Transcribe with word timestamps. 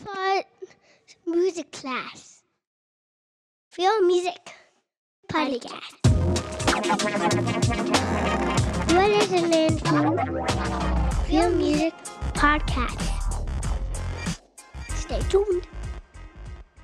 iPod 0.00 0.44
music 1.26 1.70
class. 1.72 2.42
Real 3.78 4.02
music 4.02 4.52
podcast. 5.30 5.96
You 8.90 8.98
are 8.98 9.08
listening 9.08 9.78
to 9.78 11.26
Real 11.28 11.50
Music 11.50 11.94
Podcast. 12.34 13.46
Stay 14.88 15.20
tuned. 15.28 15.66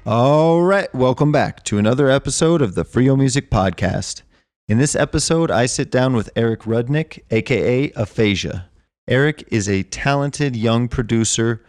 All 0.05 0.63
right, 0.63 0.93
welcome 0.95 1.33
back 1.33 1.65
to 1.65 1.79
another 1.79 2.11
episode 2.11 2.61
of 2.63 2.75
the 2.75 2.85
Freio 2.85 3.19
Music 3.19 3.51
Podcast. 3.51 4.23
In 4.69 4.79
this 4.79 4.95
episode, 4.95 5.51
I 5.51 5.67
sit 5.67 5.91
down 5.91 6.15
with 6.15 6.33
Aric 6.35 6.63
Rudnick, 6.63 7.21
aka 7.31 7.91
Aphasia. 7.93 8.69
Aric 9.09 9.45
is 9.49 9.69
a 9.69 9.85
talented 9.85 10.55
young 10.55 10.89
producer 10.89 11.65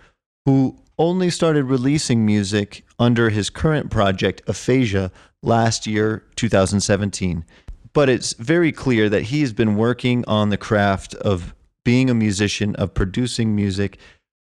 who 0.45 0.77
only 0.97 1.29
started 1.29 1.65
releasing 1.65 2.25
music 2.25 2.83
under 2.97 3.29
his 3.29 3.49
current 3.49 3.91
project, 3.91 4.41
Aphasia, 4.47 5.11
last 5.43 5.85
year, 5.85 6.25
2017. 6.35 7.45
But 7.93 8.09
it's 8.09 8.33
very 8.33 8.71
clear 8.71 9.09
that 9.09 9.23
he 9.23 9.41
has 9.41 9.53
been 9.53 9.75
working 9.75 10.23
on 10.27 10.49
the 10.49 10.57
craft 10.57 11.15
of 11.15 11.53
being 11.83 12.09
a 12.09 12.13
musician, 12.13 12.75
of 12.75 12.93
producing 12.93 13.55
music 13.55 13.97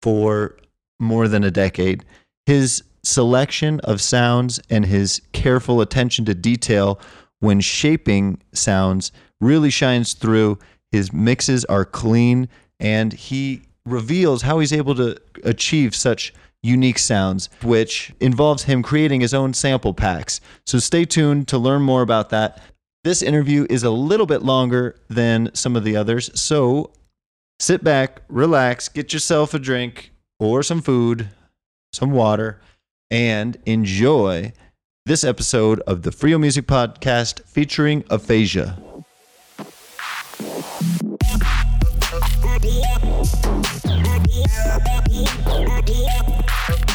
for 0.02 0.56
more 0.98 1.28
than 1.28 1.44
a 1.44 1.50
decade. 1.50 2.04
His 2.46 2.82
selection 3.02 3.80
of 3.80 4.00
sounds 4.00 4.60
and 4.70 4.84
his 4.84 5.22
careful 5.32 5.80
attention 5.80 6.24
to 6.26 6.34
detail 6.34 7.00
when 7.40 7.60
shaping 7.60 8.40
sounds 8.52 9.12
really 9.40 9.70
shines 9.70 10.14
through. 10.14 10.58
His 10.90 11.12
mixes 11.12 11.64
are 11.66 11.84
clean, 11.84 12.48
and 12.80 13.12
he 13.12 13.62
reveals 13.86 14.42
how 14.42 14.58
he's 14.58 14.72
able 14.72 14.94
to 14.96 15.16
achieve 15.44 15.94
such 15.94 16.34
unique 16.62 16.98
sounds, 16.98 17.48
which 17.62 18.12
involves 18.20 18.64
him 18.64 18.82
creating 18.82 19.20
his 19.20 19.34
own 19.34 19.54
sample 19.54 19.94
packs. 19.94 20.40
So 20.66 20.78
stay 20.78 21.04
tuned 21.04 21.48
to 21.48 21.58
learn 21.58 21.82
more 21.82 22.02
about 22.02 22.30
that. 22.30 22.60
This 23.04 23.22
interview 23.22 23.66
is 23.70 23.84
a 23.84 23.90
little 23.90 24.26
bit 24.26 24.42
longer 24.42 24.96
than 25.08 25.50
some 25.54 25.76
of 25.76 25.84
the 25.84 25.96
others, 25.96 26.30
so 26.38 26.92
sit 27.60 27.84
back, 27.84 28.22
relax, 28.28 28.88
get 28.88 29.12
yourself 29.12 29.54
a 29.54 29.58
drink 29.58 30.10
or 30.40 30.62
some 30.62 30.82
food, 30.82 31.28
some 31.92 32.10
water, 32.10 32.60
and 33.10 33.56
enjoy 33.66 34.52
this 35.06 35.24
episode 35.24 35.80
of 35.80 36.02
the 36.02 36.10
Freio 36.10 36.38
Music 36.38 36.66
Podcast 36.66 37.42
featuring 37.44 38.04
Aphasia. 38.10 38.78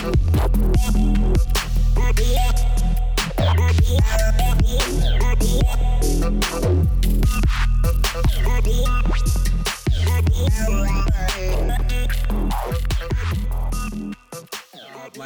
My 0.04 0.10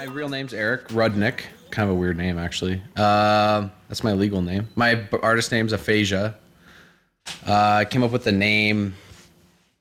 real 0.03 0.29
name's 0.29 0.53
Aric 0.53 0.89
Rudnick. 0.89 1.41
Kind 1.71 1.89
of 1.89 1.95
a 1.95 1.99
weird 1.99 2.17
name, 2.17 2.37
actually. 2.37 2.79
Um 2.95 3.71
that's 3.89 4.03
my 4.03 4.13
legal 4.13 4.43
name. 4.43 4.67
My 4.75 5.07
artist 5.23 5.51
name's 5.51 5.73
Aphasia. 5.73 6.35
Uh, 7.47 7.51
I 7.79 7.85
came 7.85 8.03
up 8.03 8.11
with 8.11 8.25
the 8.25 8.31
name. 8.31 8.93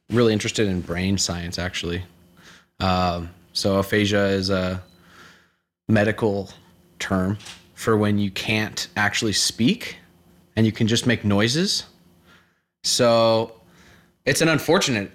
Really 0.09 0.33
interested 0.33 0.69
in 0.69 0.81
brain 0.81 1.19
science, 1.19 1.59
actually. 1.59 2.03
Um, 2.81 3.31
so 3.57 3.79
aphasia 3.79 4.27
is 4.27 4.51
a 4.51 4.83
medical 5.89 6.51
term 6.99 7.39
for 7.75 7.97
when 7.97 8.19
you 8.19 8.31
can't 8.31 8.89
actually 8.97 9.33
speak 9.33 9.97
and 10.57 10.67
you 10.67 10.73
can 10.73 10.87
just 10.87 11.07
make 11.07 11.25
noises. 11.25 11.85
So 12.85 13.53
it's 14.27 14.41
an 14.43 14.49
unfortunate 14.49 15.11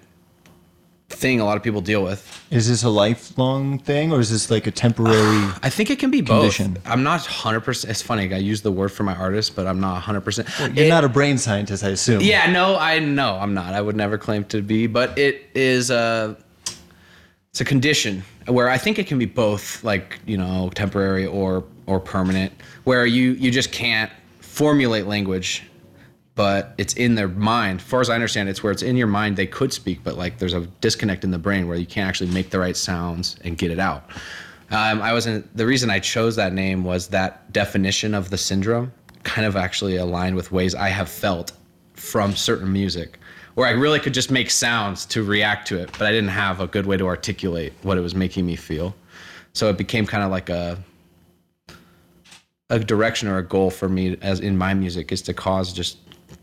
thing 1.08 1.40
a 1.40 1.44
lot 1.44 1.56
of 1.56 1.62
people 1.62 1.80
deal 1.80 2.02
with. 2.02 2.20
Is 2.50 2.68
this 2.68 2.82
a 2.82 2.88
lifelong 2.88 3.78
thing 3.78 4.12
or 4.12 4.18
is 4.18 4.30
this 4.30 4.50
like 4.50 4.66
a 4.66 4.70
temporary? 4.72 5.52
I 5.62 5.70
think 5.70 5.90
it 5.90 5.98
can 6.00 6.10
be 6.10 6.20
both. 6.20 6.58
I'm 6.86 7.02
not 7.04 7.20
100%. 7.20 7.88
It's 7.88 8.02
funny. 8.02 8.32
I 8.34 8.38
use 8.38 8.62
the 8.62 8.72
word 8.72 8.90
for 8.90 9.04
my 9.04 9.14
artist, 9.14 9.54
but 9.54 9.68
I'm 9.68 9.78
not 9.78 10.02
100%. 10.02 10.74
You're 10.76 10.86
It- 10.86 10.88
not 10.88 11.04
a 11.04 11.08
brain 11.08 11.38
scientist, 11.38 11.84
I 11.84 11.90
assume. 11.90 12.22
Yeah, 12.22 12.50
no, 12.50 12.76
I 12.76 12.98
know 12.98 13.38
I'm 13.38 13.54
not. 13.54 13.72
I 13.74 13.80
would 13.80 13.96
never 13.96 14.18
claim 14.18 14.44
to 14.46 14.62
be, 14.62 14.88
but 14.88 15.16
it 15.16 15.48
is 15.54 15.90
a 15.90 16.36
it's 17.50 17.60
a 17.60 17.66
condition 17.66 18.24
where 18.46 18.68
I 18.68 18.78
think 18.78 18.98
it 18.98 19.06
can 19.06 19.18
be 19.18 19.26
both, 19.26 19.82
like 19.84 20.18
you 20.26 20.36
know, 20.36 20.70
temporary 20.74 21.26
or 21.26 21.64
or 21.86 22.00
permanent, 22.00 22.52
where 22.84 23.06
you 23.06 23.32
you 23.32 23.50
just 23.50 23.72
can't 23.72 24.10
formulate 24.40 25.06
language, 25.06 25.64
but 26.34 26.74
it's 26.78 26.94
in 26.94 27.14
their 27.14 27.28
mind. 27.28 27.80
As 27.80 27.86
far 27.86 28.00
as 28.00 28.10
I 28.10 28.14
understand, 28.14 28.48
it's 28.48 28.62
where 28.62 28.72
it's 28.72 28.82
in 28.82 28.96
your 28.96 29.06
mind. 29.06 29.36
They 29.36 29.46
could 29.46 29.72
speak, 29.72 30.00
but 30.04 30.16
like 30.16 30.38
there's 30.38 30.54
a 30.54 30.60
disconnect 30.80 31.24
in 31.24 31.30
the 31.30 31.38
brain 31.38 31.68
where 31.68 31.76
you 31.76 31.86
can't 31.86 32.08
actually 32.08 32.30
make 32.30 32.50
the 32.50 32.58
right 32.58 32.76
sounds 32.76 33.36
and 33.44 33.56
get 33.56 33.70
it 33.70 33.78
out. 33.78 34.10
Um, 34.70 35.02
I 35.02 35.12
wasn't. 35.12 35.54
The 35.56 35.66
reason 35.66 35.90
I 35.90 35.98
chose 35.98 36.36
that 36.36 36.52
name 36.52 36.84
was 36.84 37.08
that 37.08 37.52
definition 37.52 38.14
of 38.14 38.30
the 38.30 38.38
syndrome 38.38 38.92
kind 39.22 39.46
of 39.46 39.56
actually 39.56 39.96
aligned 39.96 40.34
with 40.36 40.50
ways 40.50 40.74
I 40.74 40.88
have 40.88 41.08
felt 41.08 41.52
from 41.94 42.34
certain 42.34 42.72
music, 42.72 43.18
where 43.54 43.66
I 43.68 43.72
really 43.72 44.00
could 44.00 44.14
just 44.14 44.30
make 44.30 44.50
sounds 44.50 45.04
to 45.06 45.22
react 45.22 45.68
to 45.68 45.78
it, 45.78 45.90
but 45.92 46.02
I 46.02 46.12
didn't 46.12 46.30
have 46.30 46.60
a 46.60 46.66
good 46.66 46.86
way 46.86 46.96
to 46.96 47.06
articulate 47.06 47.72
what 47.82 47.98
it 47.98 48.00
was 48.00 48.14
making 48.14 48.46
me 48.46 48.56
feel. 48.56 48.94
So 49.52 49.68
it 49.68 49.76
became 49.76 50.06
kind 50.06 50.22
of 50.24 50.30
like 50.30 50.48
a 50.48 50.78
a 52.70 52.78
direction 52.78 53.28
or 53.28 53.36
a 53.38 53.42
goal 53.46 53.70
for 53.70 53.88
me 53.88 54.16
as 54.22 54.40
in 54.40 54.56
my 54.56 54.72
music 54.72 55.12
is 55.12 55.20
to 55.20 55.34
cause 55.34 55.72
just 55.74 55.98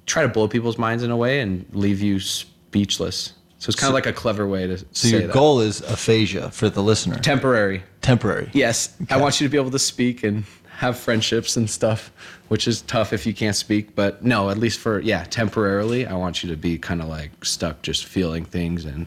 try 0.06 0.22
to 0.22 0.28
blow 0.28 0.48
people's 0.48 0.78
minds 0.78 1.02
in 1.02 1.10
a 1.10 1.18
way 1.18 1.40
and 1.42 1.66
leave 1.72 2.02
you 2.02 2.20
speechless. 2.20 3.34
So 3.58 3.70
it's 3.70 3.76
kind 3.80 3.90
of 3.90 3.96
like 3.96 4.06
a 4.06 4.14
clever 4.14 4.48
way 4.48 4.68
to 4.68 4.78
So 4.92 5.08
your 5.08 5.22
that. 5.22 5.32
goal 5.34 5.60
is 5.60 5.82
aphasia 5.82 6.52
for 6.52 6.70
the 6.70 6.82
listener. 6.84 7.18
temporary. 7.18 7.82
Temporary. 8.02 8.50
Yes, 8.54 8.96
I 9.10 9.18
want 9.18 9.42
you 9.42 9.48
to 9.48 9.52
be 9.52 9.58
able 9.58 9.72
to 9.72 9.80
speak 9.80 10.24
and 10.24 10.46
have 10.80 10.98
friendships 10.98 11.58
and 11.58 11.70
stuff, 11.70 12.10
which 12.48 12.66
is 12.66 12.84
tough 12.84 13.12
if 13.12 13.26
you 13.26 13.34
can't 13.34 13.56
speak. 13.58 13.96
But 13.96 14.24
no, 14.24 14.50
at 14.50 14.58
least 14.58 14.80
for 14.80 15.02
yeah, 15.02 15.26
temporarily, 15.26 16.08
I 16.08 16.14
want 16.14 16.42
you 16.42 16.50
to 16.52 16.56
be 16.56 16.78
kind 16.78 17.02
of 17.02 17.10
like 17.10 17.44
stuck, 17.44 17.82
just 17.82 18.06
feeling 18.06 18.46
things 18.46 18.86
and 18.86 19.06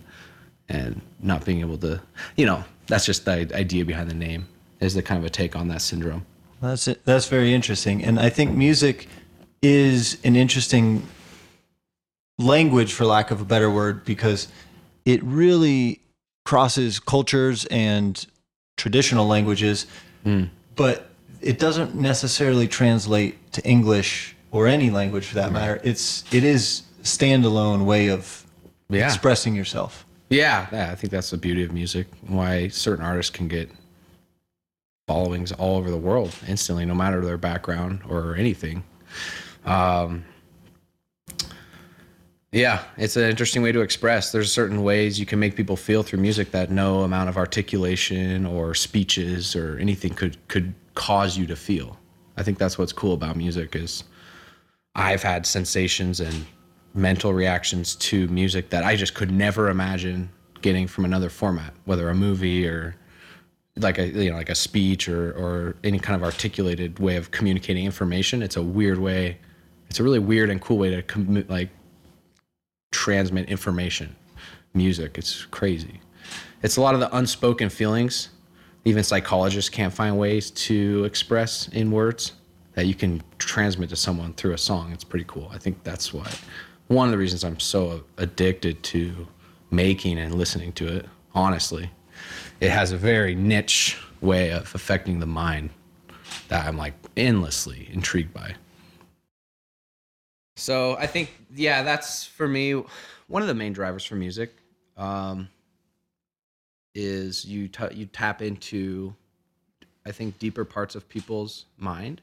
and 0.69 1.01
not 1.21 1.47
being 1.47 1.61
able 1.61 1.79
to, 1.79 2.03
you 2.37 2.45
know, 2.45 2.63
that's 2.89 3.07
just 3.07 3.25
the 3.25 3.51
idea 3.55 3.87
behind 3.87 4.11
the 4.11 4.15
name. 4.15 4.47
Is 4.81 4.93
the 4.93 5.03
kind 5.03 5.19
of 5.19 5.25
a 5.25 5.31
take 5.31 5.57
on 5.57 5.69
that 5.69 5.81
syndrome. 5.81 6.27
That's 6.61 6.89
it. 6.89 7.03
That's 7.07 7.27
very 7.29 7.55
interesting, 7.55 8.05
and 8.05 8.21
I 8.21 8.29
think 8.29 8.55
music 8.55 9.09
is 9.63 10.19
an 10.25 10.37
interesting 10.37 11.07
language, 12.39 12.93
for 12.93 13.07
lack 13.07 13.31
of 13.31 13.41
a 13.41 13.45
better 13.45 13.71
word, 13.71 14.05
because 14.05 14.49
it 15.07 15.23
really 15.23 16.01
crosses 16.45 17.01
cultures 17.01 17.65
and 17.67 18.27
traditional 18.77 19.27
languages, 19.27 19.87
hmm. 20.25 20.45
but 20.75 21.12
it 21.43 21.59
doesn't 21.59 21.95
necessarily 21.95 22.69
translate 22.69 23.53
to 23.53 23.63
English 23.67 24.37
or 24.51 24.67
any 24.67 24.91
language 24.91 25.27
for 25.27 25.35
that 25.37 25.53
matter. 25.53 25.81
It's 25.83 26.25
it 26.33 26.45
is 26.45 26.83
standalone 27.03 27.85
way 27.85 28.09
of 28.09 28.47
Yeah. 28.89 29.07
expressing 29.07 29.55
yourself. 29.55 30.07
Yeah, 30.31 30.67
yeah, 30.73 30.91
I 30.91 30.95
think 30.95 31.11
that's 31.11 31.31
the 31.31 31.37
beauty 31.37 31.63
of 31.63 31.73
music. 31.73 32.07
Why 32.27 32.69
certain 32.69 33.05
artists 33.05 33.31
can 33.31 33.49
get 33.49 33.71
followings 35.07 35.53
all 35.53 35.77
over 35.77 35.91
the 35.91 35.97
world 35.97 36.35
instantly, 36.49 36.87
no 36.87 36.95
matter 36.95 37.21
their 37.25 37.37
background 37.37 38.01
or 38.09 38.35
anything. 38.37 38.85
Um, 39.67 40.25
yeah, 42.53 42.85
it's 42.99 43.17
an 43.17 43.25
interesting 43.25 43.63
way 43.63 43.73
to 43.73 43.81
express. 43.81 44.31
There's 44.31 44.53
certain 44.53 44.83
ways 44.83 45.19
you 45.19 45.25
can 45.25 45.39
make 45.39 45.57
people 45.57 45.75
feel 45.75 46.03
through 46.03 46.21
music 46.21 46.51
that 46.51 46.71
no 46.71 47.01
amount 47.01 47.31
of 47.31 47.39
articulation 47.39 48.45
or 48.45 48.75
speeches 48.75 49.57
or 49.57 49.79
anything 49.79 50.13
could 50.13 50.37
could 50.49 50.75
cause 50.95 51.39
you 51.39 51.47
to 51.47 51.57
feel. 51.57 51.99
I 52.37 52.43
think 52.43 52.59
that's 52.59 52.77
what's 52.77 52.93
cool 52.93 53.15
about 53.15 53.37
music 53.37 53.75
is 53.75 54.05
I've 54.95 55.23
had 55.23 55.47
sensations 55.47 56.21
and 56.21 56.45
mental 56.93 57.33
reactions 57.33 57.97
to 57.97 58.29
music 58.29 58.69
that 58.69 58.85
I 58.85 58.97
just 58.97 59.15
could 59.15 59.31
never 59.31 59.71
imagine 59.71 60.29
getting 60.61 60.87
from 60.87 61.07
another 61.07 61.31
format, 61.31 61.73
whether 61.87 62.11
a 62.11 62.15
movie 62.15 62.67
or 62.67 62.95
like 63.77 63.97
a 63.97 64.09
you 64.09 64.31
know 64.31 64.37
like 64.37 64.51
a 64.51 64.55
speech 64.55 65.09
or 65.09 65.33
or 65.33 65.77
any 65.85 65.99
kind 65.99 66.17
of 66.17 66.23
articulated 66.23 66.99
way 66.99 67.17
of 67.17 67.31
communicating 67.31 67.87
information. 67.87 68.43
It's 68.43 68.57
a 68.57 68.63
weird 68.63 68.99
way. 68.99 69.39
It's 69.89 70.01
a 70.01 70.03
really 70.03 70.19
weird 70.19 70.51
and 70.51 70.61
cool 70.61 70.77
way 70.77 70.91
to 70.91 71.03
commu- 71.03 71.49
like 71.49 71.71
transmit 72.93 73.49
information. 73.51 74.15
Music, 74.75 75.19
it's 75.19 75.45
crazy. 75.47 76.01
It's 76.63 76.77
a 76.77 76.81
lot 76.81 76.95
of 76.95 77.01
the 77.01 77.15
unspoken 77.17 77.69
feelings. 77.69 78.29
Even 78.85 79.03
psychologists 79.03 79.69
can't 79.69 79.93
find 79.93 80.17
ways 80.17 80.51
to 80.53 81.05
express 81.05 81.69
in 81.69 81.91
words 81.91 82.33
that 82.75 82.87
you 82.87 82.95
can 82.95 83.21
transmit 83.39 83.91
to 83.91 83.97
someone 83.97 84.33
through 84.35 84.53
a 84.53 84.59
song. 84.59 84.93
It's 84.93 85.05
pretty 85.05 85.27
cool. 85.29 85.51
I 85.53 85.59
think 85.59 85.83
that's 85.83 86.15
why 86.15 86.31
one 86.89 87.09
of 87.09 87.13
the 87.13 87.19
reasons 87.19 87.45
I'm 87.45 87.61
so 87.61 88.05
addicted 88.19 88.83
to 88.85 89.27
making 89.71 90.19
and 90.19 90.35
listening 90.35 90.73
to 90.75 90.89
it, 90.97 91.07
honestly. 91.35 91.91
it 92.63 92.71
has 92.71 92.93
a 92.93 92.97
very 92.97 93.35
niche 93.35 93.99
way 94.21 94.53
of 94.53 94.73
affecting 94.75 95.19
the 95.19 95.27
mind 95.27 95.71
that 96.47 96.65
I'm 96.65 96.77
like 96.77 96.95
endlessly 97.17 97.89
intrigued 97.93 98.33
by. 98.33 98.55
So 100.57 100.97
I 100.97 101.09
think, 101.09 101.31
yeah, 101.55 101.83
that's 101.83 102.25
for 102.25 102.49
me 102.49 102.83
one 103.29 103.43
of 103.43 103.49
the 103.49 103.55
main 103.55 103.73
drivers 103.73 104.05
for 104.05 104.15
music. 104.15 104.57
Um, 104.97 105.49
is 106.95 107.45
you 107.45 107.69
t- 107.69 107.95
you 107.95 108.07
tap 108.07 108.43
into, 108.43 109.15
I 110.05 110.13
think, 110.13 110.39
deeper 110.39 110.65
parts 110.65 110.95
of 110.95 111.09
people's 111.09 111.67
mind. 111.77 112.21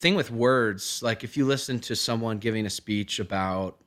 Thing 0.00 0.14
with 0.14 0.30
words, 0.30 1.02
like 1.02 1.22
if 1.22 1.36
you 1.36 1.44
listen 1.44 1.78
to 1.80 1.94
someone 1.94 2.38
giving 2.38 2.66
a 2.66 2.70
speech 2.70 3.20
about 3.20 3.78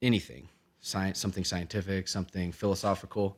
anything, 0.00 0.48
science, 0.80 1.18
something 1.18 1.44
scientific, 1.44 2.08
something 2.08 2.52
philosophical, 2.52 3.36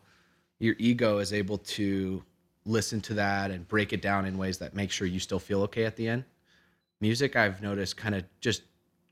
your 0.59 0.75
ego 0.79 1.19
is 1.19 1.33
able 1.33 1.59
to 1.59 2.23
listen 2.65 3.01
to 3.01 3.15
that 3.15 3.51
and 3.51 3.67
break 3.67 3.93
it 3.93 4.03
down 4.03 4.27
in 4.27 4.37
ways 4.37 4.59
that 4.59 4.75
make 4.75 4.91
sure 4.91 5.07
you 5.07 5.19
still 5.19 5.39
feel 5.39 5.63
okay 5.63 5.85
at 5.85 5.97
the 5.97 6.07
end. 6.07 6.25
Music, 7.01 7.35
I've 7.35 7.63
noticed, 7.63 7.97
kind 7.97 8.15
of 8.15 8.25
just 8.41 8.63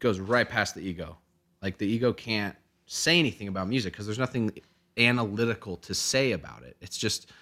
goes 0.07 0.21
right 0.21 0.49
past 0.49 0.75
the 0.75 0.81
ego. 0.81 1.17
Like 1.63 1.79
the 1.79 1.87
ego 1.87 2.13
can't 2.13 2.55
say 2.87 3.19
anything 3.19 3.49
about 3.49 3.69
music 3.69 3.93
because 3.93 4.07
there's 4.07 4.19
nothing 4.19 4.53
analytical 4.97 5.77
to 5.79 5.95
say 5.95 6.33
about 6.33 6.63
it. 6.63 6.77
It's 6.81 6.97
just 6.97 7.33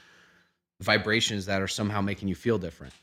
vibrations 0.80 1.44
that 1.46 1.60
are 1.60 1.68
somehow 1.68 2.00
making 2.00 2.28
you 2.28 2.34
feel 2.34 2.58
different. 2.58 2.94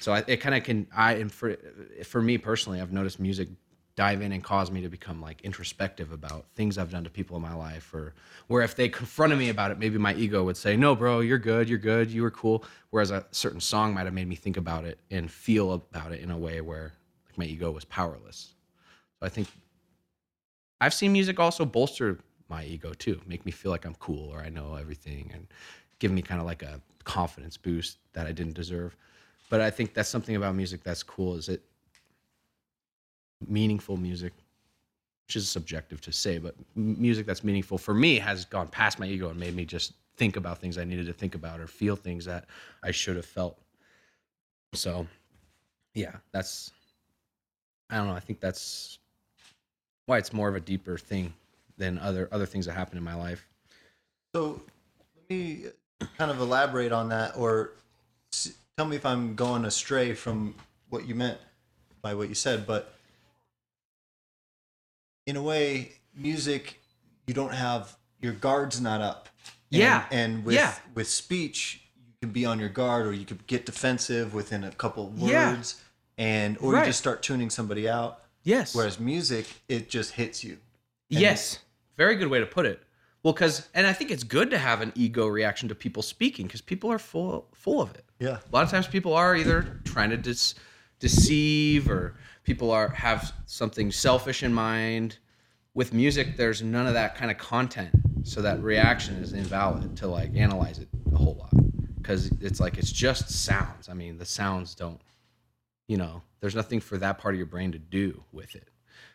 So 0.00 0.12
I, 0.12 0.24
it 0.28 0.36
kind 0.36 0.54
of 0.54 0.62
can. 0.62 0.86
I 0.96 1.14
and 1.14 1.32
for 1.32 1.56
for 2.04 2.22
me 2.22 2.38
personally, 2.38 2.80
I've 2.80 2.92
noticed 2.92 3.18
music 3.18 3.48
dive 3.96 4.22
in 4.22 4.30
and 4.30 4.44
cause 4.44 4.70
me 4.70 4.80
to 4.82 4.88
become 4.88 5.20
like 5.20 5.40
introspective 5.40 6.12
about 6.12 6.46
things 6.54 6.78
I've 6.78 6.92
done 6.92 7.02
to 7.02 7.10
people 7.10 7.34
in 7.36 7.42
my 7.42 7.54
life, 7.54 7.92
or 7.92 8.14
where 8.46 8.62
if 8.62 8.76
they 8.76 8.88
confronted 8.88 9.36
me 9.40 9.48
about 9.48 9.72
it, 9.72 9.78
maybe 9.80 9.98
my 9.98 10.14
ego 10.14 10.44
would 10.44 10.56
say, 10.56 10.76
"No, 10.76 10.94
bro, 10.94 11.18
you're 11.18 11.38
good, 11.38 11.68
you're 11.68 11.78
good, 11.78 12.08
you 12.08 12.22
were 12.22 12.30
cool." 12.30 12.64
Whereas 12.90 13.10
a 13.10 13.26
certain 13.32 13.60
song 13.60 13.94
might 13.94 14.06
have 14.06 14.14
made 14.14 14.28
me 14.28 14.36
think 14.36 14.56
about 14.56 14.84
it 14.84 15.00
and 15.10 15.28
feel 15.28 15.72
about 15.72 16.12
it 16.12 16.20
in 16.20 16.30
a 16.30 16.38
way 16.38 16.60
where 16.60 16.92
like 17.26 17.36
my 17.36 17.44
ego 17.44 17.72
was 17.72 17.84
powerless. 17.84 18.54
So 19.20 19.26
I 19.26 19.28
think 19.28 19.48
I've 20.80 20.94
seen 20.94 21.12
music 21.12 21.40
also 21.40 21.64
bolster 21.64 22.18
my 22.48 22.64
ego 22.64 22.92
too, 22.92 23.20
make 23.26 23.44
me 23.44 23.52
feel 23.52 23.70
like 23.72 23.84
I'm 23.84 23.96
cool 23.96 24.30
or 24.30 24.40
I 24.40 24.48
know 24.48 24.74
everything, 24.76 25.30
and 25.34 25.46
give 25.98 26.12
me 26.12 26.22
kind 26.22 26.40
of 26.40 26.46
like 26.46 26.62
a 26.62 26.80
confidence 27.04 27.56
boost 27.56 27.98
that 28.12 28.26
I 28.26 28.32
didn't 28.32 28.54
deserve. 28.54 28.96
But 29.50 29.60
I 29.60 29.70
think 29.70 29.94
that's 29.94 30.08
something 30.08 30.36
about 30.36 30.54
music 30.54 30.82
that's 30.84 31.02
cool. 31.02 31.34
Is 31.34 31.48
it 31.48 31.62
meaningful 33.46 33.96
music, 33.96 34.32
which 35.26 35.36
is 35.36 35.48
subjective 35.48 36.00
to 36.02 36.12
say, 36.12 36.38
but 36.38 36.54
music 36.76 37.26
that's 37.26 37.42
meaningful 37.44 37.78
for 37.78 37.94
me 37.94 38.18
has 38.18 38.44
gone 38.44 38.68
past 38.68 38.98
my 38.98 39.06
ego 39.06 39.30
and 39.30 39.40
made 39.40 39.54
me 39.54 39.64
just 39.64 39.94
think 40.16 40.36
about 40.36 40.58
things 40.58 40.78
I 40.78 40.84
needed 40.84 41.06
to 41.06 41.12
think 41.12 41.34
about 41.34 41.60
or 41.60 41.66
feel 41.66 41.96
things 41.96 42.24
that 42.24 42.46
I 42.82 42.90
should 42.90 43.16
have 43.16 43.26
felt. 43.26 43.58
So, 44.74 45.06
yeah, 45.94 46.16
that's 46.32 46.70
I 47.90 47.96
don't 47.96 48.06
know. 48.06 48.14
I 48.14 48.20
think 48.20 48.40
that's 48.40 48.98
why 50.08 50.16
it's 50.16 50.32
more 50.32 50.48
of 50.48 50.56
a 50.56 50.60
deeper 50.60 50.96
thing 50.96 51.34
than 51.76 51.98
other 51.98 52.28
other 52.32 52.46
things 52.46 52.64
that 52.66 52.72
happen 52.72 52.96
in 52.96 53.04
my 53.04 53.14
life. 53.14 53.46
So 54.34 54.62
let 55.14 55.30
me 55.38 55.66
kind 56.16 56.30
of 56.30 56.40
elaborate 56.40 56.92
on 56.92 57.10
that, 57.10 57.36
or 57.36 57.72
tell 58.76 58.86
me 58.86 58.96
if 58.96 59.04
I'm 59.04 59.34
going 59.34 59.66
astray 59.66 60.14
from 60.14 60.54
what 60.88 61.06
you 61.06 61.14
meant 61.14 61.38
by 62.00 62.14
what 62.14 62.30
you 62.30 62.34
said. 62.34 62.66
But 62.66 62.94
in 65.26 65.36
a 65.36 65.42
way, 65.42 65.92
music, 66.14 66.80
you 67.26 67.34
don't 67.34 67.52
have 67.52 67.96
your 68.20 68.32
guard's 68.32 68.80
not 68.80 69.02
up. 69.02 69.28
And- 69.70 69.80
Yeah. 69.82 70.06
and 70.10 70.42
with 70.44 70.54
Yeah. 70.54 70.74
with 70.94 71.08
speech, 71.08 71.82
you 72.06 72.14
can 72.22 72.30
be 72.32 72.46
on 72.46 72.58
your 72.58 72.70
guard, 72.70 73.06
or 73.06 73.12
you 73.12 73.26
could 73.26 73.46
get 73.46 73.66
defensive 73.66 74.32
within 74.32 74.64
a 74.64 74.72
couple 74.72 75.12
Yeah. 75.16 75.52
words, 75.52 75.82
and 76.16 76.56
or 76.58 76.72
Right. 76.72 76.80
you 76.80 76.86
just 76.86 76.98
start 76.98 77.22
tuning 77.22 77.50
somebody 77.50 77.86
out. 77.86 78.24
Yes. 78.48 78.74
Whereas 78.74 78.98
music, 78.98 79.46
it 79.68 79.90
just 79.90 80.12
hits 80.12 80.42
you. 80.42 80.52
And- 81.10 81.20
yes. 81.20 81.58
Very 81.98 82.16
good 82.16 82.28
way 82.28 82.40
to 82.40 82.46
put 82.46 82.64
it. 82.64 82.82
Well, 83.22 83.34
because 83.34 83.68
and 83.74 83.86
I 83.86 83.92
think 83.92 84.10
it's 84.10 84.24
good 84.24 84.50
to 84.52 84.58
have 84.58 84.80
an 84.80 84.92
ego 84.94 85.26
reaction 85.26 85.68
to 85.68 85.74
people 85.74 86.02
speaking 86.02 86.46
because 86.46 86.62
people 86.62 86.90
are 86.90 86.98
full 86.98 87.48
full 87.52 87.82
of 87.82 87.94
it. 87.94 88.04
Yeah. 88.20 88.38
A 88.38 88.50
lot 88.56 88.62
of 88.64 88.70
times 88.70 88.86
people 88.86 89.12
are 89.12 89.36
either 89.36 89.80
trying 89.84 90.10
to 90.10 90.16
dis- 90.16 90.54
deceive 90.98 91.90
or 91.90 92.14
people 92.44 92.70
are 92.70 92.88
have 92.88 93.32
something 93.46 93.92
selfish 93.92 94.42
in 94.42 94.54
mind. 94.54 95.18
With 95.74 95.92
music, 95.92 96.36
there's 96.36 96.62
none 96.62 96.86
of 96.86 96.94
that 96.94 97.16
kind 97.16 97.30
of 97.30 97.36
content, 97.38 97.90
so 98.22 98.40
that 98.42 98.62
reaction 98.62 99.16
is 99.16 99.32
invalid 99.32 99.96
to 99.98 100.06
like 100.06 100.34
analyze 100.34 100.78
it 100.78 100.88
a 101.12 101.16
whole 101.16 101.34
lot 101.34 101.52
because 101.96 102.30
it's 102.40 102.60
like 102.60 102.78
it's 102.78 102.92
just 102.92 103.28
sounds. 103.30 103.88
I 103.88 103.94
mean, 103.94 104.16
the 104.16 104.24
sounds 104.24 104.74
don't, 104.74 105.00
you 105.86 105.96
know, 105.98 106.22
there's 106.40 106.54
nothing 106.54 106.80
for 106.80 106.96
that 106.98 107.18
part 107.18 107.34
of 107.34 107.38
your 107.38 107.46
brain 107.46 107.72
to 107.72 107.78
do 107.78 108.22
with 108.32 108.54
it. 108.54 108.68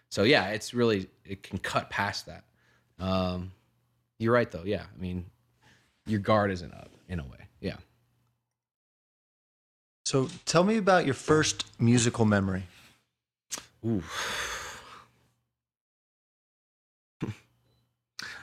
So 0.09 0.23
yeah, 0.23 0.49
it's 0.49 0.73
really 0.73 1.07
it 1.25 1.43
can 1.43 1.57
cut 1.57 1.89
past 1.89 2.27
that. 2.27 2.43
Um, 2.99 3.51
you're 4.19 4.33
right 4.33 4.49
though. 4.51 4.63
Yeah, 4.63 4.83
I 4.83 5.01
mean, 5.01 5.25
your 6.05 6.19
guard 6.19 6.51
isn't 6.51 6.73
up 6.73 6.91
in 7.07 7.19
a 7.19 7.23
way. 7.23 7.47
Yeah. 7.61 7.77
So 10.05 10.29
tell 10.45 10.63
me 10.63 10.77
about 10.77 11.05
your 11.05 11.15
first 11.15 11.65
musical 11.79 12.25
memory. 12.25 12.63
Ooh. 13.85 14.03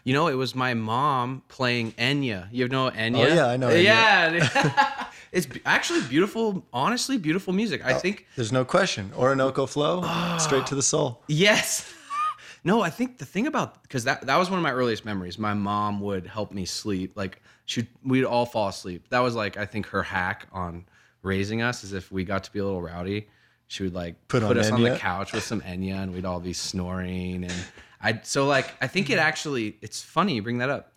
You 0.05 0.15
know, 0.15 0.29
it 0.29 0.35
was 0.35 0.55
my 0.55 0.75
mom 0.75 1.43
playing 1.49 1.93
Enya. 1.93 2.49
You 2.51 2.69
know 2.69 2.91
Enya? 2.91 3.19
Oh, 3.19 3.35
yeah, 3.35 3.47
I 3.49 3.57
know 3.57 3.69
Enya. 3.71 3.83
Yeah. 3.83 4.95
it's 5.33 5.47
actually 5.65 6.03
beautiful, 6.03 6.67
honestly, 6.73 7.19
beautiful 7.19 7.53
music. 7.53 7.85
I 7.85 7.95
oh, 7.95 7.99
think, 7.99 8.27
There's 8.37 8.53
no 8.53 8.65
question. 8.65 9.13
Orinoco 9.17 9.67
Flow, 9.67 10.03
straight 10.39 10.67
to 10.67 10.75
the 10.75 10.83
soul. 10.83 11.23
yes. 11.29 11.93
no, 12.65 12.83
I 12.83 12.91
think 12.91 13.19
the 13.19 13.25
thing 13.25 13.47
about, 13.47 13.83
because 13.83 14.05
that, 14.05 14.27
that 14.27 14.37
was 14.37 14.51
one 14.51 14.59
of 14.59 14.63
my 14.63 14.73
earliest 14.73 15.05
memories. 15.05 15.39
My 15.39 15.55
mom 15.55 16.01
would 16.01 16.27
help 16.27 16.53
me 16.53 16.65
sleep. 16.65 17.17
Like, 17.17 17.41
she 17.65 17.87
we'd 18.05 18.25
all 18.25 18.47
fall 18.47 18.69
asleep. 18.69 19.09
That 19.11 19.21
was 19.21 19.35
like, 19.35 19.57
I 19.57 19.67
think 19.67 19.87
her 19.87 20.03
hack 20.03 20.47
on 20.53 20.85
raising 21.23 21.63
us 21.63 21.85
is 21.85 21.93
if 21.93 22.11
we 22.11 22.25
got 22.25 22.45
to 22.45 22.53
be 22.53 22.59
a 22.59 22.65
little 22.65 22.83
rowdy, 22.83 23.29
she 23.69 23.85
would 23.85 23.95
like 23.95 24.17
Put 24.27 24.43
put, 24.43 24.57
on 24.57 24.59
us 24.59 24.71
on 24.71 24.83
the 24.83 24.91
Enya? 24.91 24.99
couch 24.99 25.33
with 25.33 25.45
some 25.45 25.61
Enya 25.61 26.03
and 26.03 26.13
we'd 26.13 26.25
all 26.25 26.41
be 26.41 26.53
snoring. 26.53 27.45
And 27.45 27.55
I, 28.03 28.21
so 28.25 28.47
like, 28.47 28.75
I 28.83 28.89
think 28.89 29.11
it 29.11 29.19
actually, 29.19 29.77
it's 29.81 30.03
funny 30.03 30.35
you 30.35 30.43
bring 30.43 30.59
that 30.59 30.71
up. 30.71 30.93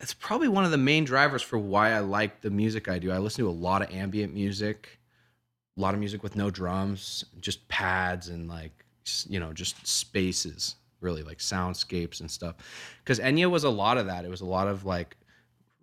It's 0.00 0.14
probably 0.14 0.48
one 0.48 0.64
of 0.64 0.70
the 0.70 0.78
main 0.78 1.04
drivers 1.04 1.42
for 1.42 1.58
why 1.58 1.92
I 1.92 1.98
like 2.00 2.40
the 2.40 2.50
music 2.50 2.88
I 2.88 2.98
do. 2.98 3.10
I 3.12 3.18
listen 3.18 3.44
to 3.44 3.50
a 3.50 3.52
lot 3.52 3.82
of 3.82 3.90
ambient 3.92 4.32
music, 4.32 4.98
a 5.76 5.80
lot 5.80 5.92
of 5.94 6.00
music 6.00 6.22
with 6.22 6.36
no 6.36 6.50
drums, 6.50 7.24
just 7.40 7.66
pads 7.68 8.28
and 8.28 8.48
like, 8.48 8.72
you 9.28 9.38
know, 9.40 9.52
just 9.52 9.86
spaces, 9.86 10.76
really 11.00 11.22
like 11.22 11.38
soundscapes 11.38 12.20
and 12.20 12.30
stuff. 12.30 12.56
Because 13.04 13.18
Enya 13.20 13.50
was 13.50 13.64
a 13.64 13.70
lot 13.70 13.98
of 13.98 14.06
that. 14.06 14.24
It 14.24 14.30
was 14.30 14.40
a 14.40 14.46
lot 14.46 14.68
of 14.68 14.84
like 14.84 15.16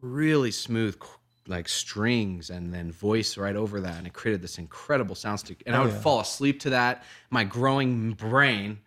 really 0.02 0.52
smooth 0.52 0.96
like 1.48 1.70
strings 1.70 2.50
and 2.50 2.74
then 2.74 2.92
voice 2.92 3.38
right 3.38 3.56
over 3.56 3.80
that 3.80 3.98
and 3.98 4.06
it 4.06 4.12
created 4.14 4.42
this 4.42 4.58
incredible 4.58 5.16
soundscape 5.16 5.62
and 5.66 5.74
i 5.76 5.80
Oh, 5.80 5.84
would 5.84 5.92
yeah. 5.94 6.00
fall 6.00 6.20
asleep 6.20 6.60
to 6.60 6.70
that 6.72 7.04
my 7.30 7.46
growing 7.46 8.12
brain 8.12 8.78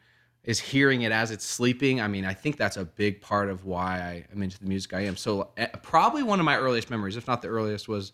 is 0.44 0.59
hearing 0.59 1.02
it 1.02 1.12
as 1.12 1.30
it's 1.30 1.44
sleeping. 1.44 2.00
I 2.00 2.09
mean 2.09 2.25
i 2.25 2.35
think 2.35 2.56
that's 2.56 2.76
a 2.76 2.85
big 2.85 3.20
part 3.20 3.50
of 3.50 3.64
why 3.64 4.00
I, 4.00 4.25
i'm 4.32 4.42
into 4.42 4.59
the 4.59 4.66
music 4.66 4.94
i 4.94 5.00
am. 5.00 5.16
So 5.16 5.50
uh, 5.59 5.66
probably 5.82 6.23
one 6.23 6.40
of 6.40 6.44
my 6.44 6.56
earliest 6.56 6.90
memories 6.90 7.16
if 7.16 7.26
not 7.26 7.42
the 7.42 7.49
earliest 7.49 7.88
was 7.88 8.12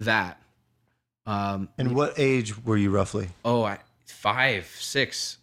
that. 0.00 0.42
Um 1.26 1.68
And 1.78 1.94
what 1.94 2.14
age 2.18 2.62
were 2.64 2.76
you 2.76 2.90
roughly? 2.90 3.28
oh 3.44 3.62
I, 3.62 3.78
five 4.06 4.66
six 4.78 5.38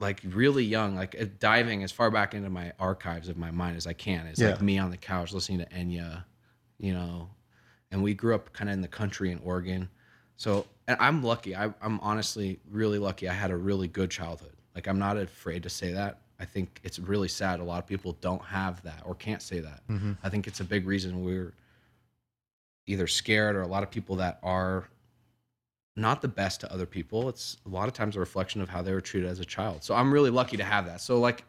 like 0.00 0.20
really 0.24 0.64
young 0.64 0.94
like 0.94 1.16
uh, 1.20 1.24
diving 1.40 1.82
as 1.82 1.90
far 1.90 2.10
back 2.10 2.34
into 2.34 2.50
my 2.50 2.72
archives 2.78 3.28
of 3.28 3.36
my 3.36 3.50
mind 3.50 3.76
as 3.76 3.86
i 3.86 3.92
can. 3.92 4.26
It's 4.26 4.40
like 4.40 4.60
me 4.60 4.78
on 4.78 4.90
the 4.90 4.96
couch 4.96 5.32
listening 5.32 5.60
to 5.60 5.66
enya 5.66 6.24
you 6.78 6.92
know. 6.92 7.30
And 7.90 8.02
we 8.02 8.12
grew 8.14 8.34
up 8.34 8.52
kind 8.52 8.68
of 8.68 8.74
in 8.74 8.82
the 8.82 8.88
country 8.88 9.30
in 9.32 9.38
oregon. 9.42 9.88
So 10.36 10.66
and 10.86 10.96
i'm 11.00 11.22
lucky. 11.22 11.56
I, 11.56 11.72
i'm 11.80 11.98
honestly 12.00 12.60
really 12.70 12.98
lucky. 12.98 13.28
I 13.28 13.32
had 13.32 13.50
a 13.50 13.56
really 13.56 13.88
good 13.88 14.10
childhood 14.10 14.52
like 14.78 14.86
i'm 14.86 14.98
not 14.98 15.16
afraid 15.16 15.60
to 15.64 15.68
say 15.68 15.90
that 15.92 16.20
i 16.38 16.44
think 16.44 16.80
it's 16.84 17.00
really 17.00 17.26
sad 17.26 17.58
a 17.58 17.64
lot 17.64 17.80
of 17.82 17.86
people 17.86 18.16
don't 18.20 18.44
have 18.44 18.80
that 18.84 19.02
or 19.04 19.14
can't 19.16 19.42
say 19.42 19.58
that 19.58 19.80
i 20.22 20.28
think 20.28 20.46
it's 20.46 20.60
a 20.60 20.64
big 20.64 20.86
reason 20.86 21.24
we're 21.24 21.52
either 22.86 23.08
scared 23.08 23.56
or 23.56 23.62
a 23.62 23.66
lot 23.66 23.82
of 23.82 23.90
people 23.90 24.14
that 24.16 24.38
are 24.42 24.88
not 25.96 26.22
the 26.22 26.28
best 26.28 26.60
to 26.60 26.72
other 26.72 26.86
people. 26.86 27.28
It's 27.28 27.56
a 27.66 27.68
lot 27.68 27.88
of 27.88 27.94
times 27.94 28.16
a 28.16 28.20
reflection 28.20 28.60
of 28.60 28.68
how 28.68 28.82
they 28.82 28.92
were 28.92 29.00
treated 29.00 29.28
as 29.28 29.40
a 29.40 29.44
child. 29.44 29.82
So 29.82 29.94
I'm 29.94 30.12
really 30.12 30.30
lucky 30.30 30.56
to 30.56 30.64
have 30.64 30.86
that. 30.86 31.00
So 31.00 31.18
like 31.18 31.44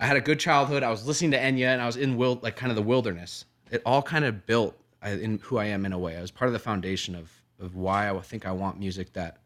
I 0.00 0.06
had 0.06 0.16
a 0.16 0.20
good 0.20 0.40
childhood. 0.40 0.82
I 0.82 0.90
was 0.90 1.06
listening 1.06 1.30
to 1.30 1.38
Enya 1.38 1.68
and 1.72 1.80
I 1.80 1.86
was 1.86 1.96
in 1.96 2.16
wild 2.16 2.42
like 2.42 2.56
kind 2.56 2.70
of 2.70 2.76
the 2.76 2.82
wilderness. 2.82 3.44
It 3.70 3.80
all 3.86 4.02
kind 4.02 4.24
of 4.24 4.44
built 4.46 4.76
in 5.04 5.38
who 5.44 5.56
I 5.58 5.66
am 5.66 5.86
in 5.86 5.92
a 5.92 5.98
way. 5.98 6.16
I 6.16 6.20
was 6.20 6.30
part 6.30 6.48
of 6.48 6.52
the 6.52 6.58
foundation 6.58 7.14
of 7.14 7.30
of 7.60 7.74
why 7.74 8.10
I 8.10 8.20
think 8.20 8.46
I 8.46 8.52
want 8.52 8.78
music 8.78 9.12
that 9.14 9.38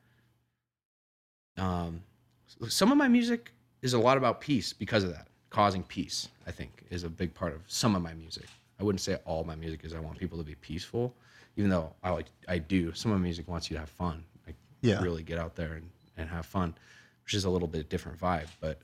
um 1.57 2.03
some 2.69 2.93
of 2.93 2.99
my 2.99 3.09
music 3.09 3.53
is 3.83 3.95
a 3.95 3.99
lot 3.99 4.17
about 4.17 4.41
peace 4.41 4.73
because 4.73 5.05
of 5.05 5.11
that. 5.11 5.29
Causing 5.51 5.83
peace, 5.83 6.29
I 6.47 6.51
think, 6.51 6.85
is 6.91 7.05
a 7.05 7.09
big 7.11 7.35
part 7.35 7.55
of 7.55 7.61
some 7.67 7.95
of 7.95 8.03
my 8.03 8.15
music. 8.15 8.47
I 8.81 8.85
wouldn't 8.85 9.01
say 9.01 9.19
all 9.25 9.45
my 9.45 9.55
music 9.55 9.85
is 9.85 9.93
I 9.95 10.01
want 10.01 10.19
people 10.19 10.39
to 10.39 10.45
be 10.45 10.55
peaceful, 10.57 11.15
even 11.57 11.69
though 11.71 11.93
I 12.03 12.11
like 12.11 12.27
I 12.49 12.59
do. 12.59 12.93
Some 12.95 13.13
of 13.13 13.19
my 13.19 13.23
music 13.25 13.49
wants 13.49 13.71
you 13.71 13.75
to 13.75 13.81
have 13.81 13.91
fun, 13.91 14.25
like 14.47 14.57
Yeah. 14.81 15.01
really 15.03 15.23
get 15.23 15.39
out 15.39 15.55
there 15.55 15.75
and, 15.75 15.89
and 16.17 16.29
have 16.29 16.47
fun, 16.47 16.75
which 17.25 17.35
is 17.35 17.45
a 17.45 17.51
little 17.51 17.69
bit 17.69 17.89
different 17.91 18.19
vibe. 18.19 18.49
But 18.61 18.81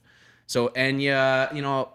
so 0.47 0.69
Enya, 0.71 1.55
you 1.55 1.63
know, 1.63 1.89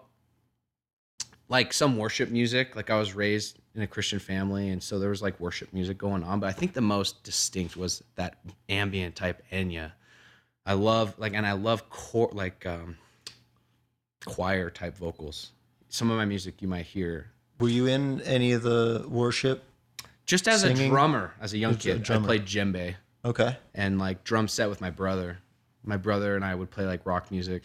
like 1.48 1.72
some 1.72 1.96
worship 1.96 2.30
music. 2.30 2.74
Like 2.76 2.90
I 2.90 2.96
was 2.98 3.14
raised 3.14 3.58
in 3.74 3.82
a 3.82 3.86
Christian 3.86 4.18
family, 4.18 4.70
and 4.70 4.82
so 4.82 4.98
there 4.98 5.10
was 5.10 5.22
like 5.22 5.38
worship 5.40 5.72
music 5.72 5.98
going 5.98 6.24
on. 6.24 6.40
But 6.40 6.48
I 6.48 6.52
think 6.52 6.72
the 6.72 6.80
most 6.80 7.22
distinct 7.22 7.76
was 7.76 8.02
that 8.16 8.38
ambient 8.68 9.14
type 9.16 9.42
Enya. 9.52 9.92
I 10.66 10.72
love 10.74 11.14
like, 11.18 11.34
and 11.34 11.46
I 11.46 11.52
love 11.52 11.88
core 11.90 12.30
like 12.32 12.64
um, 12.66 12.96
choir 14.24 14.70
type 14.70 14.96
vocals. 14.96 15.52
Some 15.88 16.10
of 16.10 16.16
my 16.16 16.24
music 16.24 16.60
you 16.62 16.68
might 16.68 16.86
hear 16.86 17.30
Were 17.60 17.68
you 17.68 17.86
in 17.86 18.20
any 18.22 18.52
of 18.52 18.62
the 18.62 19.04
worship? 19.08 19.64
just 20.26 20.48
as 20.48 20.62
Singing? 20.62 20.86
a 20.86 20.88
drummer, 20.88 21.34
as 21.40 21.52
a 21.52 21.58
young 21.58 21.72
As 21.74 21.86
a 21.86 21.98
kid. 21.98 22.10
I 22.10 22.18
played 22.18 22.46
djembe 22.46 22.94
Okay. 23.26 23.56
and 23.74 23.98
like 23.98 24.24
drum 24.24 24.48
set 24.48 24.68
with 24.70 24.80
my 24.80 24.90
brother. 24.90 25.38
My 25.84 25.98
brother 25.98 26.34
and 26.34 26.44
I 26.44 26.54
would 26.54 26.70
play 26.70 26.86
like 26.86 27.04
rock 27.04 27.30
music 27.30 27.62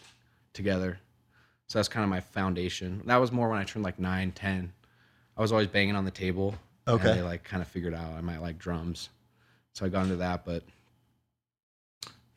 together. 0.54 1.00
So 1.68 1.80
that's 1.80 1.88
kind 1.88 2.04
of 2.04 2.10
my 2.10 2.20
foundation. 2.20 3.02
That 3.06 3.18
was 3.18 3.32
more 3.32 3.48
when 3.50 3.60
I 3.60 3.64
turned 3.64 3.86
like 3.86 3.98
nine, 4.00 4.32
ten. 4.34 4.74
I 5.38 5.42
was 5.42 5.52
always 5.54 5.68
banging 5.68 5.96
on 5.96 6.04
the 6.04 6.12
table. 6.12 6.56
Okay. 6.88 7.10
And 7.12 7.20
they 7.20 7.24
like 7.24 7.44
kind 7.46 7.62
of 7.62 7.68
figured 7.70 7.94
out 7.94 8.12
I 8.18 8.22
might 8.22 8.42
like 8.42 8.58
drums. 8.60 9.08
So 9.74 9.86
I 9.86 9.90
got 9.90 10.04
into 10.04 10.18
that. 10.18 10.44
But 10.44 10.64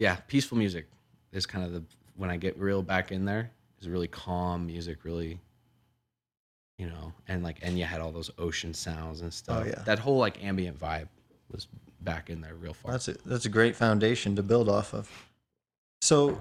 yeah, 0.03 0.17
peaceful 0.27 0.59
music 0.59 0.87
is 1.33 1.47
kind 1.47 1.65
of 1.65 1.73
the, 1.73 1.83
when 2.17 2.29
I 2.29 2.37
get 2.37 2.59
real 2.59 2.83
back 2.83 3.13
in 3.13 3.25
there, 3.25 3.51
is 3.81 3.89
really 3.89 4.09
calm 4.09 4.67
music, 4.67 5.05
really, 5.05 5.39
you 6.79 6.87
know, 6.87 7.13
and 7.29 7.43
like 7.45 7.61
Enya 7.61 7.85
had 7.85 8.01
all 8.01 8.11
those 8.11 8.31
ocean 8.39 8.75
sounds 8.75 9.21
and 9.21 9.33
stuff. 9.33 9.63
Oh, 9.63 9.67
yeah. 9.69 9.83
That 9.85 9.99
whole 10.01 10.19
like 10.19 10.43
ambient 10.43 10.79
vibe 10.79 11.07
was 11.53 11.69
back 12.01 12.31
in 12.31 12.41
there 12.41 12.55
real 12.57 12.75
far. 12.75 12.91
That's 12.93 13.07
a, 13.09 13.15
that's 13.25 13.45
a 13.45 13.49
great 13.49 13.77
foundation 13.77 14.35
to 14.37 14.43
build 14.43 14.69
off 14.69 14.93
of. 14.93 15.09
So, 16.01 16.41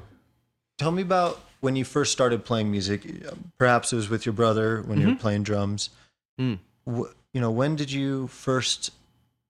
tell 0.79 0.91
me 0.91 1.03
about 1.03 1.39
when 1.59 1.75
you 1.75 1.85
first 1.85 2.11
started 2.11 2.43
playing 2.43 2.71
music. 2.71 3.05
Perhaps 3.59 3.93
it 3.93 3.95
was 3.95 4.09
with 4.09 4.25
your 4.25 4.33
brother 4.33 4.81
when 4.87 4.99
you 4.99 5.09
were 5.09 5.15
playing 5.15 5.43
drums. 5.43 5.91
Mm. 6.39 6.57
Wh- 6.89 7.11
you 7.33 7.39
know, 7.39 7.51
when 7.51 7.75
did 7.75 7.91
you 7.91 8.25
first 8.27 8.89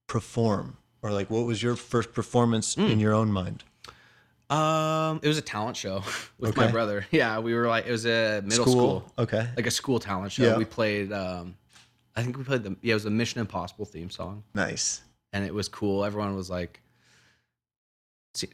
perform, 0.07 0.75
or 1.01 1.11
like 1.11 1.29
what 1.29 1.45
was 1.45 1.63
your 1.63 1.77
first 1.77 2.11
performance 2.13 2.75
Mm. 2.75 2.91
in 2.91 2.99
your 2.99 3.13
own 3.13 3.31
mind? 3.31 3.63
Um, 4.51 5.19
it 5.23 5.27
was 5.27 5.37
a 5.37 5.41
talent 5.41 5.77
show 5.77 6.03
with 6.37 6.57
my 6.57 6.69
brother. 6.69 7.05
Yeah, 7.11 7.39
we 7.39 7.53
were 7.53 7.67
like 7.67 7.85
it 7.87 7.91
was 7.91 8.05
a 8.05 8.41
middle 8.43 8.65
school, 8.65 9.05
Okay. 9.17 9.47
like 9.55 9.65
a 9.65 9.71
school 9.71 9.99
talent 9.99 10.31
show. 10.33 10.43
Yeah. 10.43 10.57
We 10.57 10.65
played. 10.65 11.11
Um, 11.13 11.55
I 12.15 12.23
think 12.23 12.37
we 12.37 12.43
played 12.43 12.63
the 12.63 12.75
yeah, 12.81 12.91
it 12.91 12.95
was 12.95 13.05
a 13.05 13.09
Mission 13.09 13.39
Impossible 13.39 13.85
theme 13.85 14.09
song, 14.09 14.43
Nice. 14.53 15.01
and 15.31 15.45
it 15.45 15.53
was 15.53 15.69
cool. 15.69 16.03
Everyone 16.03 16.35
was 16.35 16.49
like, 16.49 16.81
see, 18.33 18.49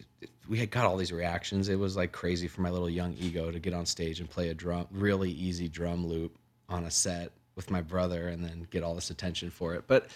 we 0.48 0.60
had 0.60 0.70
got 0.70 0.86
all 0.86 0.98
these 0.98 1.12
reactions. 1.12 1.68
It 1.68 1.80
was 1.80 1.98
like 1.98 2.12
crazy 2.12 2.48
for 2.48 2.62
my 2.62 2.70
little 2.70 2.90
young 2.90 3.16
ego 3.20 3.50
to 3.50 3.60
get 3.60 3.74
on 3.74 3.86
stage 3.88 4.20
and 4.20 4.30
play 4.30 4.50
a 4.50 4.54
drum, 4.54 4.86
really 4.92 5.32
easy 5.32 5.68
drum 5.68 6.06
loop 6.06 6.38
on 6.70 6.84
a 6.84 6.92
set 6.92 7.32
with 7.56 7.72
my 7.72 7.82
brother, 7.82 8.28
and 8.28 8.44
then 8.46 8.68
get 8.70 8.84
all 8.84 8.94
this 8.94 9.10
attention 9.10 9.50
for 9.50 9.74
it. 9.74 9.86
But 9.88 10.08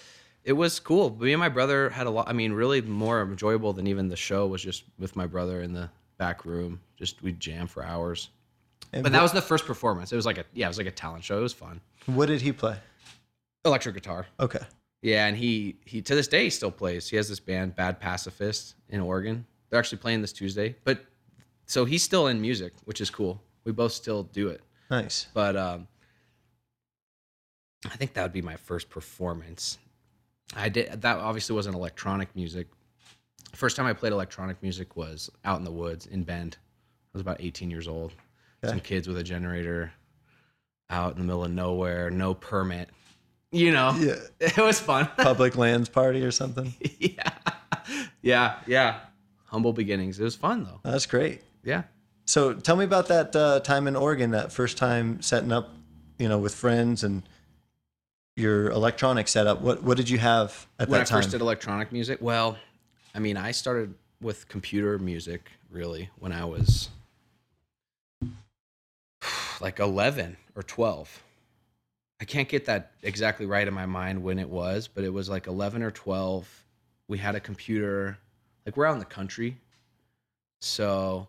it 0.44 0.54
was 0.54 0.80
cool. 0.80 1.16
Me 1.20 1.34
and 1.34 1.40
my 1.40 1.50
brother 1.50 1.90
had 1.90 2.08
a 2.08 2.10
lot. 2.10 2.28
I 2.28 2.34
mean, 2.34 2.52
really 2.54 2.82
more 2.82 3.22
enjoyable 3.22 3.74
than 3.74 3.88
even 3.88 4.08
the 4.10 4.16
show 4.16 4.48
was 4.48 4.62
just 4.62 4.84
with 4.98 5.16
my 5.16 5.28
brother 5.28 5.62
in 5.62 5.74
the 5.74 5.90
back 6.18 6.46
room. 6.46 6.80
Just 6.98 7.22
we'd 7.22 7.40
jam 7.40 7.68
for 7.68 7.84
hours. 7.84 8.30
And 8.94 9.04
But 9.04 9.12
that 9.12 9.22
was 9.22 9.32
the 9.32 9.42
first 9.42 9.66
performance. 9.66 10.12
It 10.12 10.16
was 10.16 10.26
like 10.26 10.38
a 10.38 10.46
yeah, 10.54 10.66
it 10.66 10.70
was 10.70 10.78
like 10.78 10.88
a 10.88 10.92
talent 10.92 11.24
show. 11.24 11.38
It 11.38 11.42
was 11.42 11.54
fun. 11.54 11.82
what 12.08 12.26
did 12.28 12.42
he 12.42 12.52
play? 12.52 12.78
Electric 13.66 13.96
guitar. 13.96 14.26
Okay. 14.40 14.60
Yeah, 15.02 15.28
and 15.28 15.38
he 15.38 15.76
he 15.86 16.02
to 16.02 16.16
this 16.16 16.28
day 16.28 16.46
he 16.46 16.50
still 16.50 16.72
plays. 16.72 17.08
He 17.10 17.16
has 17.18 17.30
this 17.30 17.40
band 17.40 17.76
Bad 17.76 18.00
Pacifist 18.00 18.76
in 18.90 19.00
Oregon. 19.00 19.46
They're 19.70 19.80
actually 19.80 20.00
playing 20.00 20.22
this 20.22 20.34
Tuesday. 20.34 20.76
But 20.84 21.06
so 21.66 21.86
he's 21.86 22.04
still 22.04 22.28
in 22.28 22.42
music, 22.42 22.74
which 22.86 23.00
is 23.00 23.10
cool. 23.10 23.42
We 23.64 23.72
both 23.72 23.94
still 23.94 24.24
do 24.24 24.50
it. 24.50 24.62
Nice. 24.90 25.28
But 25.34 25.56
um 25.56 25.88
I 27.86 27.96
think 27.96 28.14
that 28.14 28.24
would 28.24 28.34
be 28.34 28.42
my 28.42 28.58
first 28.58 28.90
performance. 28.90 29.78
I 30.56 30.70
did 30.70 31.02
that 31.02 31.18
obviously 31.18 31.56
wasn't 31.56 31.76
electronic 31.76 32.36
music. 32.36 32.68
First 33.54 33.76
time 33.76 33.86
I 33.86 33.94
played 33.94 34.14
electronic 34.14 34.62
music 34.62 34.96
was 34.96 35.30
out 35.46 35.58
in 35.60 35.64
the 35.66 35.72
woods 35.72 36.06
in 36.06 36.24
Bend. 36.24 36.58
I 36.62 37.10
was 37.14 37.22
about 37.22 37.38
18 37.42 37.70
years 37.70 37.88
old. 37.88 38.14
Some 38.64 38.80
kids 38.80 39.08
with 39.08 39.18
a 39.18 39.24
generator 39.24 39.92
out 40.90 41.14
in 41.14 41.20
the 41.20 41.26
middle 41.26 41.44
of 41.44 41.52
nowhere, 41.52 42.12
no 42.12 42.34
permit. 42.34 42.90
You 43.52 43.72
know, 43.72 43.92
Yeah. 44.00 44.16
it 44.40 44.58
was 44.58 44.80
fun. 44.80 45.10
Public 45.18 45.58
lands 45.58 45.90
party 45.90 46.24
or 46.24 46.32
something. 46.32 46.74
yeah, 47.00 47.32
yeah, 48.22 48.60
yeah. 48.68 49.00
Humble 49.46 49.74
beginnings. 49.74 50.20
It 50.20 50.24
was 50.24 50.36
fun 50.36 50.64
though. 50.64 50.80
That's 50.84 51.06
great. 51.06 51.42
Yeah. 51.64 51.84
So 52.26 52.54
tell 52.54 52.76
me 52.76 52.86
about 52.86 53.08
that 53.08 53.36
uh, 53.36 53.60
time 53.62 53.88
in 53.88 53.96
Oregon, 53.96 54.32
that 54.32 54.52
first 54.54 54.78
time 54.78 55.22
setting 55.22 55.52
up, 55.52 55.70
you 56.18 56.30
know, 56.30 56.38
with 56.38 56.54
friends 56.54 57.04
and 57.04 57.24
your 58.42 58.72
electronic 58.72 59.28
setup. 59.28 59.62
What 59.62 59.84
what 59.84 59.96
did 59.96 60.10
you 60.10 60.18
have 60.18 60.68
at 60.80 60.90
when 60.90 61.00
that 61.00 61.08
I 61.08 61.10
time? 61.10 61.20
first 61.20 61.32
did 61.32 61.42
electronic 61.42 61.92
music, 61.92 62.20
well, 62.22 62.58
I 63.16 63.20
mean, 63.20 63.38
I 63.38 63.52
started 63.52 63.94
with 64.22 64.48
computer 64.50 65.00
music 65.00 65.52
really 65.70 66.10
when 66.20 66.32
I 66.32 66.46
was 66.46 66.90
like 69.62 69.80
11 69.80 70.38
or 70.56 70.64
12. 70.64 71.24
I 72.20 72.26
can't 72.26 72.48
get 72.48 72.66
that 72.66 72.92
exactly 73.02 73.46
right 73.46 73.68
in 73.68 73.74
my 73.74 73.88
mind 73.88 74.22
when 74.22 74.38
it 74.38 74.50
was, 74.50 74.88
but 74.88 75.04
it 75.04 75.12
was 75.12 75.28
like 75.30 75.48
11 75.48 75.82
or 75.82 75.92
12. 75.92 76.66
We 77.08 77.18
had 77.18 77.36
a 77.36 77.40
computer, 77.40 78.18
like 78.66 78.78
we're 78.78 78.86
out 78.86 78.94
in 78.94 79.00
the 79.00 79.06
country. 79.06 79.58
So 80.60 81.28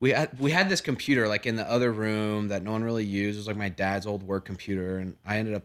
we 0.00 0.10
had 0.10 0.38
we 0.38 0.50
had 0.50 0.68
this 0.68 0.80
computer 0.80 1.28
like 1.28 1.46
in 1.46 1.56
the 1.56 1.68
other 1.68 1.92
room 1.92 2.48
that 2.48 2.62
no 2.62 2.72
one 2.72 2.84
really 2.84 3.04
used. 3.04 3.36
It 3.36 3.40
was 3.40 3.46
like 3.46 3.56
my 3.56 3.68
dad's 3.68 4.06
old 4.06 4.22
work 4.22 4.44
computer 4.44 4.98
and 4.98 5.16
I 5.26 5.38
ended 5.38 5.54
up 5.54 5.64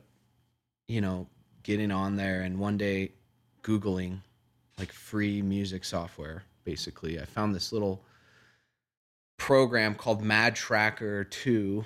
you 0.87 1.01
know, 1.01 1.27
getting 1.63 1.91
on 1.91 2.15
there 2.15 2.41
and 2.41 2.59
one 2.59 2.77
day 2.77 3.11
Googling 3.63 4.19
like 4.77 4.91
free 4.91 5.41
music 5.41 5.83
software, 5.83 6.43
basically. 6.63 7.19
I 7.19 7.25
found 7.25 7.55
this 7.55 7.71
little 7.71 8.03
program 9.37 9.95
called 9.95 10.23
MadTracker 10.23 11.29
2. 11.29 11.85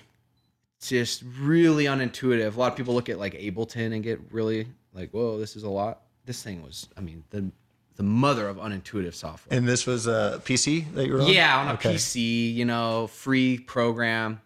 Just 0.82 1.24
really 1.39 1.86
unintuitive. 1.86 2.56
A 2.56 2.60
lot 2.60 2.72
of 2.72 2.77
people 2.77 2.94
look 2.94 3.10
at 3.10 3.20
like 3.20 3.34
Ableton 3.34 3.94
and 3.94 4.04
get 4.04 4.20
really 4.32 4.68
like, 4.94 5.12
whoa, 5.12 5.38
this 5.38 5.56
is 5.56 5.63
a 5.63 5.70
lot. 5.70 6.04
This 6.25 6.44
thing 6.44 6.62
was, 6.62 6.88
I 6.98 7.01
mean, 7.01 7.24
the 7.30 7.51
the 7.98 8.04
mother 8.04 8.48
of 8.48 8.58
unintuitive 8.58 9.13
software. 9.13 9.58
and 9.58 9.68
this 9.68 9.86
was 9.86 10.08
a 10.08 10.42
PC 10.46 10.94
that 10.94 11.06
you 11.08 11.13
were 11.13 11.22
on? 11.22 11.27
Yeah, 11.27 11.60
on 11.60 11.68
a 11.68 11.74
Okay. 11.74 11.96
PC, 11.96 12.54
you 12.54 12.63
know, 12.66 13.08
free 13.08 13.58
program. 13.58 14.39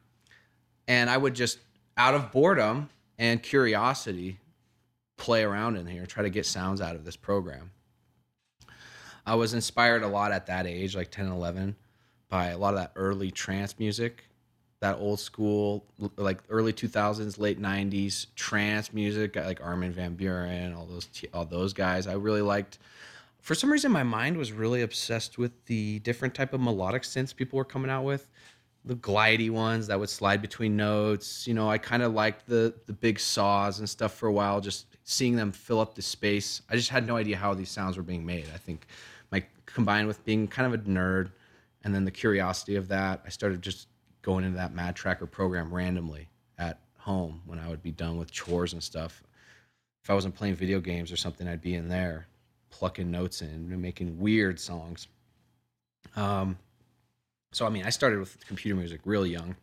And 0.88 1.10
I 1.10 1.17
would 1.17 1.36
just, 1.36 1.60
out 1.98 2.13
of 2.15 2.31
boredom 2.31 2.89
and 3.20 3.41
curiosity, 3.43 4.39
play 5.17 5.43
around 5.43 5.75
in 5.77 5.86
here, 5.86 6.05
try 6.05 6.24
to 6.24 6.29
get 6.29 6.46
sounds 6.46 6.81
out 6.81 6.96
of 6.96 7.05
this 7.05 7.15
program. 7.15 7.72
I 9.25 9.36
was 9.36 9.53
inspired 9.53 10.01
a 10.03 10.08
lot 10.08 10.31
at 10.31 10.48
that 10.48 10.65
age, 10.65 10.96
like 10.96 11.12
10 11.12 11.25
and 11.25 11.34
11, 11.36 11.75
by 12.29 12.48
a 12.48 12.58
lot 12.58 12.74
of 12.74 12.79
that 12.79 12.91
early 12.96 13.29
trance 13.29 13.77
music, 13.77 14.24
that 14.79 14.98
old 14.98 15.20
school, 15.20 15.86
like 16.17 16.39
early 16.50 16.74
2000s, 16.74 17.38
late 17.38 17.62
90s 17.62 18.27
trance 18.36 18.91
music, 18.93 19.36
like 19.36 19.62
Armin 19.63 19.91
van 19.91 20.15
Buuren, 20.17 20.75
all 20.75 20.86
those, 20.88 21.08
all 21.34 21.46
those 21.46 21.74
guys. 21.74 22.08
I 22.08 22.13
really 22.13 22.41
liked 22.41 22.79
for 23.41 23.55
some 23.55 23.71
reason 23.71 23.91
my 23.91 24.03
mind 24.03 24.38
was 24.38 24.51
really 24.51 24.83
obsessed 24.83 25.38
with 25.38 25.65
the 25.65 26.00
different 26.00 26.36
type 26.36 26.53
of 26.53 26.62
melodic 26.62 27.01
synths 27.01 27.36
people 27.36 27.57
were 27.57 27.65
coming 27.65 27.91
out 27.91 28.03
with. 28.03 28.29
The 28.86 28.95
glidey 28.95 29.50
ones 29.50 29.88
that 29.88 30.00
would 30.00 30.10
slide 30.10 30.41
between 30.41 30.75
notes. 30.77 31.48
You 31.48 31.53
know 31.53 31.69
i 31.69 31.77
kind 31.77 32.03
of 32.03 32.13
liked 32.13 32.48
the 32.48 32.74
the 32.86 32.93
big 32.93 33.19
saws 33.19 33.79
and 33.79 33.89
stuff 33.89 34.13
for 34.13 34.27
a 34.27 34.31
while 34.31 34.62
just 34.62 34.86
seeing 35.03 35.36
them 35.36 35.51
fill 35.51 35.79
up 35.79 35.95
the 35.95 36.01
space. 36.01 36.62
I 36.69 36.75
just 36.75 36.89
had 36.89 37.05
no 37.05 37.15
idea 37.17 37.36
how 37.36 37.53
these 37.53 37.69
sounds 37.69 37.98
were 37.98 38.03
being 38.03 38.25
made. 38.25 38.45
I 38.53 38.57
think 38.57 38.88
my 39.31 39.43
combined 39.65 40.07
with 40.07 40.24
being 40.24 40.48
kind 40.48 40.71
of 40.74 40.79
a 40.79 40.83
nerd 40.83 41.31
and 41.83 41.95
then 41.95 42.05
the 42.05 42.12
curiosity 42.12 42.75
of 42.75 42.88
that 42.89 43.21
i 43.25 43.29
started 43.29 43.62
just 43.62 43.88
going 44.21 44.45
into 44.45 44.57
that 44.57 44.75
MadTracker 44.75 45.31
program 45.31 45.74
randomly 45.74 46.29
at 46.60 46.79
home 46.98 47.41
when 47.45 47.57
i 47.57 47.67
would 47.67 47.81
be 47.81 47.91
done 47.91 48.17
with 48.17 48.31
chores 48.31 48.74
and 48.74 48.83
stuff. 48.83 49.24
If 50.03 50.10
i 50.10 50.13
wasn't 50.13 50.36
playing 50.36 50.55
video 50.55 50.79
games 50.79 51.12
or 51.12 51.17
something 51.17 51.48
i'd 51.48 51.62
be 51.62 51.75
in 51.75 51.88
there 51.88 52.27
plucking 52.71 53.09
notes 53.09 53.41
in 53.41 53.47
and 53.49 53.81
making 53.81 54.19
weird 54.19 54.59
songs. 54.59 55.07
Um, 56.15 56.57
so 57.51 57.65
I 57.65 57.69
mean, 57.69 57.85
I 57.85 57.89
started 57.89 58.19
with 58.19 58.45
computer 58.47 58.75
music 58.75 59.01
really 59.05 59.29
young, 59.29 59.55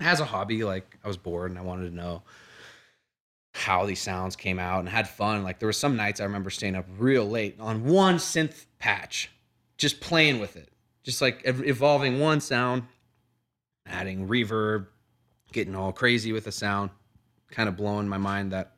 as 0.00 0.20
a 0.20 0.24
hobby. 0.24 0.64
Like 0.64 0.98
I 1.04 1.08
was 1.08 1.16
bored 1.16 1.50
and 1.50 1.58
I 1.58 1.62
wanted 1.62 1.90
to 1.90 1.94
know 1.94 2.22
how 3.54 3.86
these 3.86 4.00
sounds 4.00 4.34
came 4.34 4.58
out 4.58 4.80
and 4.80 4.88
had 4.88 5.08
fun. 5.08 5.44
Like 5.44 5.58
there 5.58 5.68
were 5.68 5.72
some 5.72 5.96
nights 5.96 6.20
I 6.20 6.24
remember 6.24 6.50
staying 6.50 6.74
up 6.74 6.86
real 6.98 7.24
late 7.24 7.56
on 7.60 7.84
one 7.84 8.16
synth 8.16 8.66
patch, 8.78 9.30
just 9.78 10.00
playing 10.00 10.40
with 10.40 10.56
it, 10.56 10.70
just 11.02 11.22
like 11.22 11.42
ev- 11.44 11.64
evolving 11.64 12.18
one 12.18 12.40
sound, 12.40 12.82
adding 13.86 14.28
reverb, 14.28 14.86
getting 15.52 15.76
all 15.76 15.92
crazy 15.92 16.32
with 16.32 16.44
the 16.44 16.52
sound, 16.52 16.90
kind 17.50 17.68
of 17.68 17.76
blowing 17.76 18.08
my 18.08 18.18
mind 18.18 18.52
that 18.52 18.73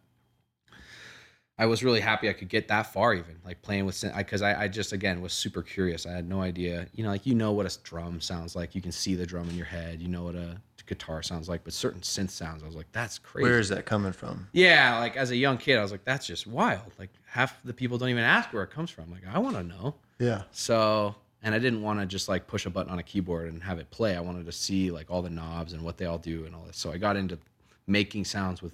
I 1.58 1.66
was 1.66 1.82
really 1.82 2.00
happy 2.00 2.28
I 2.28 2.34
could 2.34 2.48
get 2.48 2.68
that 2.68 2.92
far, 2.92 3.14
even 3.14 3.36
like 3.44 3.62
playing 3.62 3.86
with 3.86 3.94
synths. 3.94 4.16
because 4.16 4.42
I, 4.42 4.64
I 4.64 4.68
just 4.68 4.92
again 4.92 5.22
was 5.22 5.32
super 5.32 5.62
curious. 5.62 6.04
I 6.04 6.12
had 6.12 6.28
no 6.28 6.42
idea, 6.42 6.86
you 6.92 7.02
know, 7.02 7.10
like 7.10 7.24
you 7.24 7.34
know 7.34 7.52
what 7.52 7.66
a 7.66 7.78
drum 7.82 8.20
sounds 8.20 8.54
like, 8.54 8.74
you 8.74 8.82
can 8.82 8.92
see 8.92 9.14
the 9.14 9.24
drum 9.24 9.48
in 9.48 9.56
your 9.56 9.66
head, 9.66 10.00
you 10.02 10.08
know 10.08 10.24
what 10.24 10.34
a 10.34 10.60
guitar 10.86 11.22
sounds 11.22 11.48
like, 11.48 11.64
but 11.64 11.72
certain 11.72 12.00
synth 12.00 12.30
sounds, 12.30 12.62
I 12.62 12.66
was 12.66 12.76
like, 12.76 12.90
that's 12.92 13.18
crazy. 13.18 13.48
Where 13.48 13.58
is 13.58 13.70
that 13.70 13.86
coming 13.86 14.12
from? 14.12 14.48
Yeah, 14.52 14.98
like 14.98 15.16
as 15.16 15.30
a 15.30 15.36
young 15.36 15.56
kid, 15.56 15.78
I 15.78 15.82
was 15.82 15.92
like, 15.92 16.04
that's 16.04 16.26
just 16.26 16.46
wild. 16.46 16.92
Like 16.98 17.10
half 17.24 17.62
the 17.64 17.72
people 17.72 17.96
don't 17.96 18.10
even 18.10 18.22
ask 18.22 18.52
where 18.52 18.62
it 18.62 18.70
comes 18.70 18.90
from. 18.90 19.10
Like 19.10 19.22
I 19.32 19.38
want 19.38 19.56
to 19.56 19.62
know. 19.62 19.94
Yeah. 20.18 20.42
So, 20.50 21.14
and 21.42 21.54
I 21.54 21.58
didn't 21.58 21.82
want 21.82 22.00
to 22.00 22.06
just 22.06 22.28
like 22.28 22.46
push 22.46 22.66
a 22.66 22.70
button 22.70 22.92
on 22.92 22.98
a 22.98 23.02
keyboard 23.02 23.48
and 23.48 23.62
have 23.62 23.78
it 23.78 23.90
play. 23.90 24.14
I 24.14 24.20
wanted 24.20 24.44
to 24.44 24.52
see 24.52 24.90
like 24.90 25.10
all 25.10 25.22
the 25.22 25.30
knobs 25.30 25.72
and 25.72 25.82
what 25.82 25.96
they 25.96 26.04
all 26.04 26.18
do 26.18 26.44
and 26.44 26.54
all 26.54 26.64
this. 26.64 26.76
So 26.76 26.92
I 26.92 26.98
got 26.98 27.16
into 27.16 27.38
making 27.86 28.26
sounds 28.26 28.62
with 28.62 28.72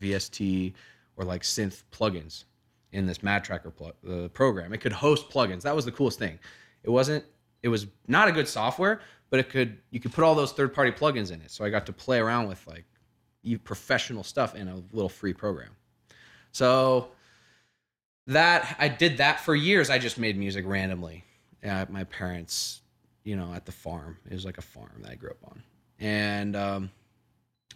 VST 0.00 0.72
or 1.18 1.24
like 1.24 1.42
synth 1.42 1.82
plugins 1.92 2.44
in 2.92 3.06
this 3.06 3.18
MadTracker 3.18 3.74
pl- 3.76 3.92
uh, 4.08 4.28
program. 4.28 4.72
It 4.72 4.78
could 4.78 4.92
host 4.92 5.28
plugins. 5.28 5.62
That 5.62 5.76
was 5.76 5.84
the 5.84 5.92
coolest 5.92 6.18
thing. 6.18 6.38
It 6.84 6.90
wasn't. 6.90 7.24
It 7.62 7.68
was 7.68 7.86
not 8.06 8.28
a 8.28 8.32
good 8.32 8.48
software, 8.48 9.00
but 9.28 9.40
it 9.40 9.50
could. 9.50 9.78
You 9.90 10.00
could 10.00 10.12
put 10.12 10.24
all 10.24 10.34
those 10.34 10.52
third 10.52 10.72
party 10.72 10.92
plugins 10.92 11.32
in 11.32 11.42
it. 11.42 11.50
So 11.50 11.64
I 11.64 11.70
got 11.70 11.84
to 11.86 11.92
play 11.92 12.18
around 12.18 12.48
with 12.48 12.66
like 12.66 12.84
professional 13.64 14.22
stuff 14.22 14.54
in 14.54 14.68
a 14.68 14.76
little 14.92 15.08
free 15.08 15.32
program. 15.32 15.70
So 16.52 17.08
that 18.28 18.76
I 18.78 18.88
did 18.88 19.18
that 19.18 19.40
for 19.40 19.54
years. 19.54 19.90
I 19.90 19.98
just 19.98 20.18
made 20.18 20.38
music 20.38 20.64
randomly 20.66 21.24
at 21.62 21.90
my 21.90 22.04
parents, 22.04 22.82
you 23.24 23.36
know, 23.36 23.52
at 23.54 23.66
the 23.66 23.72
farm. 23.72 24.18
It 24.30 24.34
was 24.34 24.44
like 24.44 24.58
a 24.58 24.62
farm 24.62 25.00
that 25.02 25.10
I 25.10 25.14
grew 25.16 25.30
up 25.30 25.44
on, 25.44 25.62
and 25.98 26.54
um, 26.54 26.90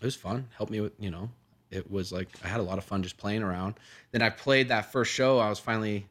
it 0.01 0.05
was 0.05 0.15
fun. 0.15 0.49
Helped 0.57 0.73
me 0.73 0.81
with 0.81 0.93
you 0.99 1.11
know 1.11 1.31
it 1.73 1.91
was 1.91 2.13
like 2.13 2.29
I 2.45 2.49
had 2.49 2.61
a 2.61 2.63
lot 2.63 2.79
of 2.79 2.85
fun 2.85 3.03
just 3.03 3.17
playing 3.17 3.43
around. 3.43 3.75
Then 4.13 4.23
I 4.23 4.31
played 4.31 4.69
that 4.69 4.93
first 4.93 5.13
show. 5.13 5.39
I 5.39 5.49
was 5.49 5.59
finally. 5.59 6.07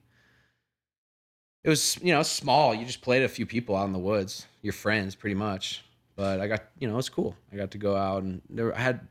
It 1.63 1.69
was 1.69 1.97
you 2.01 2.13
know 2.13 2.23
small. 2.23 2.73
You 2.73 2.85
just 2.85 3.01
played 3.01 3.23
a 3.23 3.29
few 3.29 3.45
people 3.45 3.75
out 3.75 3.85
in 3.85 3.93
the 3.93 3.99
woods, 3.99 4.47
your 4.61 4.73
friends 4.73 5.15
pretty 5.15 5.35
much. 5.35 5.83
But 6.15 6.41
I 6.41 6.47
got 6.47 6.63
you 6.79 6.87
know 6.87 6.97
it's 6.97 7.09
cool. 7.09 7.35
I 7.53 7.55
got 7.55 7.71
to 7.71 7.77
go 7.77 7.95
out 7.95 8.23
and 8.23 8.41
there 8.49 8.75
I 8.75 8.81
had 8.81 9.07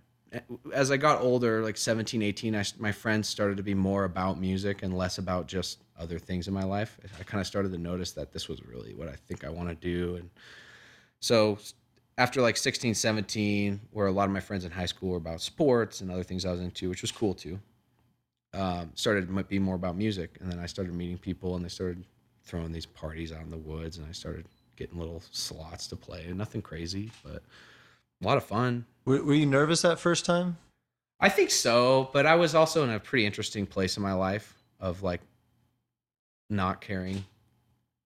as 0.72 0.90
I 0.90 0.96
got 0.96 1.20
older, 1.20 1.62
like 1.62 1.76
17, 1.76 2.22
18, 2.22 2.54
I, 2.54 2.64
my 2.78 2.92
friends 2.92 3.28
started 3.28 3.56
to 3.56 3.62
be 3.62 3.74
more 3.74 4.04
about 4.04 4.40
music 4.40 4.82
and 4.82 4.96
less 4.96 5.18
about 5.18 5.48
just 5.48 5.78
other 5.98 6.18
things 6.18 6.46
in 6.46 6.54
my 6.54 6.62
life. 6.62 6.98
I 7.18 7.22
kind 7.24 7.40
of 7.40 7.46
started 7.46 7.72
to 7.72 7.78
notice 7.78 8.12
that 8.12 8.32
this 8.32 8.48
was 8.48 8.64
really 8.64 8.94
what 8.94 9.08
I 9.08 9.16
think 9.26 9.44
I 9.44 9.50
want 9.50 9.68
to 9.70 9.74
do. 9.74 10.16
And 10.16 10.30
so 11.20 11.58
after 12.20 12.42
like 12.42 12.58
16, 12.58 12.94
17, 12.94 13.80
where 13.92 14.06
a 14.06 14.12
lot 14.12 14.26
of 14.26 14.30
my 14.30 14.40
friends 14.40 14.66
in 14.66 14.70
high 14.70 14.84
school 14.84 15.12
were 15.12 15.16
about 15.16 15.40
sports 15.40 16.02
and 16.02 16.10
other 16.10 16.22
things 16.22 16.44
I 16.44 16.50
was 16.50 16.60
into, 16.60 16.90
which 16.90 17.00
was 17.00 17.10
cool 17.10 17.32
too, 17.32 17.58
um, 18.52 18.90
started 18.94 19.30
might 19.30 19.48
be 19.48 19.58
more 19.58 19.74
about 19.74 19.96
music. 19.96 20.36
And 20.38 20.52
then 20.52 20.58
I 20.58 20.66
started 20.66 20.92
meeting 20.92 21.16
people 21.16 21.56
and 21.56 21.64
they 21.64 21.70
started 21.70 22.04
throwing 22.44 22.72
these 22.72 22.84
parties 22.84 23.32
out 23.32 23.40
in 23.40 23.50
the 23.50 23.56
woods 23.56 23.96
and 23.96 24.06
I 24.06 24.12
started 24.12 24.44
getting 24.76 24.98
little 24.98 25.22
slots 25.30 25.86
to 25.86 25.96
play. 25.96 26.26
And 26.28 26.36
nothing 26.36 26.60
crazy, 26.60 27.10
but 27.24 27.42
a 28.22 28.26
lot 28.26 28.36
of 28.36 28.44
fun. 28.44 28.84
Were, 29.06 29.22
were 29.24 29.34
you 29.34 29.46
nervous 29.46 29.80
that 29.80 29.98
first 29.98 30.26
time? 30.26 30.58
I 31.20 31.30
think 31.30 31.50
so, 31.50 32.10
but 32.12 32.26
I 32.26 32.34
was 32.34 32.54
also 32.54 32.84
in 32.84 32.90
a 32.90 33.00
pretty 33.00 33.24
interesting 33.24 33.64
place 33.64 33.96
in 33.96 34.02
my 34.02 34.12
life 34.12 34.58
of 34.78 35.02
like 35.02 35.22
not 36.50 36.82
caring. 36.82 37.24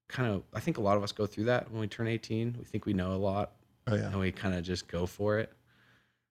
Kind 0.07 0.33
of, 0.33 0.45
I 0.55 0.61
think 0.61 0.79
a 0.79 0.83
lot 0.83 0.97
of 0.97 1.03
us 1.03 1.11
go 1.11 1.27
through 1.27 1.47
that 1.47 1.69
when 1.73 1.81
we 1.81 1.89
turn 1.89 2.07
18. 2.07 2.55
We 2.57 2.65
think 2.65 2.87
we 2.87 2.93
know 2.93 3.13
a 3.13 3.19
lot 3.19 3.51
Oh 3.87 3.95
yeah. 3.95 4.07
and 4.07 4.19
we 4.19 4.33
kind 4.33 4.55
of 4.55 4.65
just 4.65 4.89
go 4.89 5.07
for 5.07 5.39
it. 5.39 5.53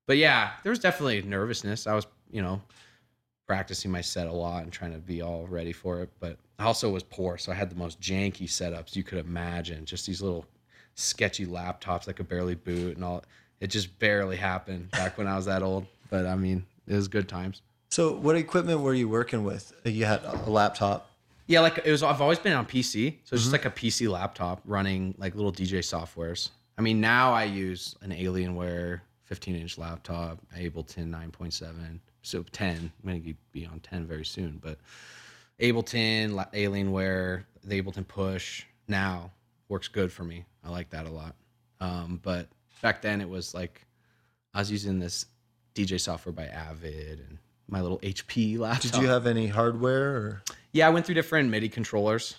But 0.07 0.17
yeah, 0.17 0.51
there 0.63 0.69
was 0.69 0.79
definitely 0.79 1.21
nervousness. 1.21 1.87
I 1.87 1.93
was, 1.93 2.07
you 2.29 2.41
know, 2.41 2.61
practicing 3.47 3.91
my 3.91 4.01
set 4.01 4.27
a 4.27 4.31
lot 4.31 4.63
and 4.63 4.71
trying 4.71 4.93
to 4.93 4.99
be 4.99 5.21
all 5.21 5.47
ready 5.47 5.71
for 5.71 6.01
it. 6.01 6.09
But 6.19 6.37
I 6.59 6.65
also 6.65 6.89
was 6.89 7.03
poor, 7.03 7.37
so 7.37 7.51
I 7.51 7.55
had 7.55 7.69
the 7.69 7.75
most 7.75 8.01
janky 8.01 8.47
setups 8.47 8.95
you 8.95 9.03
could 9.03 9.19
imagine. 9.19 9.85
Just 9.85 10.05
these 10.05 10.21
little 10.21 10.45
sketchy 10.95 11.45
laptops 11.45 12.05
that 12.05 12.13
could 12.15 12.27
barely 12.27 12.55
boot 12.55 12.95
and 12.95 13.03
all. 13.03 13.23
It 13.59 13.67
just 13.67 13.97
barely 13.99 14.35
happened 14.35 14.91
back 14.91 15.17
when 15.17 15.27
I 15.27 15.35
was 15.35 15.45
that 15.45 15.63
old. 15.63 15.85
But 16.09 16.25
I 16.25 16.35
mean, 16.35 16.65
it 16.87 16.95
was 16.95 17.07
good 17.07 17.29
times. 17.29 17.61
So, 17.89 18.13
what 18.13 18.35
equipment 18.35 18.79
were 18.81 18.93
you 18.93 19.07
working 19.07 19.43
with? 19.43 19.73
You 19.85 20.05
had 20.05 20.23
a 20.23 20.49
laptop. 20.49 21.11
Yeah, 21.47 21.59
like 21.59 21.79
it 21.83 21.91
was. 21.91 22.03
I've 22.03 22.21
always 22.21 22.39
been 22.39 22.53
on 22.53 22.65
PC, 22.65 23.17
so 23.23 23.35
it's 23.35 23.43
just 23.43 23.45
mm-hmm. 23.45 23.51
like 23.51 23.65
a 23.65 23.69
PC 23.69 24.09
laptop 24.09 24.61
running 24.65 25.13
like 25.17 25.35
little 25.35 25.51
DJ 25.51 25.79
softwares. 25.79 26.49
I 26.77 26.81
mean, 26.81 26.99
now 26.99 27.33
I 27.33 27.43
use 27.43 27.95
an 28.01 28.11
Alienware 28.11 29.01
15 29.25 29.55
inch 29.55 29.77
laptop, 29.77 30.39
Ableton 30.57 31.09
9.7, 31.09 31.99
so 32.21 32.43
10. 32.51 32.77
I'm 32.77 32.91
going 33.09 33.23
to 33.23 33.33
be 33.51 33.65
on 33.65 33.79
10 33.79 34.05
very 34.05 34.25
soon, 34.25 34.59
but 34.61 34.77
Ableton, 35.59 36.33
Alienware, 36.53 37.43
the 37.63 37.81
Ableton 37.81 38.07
Push 38.07 38.65
now 38.87 39.31
works 39.69 39.87
good 39.87 40.11
for 40.11 40.23
me. 40.23 40.45
I 40.63 40.69
like 40.69 40.89
that 40.89 41.05
a 41.05 41.09
lot. 41.09 41.35
Um, 41.79 42.19
but 42.23 42.47
back 42.81 43.01
then 43.01 43.21
it 43.21 43.29
was 43.29 43.53
like 43.53 43.85
I 44.53 44.59
was 44.59 44.71
using 44.71 44.99
this 44.99 45.25
DJ 45.75 45.99
software 45.99 46.33
by 46.33 46.45
Avid 46.45 47.19
and 47.27 47.37
my 47.67 47.81
little 47.81 47.99
HP 47.99 48.57
laptop. 48.59 48.91
Did 48.91 49.01
you 49.01 49.07
have 49.07 49.25
any 49.25 49.47
hardware 49.47 50.15
or? 50.15 50.43
Yeah, 50.71 50.87
I 50.87 50.89
went 50.89 51.05
through 51.05 51.15
different 51.15 51.49
MIDI 51.49 51.69
controllers. 51.69 52.35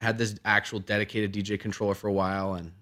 I 0.00 0.06
had 0.06 0.18
this 0.18 0.38
actual 0.44 0.80
dedicated 0.80 1.32
DJ 1.32 1.58
controller 1.58 1.94
for 1.94 2.08
a 2.08 2.12
while, 2.12 2.54
and 2.54 2.72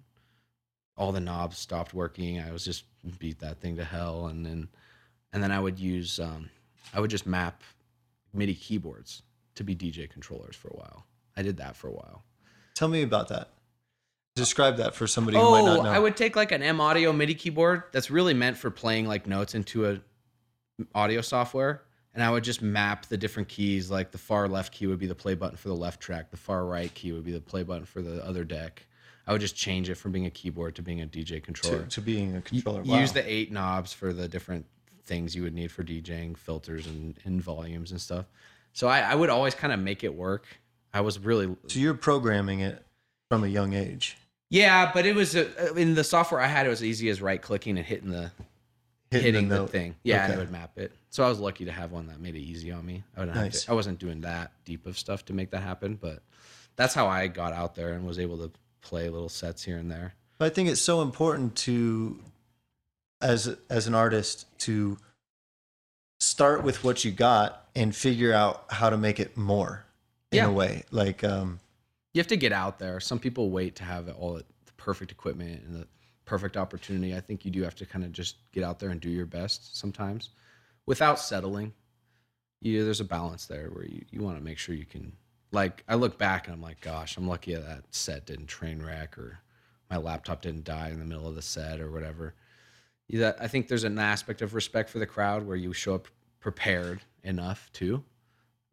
all 0.97 1.11
the 1.11 1.19
knobs 1.19 1.57
stopped 1.57 1.93
working. 1.93 2.39
I 2.39 2.51
was 2.51 2.63
just 2.65 2.83
beat 3.19 3.39
that 3.39 3.59
thing 3.59 3.77
to 3.77 3.83
hell, 3.83 4.27
and 4.27 4.45
then 4.45 4.67
and 5.33 5.41
then 5.41 5.51
I 5.51 5.59
would 5.59 5.79
use 5.79 6.19
um, 6.19 6.49
I 6.93 6.99
would 6.99 7.09
just 7.09 7.25
map 7.25 7.63
MIDI 8.33 8.55
keyboards 8.55 9.23
to 9.55 9.63
be 9.63 9.75
DJ 9.75 10.09
controllers 10.09 10.55
for 10.55 10.69
a 10.69 10.77
while. 10.77 11.05
I 11.35 11.41
did 11.41 11.57
that 11.57 11.75
for 11.75 11.87
a 11.87 11.91
while. 11.93 12.23
Tell 12.75 12.87
me 12.87 13.01
about 13.03 13.27
that. 13.29 13.49
Describe 14.35 14.77
that 14.77 14.95
for 14.95 15.07
somebody 15.07 15.37
who 15.37 15.51
might 15.51 15.65
not 15.65 15.79
Oh, 15.79 15.83
know. 15.83 15.89
I 15.89 15.99
would 15.99 16.15
take 16.15 16.35
like 16.35 16.51
an 16.51 16.63
M 16.63 16.79
Audio 16.79 17.11
MIDI 17.11 17.35
keyboard 17.35 17.83
that's 17.91 18.09
really 18.09 18.33
meant 18.33 18.57
for 18.57 18.69
playing 18.71 19.07
like 19.07 19.27
notes 19.27 19.55
into 19.55 19.89
a 19.89 19.99
audio 20.95 21.21
software, 21.21 21.83
and 22.13 22.23
I 22.23 22.31
would 22.31 22.43
just 22.43 22.61
map 22.61 23.07
the 23.07 23.17
different 23.17 23.49
keys. 23.49 23.91
Like 23.91 24.11
the 24.11 24.17
far 24.17 24.47
left 24.47 24.71
key 24.73 24.87
would 24.87 24.99
be 24.99 25.07
the 25.07 25.15
play 25.15 25.35
button 25.35 25.57
for 25.57 25.67
the 25.67 25.75
left 25.75 25.99
track. 25.99 26.31
The 26.31 26.37
far 26.37 26.65
right 26.65 26.93
key 26.93 27.11
would 27.11 27.25
be 27.25 27.33
the 27.33 27.41
play 27.41 27.63
button 27.63 27.85
for 27.85 28.01
the 28.01 28.25
other 28.25 28.43
deck. 28.45 28.85
I 29.27 29.31
would 29.31 29.41
just 29.41 29.55
change 29.55 29.89
it 29.89 29.95
from 29.95 30.11
being 30.11 30.25
a 30.25 30.31
keyboard 30.31 30.75
to 30.75 30.81
being 30.81 31.01
a 31.01 31.05
DJ 31.05 31.41
controller. 31.43 31.83
to, 31.83 31.89
to 31.89 32.01
being 32.01 32.35
a 32.35 32.41
controller. 32.41 32.81
Use 32.83 33.11
the 33.11 33.29
eight 33.31 33.51
knobs 33.51 33.93
for 33.93 34.13
the 34.13 34.27
different 34.27 34.65
things 35.05 35.35
you 35.35 35.43
would 35.43 35.53
need 35.53 35.71
for 35.71 35.83
DJing, 35.83 36.37
filters 36.37 36.87
and, 36.87 37.17
and 37.23 37.41
volumes 37.41 37.91
and 37.91 38.01
stuff. 38.01 38.25
So 38.73 38.87
I, 38.87 38.99
I 39.01 39.15
would 39.15 39.29
always 39.29 39.53
kind 39.53 39.73
of 39.73 39.79
make 39.79 40.03
it 40.03 40.13
work. 40.13 40.45
I 40.93 41.01
was 41.01 41.19
really 41.19 41.55
So 41.67 41.79
you're 41.79 41.93
programming 41.93 42.61
it 42.61 42.83
from 43.29 43.43
a 43.43 43.47
young 43.47 43.73
age, 43.73 44.17
yeah, 44.49 44.91
but 44.93 45.05
it 45.05 45.15
was 45.15 45.35
uh, 45.35 45.73
in 45.77 45.95
the 45.95 46.03
software 46.03 46.41
I 46.41 46.47
had. 46.47 46.65
It 46.65 46.69
was 46.69 46.83
easy 46.83 47.07
as 47.09 47.21
right 47.21 47.41
clicking 47.41 47.77
and 47.77 47.85
hitting 47.85 48.09
the 48.11 48.31
hitting, 49.09 49.47
the, 49.47 49.55
note. 49.55 49.69
thing. 49.69 49.95
Yeah, 50.03 50.25
and 50.25 50.33
it 50.33 50.37
would 50.37 50.51
map 50.51 50.77
it. 50.77 50.91
So 51.09 51.23
I 51.23 51.29
was 51.29 51.39
lucky 51.39 51.65
to 51.65 51.71
have 51.71 51.91
one 51.91 52.07
that 52.07 52.19
made 52.19 52.35
it 52.35 52.41
easy 52.41 52.71
on 52.71 52.85
me. 52.85 53.03
I, 53.15 53.25
Nice. 53.25 53.65
to, 53.65 53.71
I 53.71 53.73
wasn't 53.73 53.99
doing 53.99 54.21
that 54.21 54.51
deep 54.65 54.85
of 54.85 54.97
stuff 54.97 55.25
to 55.25 55.33
make 55.33 55.51
that 55.51 55.61
happen, 55.61 55.95
but 55.95 56.21
that's 56.75 56.93
how 56.93 57.07
I 57.07 57.27
got 57.27 57.53
out 57.53 57.75
there 57.75 57.93
and 57.93 58.05
was 58.05 58.19
able 58.19 58.37
to 58.39 58.51
play 58.81 59.09
little 59.09 59.29
sets 59.29 59.63
here 59.63 59.77
and 59.77 59.89
there. 59.91 60.13
But 60.37 60.45
I 60.45 60.49
think 60.49 60.69
it's 60.69 60.81
so 60.81 61.01
important 61.01 61.55
to, 61.57 62.19
as 63.21 63.55
as 63.69 63.87
an 63.87 63.93
artist, 63.95 64.45
to 64.59 64.97
start 66.19 66.63
with 66.63 66.83
what 66.83 67.03
you 67.05 67.11
got 67.11 67.67
and 67.75 67.95
figure 67.95 68.33
out 68.33 68.65
how 68.69 68.89
to 68.89 68.97
make 68.97 69.19
it 69.19 69.37
more. 69.37 69.85
In 70.31 70.37
Yeah. 70.37 70.47
a 70.47 70.51
way, 70.51 70.83
like 70.91 71.23
um, 71.25 71.59
You 72.13 72.19
have 72.19 72.27
to 72.27 72.37
get 72.37 72.53
out 72.53 72.79
there. 72.79 72.99
Some 73.01 73.19
people 73.19 73.49
wait 73.49 73.75
to 73.77 73.83
have 73.83 74.07
all 74.17 74.33
the 74.35 74.45
perfect 74.77 75.11
equipment 75.11 75.61
and 75.63 75.75
the 75.75 75.87
perfect 76.25 76.55
opportunity. 76.55 77.13
I 77.15 77.19
think 77.19 77.43
you 77.43 77.51
do 77.51 77.63
have 77.63 77.75
to 77.75 77.85
kind 77.85 78.05
of 78.05 78.11
just 78.13 78.37
get 78.53 78.63
out 78.63 78.79
there 78.79 78.89
and 78.91 79.01
do 79.01 79.09
your 79.09 79.25
best 79.25 79.77
sometimes 79.77 80.29
without 80.85 81.19
settling. 81.19 81.73
You, 82.61 82.85
there's 82.85 83.01
a 83.01 83.05
balance 83.05 83.45
there 83.45 83.67
where 83.69 83.85
you, 83.85 84.05
you 84.09 84.21
want 84.21 84.37
to 84.37 84.43
make 84.43 84.57
sure 84.57 84.73
you 84.73 84.85
can. 84.85 85.11
Like, 85.51 85.83
I 85.87 85.95
look 85.95 86.17
back 86.17 86.47
and 86.47 86.53
I'm 86.55 86.61
like, 86.61 86.79
gosh, 86.81 87.17
I'm 87.17 87.27
lucky 87.27 87.53
that 87.55 87.83
set 87.91 88.25
didn't 88.25 88.47
train 88.47 88.81
wreck 88.81 89.17
or 89.17 89.39
my 89.89 89.97
laptop 89.97 90.41
didn't 90.41 90.63
die 90.63 90.89
in 90.89 90.99
the 90.99 91.05
middle 91.05 91.27
of 91.27 91.35
the 91.35 91.41
set 91.41 91.81
or 91.81 91.91
whatever. 91.91 92.33
Yeah, 93.09 93.33
I 93.39 93.47
think 93.47 93.67
there's 93.67 93.83
an 93.83 93.99
aspect 93.99 94.41
of 94.41 94.53
respect 94.53 94.89
for 94.89 94.99
the 94.99 95.05
crowd 95.05 95.45
where 95.45 95.57
you 95.57 95.73
show 95.73 95.95
up 95.95 96.07
prepared 96.39 97.01
enough 97.23 97.69
too. 97.73 98.03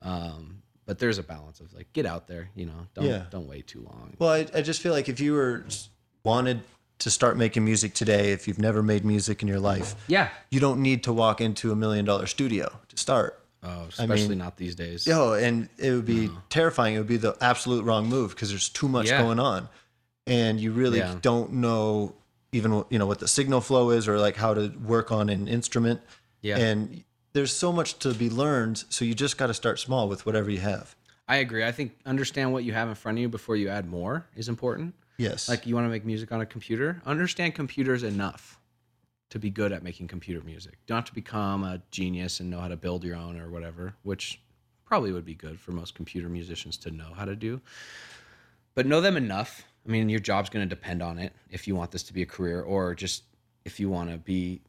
Um, 0.03 0.63
but 0.87 0.99
there's 1.01 1.19
a 1.19 1.23
balance 1.25 1.59
of 1.61 1.73
like, 1.75 1.93
get 1.93 2.07
out 2.07 2.29
there, 2.29 2.49
you 2.55 2.67
know, 2.67 2.87
don't 2.95 3.05
Yeah. 3.07 3.25
don't 3.31 3.49
wait 3.49 3.67
too 3.67 3.81
long. 3.83 4.15
Well, 4.19 4.31
I, 4.31 4.47
I 4.55 4.63
just 4.63 4.81
feel 4.81 4.93
like 4.93 5.09
if 5.09 5.19
you 5.21 5.33
were 5.33 5.65
wanted 6.25 6.61
to 7.01 7.11
start 7.11 7.37
making 7.37 7.65
music 7.65 7.95
today, 7.95 8.31
if 8.33 8.47
you've 8.49 8.59
never 8.61 8.83
made 8.83 9.05
music 9.05 9.43
in 9.43 9.49
your 9.49 9.61
life, 9.61 9.95
Yeah. 10.07 10.29
you 10.51 10.61
don't 10.61 10.81
need 10.81 11.03
to 11.05 11.13
walk 11.13 11.41
into 11.41 11.73
a 11.73 11.77
million 11.77 12.05
dollar 12.05 12.27
studio 12.27 12.79
to 12.89 12.97
start. 12.97 13.38
Oh, 13.63 13.87
especially 13.89 14.29
mean- 14.31 14.39
not 14.39 14.57
these 14.57 14.75
days. 14.75 15.07
Yo, 15.07 15.33
and 15.33 15.69
it 15.79 15.91
would 15.93 16.07
be 16.07 16.31
terrifying. 16.49 16.95
It 16.95 16.99
would 16.99 17.09
be 17.09 17.17
the 17.17 17.37
absolute 17.41 17.85
wrong 17.85 18.09
move 18.09 18.31
because 18.31 18.51
there's 18.51 18.69
too 18.69 18.89
much 18.89 19.09
Yeah. 19.09 19.23
going 19.23 19.41
on, 19.41 19.69
and 20.27 20.61
you 20.61 20.71
really 20.73 20.99
Yeah. 20.99 21.17
don't 21.21 21.55
know 21.55 22.15
even 22.53 22.83
you 22.89 22.99
know 22.99 23.05
what 23.07 23.19
the 23.19 23.29
signal 23.29 23.61
flow 23.61 23.91
is 23.91 24.09
or 24.09 24.19
like 24.19 24.37
how 24.37 24.55
to 24.55 24.69
work 24.83 25.13
on 25.13 25.29
an 25.29 25.49
instrument. 25.49 26.01
Yeah. 26.41 26.57
And 26.57 27.05
there's 27.35 27.53
so 27.53 27.73
much 27.73 27.99
to 27.99 28.15
be 28.15 28.31
learned, 28.31 28.85
so 28.89 29.05
you 29.05 29.15
just 29.15 29.37
got 29.37 29.49
to 29.49 29.55
start 29.55 29.79
small 29.79 30.09
with 30.09 30.25
whatever 30.25 30.51
you 30.51 30.61
have. 30.61 30.95
I 31.29 31.37
agree. 31.37 31.63
I 31.63 31.73
think 31.73 31.99
understand 32.07 32.53
what 32.55 32.65
you 32.65 32.73
have 32.73 32.89
in 32.89 32.95
front 32.95 33.19
of 33.19 33.23
you 33.23 33.29
before 33.29 33.55
you 33.57 33.69
add 33.69 33.87
more 33.87 34.27
is 34.35 34.49
important. 34.49 34.95
Yes. 35.19 35.47
Like 35.49 35.67
you 35.67 35.75
want 35.75 35.85
to 35.85 35.91
make 35.91 36.07
music 36.07 36.33
on 36.33 36.41
a 36.41 36.47
computer, 36.47 37.03
understand 37.05 37.55
computers 37.55 38.03
enough 38.03 38.58
to 39.31 39.39
be 39.39 39.51
good 39.51 39.73
at 39.73 39.83
making 39.83 40.09
computer 40.09 40.45
music. 40.45 40.79
Have 40.89 41.05
to 41.07 41.15
become 41.15 41.65
a 41.65 41.83
genius 41.91 42.41
and 42.41 42.49
know 42.49 42.61
how 42.61 42.69
to 42.69 42.77
build 42.77 43.05
your 43.05 43.17
own 43.17 43.39
or 43.39 43.51
whatever, 43.51 43.95
which 44.03 44.41
probably 44.85 45.13
would 45.13 45.25
be 45.25 45.35
good 45.35 45.61
for 45.61 45.73
most 45.73 45.95
computer 45.95 46.29
musicians 46.29 46.77
to 46.79 46.91
know 46.91 47.13
how 47.15 47.25
to 47.25 47.37
do. 47.37 47.61
But 48.75 48.87
know 48.87 49.01
them 49.01 49.17
enough. 49.17 49.65
I 49.87 49.91
mean, 49.91 50.09
your 50.09 50.21
job's 50.21 50.49
going 50.49 50.67
to 50.67 50.75
depend 50.75 51.03
on 51.03 51.19
it 51.19 51.33
if 51.51 51.69
you 51.69 51.75
want 51.75 51.91
this 51.91 52.03
to 52.05 52.13
be 52.13 52.23
a 52.23 52.27
career 52.27 52.63
or 52.63 52.95
just 52.95 53.25
if 53.65 53.79
you 53.79 53.91
want 53.91 54.11
to 54.11 54.17
be 54.17 54.63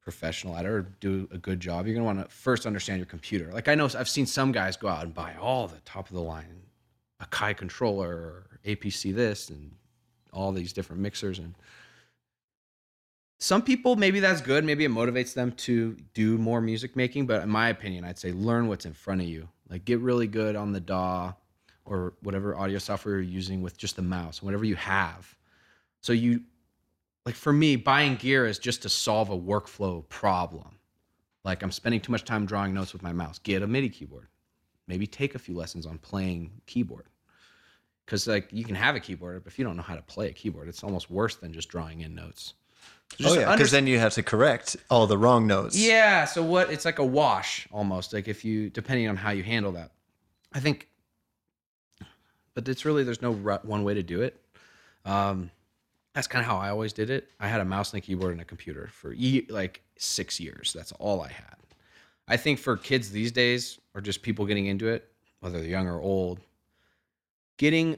professional 0.00 0.56
at 0.56 0.64
it 0.64 0.68
or 0.68 0.82
do 1.00 1.28
a 1.30 1.38
good 1.38 1.60
job, 1.60 1.86
you're 1.86 1.94
going 1.94 2.06
to 2.06 2.14
want 2.14 2.28
to 2.28 2.34
first 2.34 2.66
understand 2.66 2.98
your 2.98 3.06
computer. 3.06 3.50
Like 3.52 3.68
I 3.68 3.74
know 3.74 3.84
I've 3.84 4.08
seen 4.08 4.26
some 4.26 4.50
guys 4.50 4.76
go 4.76 4.88
out 4.88 5.04
and 5.04 5.14
buy 5.14 5.34
all 5.38 5.68
the 5.68 5.80
top 5.84 6.08
of 6.08 6.14
the 6.14 6.22
line 6.22 6.62
Akai 7.22 7.56
controller 7.56 8.08
or 8.08 8.46
APC 8.64 9.14
this 9.14 9.50
and 9.50 9.72
all 10.32 10.52
these 10.52 10.72
different 10.72 11.02
mixers 11.02 11.38
and 11.38 11.54
some 13.42 13.62
people 13.62 13.96
maybe 13.96 14.20
that's 14.20 14.42
good 14.42 14.64
maybe 14.64 14.84
it 14.84 14.90
motivates 14.90 15.34
them 15.34 15.50
to 15.52 15.96
do 16.14 16.38
more 16.38 16.60
music 16.60 16.94
making 16.94 17.26
but 17.26 17.42
in 17.42 17.48
my 17.48 17.70
opinion 17.70 18.04
i'd 18.04 18.18
say 18.18 18.32
learn 18.32 18.68
what's 18.68 18.86
in 18.86 18.92
front 18.92 19.20
of 19.20 19.26
you. 19.26 19.48
Like 19.70 19.84
get 19.84 20.00
really 20.00 20.26
good 20.26 20.56
on 20.56 20.72
the 20.72 20.80
daw 20.80 21.32
or 21.86 22.14
whatever 22.22 22.56
audio 22.56 22.78
software 22.78 23.14
you're 23.14 23.22
using 23.22 23.62
with 23.62 23.78
just 23.78 23.96
the 23.96 24.02
mouse 24.02 24.42
whatever 24.42 24.64
you 24.64 24.76
have. 24.76 25.34
So 26.00 26.12
you 26.12 26.42
like 27.24 27.36
for 27.36 27.52
me 27.52 27.76
buying 27.76 28.16
gear 28.16 28.46
is 28.46 28.58
just 28.58 28.82
to 28.82 28.88
solve 28.88 29.30
a 29.30 29.38
workflow 29.38 30.06
problem. 30.08 30.76
Like 31.44 31.62
i'm 31.62 31.70
spending 31.70 32.00
too 32.00 32.12
much 32.12 32.24
time 32.24 32.46
drawing 32.46 32.74
notes 32.74 32.92
with 32.92 33.02
my 33.02 33.12
mouse. 33.12 33.38
Get 33.38 33.62
a 33.62 33.66
midi 33.66 33.88
keyboard. 33.88 34.26
Maybe 34.88 35.06
take 35.06 35.36
a 35.36 35.38
few 35.38 35.54
lessons 35.54 35.86
on 35.86 35.98
playing 35.98 36.50
keyboard. 36.66 37.06
Because 38.04 38.26
like 38.26 38.48
you 38.50 38.64
can 38.64 38.74
have 38.74 38.96
a 38.96 39.00
keyboard 39.00 39.44
but 39.44 39.52
if 39.52 39.58
you 39.58 39.64
don't 39.64 39.76
know 39.76 39.84
how 39.84 39.94
to 39.94 40.02
play 40.02 40.28
a 40.28 40.32
keyboard 40.32 40.68
it's 40.68 40.82
almost 40.82 41.10
worse 41.10 41.36
than 41.36 41.52
just 41.52 41.68
drawing 41.68 42.00
in 42.00 42.12
notes 42.12 42.54
So 43.10 43.16
oh 43.18 43.22
just 43.24 43.36
yeah, 43.36 43.42
under- 43.46 43.56
because 43.58 43.70
then 43.70 43.86
you 43.86 43.98
have 43.98 44.14
to 44.14 44.22
correct 44.22 44.76
all 44.88 45.06
the 45.06 45.18
wrong 45.18 45.46
notes. 45.46 45.76
yeah. 45.78 46.24
So 46.24 46.42
what? 46.42 46.70
It's 46.72 46.84
like 46.84 46.98
a 46.98 47.04
wash 47.04 47.66
almost. 47.72 48.12
Like 48.12 48.28
if 48.28 48.44
you, 48.44 48.70
depending 48.70 49.08
on 49.08 49.16
how 49.16 49.30
you 49.30 49.42
handle 49.42 49.72
that, 49.72 49.90
I 50.52 50.60
think. 50.60 50.88
But 52.54 52.68
it's 52.68 52.84
really 52.84 53.04
there's 53.04 53.22
no 53.22 53.32
one 53.32 53.84
way 53.84 53.94
to 53.94 54.02
do 54.02 54.22
it. 54.22 54.40
Um, 55.04 55.50
that's 56.14 56.26
kind 56.26 56.44
of 56.44 56.50
how 56.50 56.58
I 56.58 56.70
always 56.70 56.92
did 56.92 57.08
it. 57.10 57.28
I 57.38 57.46
had 57.48 57.60
a 57.60 57.64
mouse 57.64 57.92
and 57.92 58.02
a 58.02 58.04
keyboard 58.04 58.32
and 58.32 58.40
a 58.40 58.44
computer 58.44 58.88
for 58.92 59.12
ye- 59.12 59.46
like 59.48 59.82
six 59.96 60.40
years. 60.40 60.72
That's 60.72 60.92
all 60.92 61.20
I 61.22 61.28
had. 61.28 61.56
I 62.26 62.36
think 62.36 62.58
for 62.58 62.76
kids 62.76 63.10
these 63.10 63.32
days, 63.32 63.78
or 63.94 64.00
just 64.00 64.22
people 64.22 64.46
getting 64.46 64.66
into 64.66 64.88
it, 64.88 65.08
whether 65.40 65.58
they're 65.60 65.68
young 65.68 65.86
or 65.86 66.00
old, 66.00 66.40
getting, 67.56 67.96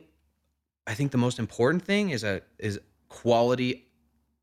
I 0.87 0.95
think 0.95 1.13
the 1.13 1.19
most 1.19 1.39
important 1.39 1.83
thing 1.85 2.11
is 2.11 2.23
a 2.25 2.43
is 2.59 2.79
quality 3.09 3.87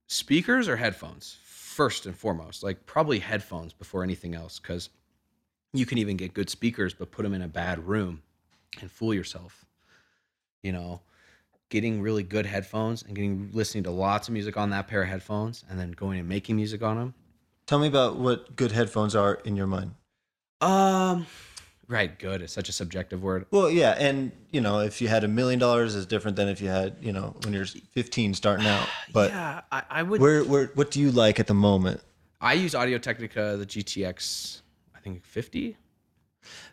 speakers 0.10 0.68
or 0.68 0.76
headphones? 0.76 1.38
First 1.44 2.06
and 2.06 2.16
foremost 2.16 2.62
like 2.62 2.86
probably 2.86 3.20
headphones 3.20 3.72
before 3.72 4.04
anything 4.04 4.36
else 4.36 4.60
because 4.60 4.90
you 5.72 5.86
can 5.86 5.98
even 5.98 6.18
get 6.18 6.34
good 6.34 6.50
speakers 6.50 6.94
but 6.94 7.10
put 7.12 7.24
them 7.24 7.34
in 7.34 7.42
a 7.42 7.48
bad 7.48 7.88
room 7.88 8.22
and 8.82 8.92
fool 8.92 9.14
yourself. 9.14 9.64
You 10.62 10.74
know 10.74 11.02
getting 11.70 12.02
really 12.02 12.24
good 12.24 12.48
headphones 12.48 13.04
and 13.04 13.16
getting 13.16 13.48
listening 13.54 13.84
to 13.84 13.92
lots 13.92 14.28
of 14.28 14.34
music 14.34 14.58
on 14.58 14.72
that 14.72 14.88
pair 14.88 15.04
of 15.04 15.08
headphones 15.08 15.64
and 15.70 15.80
then 15.80 15.92
going 15.92 16.18
and 16.20 16.28
making 16.28 16.56
music 16.56 16.82
on 16.82 16.98
them 16.98 17.14
Tell 17.68 17.78
me 17.78 17.88
about 17.88 18.18
what 18.18 18.56
good 18.56 18.72
headphones 18.72 19.16
are 19.16 19.36
in 19.46 19.56
your 19.56 19.68
mind. 19.68 19.92
um 20.62 21.28
right 21.90 22.18
good 22.20 22.42
it's 22.42 22.54
such 22.54 22.70
a 22.70 22.72
subjective 22.72 23.22
word 23.22 23.46
Well, 23.52 23.70
yeah, 23.70 23.96
and 23.98 24.32
you 24.52 24.62
know, 24.62 24.80
if 24.80 25.02
you 25.02 25.10
had 25.10 25.26
a 25.26 25.28
million 25.28 25.60
dollars, 25.60 25.96
is 25.96 26.06
different 26.06 26.38
than 26.38 26.48
if 26.48 26.62
you 26.62 26.70
had, 26.70 26.96
you 27.02 27.12
know, 27.12 27.36
when 27.44 27.54
you're 27.54 27.66
15 27.66 28.34
starting 28.34 28.66
out. 28.66 28.88
But 29.12 29.32
yeah 29.32 29.62
I, 29.72 29.84
I 29.90 30.04
would 30.04 30.22
where, 30.22 30.44
where, 30.44 30.68
what 30.76 30.92
do 30.92 31.02
you 31.02 31.12
like 31.12 31.40
at 31.40 31.48
the 31.48 31.54
moment? 31.54 32.02
I 32.42 32.54
use 32.54 32.74
Audio 32.74 32.98
Technica, 32.98 33.58
the 33.58 33.66
GTX, 33.66 34.62
I 34.96 35.00
think 35.00 35.26
50. 35.26 35.76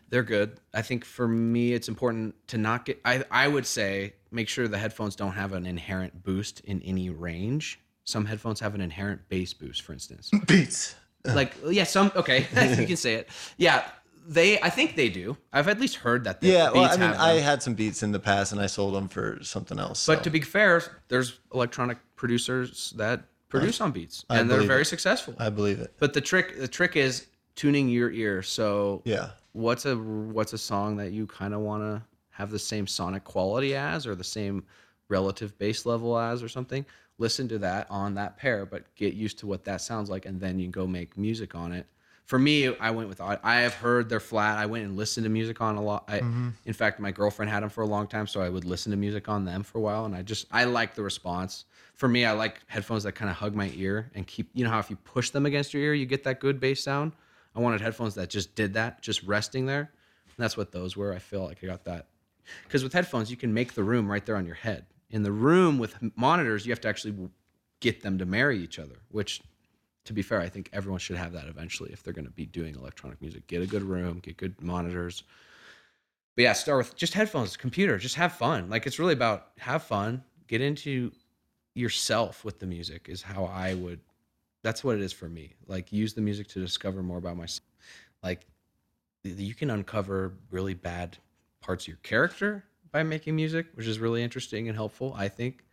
They're 0.09 0.23
good. 0.23 0.59
I 0.73 0.81
think 0.81 1.03
for 1.03 1.27
me, 1.27 1.73
it's 1.73 1.89
important 1.89 2.35
to 2.47 2.57
not 2.57 2.85
get, 2.85 3.01
I, 3.03 3.25
I 3.29 3.49
would 3.49 3.65
say, 3.65 4.13
make 4.31 4.47
sure 4.47 4.67
the 4.69 4.77
headphones 4.77 5.15
don't 5.17 5.33
have 5.33 5.51
an 5.51 5.65
inherent 5.65 6.23
boost 6.23 6.61
in 6.61 6.81
any 6.83 7.09
range. 7.09 7.79
Some 8.05 8.25
headphones 8.25 8.61
have 8.61 8.73
an 8.75 8.81
inherent 8.81 9.27
bass 9.27 9.53
boost, 9.53 9.81
for 9.81 9.91
instance. 9.91 10.31
Beats. 10.47 10.95
like, 11.25 11.53
yeah, 11.69 11.83
some, 11.83 12.11
okay, 12.15 12.47
you 12.79 12.87
can 12.87 12.95
say 12.95 13.15
it. 13.15 13.29
Yeah, 13.57 13.83
they, 14.27 14.59
I 14.61 14.69
think 14.69 14.95
they 14.95 15.09
do. 15.09 15.37
I've 15.53 15.67
at 15.67 15.79
least 15.79 15.95
heard 15.97 16.23
that. 16.25 16.41
the 16.41 16.47
Yeah, 16.49 16.71
well, 16.71 16.83
I 16.85 16.97
mean, 16.97 17.11
I 17.11 17.33
had 17.39 17.63
some 17.63 17.73
beats 17.73 18.03
in 18.03 18.11
the 18.11 18.19
past, 18.19 18.51
and 18.51 18.59
I 18.61 18.67
sold 18.67 18.93
them 18.93 19.07
for 19.07 19.39
something 19.41 19.79
else. 19.79 20.05
But 20.05 20.23
to 20.23 20.29
be 20.29 20.41
fair, 20.41 20.83
there's 21.07 21.39
electronic 21.53 21.97
producers 22.15 22.93
that 22.97 23.23
produce 23.49 23.79
on 23.79 23.91
beats, 23.91 24.25
I 24.29 24.39
and 24.39 24.49
they're 24.51 24.61
very 24.61 24.81
it. 24.81 24.85
successful. 24.85 25.35
I 25.39 25.49
believe 25.49 25.79
it. 25.79 25.93
But 25.99 26.13
the 26.13 26.21
trick, 26.21 26.59
the 26.59 26.67
trick 26.67 26.95
is 26.95 27.27
tuning 27.55 27.87
your 27.89 28.11
ear. 28.11 28.41
So 28.43 29.01
Yeah. 29.05 29.29
what's 29.53 29.85
a 29.85 29.95
what's 29.95 30.53
a 30.53 30.57
song 30.57 30.97
that 30.97 31.11
you 31.13 31.25
kind 31.27 31.53
of 31.53 31.61
want 31.61 31.81
to 31.83 32.03
have 32.31 32.51
the 32.51 32.59
same 32.59 32.85
sonic 32.85 33.23
quality 33.23 33.75
as 33.75 34.05
or 34.05 34.13
the 34.15 34.23
same 34.23 34.63
relative 35.09 35.57
bass 35.57 35.85
level 35.85 36.19
as 36.19 36.43
or 36.43 36.49
something 36.49 36.85
listen 37.17 37.47
to 37.47 37.57
that 37.57 37.87
on 37.89 38.13
that 38.13 38.37
pair 38.37 38.63
but 38.65 38.83
get 38.95 39.13
used 39.15 39.39
to 39.39 39.47
what 39.47 39.63
that 39.63 39.81
sounds 39.81 40.07
like 40.09 40.25
and 40.27 40.39
then 40.39 40.59
you 40.59 40.67
go 40.67 40.85
make 40.85 41.17
music 41.17 41.55
on 41.55 41.71
it 41.71 41.87
for 42.27 42.37
me 42.37 42.67
i 42.77 42.91
went 42.91 43.09
with 43.09 43.19
i 43.19 43.55
have 43.55 43.73
heard 43.73 44.07
they're 44.07 44.19
flat 44.19 44.57
i 44.57 44.65
went 44.65 44.85
and 44.85 44.95
listened 44.95 45.23
to 45.23 45.29
music 45.29 45.59
on 45.59 45.75
a 45.75 45.81
lot 45.81 46.05
I, 46.07 46.19
mm-hmm. 46.19 46.49
in 46.65 46.73
fact 46.73 46.99
my 46.99 47.11
girlfriend 47.11 47.49
had 47.51 47.63
them 47.63 47.69
for 47.69 47.81
a 47.81 47.87
long 47.87 48.07
time 48.07 48.27
so 48.27 48.41
i 48.41 48.49
would 48.49 48.65
listen 48.65 48.91
to 48.91 48.97
music 48.97 49.27
on 49.27 49.43
them 49.43 49.63
for 49.63 49.79
a 49.79 49.81
while 49.81 50.05
and 50.05 50.15
i 50.15 50.21
just 50.21 50.45
i 50.51 50.63
like 50.65 50.93
the 50.93 51.01
response 51.01 51.65
for 51.95 52.07
me 52.07 52.25
i 52.25 52.31
like 52.31 52.61
headphones 52.67 53.03
that 53.03 53.13
kind 53.13 53.31
of 53.31 53.37
hug 53.37 53.55
my 53.55 53.71
ear 53.75 54.11
and 54.13 54.27
keep 54.27 54.49
you 54.53 54.63
know 54.63 54.69
how 54.69 54.79
if 54.79 54.89
you 54.89 54.95
push 54.97 55.31
them 55.31 55.47
against 55.47 55.73
your 55.73 55.81
ear 55.81 55.93
you 55.93 56.05
get 56.05 56.23
that 56.23 56.39
good 56.39 56.59
bass 56.59 56.83
sound 56.83 57.13
I 57.57 57.59
wanted 57.59 57.81
headphones 57.81 58.13
that 58.15 58.29
just 58.29 58.53
did 58.53 58.75
that, 58.75 59.01
just 59.01 59.23
resting 59.23 59.65
there. 59.65 59.79
And 59.79 60.37
that's 60.37 60.55
what 60.55 60.71
those 60.71 60.95
were. 60.95 61.11
I 61.11 61.17
feel 61.17 61.43
like 61.43 61.63
I 61.63 61.65
got 61.67 61.85
that. 61.85 62.05
Because 62.63 62.83
with 62.83 62.93
headphones, 62.93 63.31
you 63.31 63.35
can 63.35 63.51
make 63.51 63.73
the 63.73 63.83
room 63.83 64.09
right 64.09 64.23
there 64.23 64.35
on 64.35 64.45
your 64.45 64.55
head. 64.55 64.85
In 65.09 65.23
the 65.23 65.31
room 65.31 65.79
with 65.79 65.95
monitors, 66.15 66.65
you 66.65 66.71
have 66.71 66.81
to 66.81 66.87
actually 66.87 67.29
get 67.79 68.01
them 68.01 68.19
to 68.19 68.25
marry 68.25 68.59
each 68.59 68.77
other, 68.77 68.97
which, 69.09 69.41
to 70.07 70.13
be 70.13 70.21
fair, 70.21 70.41
I 70.41 70.49
think 70.49 70.69
everyone 70.73 70.99
should 70.99 71.17
have 71.17 71.33
that 71.33 71.47
eventually 71.47 71.91
if 71.91 72.01
they're 72.01 72.13
going 72.13 72.25
to 72.25 72.31
be 72.31 72.45
doing 72.45 72.75
electronic 72.75 73.21
music. 73.21 73.47
Get 73.47 73.61
a 73.61 73.67
good 73.67 73.83
room, 73.83 74.19
get 74.19 74.37
good 74.37 74.61
monitors. 74.61 75.23
But 76.35 76.43
yeah, 76.43 76.53
start 76.53 76.77
with 76.77 76.95
just 76.95 77.13
headphones, 77.13 77.57
computer, 77.57 77.97
just 77.97 78.15
have 78.15 78.33
fun. 78.33 78.69
Like 78.69 78.87
it's 78.87 78.99
really 78.99 79.13
about 79.13 79.47
have 79.59 79.83
fun, 79.83 80.23
get 80.47 80.61
into 80.61 81.11
yourself 81.75 82.45
with 82.45 82.59
the 82.59 82.65
music, 82.65 83.07
is 83.09 83.21
how 83.21 83.45
I 83.45 83.73
would 83.75 83.99
that's 84.63 84.83
what 84.83 84.95
it 84.95 85.01
is 85.01 85.13
for 85.13 85.29
me. 85.29 85.53
Like 85.67 85.91
use 85.91 86.13
the 86.13 86.21
music 86.21 86.47
to 86.49 86.59
discover 86.59 87.03
more 87.03 87.17
about 87.17 87.37
myself. 87.37 87.67
Like 88.23 88.47
you 89.23 89.53
can 89.53 89.69
uncover 89.69 90.33
really 90.51 90.73
bad 90.73 91.17
parts 91.61 91.83
of 91.83 91.89
your 91.89 91.97
character 91.97 92.63
by 92.91 93.03
making 93.03 93.35
music, 93.35 93.67
which 93.73 93.87
is 93.87 93.99
really 93.99 94.23
interesting 94.23 94.67
and 94.67 94.75
helpful, 94.75 95.13
I 95.17 95.27
think. 95.27 95.65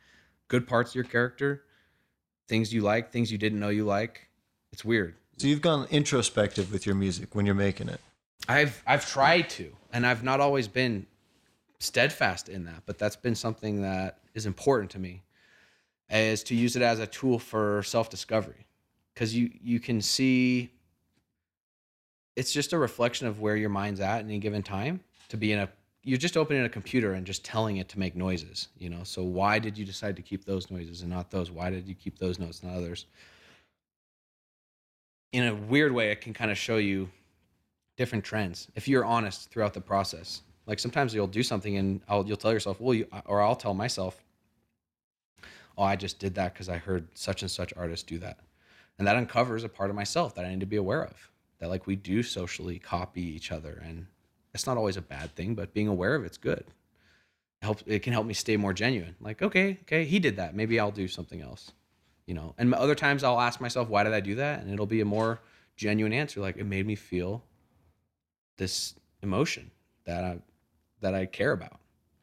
Good 0.48 0.66
parts 0.66 0.90
of 0.90 0.96
your 0.96 1.04
character, 1.04 1.64
things 2.48 2.72
you 2.72 2.82
like, 2.82 3.10
things 3.10 3.30
you 3.30 3.38
didn't 3.38 3.60
know 3.60 3.68
you 3.68 3.84
like. 3.84 4.28
It's 4.72 4.84
weird. 4.84 5.14
So 5.36 5.46
you've 5.46 5.62
gone 5.62 5.86
introspective 5.90 6.72
with 6.72 6.86
your 6.86 6.94
music 6.94 7.34
when 7.34 7.46
you're 7.46 7.54
making 7.54 7.88
it. 7.88 8.00
I've 8.48 8.82
I've 8.86 9.08
tried 9.08 9.48
to, 9.50 9.74
and 9.92 10.06
I've 10.06 10.22
not 10.22 10.40
always 10.40 10.68
been 10.68 11.06
steadfast 11.78 12.48
in 12.48 12.64
that, 12.64 12.82
but 12.86 12.98
that's 12.98 13.16
been 13.16 13.34
something 13.34 13.82
that 13.82 14.18
is 14.34 14.46
important 14.46 14.90
to 14.92 14.98
me, 14.98 15.22
is 16.10 16.42
to 16.44 16.54
use 16.54 16.76
it 16.76 16.82
as 16.82 16.98
a 16.98 17.06
tool 17.06 17.38
for 17.38 17.82
self 17.82 18.10
discovery, 18.10 18.66
because 19.12 19.34
you 19.34 19.50
you 19.62 19.80
can 19.80 20.00
see. 20.00 20.70
It's 22.36 22.52
just 22.52 22.72
a 22.72 22.78
reflection 22.78 23.28
of 23.28 23.40
where 23.40 23.54
your 23.54 23.70
mind's 23.70 24.00
at 24.00 24.20
in 24.20 24.26
any 24.26 24.40
given 24.40 24.62
time. 24.62 25.00
To 25.28 25.36
be 25.36 25.52
in 25.52 25.60
a, 25.60 25.68
you're 26.04 26.18
just 26.18 26.36
opening 26.36 26.64
a 26.64 26.68
computer 26.68 27.14
and 27.14 27.26
just 27.26 27.44
telling 27.44 27.78
it 27.78 27.88
to 27.88 27.98
make 27.98 28.14
noises. 28.14 28.68
You 28.78 28.90
know, 28.90 29.02
so 29.02 29.22
why 29.22 29.58
did 29.58 29.76
you 29.76 29.84
decide 29.84 30.16
to 30.16 30.22
keep 30.22 30.44
those 30.44 30.70
noises 30.70 31.00
and 31.00 31.10
not 31.10 31.30
those? 31.30 31.50
Why 31.50 31.70
did 31.70 31.88
you 31.88 31.94
keep 31.94 32.18
those 32.18 32.38
notes 32.38 32.60
and 32.60 32.70
not 32.70 32.78
others? 32.78 33.06
In 35.32 35.44
a 35.44 35.54
weird 35.54 35.92
way, 35.92 36.10
it 36.10 36.20
can 36.20 36.34
kind 36.34 36.50
of 36.50 36.58
show 36.58 36.76
you 36.76 37.08
different 37.96 38.24
trends 38.24 38.68
if 38.74 38.86
you're 38.86 39.04
honest 39.04 39.50
throughout 39.50 39.74
the 39.74 39.80
process. 39.80 40.42
Like 40.66 40.78
sometimes 40.78 41.14
you'll 41.14 41.26
do 41.26 41.42
something 41.42 41.76
and 41.76 42.00
I'll, 42.08 42.24
you'll 42.26 42.36
tell 42.36 42.52
yourself, 42.52 42.80
well, 42.80 42.94
you, 42.94 43.06
or 43.24 43.40
I'll 43.40 43.56
tell 43.56 43.74
myself, 43.74 44.22
oh, 45.76 45.82
I 45.82 45.96
just 45.96 46.18
did 46.18 46.34
that 46.34 46.52
because 46.52 46.68
I 46.68 46.76
heard 46.76 47.08
such 47.14 47.42
and 47.42 47.50
such 47.50 47.72
artist 47.76 48.06
do 48.06 48.18
that, 48.18 48.38
and 48.98 49.06
that 49.08 49.16
uncovers 49.16 49.64
a 49.64 49.68
part 49.68 49.90
of 49.90 49.96
myself 49.96 50.34
that 50.34 50.44
I 50.44 50.50
need 50.50 50.60
to 50.60 50.66
be 50.66 50.76
aware 50.76 51.04
of. 51.04 51.30
That 51.58 51.68
like 51.68 51.86
we 51.86 51.96
do 51.96 52.22
socially 52.22 52.78
copy 52.78 53.22
each 53.22 53.50
other, 53.50 53.82
and 53.84 54.06
it's 54.54 54.66
not 54.66 54.76
always 54.76 54.96
a 54.96 55.02
bad 55.02 55.34
thing, 55.34 55.54
but 55.54 55.74
being 55.74 55.88
aware 55.88 56.14
of 56.14 56.24
it's 56.24 56.38
good. 56.38 56.64
It 57.60 57.64
helps. 57.64 57.82
It 57.86 58.02
can 58.02 58.12
help 58.12 58.26
me 58.26 58.34
stay 58.34 58.56
more 58.56 58.72
genuine. 58.72 59.16
Like, 59.20 59.42
okay, 59.42 59.78
okay, 59.82 60.04
he 60.04 60.18
did 60.18 60.36
that. 60.36 60.54
Maybe 60.54 60.78
I'll 60.78 60.92
do 60.92 61.08
something 61.08 61.42
else. 61.42 61.72
You 62.26 62.34
know. 62.34 62.54
And 62.56 62.72
other 62.74 62.94
times 62.94 63.24
I'll 63.24 63.40
ask 63.40 63.60
myself, 63.60 63.88
why 63.88 64.04
did 64.04 64.14
I 64.14 64.20
do 64.20 64.36
that? 64.36 64.60
And 64.60 64.72
it'll 64.72 64.86
be 64.86 65.00
a 65.00 65.04
more 65.04 65.40
genuine 65.76 66.12
answer. 66.12 66.40
Like 66.40 66.56
it 66.56 66.64
made 66.64 66.86
me 66.86 66.94
feel 66.94 67.42
this 68.56 68.94
emotion 69.22 69.70
that 70.06 70.24
I 70.24 70.38
that 71.00 71.14
I 71.14 71.26
care 71.26 71.52
about. 71.52 71.80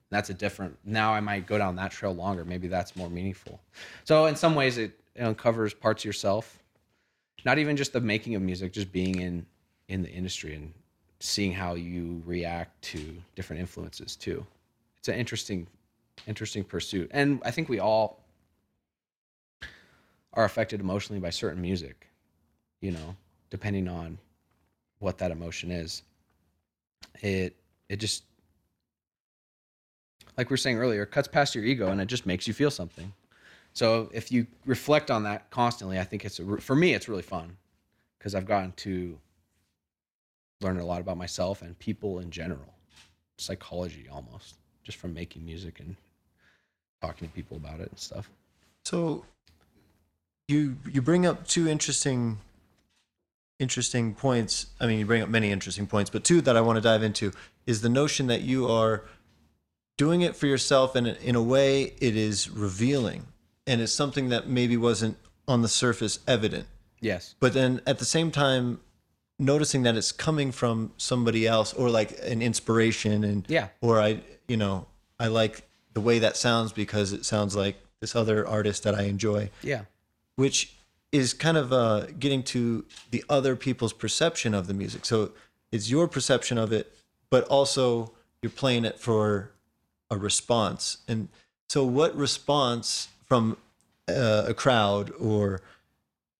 That's 0.09 0.29
a 0.29 0.33
different. 0.33 0.77
Now 0.83 1.13
I 1.13 1.19
might 1.19 1.45
go 1.45 1.57
down 1.57 1.75
that 1.75 1.91
trail 1.91 2.13
longer. 2.13 2.45
Maybe 2.45 2.67
that's 2.67 2.95
more 2.95 3.09
meaningful. 3.09 3.61
So 4.03 4.25
in 4.25 4.35
some 4.35 4.55
ways, 4.55 4.77
it, 4.77 4.97
it 5.15 5.23
uncovers 5.23 5.73
parts 5.73 6.01
of 6.01 6.05
yourself. 6.05 6.59
Not 7.43 7.57
even 7.57 7.75
just 7.75 7.91
the 7.93 8.01
making 8.01 8.35
of 8.35 8.41
music, 8.41 8.71
just 8.71 8.91
being 8.91 9.19
in 9.19 9.45
in 9.89 10.01
the 10.01 10.09
industry 10.09 10.55
and 10.55 10.73
seeing 11.21 11.53
how 11.53 11.75
you 11.75 12.21
react 12.25 12.81
to 12.81 13.15
different 13.35 13.59
influences 13.59 14.15
too. 14.15 14.45
It's 14.97 15.07
an 15.07 15.15
interesting 15.15 15.67
interesting 16.27 16.63
pursuit. 16.63 17.09
And 17.13 17.41
I 17.45 17.51
think 17.51 17.69
we 17.69 17.79
all 17.79 18.23
are 20.33 20.45
affected 20.45 20.79
emotionally 20.79 21.19
by 21.19 21.29
certain 21.29 21.61
music, 21.61 22.07
you 22.79 22.91
know, 22.91 23.15
depending 23.49 23.87
on 23.87 24.17
what 24.99 25.17
that 25.19 25.31
emotion 25.31 25.71
is. 25.71 26.03
It 27.21 27.55
it 27.87 27.97
just 27.97 28.23
like 30.37 30.49
we 30.49 30.53
were 30.53 30.57
saying 30.57 30.77
earlier, 30.77 31.05
cuts 31.05 31.27
past 31.27 31.53
your 31.53 31.63
ego 31.63 31.89
and 31.89 32.01
it 32.01 32.05
just 32.05 32.25
makes 32.25 32.47
you 32.47 32.53
feel 32.53 32.71
something. 32.71 33.13
So 33.73 34.09
if 34.11 34.31
you 34.31 34.47
reflect 34.65 35.11
on 35.11 35.23
that 35.23 35.49
constantly, 35.51 35.99
I 35.99 36.03
think 36.03 36.25
it's 36.25 36.39
a, 36.39 36.57
for 36.57 36.75
me 36.75 36.93
it's 36.93 37.07
really 37.07 37.21
fun 37.21 37.57
because 38.17 38.33
I've 38.33 38.45
gotten 38.45 38.71
to 38.77 39.17
learn 40.61 40.79
a 40.79 40.85
lot 40.85 41.01
about 41.01 41.17
myself 41.17 41.61
and 41.61 41.77
people 41.79 42.19
in 42.19 42.31
general, 42.31 42.73
psychology 43.37 44.07
almost, 44.11 44.55
just 44.83 44.97
from 44.97 45.13
making 45.13 45.45
music 45.45 45.79
and 45.79 45.95
talking 47.01 47.27
to 47.27 47.33
people 47.33 47.57
about 47.57 47.79
it 47.79 47.89
and 47.89 47.99
stuff. 47.99 48.29
So 48.85 49.25
you 50.47 50.77
you 50.91 51.01
bring 51.01 51.25
up 51.25 51.47
two 51.47 51.67
interesting 51.67 52.39
interesting 53.59 54.15
points. 54.15 54.67
I 54.79 54.87
mean, 54.87 54.99
you 54.99 55.05
bring 55.05 55.21
up 55.21 55.29
many 55.29 55.51
interesting 55.51 55.85
points, 55.85 56.09
but 56.09 56.23
two 56.23 56.41
that 56.41 56.57
I 56.57 56.61
want 56.61 56.77
to 56.77 56.81
dive 56.81 57.03
into 57.03 57.31
is 57.67 57.81
the 57.81 57.89
notion 57.89 58.27
that 58.27 58.41
you 58.41 58.67
are 58.67 59.03
doing 59.97 60.21
it 60.21 60.35
for 60.35 60.47
yourself 60.47 60.95
and 60.95 61.05
in 61.07 61.35
a 61.35 61.43
way 61.43 61.93
it 61.99 62.15
is 62.15 62.49
revealing 62.49 63.27
and 63.67 63.81
it's 63.81 63.93
something 63.93 64.29
that 64.29 64.47
maybe 64.47 64.75
wasn't 64.75 65.15
on 65.47 65.61
the 65.61 65.67
surface 65.67 66.19
evident. 66.27 66.65
Yes. 66.99 67.35
But 67.39 67.53
then 67.53 67.81
at 67.85 67.99
the 67.99 68.05
same 68.05 68.31
time 68.31 68.79
noticing 69.41 69.83
that 69.83 69.95
it's 69.97 70.11
coming 70.11 70.51
from 70.51 70.91
somebody 70.97 71.47
else 71.47 71.73
or 71.73 71.89
like 71.89 72.17
an 72.23 72.41
inspiration 72.41 73.23
and 73.23 73.45
Yeah. 73.49 73.67
or 73.81 73.99
I 73.99 74.21
you 74.47 74.57
know, 74.57 74.85
I 75.19 75.27
like 75.27 75.63
the 75.93 76.01
way 76.01 76.19
that 76.19 76.35
sounds 76.37 76.71
because 76.73 77.13
it 77.13 77.25
sounds 77.25 77.55
like 77.55 77.75
this 78.01 78.15
other 78.15 78.47
artist 78.47 78.83
that 78.83 78.95
I 78.95 79.03
enjoy, 79.03 79.49
Yeah. 79.63 79.85
which 80.35 80.73
is 81.11 81.33
kind 81.33 81.57
of 81.57 81.71
uh, 81.73 82.07
getting 82.19 82.43
to 82.43 82.85
the 83.11 83.23
other 83.29 83.55
people's 83.55 83.93
perception 83.93 84.53
of 84.53 84.67
the 84.67 84.73
music. 84.73 85.05
So 85.05 85.31
it's 85.71 85.89
your 85.89 86.07
perception 86.07 86.57
of 86.57 86.71
it, 86.71 86.95
but 87.29 87.43
also 87.45 88.11
you're 88.41 88.49
playing 88.51 88.85
it 88.85 88.99
for 88.99 89.51
a 90.09 90.17
response. 90.17 90.97
And 91.07 91.29
so, 91.69 91.85
what 91.85 92.15
response 92.15 93.07
from 93.27 93.57
uh, 94.09 94.43
a 94.47 94.53
crowd 94.53 95.11
or 95.19 95.61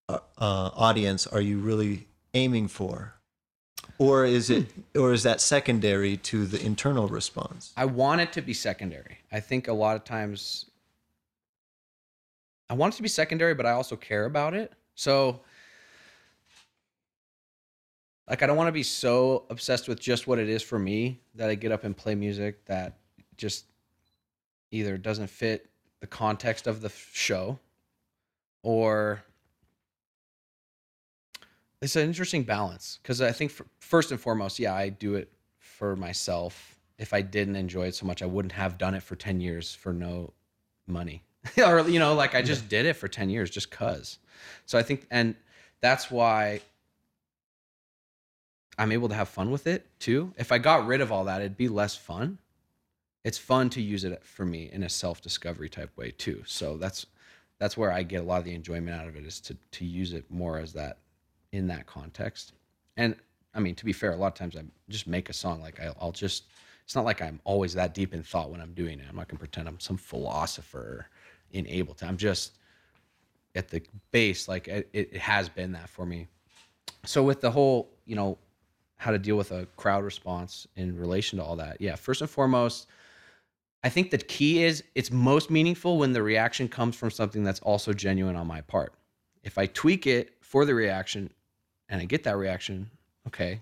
uh, 0.10 0.20
uh, 0.38 0.70
audience 0.76 1.26
are 1.28 1.40
you 1.42 1.60
really 1.60 2.08
aiming 2.34 2.68
for? 2.68 3.16
Or 3.98 4.26
is 4.26 4.50
it, 4.50 4.68
or 4.96 5.14
is 5.14 5.24
that 5.24 5.42
secondary 5.42 6.18
to 6.18 6.46
the 6.46 6.64
internal 6.64 7.08
response? 7.08 7.74
I 7.78 7.86
want 7.86 8.22
it 8.22 8.34
to 8.34 8.42
be 8.42 8.54
secondary. 8.54 9.20
I 9.32 9.40
think 9.40 9.68
a 9.68 9.74
lot 9.74 9.96
of 9.96 10.04
times 10.04 10.66
I 12.70 12.74
want 12.74 12.94
it 12.94 12.98
to 12.98 13.04
be 13.04 13.10
secondary, 13.10 13.54
but 13.54 13.66
I 13.66 13.72
also 13.72 13.96
care 13.96 14.26
about 14.26 14.54
it. 14.54 14.74
So 14.96 15.42
like 18.32 18.42
I 18.42 18.48
don't 18.48 18.56
want 18.56 18.70
to 18.70 18.74
be 18.74 18.84
so 18.84 19.44
obsessed 19.50 19.90
with 19.90 20.00
just 20.00 20.26
what 20.26 20.40
it 20.40 20.48
is 20.48 20.64
for 20.64 20.80
me 20.80 21.20
that 21.36 21.50
I 21.50 21.56
get 21.56 21.72
up 21.72 21.84
and 21.84 21.96
play 21.96 22.16
music 22.16 22.64
that 22.66 22.98
just 23.36 23.66
either 24.72 24.98
doesn't 24.98 25.28
fit 25.28 25.70
the 26.00 26.08
context 26.08 26.66
of 26.66 26.82
the 26.82 26.90
show 27.12 27.60
or 28.64 29.22
it's 31.82 31.96
an 31.96 32.04
interesting 32.08 32.44
balance 32.44 33.00
because 33.02 33.22
I 33.22 33.32
think 33.32 33.52
for, 33.52 33.66
first 33.80 34.12
and 34.12 34.20
foremost, 34.20 34.60
yeah, 34.60 34.74
I 34.74 34.90
do 34.90 35.16
it 35.16 35.32
for 35.58 35.96
myself. 35.96 36.80
If 36.98 37.14
I 37.14 37.22
didn't 37.22 37.56
enjoy 37.56 37.88
it 37.88 37.96
so 37.96 38.06
much, 38.06 38.22
I 38.22 38.28
wouldn't 38.28 38.52
have 38.52 38.78
done 38.78 38.94
it 38.94 39.02
for 39.02 39.16
10 39.16 39.42
years 39.42 39.74
for 39.74 39.92
no 39.92 40.34
money. 40.86 41.24
or, 41.58 41.88
you 41.90 42.00
know, 42.00 42.14
like 42.14 42.36
I 42.36 42.44
just 42.44 42.70
did 42.70 42.86
it 42.86 42.94
for 42.94 43.08
10 43.08 43.30
years 43.32 43.50
just 43.50 43.72
cuz. 43.72 44.20
So 44.68 44.78
I 44.78 44.84
think, 44.84 45.08
and 45.10 45.36
that's 45.82 46.12
why 46.12 46.62
I'm 48.78 48.92
able 48.92 49.10
to 49.10 49.16
have 49.16 49.30
fun 49.30 49.50
with 49.50 49.66
it 49.66 49.88
too. 50.00 50.34
If 50.38 50.52
I 50.52 50.60
got 50.60 50.86
rid 50.86 51.02
of 51.02 51.12
all 51.12 51.26
that, 51.26 51.42
it'd 51.42 51.58
be 51.58 51.68
less 51.68 51.96
fun. 51.96 52.38
It's 53.24 53.38
fun 53.38 53.70
to 53.72 53.82
use 53.82 54.04
it 54.04 54.24
for 54.24 54.46
me 54.46 54.70
in 54.72 54.84
a 54.84 54.90
self-discovery 54.90 55.70
type 55.70 55.96
way 55.98 56.12
too. 56.12 56.44
So 56.46 56.78
that's 56.78 57.08
that's 57.60 57.78
where 57.78 57.92
I 57.92 58.02
get 58.02 58.22
a 58.22 58.24
lot 58.24 58.40
of 58.40 58.46
the 58.46 58.56
enjoyment 58.56 59.00
out 59.00 59.08
of 59.08 59.16
it 59.16 59.26
is 59.26 59.40
to 59.42 59.58
to 59.72 59.86
use 59.86 60.14
it 60.14 60.26
more 60.32 60.58
as 60.58 60.74
that 60.74 60.98
in 61.52 61.68
that 61.68 61.86
context. 61.86 62.54
And 62.98 63.16
I 63.54 63.60
mean, 63.60 63.76
to 63.76 63.86
be 63.86 63.94
fair, 63.94 64.12
a 64.12 64.16
lot 64.16 64.28
of 64.28 64.34
times 64.34 64.56
I 64.56 64.64
just 64.90 65.08
make 65.08 65.30
a 65.30 65.34
song 65.34 65.62
like 65.62 65.80
I'll, 65.80 65.98
I'll 66.00 66.12
just. 66.12 66.46
It's 66.84 66.96
not 66.96 67.06
like 67.06 67.22
I'm 67.22 67.40
always 67.46 67.74
that 67.76 67.94
deep 67.94 68.14
in 68.14 68.24
thought 68.24 68.50
when 68.50 68.60
I'm 68.60 68.74
doing 68.74 69.00
it. 69.00 69.06
I'm 69.08 69.16
not 69.16 69.30
gonna 69.30 69.40
pretend 69.40 69.68
I'm 69.68 69.80
some 69.80 69.98
philosopher 69.98 71.08
in 71.52 71.66
Ableton. 71.66 72.08
I'm 72.08 72.18
just 72.18 72.58
at 73.56 73.70
the 73.70 73.82
base, 74.12 74.48
like 74.48 74.68
it, 74.68 74.90
it 74.94 75.16
has 75.18 75.50
been 75.50 75.72
that 75.74 75.90
for 75.90 76.06
me. 76.06 76.28
So 77.06 77.24
with 77.24 77.42
the 77.42 77.52
whole, 77.52 77.90
you 78.06 78.16
know, 78.16 78.38
how 78.98 79.12
to 79.12 79.18
deal 79.18 79.36
with 79.36 79.52
a 79.52 79.66
crowd 79.78 80.04
response 80.04 80.68
in 80.76 80.98
relation 80.98 81.40
to 81.40 81.44
all 81.44 81.56
that, 81.58 81.82
yeah. 81.82 81.96
First 81.96 82.22
and 82.22 82.30
foremost, 82.30 82.88
I 83.84 83.90
think 83.90 84.12
the 84.12 84.20
key 84.20 84.64
is 84.64 84.84
it's 84.94 85.12
most 85.12 85.50
meaningful 85.50 85.98
when 85.98 86.14
the 86.14 86.22
reaction 86.22 86.68
comes 86.68 86.96
from 86.96 87.10
something 87.10 87.44
that's 87.44 87.60
also 87.62 87.94
genuine 87.94 88.36
on 88.36 88.48
my 88.48 88.62
part. 88.62 88.94
If 89.44 89.58
I 89.58 89.66
tweak 89.66 90.06
it 90.06 90.36
for 90.42 90.66
the 90.66 90.76
reaction 90.76 91.32
and 91.92 92.02
I 92.02 92.06
get 92.06 92.24
that 92.24 92.38
reaction, 92.38 92.90
okay, 93.28 93.62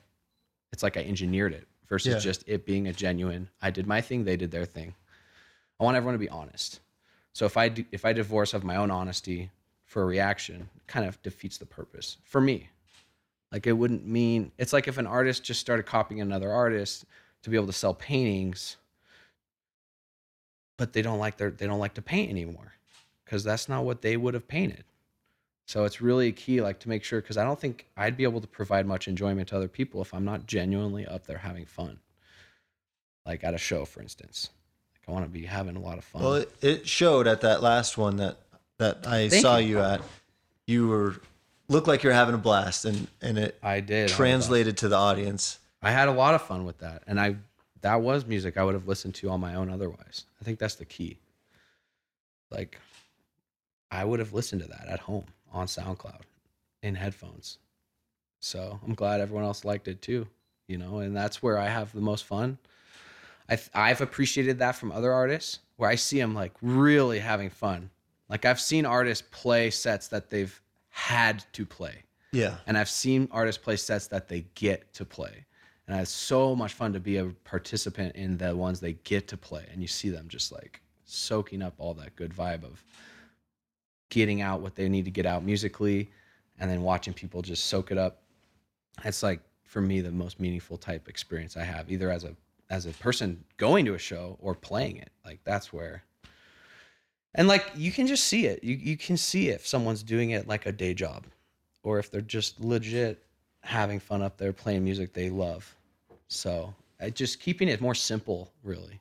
it's 0.72 0.84
like 0.84 0.96
I 0.96 1.02
engineered 1.02 1.52
it 1.52 1.68
versus 1.90 2.14
Yeah. 2.14 2.20
just 2.20 2.46
it 2.48 2.66
being 2.66 2.88
a 2.88 2.94
genuine, 2.94 3.50
I 3.62 3.72
did 3.72 3.86
my 3.88 4.00
thing, 4.00 4.24
they 4.24 4.38
did 4.38 4.52
their 4.52 4.66
thing. 4.66 4.96
I 5.80 5.84
want 5.84 5.98
everyone 5.98 6.14
to 6.14 6.20
be 6.20 6.30
honest. 6.30 6.80
So 7.34 7.46
if 7.46 7.58
I 7.58 7.70
do, 7.70 7.84
if 7.92 8.06
I 8.06 8.14
divorce 8.14 8.54
of 8.54 8.64
my 8.64 8.78
own 8.78 8.92
honesty 8.92 9.50
for 9.86 10.04
a 10.04 10.06
reaction, 10.06 10.70
it 10.78 10.88
kind 10.88 11.06
of 11.06 11.22
defeats 11.24 11.58
the 11.58 11.66
purpose 11.66 12.18
for 12.24 12.40
me. 12.40 12.70
Like 13.52 13.66
it 13.66 13.74
wouldn't 13.74 14.06
mean 14.06 14.52
it's 14.58 14.74
like 14.74 14.88
if 14.88 14.98
an 14.98 15.08
artist 15.08 15.44
just 15.44 15.60
started 15.60 15.84
copying 15.84 16.22
another 16.22 16.52
artist 16.52 17.06
to 17.42 17.50
be 17.50 17.56
able 17.56 17.68
to 17.68 17.74
sell 17.74 17.94
paintings 17.94 18.78
but 20.78 20.94
they 20.94 21.02
don't 21.02 21.20
like 21.20 21.38
their 21.38 21.52
they 21.52 21.68
don't 21.68 21.80
like 21.80 21.94
to 21.96 22.02
paint 22.02 22.30
anymore 22.30 22.74
because 23.26 23.44
that's 23.44 23.68
not 23.68 23.84
what 23.86 24.02
they 24.02 24.18
would 24.18 24.34
have 24.34 24.48
painted 24.48 24.84
so 25.70 25.84
it's 25.84 26.02
really 26.02 26.32
key 26.32 26.62
like 26.62 26.80
to 26.80 26.90
make 26.90 27.04
sure 27.04 27.22
because 27.22 27.38
i 27.38 27.44
don't 27.44 27.60
think 27.60 27.86
i'd 27.98 28.18
be 28.18 28.24
able 28.24 28.42
to 28.42 28.48
provide 28.48 28.86
much 28.86 29.08
enjoyment 29.08 29.48
to 29.48 29.56
other 29.56 29.68
people 29.68 30.02
if 30.02 30.14
i'm 30.14 30.26
not 30.26 30.46
genuinely 30.48 31.06
up 31.06 31.26
there 31.28 31.38
having 31.38 31.66
fun 31.66 32.00
like 33.26 33.44
at 33.44 33.54
a 33.54 33.58
show 33.58 33.86
for 33.86 34.02
instance 34.02 34.50
like 34.94 35.02
i 35.08 35.12
want 35.12 35.26
to 35.26 35.30
be 35.30 35.46
having 35.46 35.76
a 35.76 35.80
lot 35.80 35.98
of 35.98 36.04
fun 36.04 36.22
Well, 36.24 36.36
it, 36.36 36.52
it 36.62 36.88
showed 36.88 37.28
at 37.28 37.42
that 37.42 37.62
last 37.62 37.98
one 37.98 38.18
that 38.18 38.38
that 38.80 39.06
I 39.06 39.30
Thank 39.30 39.42
saw 39.42 39.58
you. 39.58 39.78
you. 39.78 39.80
at. 39.82 40.02
You 40.66 40.88
were 40.88 41.16
looked 41.68 41.88
like 41.88 42.02
you're 42.02 42.14
having 42.14 42.34
a 42.34 42.40
blast, 42.40 42.86
and 42.86 43.08
and 43.22 43.38
it 43.38 43.58
i 43.62 43.80
did 43.80 44.10
translated 44.10 44.78
to 44.78 44.88
the 44.88 44.96
audience. 44.96 45.60
I 45.82 45.92
had 45.92 46.08
a 46.08 46.12
lot 46.12 46.34
of 46.34 46.42
fun 46.42 46.66
with 46.66 46.80
that, 46.80 47.04
and 47.06 47.20
I 47.20 47.36
that 47.82 48.02
was 48.02 48.26
music 48.26 48.58
I 48.58 48.64
would 48.64 48.74
have 48.74 48.88
listened 48.88 49.16
to 49.16 49.30
on 49.30 49.40
my 49.40 49.56
own 49.56 49.70
otherwise. 49.70 50.26
I 50.42 50.44
think 50.44 50.60
that's 50.60 50.76
the 50.76 50.86
key. 50.86 51.18
Like, 52.52 52.80
I 53.92 54.04
would 54.04 54.20
have 54.20 54.34
listened 54.34 54.62
to 54.64 54.68
that 54.70 54.88
at 54.88 55.00
home 55.00 55.26
on 55.52 55.68
SoundCloud 55.68 56.22
in 56.82 56.96
headphones. 56.96 57.58
So 58.40 58.80
I'm 58.86 58.94
glad 58.94 59.22
everyone 59.22 59.46
else 59.46 59.66
liked 59.66 59.88
it 59.88 60.02
too, 60.02 60.28
you 60.68 60.78
know, 60.78 61.00
and 61.00 61.16
that's 61.16 61.44
where 61.44 61.58
I 61.58 61.68
have 61.68 61.92
the 61.92 62.02
most 62.02 62.26
fun. 62.26 62.58
I 63.50 63.60
I've 63.74 64.02
appreciated 64.02 64.60
that 64.60 64.76
from 64.76 64.92
other 64.92 65.12
artists 65.12 65.60
where 65.78 65.90
I 65.90 65.96
see 65.96 66.20
them 66.20 66.34
like 66.34 66.54
really 66.62 67.20
having 67.20 67.50
fun. 67.50 67.90
Like 68.30 68.46
I've 68.46 68.60
seen 68.60 68.86
artists 68.86 69.28
play 69.32 69.72
sets 69.72 70.08
that 70.10 70.30
they've 70.30 70.62
had 70.90 71.44
to 71.54 71.66
play 71.66 72.04
Yeah, 72.32 72.58
and 72.68 72.78
I've 72.78 72.90
seen 72.90 73.28
artists 73.32 73.62
play 73.62 73.76
sets 73.76 74.08
that 74.08 74.28
they 74.28 74.46
get 74.56 74.94
to 74.94 75.06
play. 75.06 75.46
And 75.88 76.00
it's 76.00 76.12
so 76.12 76.56
much 76.56 76.74
fun 76.74 76.94
to 76.94 77.00
be 77.00 77.18
a 77.18 77.26
participant 77.44 78.16
in 78.16 78.38
the 78.38 78.56
ones 78.56 78.80
they 78.80 78.94
get 78.94 79.28
to 79.30 79.38
play. 79.38 79.66
And 79.72 79.82
you 79.82 79.88
see 79.88 80.10
them 80.10 80.28
just 80.30 80.52
like 80.52 80.82
soaking 81.06 81.64
up 81.64 81.74
all 81.80 81.96
that 81.96 82.16
good 82.16 82.32
vibe 82.32 82.64
of 82.64 82.84
getting 84.10 84.42
out 84.42 84.62
what 84.62 84.76
they 84.76 84.90
need 84.90 85.06
to 85.06 85.12
get 85.12 85.26
out 85.26 85.44
musically 85.44 86.12
and 86.60 86.70
then 86.70 86.82
watching 86.82 87.14
people 87.14 87.42
just 87.42 87.66
soak 87.66 87.92
it 87.92 87.98
up. 87.98 88.22
It's 89.04 89.24
like 89.24 89.40
for 89.64 89.82
me 89.82 90.02
the 90.02 90.12
most 90.12 90.40
meaningful 90.40 90.78
type 90.78 91.08
experience 91.08 91.56
I 91.56 91.64
have, 91.64 91.92
either 91.92 92.12
as 92.12 92.24
a 92.24 92.36
as 92.70 92.86
a 92.86 92.92
person 92.92 93.44
going 93.58 93.86
to 93.86 93.96
a 93.96 94.00
show 94.00 94.38
or 94.42 94.54
playing 94.54 94.98
it. 94.98 95.10
Like 95.26 95.40
that's 95.44 95.72
where 95.72 96.04
and 97.36 97.48
like 97.48 97.66
you 97.76 97.92
can 97.92 98.08
just 98.08 98.26
see 98.26 98.46
it. 98.46 98.64
You 98.64 98.76
you 98.76 98.98
can 98.98 99.18
see 99.18 99.50
if 99.50 99.68
someone's 99.68 100.04
doing 100.04 100.32
it 100.32 100.48
like 100.48 100.66
a 100.66 100.72
day 100.72 100.94
job 100.94 101.26
or 101.84 102.00
if 102.00 102.12
they're 102.12 102.22
just 102.22 102.60
legit 102.60 103.24
having 103.62 104.00
fun 104.00 104.22
up 104.22 104.38
there 104.38 104.54
playing 104.54 104.84
music 104.84 105.14
they 105.14 105.30
love. 105.30 105.76
So 106.28 106.74
I 107.00 107.10
just 107.10 107.40
keeping 107.40 107.70
it 107.70 107.82
more 107.82 107.96
simple, 107.96 108.52
really. 108.64 109.00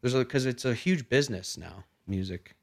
There's 0.00 0.14
because 0.14 0.46
it's 0.46 0.64
a 0.64 0.74
huge 0.74 1.08
business 1.08 1.56
now, 1.56 1.84
music, 2.06 2.54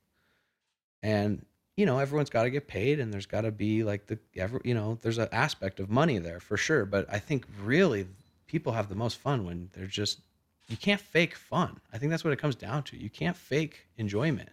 and 1.02 1.46
you 1.76 1.86
know 1.86 2.00
everyone's 2.00 2.30
got 2.30 2.44
to 2.44 2.50
get 2.50 2.68
paid, 2.68 3.00
and 3.00 3.14
there's 3.14 3.26
got 3.26 3.42
to 3.42 3.52
be 3.52 3.84
like 3.84 4.08
the 4.08 4.20
ever 4.36 4.62
you 4.64 4.74
know 4.74 4.98
there's 5.02 5.18
an 5.18 5.30
aspect 5.32 5.80
of 5.80 5.90
money 5.90 6.18
there 6.18 6.40
for 6.40 6.58
sure. 6.58 6.86
But 6.86 7.06
I 7.12 7.20
think 7.20 7.46
really 7.64 8.08
people 8.48 8.74
have 8.74 8.90
the 8.90 8.96
most 8.96 9.18
fun 9.18 9.46
when 9.46 9.70
they're 9.74 9.86
just 9.86 10.20
you 10.68 10.78
can't 10.78 11.02
fake 11.02 11.36
fun. 11.36 11.80
I 11.92 11.98
think 11.98 12.10
that's 12.10 12.24
what 12.24 12.34
it 12.34 12.40
comes 12.40 12.56
down 12.56 12.84
to. 12.84 12.98
You 12.98 13.10
can't 13.10 13.36
fake 13.36 13.86
enjoyment. 13.98 14.50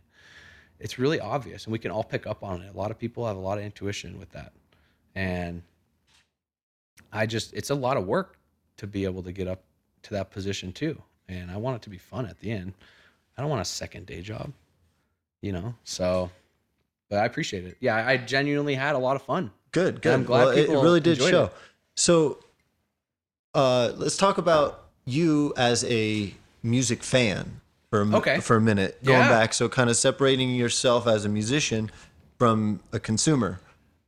It's 0.79 0.99
really 0.99 1.21
obvious, 1.21 1.65
and 1.65 1.73
we 1.73 1.79
can 1.79 1.91
all 1.91 2.05
pick 2.05 2.27
up 2.27 2.43
on 2.43 2.63
it. 2.63 2.75
A 2.75 2.77
lot 2.77 2.91
of 2.91 2.99
people 2.99 3.27
have 3.27 3.37
a 3.37 3.41
lot 3.41 3.59
of 3.59 3.65
intuition 3.65 4.19
with 4.19 4.31
that, 4.33 4.53
and 5.15 5.63
I 7.13 7.27
just 7.27 7.53
it's 7.53 7.71
a 7.71 7.75
lot 7.75 7.97
of 7.97 8.07
work 8.07 8.39
to 8.79 8.87
be 8.87 9.05
able 9.05 9.23
to 9.23 9.33
get 9.33 9.47
up 9.47 9.63
to 10.03 10.15
that 10.15 10.31
position 10.31 10.73
too. 10.73 11.01
And 11.29 11.51
I 11.51 11.59
want 11.59 11.77
it 11.77 11.83
to 11.83 11.91
be 11.91 11.99
fun 11.99 12.27
at 12.27 12.41
the 12.41 12.51
end. 12.51 12.73
I 13.37 13.43
don't 13.43 13.51
want 13.51 13.63
a 13.63 13.67
second 13.67 14.07
day 14.07 14.21
job, 14.23 14.53
you 15.43 15.53
know. 15.53 15.75
So, 15.85 16.31
but 17.11 17.18
I 17.18 17.27
appreciate 17.27 17.64
it. 17.64 17.77
Yeah, 17.81 17.96
I 17.96 18.16
genuinely 18.16 18.75
had 18.75 18.94
a 18.94 18.99
lot 18.99 19.16
of 19.16 19.23
fun. 19.23 19.51
Good, 19.73 20.01
good. 20.01 20.14
I'm 20.14 20.25
glad 20.25 20.38
well, 20.46 20.49
it 20.51 20.66
people 20.68 20.83
really 20.83 21.01
did 21.01 21.18
show. 21.18 21.44
it. 21.46 21.53
So, 21.96 22.38
uh, 23.55 23.92
let's 23.96 24.16
talk 24.16 24.38
about 24.38 24.85
you 25.05 25.53
as 25.57 25.85
a 25.85 26.33
music 26.62 27.03
fan 27.03 27.61
for 27.90 28.03
a, 28.03 28.16
Okay. 28.16 28.40
for 28.40 28.57
a 28.57 28.61
minute. 28.61 29.03
Going 29.05 29.18
Yeah. 29.20 29.29
back, 29.29 29.53
so 29.55 29.68
kind 29.68 29.90
of 29.90 29.96
separating 29.96 30.51
yourself 30.55 31.07
as 31.07 31.25
a 31.25 31.29
musician 31.29 31.90
from 32.38 32.81
a 32.92 33.01
consumer. 33.01 33.61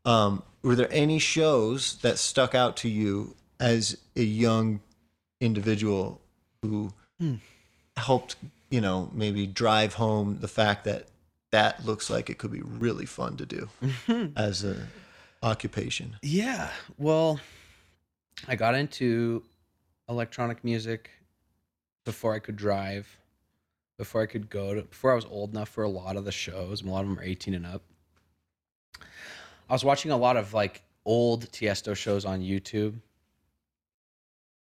Um, 0.04 0.42
were 0.62 0.74
there 0.76 0.88
any 0.92 1.18
shows 1.18 1.96
that 2.02 2.18
stuck 2.18 2.54
out 2.54 2.76
to 2.78 2.88
you 2.88 3.34
as 3.58 3.96
a 4.16 4.22
young 4.22 4.80
individual 5.40 6.20
who 6.62 6.92
Hmm. 7.18 7.36
helped, 7.96 8.36
you 8.70 8.80
know, 8.80 9.10
maybe 9.12 9.46
drive 9.46 9.94
home 9.94 10.38
the 10.40 10.48
fact 10.48 10.84
that 10.84 11.06
that 11.52 11.84
looks 11.86 12.10
like 12.10 12.28
it 12.28 12.38
could 12.38 12.50
be 12.50 12.62
really 12.62 13.06
fun 13.06 13.36
to 13.36 13.46
do 13.46 13.68
mm-hmm. 13.82 14.36
as 14.36 14.64
a 14.64 14.88
occupation? 15.42 16.16
Yeah. 16.22 16.70
Well, 16.98 17.40
I 18.48 18.56
got 18.56 18.74
into 18.74 19.44
electronic 20.08 20.64
music 20.64 21.10
before 22.04 22.34
I 22.34 22.38
could 22.38 22.56
drive, 22.56 23.18
before 23.98 24.22
I 24.22 24.26
could 24.26 24.50
go 24.50 24.74
to, 24.74 24.82
before 24.82 25.12
I 25.12 25.14
was 25.14 25.26
old 25.26 25.50
enough 25.50 25.68
for 25.68 25.84
a 25.84 25.88
lot 25.88 26.16
of 26.16 26.24
the 26.24 26.32
shows. 26.32 26.80
and 26.80 26.90
A 26.90 26.92
lot 26.92 27.02
of 27.02 27.08
them 27.08 27.18
are 27.18 27.22
18 27.22 27.54
and 27.54 27.66
up. 27.66 27.82
I 29.68 29.72
was 29.72 29.84
watching 29.84 30.10
a 30.10 30.16
lot 30.16 30.36
of 30.36 30.52
like 30.52 30.82
old 31.04 31.50
Tiesto 31.52 31.94
shows 31.94 32.24
on 32.24 32.40
YouTube. 32.40 32.96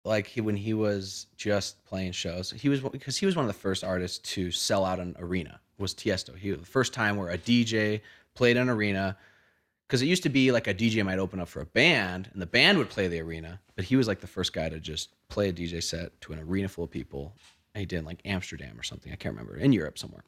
Like 0.05 0.27
he, 0.27 0.41
when 0.41 0.57
he 0.57 0.73
was 0.73 1.27
just 1.37 1.85
playing 1.85 2.13
shows, 2.13 2.51
he 2.51 2.69
was 2.69 2.81
because 2.81 3.19
he 3.19 3.27
was 3.27 3.37
one 3.37 3.45
of 3.45 3.49
the 3.49 3.59
first 3.59 3.85
artists 3.85 4.19
to 4.35 4.51
sell 4.51 4.85
out 4.85 4.99
an 4.99 5.15
arena. 5.19 5.61
Was 5.79 5.95
Tiesto? 5.95 6.37
He 6.37 6.51
was 6.51 6.61
the 6.61 6.67
first 6.67 6.93
time 6.93 7.17
where 7.17 7.31
a 7.31 7.39
DJ 7.39 8.01
played 8.35 8.57
an 8.57 8.69
arena 8.69 9.17
because 9.87 10.03
it 10.03 10.07
used 10.07 10.23
to 10.23 10.29
be 10.29 10.53
like 10.53 10.69
a 10.69 10.75
DJ 10.75 11.05
might 11.05 11.19
open 11.19 11.41
up 11.41 11.49
for 11.49 11.61
a 11.61 11.67
band 11.67 12.31
and 12.33 12.41
the 12.41 12.47
band 12.47 12.79
would 12.79 12.89
play 12.89 13.09
the 13.09 13.21
arena, 13.21 13.61
but 13.77 13.85
he 13.85 13.97
was 13.97 14.07
like 14.07 14.21
the 14.21 14.27
first 14.27 14.53
guy 14.53 14.69
to 14.69 14.79
just 14.79 15.11
play 15.29 15.49
a 15.49 15.53
DJ 15.53 15.83
set 15.83 16.19
to 16.21 16.33
an 16.33 16.39
arena 16.39 16.69
full 16.69 16.85
of 16.85 16.91
people. 16.91 17.35
And 17.75 17.81
he 17.81 17.87
did 17.87 18.05
like 18.05 18.21
Amsterdam 18.25 18.79
or 18.79 18.83
something. 18.83 19.13
I 19.13 19.17
can't 19.17 19.35
remember 19.35 19.57
in 19.57 19.73
Europe 19.73 19.99
somewhere. 19.99 20.23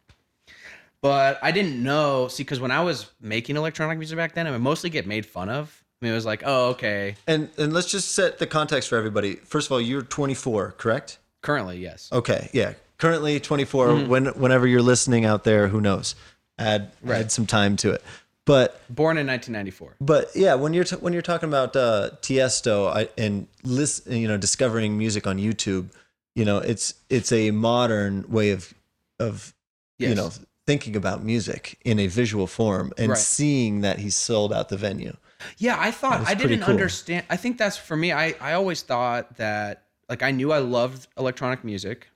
But 1.00 1.38
I 1.42 1.50
didn't 1.50 1.82
know. 1.82 2.28
See, 2.28 2.44
because 2.44 2.60
when 2.60 2.70
I 2.70 2.82
was 2.82 3.10
making 3.20 3.56
electronic 3.56 3.98
music 3.98 4.16
back 4.16 4.34
then, 4.34 4.46
I 4.46 4.52
would 4.52 4.62
mostly 4.62 4.90
get 4.90 5.06
made 5.06 5.26
fun 5.26 5.48
of. 5.48 5.81
I 6.02 6.04
mean, 6.04 6.12
it 6.12 6.16
was 6.16 6.26
like, 6.26 6.42
oh, 6.44 6.70
okay. 6.70 7.14
And 7.28 7.48
and 7.56 7.72
let's 7.72 7.88
just 7.88 8.10
set 8.12 8.38
the 8.40 8.46
context 8.46 8.88
for 8.88 8.98
everybody. 8.98 9.36
First 9.36 9.68
of 9.68 9.72
all, 9.72 9.80
you're 9.80 10.02
24, 10.02 10.72
correct? 10.76 11.18
Currently, 11.42 11.78
yes. 11.78 12.08
Okay, 12.12 12.50
yeah. 12.52 12.74
Currently 12.98 13.38
24. 13.38 13.86
Mm-hmm. 13.86 14.08
When 14.08 14.26
whenever 14.26 14.66
you're 14.66 14.82
listening 14.82 15.24
out 15.24 15.44
there, 15.44 15.68
who 15.68 15.80
knows? 15.80 16.16
Add 16.58 16.90
add 17.08 17.30
some 17.30 17.46
time 17.46 17.76
to 17.78 17.92
it. 17.92 18.02
But 18.44 18.80
Born 18.92 19.16
in 19.16 19.28
1994. 19.28 19.94
but 20.00 20.30
yeah, 20.34 20.54
when 20.54 20.74
you're 20.74 20.82
t- 20.82 20.96
when 20.96 21.12
you're 21.12 21.22
talking 21.22 21.48
about 21.48 21.76
uh, 21.76 22.10
Tiesto 22.20 22.88
I, 22.92 23.08
and 23.16 23.46
list, 23.62 24.08
you 24.08 24.26
know, 24.26 24.36
discovering 24.36 24.98
music 24.98 25.28
on 25.28 25.38
YouTube, 25.38 25.90
you 26.34 26.44
know, 26.44 26.58
it's 26.58 26.94
it's 27.08 27.30
a 27.30 27.52
modern 27.52 28.24
way 28.28 28.50
of 28.50 28.74
of 29.20 29.54
you 30.00 30.16
know 30.16 30.30
thinking 30.66 30.96
about 30.96 31.22
music 31.22 31.78
in 31.84 32.00
a 32.00 32.08
visual 32.08 32.48
form 32.48 32.92
and 32.98 33.10
Right. 33.10 33.18
seeing 33.18 33.82
that 33.82 34.00
he 34.00 34.10
sold 34.10 34.52
out 34.52 34.68
the 34.68 34.76
venue. 34.76 35.16
Yeah, 35.58 35.76
I 35.78 35.90
thought 35.90 36.26
I 36.26 36.34
didn't 36.34 36.60
cool. 36.60 36.70
understand. 36.70 37.26
I 37.30 37.36
think 37.36 37.58
that's 37.58 37.76
for 37.76 37.96
me. 37.96 38.12
I 38.12 38.34
I 38.40 38.54
always 38.54 38.82
thought 38.82 39.36
that 39.36 39.84
like 40.08 40.22
I 40.22 40.30
knew 40.30 40.52
I 40.52 40.58
loved 40.58 41.08
electronic 41.16 41.64
music, 41.64 42.08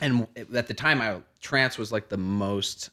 and 0.00 0.26
at 0.54 0.66
the 0.66 0.74
time, 0.74 1.00
I 1.00 1.20
trance 1.40 1.78
was 1.78 1.92
like 1.92 2.08
the 2.08 2.16
most 2.16 2.90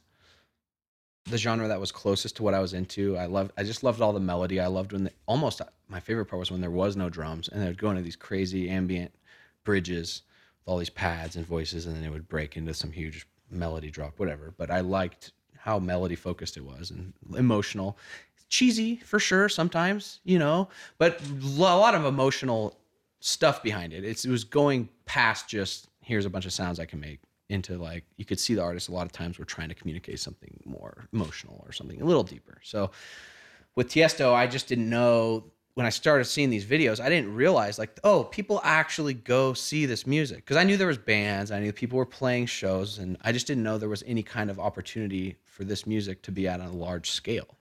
the 1.26 1.38
genre 1.38 1.68
that 1.68 1.80
was 1.80 1.92
closest 1.92 2.36
to 2.38 2.44
what 2.44 2.54
I 2.54 2.60
was 2.60 2.74
into. 2.74 3.18
I 3.18 3.26
loved. 3.26 3.52
I 3.58 3.64
just 3.64 3.84
loved 3.84 4.02
all 4.02 4.14
the 4.14 4.20
melody. 4.20 4.60
I 4.60 4.68
loved 4.68 4.94
when 4.94 5.06
the, 5.06 5.12
almost 5.28 5.62
uh, 5.62 5.66
my 5.88 6.00
favorite 6.00 6.26
part 6.26 6.40
was 6.40 6.52
when 6.52 6.62
there 6.62 6.72
was 6.72 6.96
no 6.96 7.10
drums 7.10 7.48
and 7.48 7.62
they'd 7.62 7.78
go 7.78 7.90
into 7.90 8.02
these 8.02 8.16
crazy 8.16 8.70
ambient 8.70 9.14
bridges 9.64 10.24
with 10.60 10.72
all 10.72 10.78
these 10.78 10.90
pads 10.90 11.36
and 11.36 11.46
voices, 11.46 11.86
and 11.86 11.96
then 11.96 12.04
it 12.04 12.12
would 12.12 12.28
break 12.28 12.58
into 12.58 12.74
some 12.74 12.92
huge 12.92 13.28
melody 13.50 13.92
drop, 13.92 14.20
whatever. 14.20 14.54
But 14.58 14.72
I 14.72 14.82
liked 14.82 15.32
how 15.58 15.78
melody 15.78 16.16
focused 16.16 16.58
it 16.58 16.66
was 16.66 16.90
and 16.90 17.14
emotional 17.38 17.98
cheesy 18.52 18.98
for 18.98 19.18
sure 19.18 19.50
sometimes 19.50 20.20
you 20.24 20.38
know 20.38 20.68
but 21.00 21.20
a 21.22 21.48
lot 21.48 21.96
of 21.96 22.06
emotional 22.06 22.78
stuff 23.22 23.64
behind 23.64 23.94
it. 23.94 24.04
It's, 24.04 24.26
it 24.26 24.32
was 24.32 24.44
going 24.44 24.90
past 25.06 25.48
just 25.48 25.88
here's 26.02 26.26
a 26.26 26.30
bunch 26.30 26.46
of 26.46 26.54
sounds 26.54 26.80
i 26.80 26.86
can 26.86 27.00
make 27.00 27.20
into 27.50 27.78
like 27.78 28.04
you 28.18 28.26
could 28.26 28.40
see 28.40 28.56
the 28.56 28.62
artist 28.62 28.90
a 28.90 28.92
lot 28.92 29.06
of 29.06 29.12
times 29.12 29.38
were 29.38 29.46
trying 29.46 29.70
to 29.70 29.76
communicate 29.76 30.20
something 30.20 30.60
more 30.66 31.06
emotional 31.14 31.64
or 31.66 31.72
something 31.72 32.02
a 32.02 32.06
little 32.06 32.24
deeper. 32.24 32.60
So 32.64 32.92
with 33.76 33.90
tiesto 33.90 34.34
i 34.34 34.48
just 34.48 34.68
didn't 34.68 34.90
know 34.90 35.46
when 35.76 35.86
i 35.86 35.90
started 35.90 36.26
seeing 36.26 36.50
these 36.50 36.66
videos 36.66 37.00
i 37.00 37.08
didn't 37.08 37.34
realize 37.34 37.78
like 37.78 38.00
oh 38.04 38.24
people 38.26 38.60
actually 38.64 39.14
go 39.14 39.54
see 39.54 39.86
this 39.86 40.08
music. 40.08 40.38
Because 40.38 40.58
i 40.58 40.64
knew 40.64 40.78
there 40.78 40.88
was 40.88 40.98
bands 40.98 41.52
i 41.52 41.60
knew 41.60 41.72
people 41.72 41.98
were 41.98 42.06
playing 42.06 42.48
shows 42.48 42.98
and 42.98 43.18
i 43.22 43.32
just 43.32 43.48
didn't 43.48 43.64
know 43.64 43.78
there 43.78 43.90
was 43.90 44.04
any 44.08 44.24
kind 44.24 44.50
of 44.50 44.60
opportunity 44.60 45.36
for 45.46 45.64
this 45.64 45.86
music 45.86 46.22
to 46.24 46.32
be 46.32 46.48
at 46.48 46.60
a 46.60 46.70
large 46.70 47.12
scale 47.12 47.58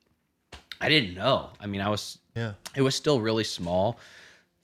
I 0.80 0.88
didn't 0.88 1.14
know. 1.14 1.50
I 1.60 1.66
mean, 1.66 1.80
I 1.80 1.88
was 1.88 2.18
Yeah. 2.34 2.52
it 2.74 2.82
was 2.82 2.94
still 2.94 3.20
really 3.20 3.44
small. 3.44 3.98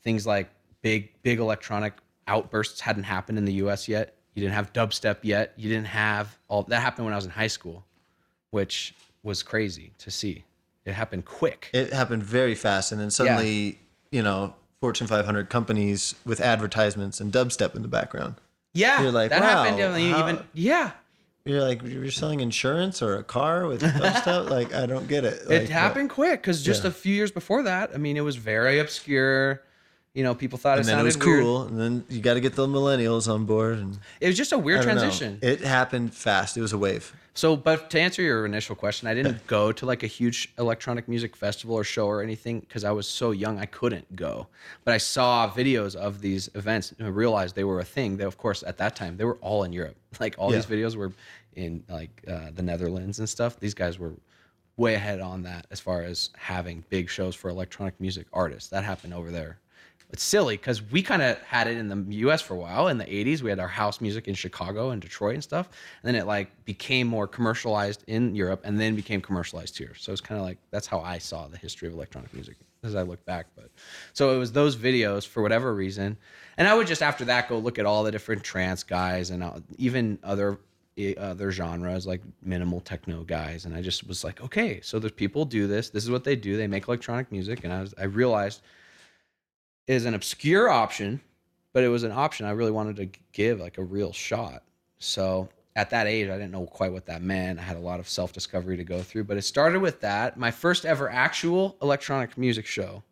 Things 0.02 0.26
like 0.26 0.48
big 0.82 1.10
big 1.22 1.38
electronic 1.38 1.94
outbursts 2.28 2.80
hadn't 2.80 3.04
happened 3.04 3.38
in 3.38 3.44
the 3.44 3.54
US 3.54 3.88
yet. 3.88 4.14
You 4.34 4.42
didn't 4.42 4.54
have 4.54 4.72
dubstep 4.72 5.18
yet. 5.22 5.52
You 5.56 5.68
didn't 5.68 5.86
have 5.88 6.38
all 6.48 6.62
that 6.64 6.80
happened 6.80 7.04
when 7.06 7.12
I 7.12 7.16
was 7.16 7.24
in 7.24 7.30
high 7.32 7.46
school, 7.46 7.84
which 8.50 8.94
was 9.22 9.42
crazy 9.42 9.92
to 9.98 10.10
see. 10.10 10.44
It 10.84 10.92
happened 10.94 11.24
quick. 11.24 11.70
It 11.72 11.92
happened 11.92 12.22
very 12.22 12.54
fast, 12.54 12.92
and 12.92 13.00
then 13.00 13.10
suddenly, 13.10 13.80
you 14.12 14.22
know, 14.22 14.54
Fortune 14.80 15.06
500 15.08 15.48
companies 15.48 16.14
with 16.24 16.40
advertisements 16.40 17.20
and 17.20 17.32
dubstep 17.32 17.74
in 17.74 17.82
the 17.82 17.88
background. 17.88 18.36
yeah, 18.72 19.02
You're 19.02 19.10
like, 19.10 19.30
that 19.30 19.40
wow, 19.40 19.64
happened. 19.64 20.00
even 20.00 20.44
yeah, 20.54 20.92
You're 21.46 21.62
like, 21.62 21.82
you're 21.84 22.10
selling 22.10 22.40
insurance 22.40 23.00
or 23.02 23.16
a 23.16 23.22
car 23.24 23.66
with 23.66 23.80
dubstep? 23.82 24.50
like, 24.50 24.74
I 24.74 24.84
don't 24.86 25.06
get 25.08 25.24
it. 25.24 25.48
Like, 25.48 25.62
it 25.62 25.68
happened 25.70 26.10
quick 26.10 26.42
because 26.42 26.62
just 26.62 26.82
yeah. 26.82 26.88
a 26.88 26.92
few 26.92 27.14
years 27.14 27.30
before 27.30 27.62
that, 27.62 27.92
I 27.94 27.98
mean, 27.98 28.16
it 28.16 28.22
was 28.22 28.36
very 28.36 28.78
obscure. 28.80 29.62
You 30.12 30.24
know, 30.24 30.34
people 30.34 30.58
thought 30.58 30.78
And 30.78 30.86
it 30.86 30.90
then 30.90 30.98
it 30.98 31.02
was 31.04 31.16
weird. 31.18 31.42
cool, 31.42 31.62
and 31.64 31.78
then 31.78 32.04
you 32.08 32.20
got 32.20 32.34
to 32.34 32.40
get 32.40 32.54
the 32.54 32.66
millennials 32.66 33.32
on 33.32 33.44
board, 33.44 33.78
and 33.78 33.98
It 34.20 34.26
was 34.28 34.36
just 34.36 34.50
a 34.52 34.58
weird 34.58 34.80
don't 34.82 34.94
know. 34.94 35.00
transition. 35.02 35.38
It 35.42 35.60
happened 35.60 36.14
fast. 36.14 36.56
It 36.56 36.62
was 36.62 36.72
a 36.72 36.78
wave. 36.78 37.14
So, 37.36 37.54
but 37.54 37.90
to 37.90 38.00
answer 38.00 38.22
your 38.22 38.46
initial 38.46 38.74
question, 38.74 39.08
I 39.08 39.14
didn't 39.14 39.46
go 39.46 39.70
to 39.70 39.84
like 39.84 40.02
a 40.02 40.06
huge 40.06 40.54
electronic 40.58 41.06
music 41.06 41.36
festival 41.36 41.76
or 41.76 41.84
show 41.84 42.06
or 42.06 42.22
anything 42.22 42.60
because 42.60 42.82
I 42.82 42.92
was 42.92 43.06
so 43.06 43.30
young 43.30 43.58
I 43.58 43.66
couldn't 43.66 44.16
go. 44.16 44.46
But 44.84 44.94
I 44.94 44.98
saw 44.98 45.50
videos 45.50 45.94
of 45.94 46.22
these 46.22 46.48
events 46.54 46.94
and 46.98 47.14
realized 47.14 47.54
they 47.54 47.64
were 47.64 47.80
a 47.80 47.84
thing. 47.84 48.16
They, 48.16 48.24
of 48.24 48.38
course, 48.38 48.62
at 48.62 48.78
that 48.78 48.96
time, 48.96 49.18
they 49.18 49.24
were 49.24 49.36
all 49.42 49.64
in 49.64 49.72
Europe. 49.72 49.96
Like 50.18 50.34
all 50.38 50.48
these 50.48 50.64
videos 50.64 50.96
were 50.96 51.12
in 51.56 51.84
like 51.90 52.24
uh, 52.26 52.50
the 52.54 52.62
Netherlands 52.62 53.18
and 53.18 53.28
stuff. 53.28 53.60
These 53.60 53.74
guys 53.74 53.98
were 53.98 54.14
way 54.78 54.94
ahead 54.94 55.20
on 55.20 55.42
that 55.42 55.66
as 55.70 55.78
far 55.78 56.00
as 56.02 56.30
having 56.38 56.84
big 56.88 57.10
shows 57.10 57.34
for 57.34 57.50
electronic 57.50 58.00
music 58.00 58.26
artists. 58.32 58.70
That 58.70 58.82
happened 58.82 59.12
over 59.12 59.30
there. 59.30 59.58
It's 60.10 60.22
silly 60.22 60.56
because 60.56 60.82
we 60.82 61.02
kind 61.02 61.20
of 61.20 61.38
had 61.42 61.66
it 61.66 61.76
in 61.76 61.88
the 61.88 62.16
U.S. 62.18 62.40
for 62.40 62.54
a 62.54 62.56
while. 62.56 62.88
In 62.88 62.96
the 62.96 63.04
'80s, 63.04 63.42
we 63.42 63.50
had 63.50 63.58
our 63.58 63.68
house 63.68 64.00
music 64.00 64.28
in 64.28 64.34
Chicago 64.34 64.90
and 64.90 65.02
Detroit 65.02 65.34
and 65.34 65.42
stuff. 65.42 65.68
And 66.02 66.08
then 66.08 66.20
it 66.20 66.26
like 66.26 66.64
became 66.64 67.08
more 67.08 67.26
commercialized 67.26 68.04
in 68.06 68.34
Europe, 68.34 68.60
and 68.64 68.78
then 68.78 68.94
became 68.94 69.20
commercialized 69.20 69.76
here. 69.76 69.94
So 69.96 70.12
it's 70.12 70.20
kind 70.20 70.38
of 70.38 70.46
like 70.46 70.58
that's 70.70 70.86
how 70.86 71.00
I 71.00 71.18
saw 71.18 71.48
the 71.48 71.58
history 71.58 71.88
of 71.88 71.94
electronic 71.94 72.32
music 72.32 72.56
as 72.84 72.94
I 72.94 73.02
look 73.02 73.24
back. 73.24 73.46
But 73.56 73.70
so 74.12 74.34
it 74.34 74.38
was 74.38 74.52
those 74.52 74.76
videos 74.76 75.26
for 75.26 75.42
whatever 75.42 75.74
reason, 75.74 76.16
and 76.56 76.68
I 76.68 76.74
would 76.74 76.86
just 76.86 77.02
after 77.02 77.24
that 77.24 77.48
go 77.48 77.58
look 77.58 77.78
at 77.78 77.86
all 77.86 78.04
the 78.04 78.12
different 78.12 78.44
trance 78.44 78.84
guys 78.84 79.30
and 79.30 79.42
uh, 79.42 79.58
even 79.76 80.18
other 80.22 80.58
other 81.18 81.50
genres 81.50 82.06
like 82.06 82.22
minimal 82.42 82.80
techno 82.80 83.22
guys 83.22 83.66
and 83.66 83.74
i 83.74 83.82
just 83.82 84.08
was 84.08 84.24
like 84.24 84.40
okay 84.40 84.80
so 84.82 84.98
there's 84.98 85.12
people 85.12 85.44
do 85.44 85.66
this 85.66 85.90
this 85.90 86.02
is 86.02 86.10
what 86.10 86.24
they 86.24 86.34
do 86.34 86.56
they 86.56 86.66
make 86.66 86.88
electronic 86.88 87.30
music 87.30 87.64
and 87.64 87.72
i 87.72 87.82
was 87.82 87.94
i 87.98 88.04
realized 88.04 88.62
is 89.86 90.04
an 90.04 90.14
obscure 90.14 90.68
option, 90.68 91.20
but 91.72 91.84
it 91.84 91.88
was 91.88 92.02
an 92.02 92.12
option 92.12 92.46
I 92.46 92.50
really 92.50 92.70
wanted 92.70 92.96
to 92.96 93.20
give 93.32 93.60
like 93.60 93.78
a 93.78 93.84
real 93.84 94.12
shot. 94.12 94.62
So 94.98 95.48
at 95.76 95.90
that 95.90 96.06
age, 96.06 96.28
I 96.28 96.32
didn't 96.32 96.52
know 96.52 96.66
quite 96.66 96.92
what 96.92 97.06
that 97.06 97.22
meant. 97.22 97.58
I 97.58 97.62
had 97.62 97.76
a 97.76 97.80
lot 97.80 98.00
of 98.00 98.08
self 98.08 98.32
discovery 98.32 98.76
to 98.76 98.84
go 98.84 99.02
through, 99.02 99.24
but 99.24 99.36
it 99.36 99.42
started 99.42 99.80
with 99.80 100.00
that. 100.00 100.38
My 100.38 100.50
first 100.50 100.84
ever 100.84 101.10
actual 101.10 101.76
electronic 101.82 102.36
music 102.38 102.66
show. 102.66 103.02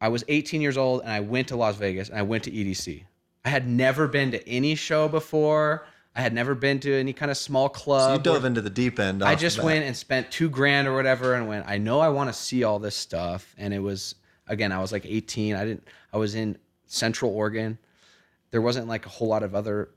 I 0.00 0.08
was 0.08 0.24
18 0.28 0.60
years 0.60 0.76
old 0.76 1.00
and 1.02 1.10
I 1.10 1.20
went 1.20 1.48
to 1.48 1.56
Las 1.56 1.76
Vegas 1.76 2.08
and 2.10 2.18
I 2.18 2.22
went 2.22 2.44
to 2.44 2.50
EDC. 2.50 3.04
I 3.44 3.48
had 3.48 3.66
never 3.66 4.06
been 4.06 4.30
to 4.32 4.48
any 4.48 4.74
show 4.74 5.08
before. 5.08 5.86
I 6.14 6.20
had 6.20 6.32
never 6.32 6.54
been 6.54 6.80
to 6.80 6.94
any 6.94 7.12
kind 7.12 7.30
of 7.30 7.36
small 7.36 7.68
club. 7.68 8.10
So 8.10 8.12
you 8.14 8.34
dove 8.34 8.44
into 8.44 8.60
the 8.60 8.70
deep 8.70 8.98
end. 8.98 9.22
I 9.22 9.34
just 9.34 9.62
went 9.62 9.84
and 9.84 9.96
spent 9.96 10.30
two 10.30 10.48
grand 10.48 10.88
or 10.88 10.94
whatever 10.94 11.34
and 11.34 11.48
went, 11.48 11.66
I 11.66 11.78
know 11.78 12.00
I 12.00 12.08
want 12.08 12.28
to 12.28 12.32
see 12.32 12.64
all 12.64 12.78
this 12.78 12.96
stuff. 12.96 13.54
And 13.58 13.72
it 13.74 13.78
was, 13.78 14.14
again, 14.46 14.72
I 14.72 14.80
was 14.80 14.92
like 14.92 15.04
18. 15.06 15.54
I 15.54 15.64
didn't, 15.64 15.86
I 16.12 16.16
was 16.16 16.34
in 16.34 16.56
Central 16.86 17.34
Oregon. 17.34 17.78
There 18.50 18.62
wasn't 18.62 18.88
like 18.88 19.06
a 19.06 19.08
whole 19.08 19.28
lot 19.28 19.42
of 19.42 19.54
other 19.54 19.90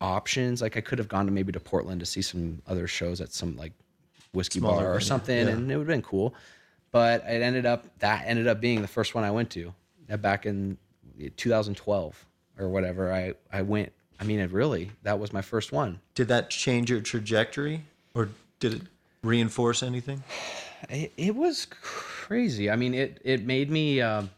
options. 0.00 0.62
Like 0.62 0.76
I 0.76 0.80
could 0.80 0.98
have 0.98 1.08
gone 1.08 1.26
to 1.26 1.32
maybe 1.32 1.52
to 1.52 1.60
Portland 1.60 2.00
to 2.00 2.06
see 2.06 2.22
some 2.22 2.62
other 2.66 2.86
shows 2.86 3.20
at 3.20 3.32
some 3.32 3.56
like 3.56 3.72
whiskey 4.32 4.58
Smaller 4.58 4.84
bar 4.84 4.94
or 4.94 5.00
something 5.00 5.46
yeah. 5.46 5.52
and 5.52 5.70
it 5.70 5.76
would 5.76 5.88
have 5.88 5.94
been 5.94 6.02
cool. 6.02 6.34
But 6.90 7.22
it 7.24 7.42
ended 7.42 7.66
up, 7.66 7.86
that 7.98 8.24
ended 8.26 8.46
up 8.46 8.60
being 8.60 8.82
the 8.82 8.88
first 8.88 9.14
one 9.14 9.24
I 9.24 9.30
went 9.30 9.50
to 9.50 9.74
uh, 10.10 10.16
back 10.16 10.46
in 10.46 10.78
2012 11.36 12.26
or 12.58 12.68
whatever. 12.68 13.12
I, 13.12 13.34
I 13.52 13.62
went, 13.62 13.92
I 14.18 14.24
mean, 14.24 14.40
it 14.40 14.50
really, 14.50 14.90
that 15.02 15.18
was 15.18 15.32
my 15.32 15.42
first 15.42 15.70
one. 15.70 16.00
Did 16.14 16.28
that 16.28 16.50
change 16.50 16.90
your 16.90 17.00
trajectory, 17.00 17.84
or 18.14 18.30
did 18.58 18.74
it 18.74 18.82
reinforce 19.22 19.82
anything? 19.82 20.22
It, 20.88 21.12
it 21.16 21.34
was 21.34 21.66
crazy. 21.70 22.70
I 22.70 22.76
mean, 22.76 22.94
it 22.94 23.20
it 23.24 23.44
made 23.44 23.70
me 23.70 24.00
um 24.00 24.30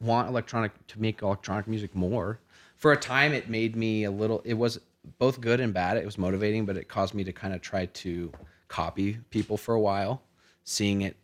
want 0.00 0.28
electronic 0.28 0.72
to 0.88 1.00
make 1.00 1.22
electronic 1.22 1.66
music 1.66 1.94
more. 1.94 2.38
For 2.76 2.92
a 2.92 2.96
time, 2.96 3.32
it 3.32 3.48
made 3.48 3.76
me 3.76 4.04
a 4.04 4.10
little. 4.10 4.42
It 4.44 4.54
was 4.54 4.78
both 5.18 5.40
good 5.40 5.60
and 5.60 5.72
bad. 5.72 5.96
It 5.96 6.04
was 6.04 6.18
motivating, 6.18 6.66
but 6.66 6.76
it 6.76 6.88
caused 6.88 7.14
me 7.14 7.24
to 7.24 7.32
kind 7.32 7.54
of 7.54 7.60
try 7.60 7.86
to 7.86 8.32
copy 8.68 9.18
people 9.30 9.56
for 9.56 9.74
a 9.74 9.80
while, 9.80 10.22
seeing 10.64 11.02
it 11.02 11.16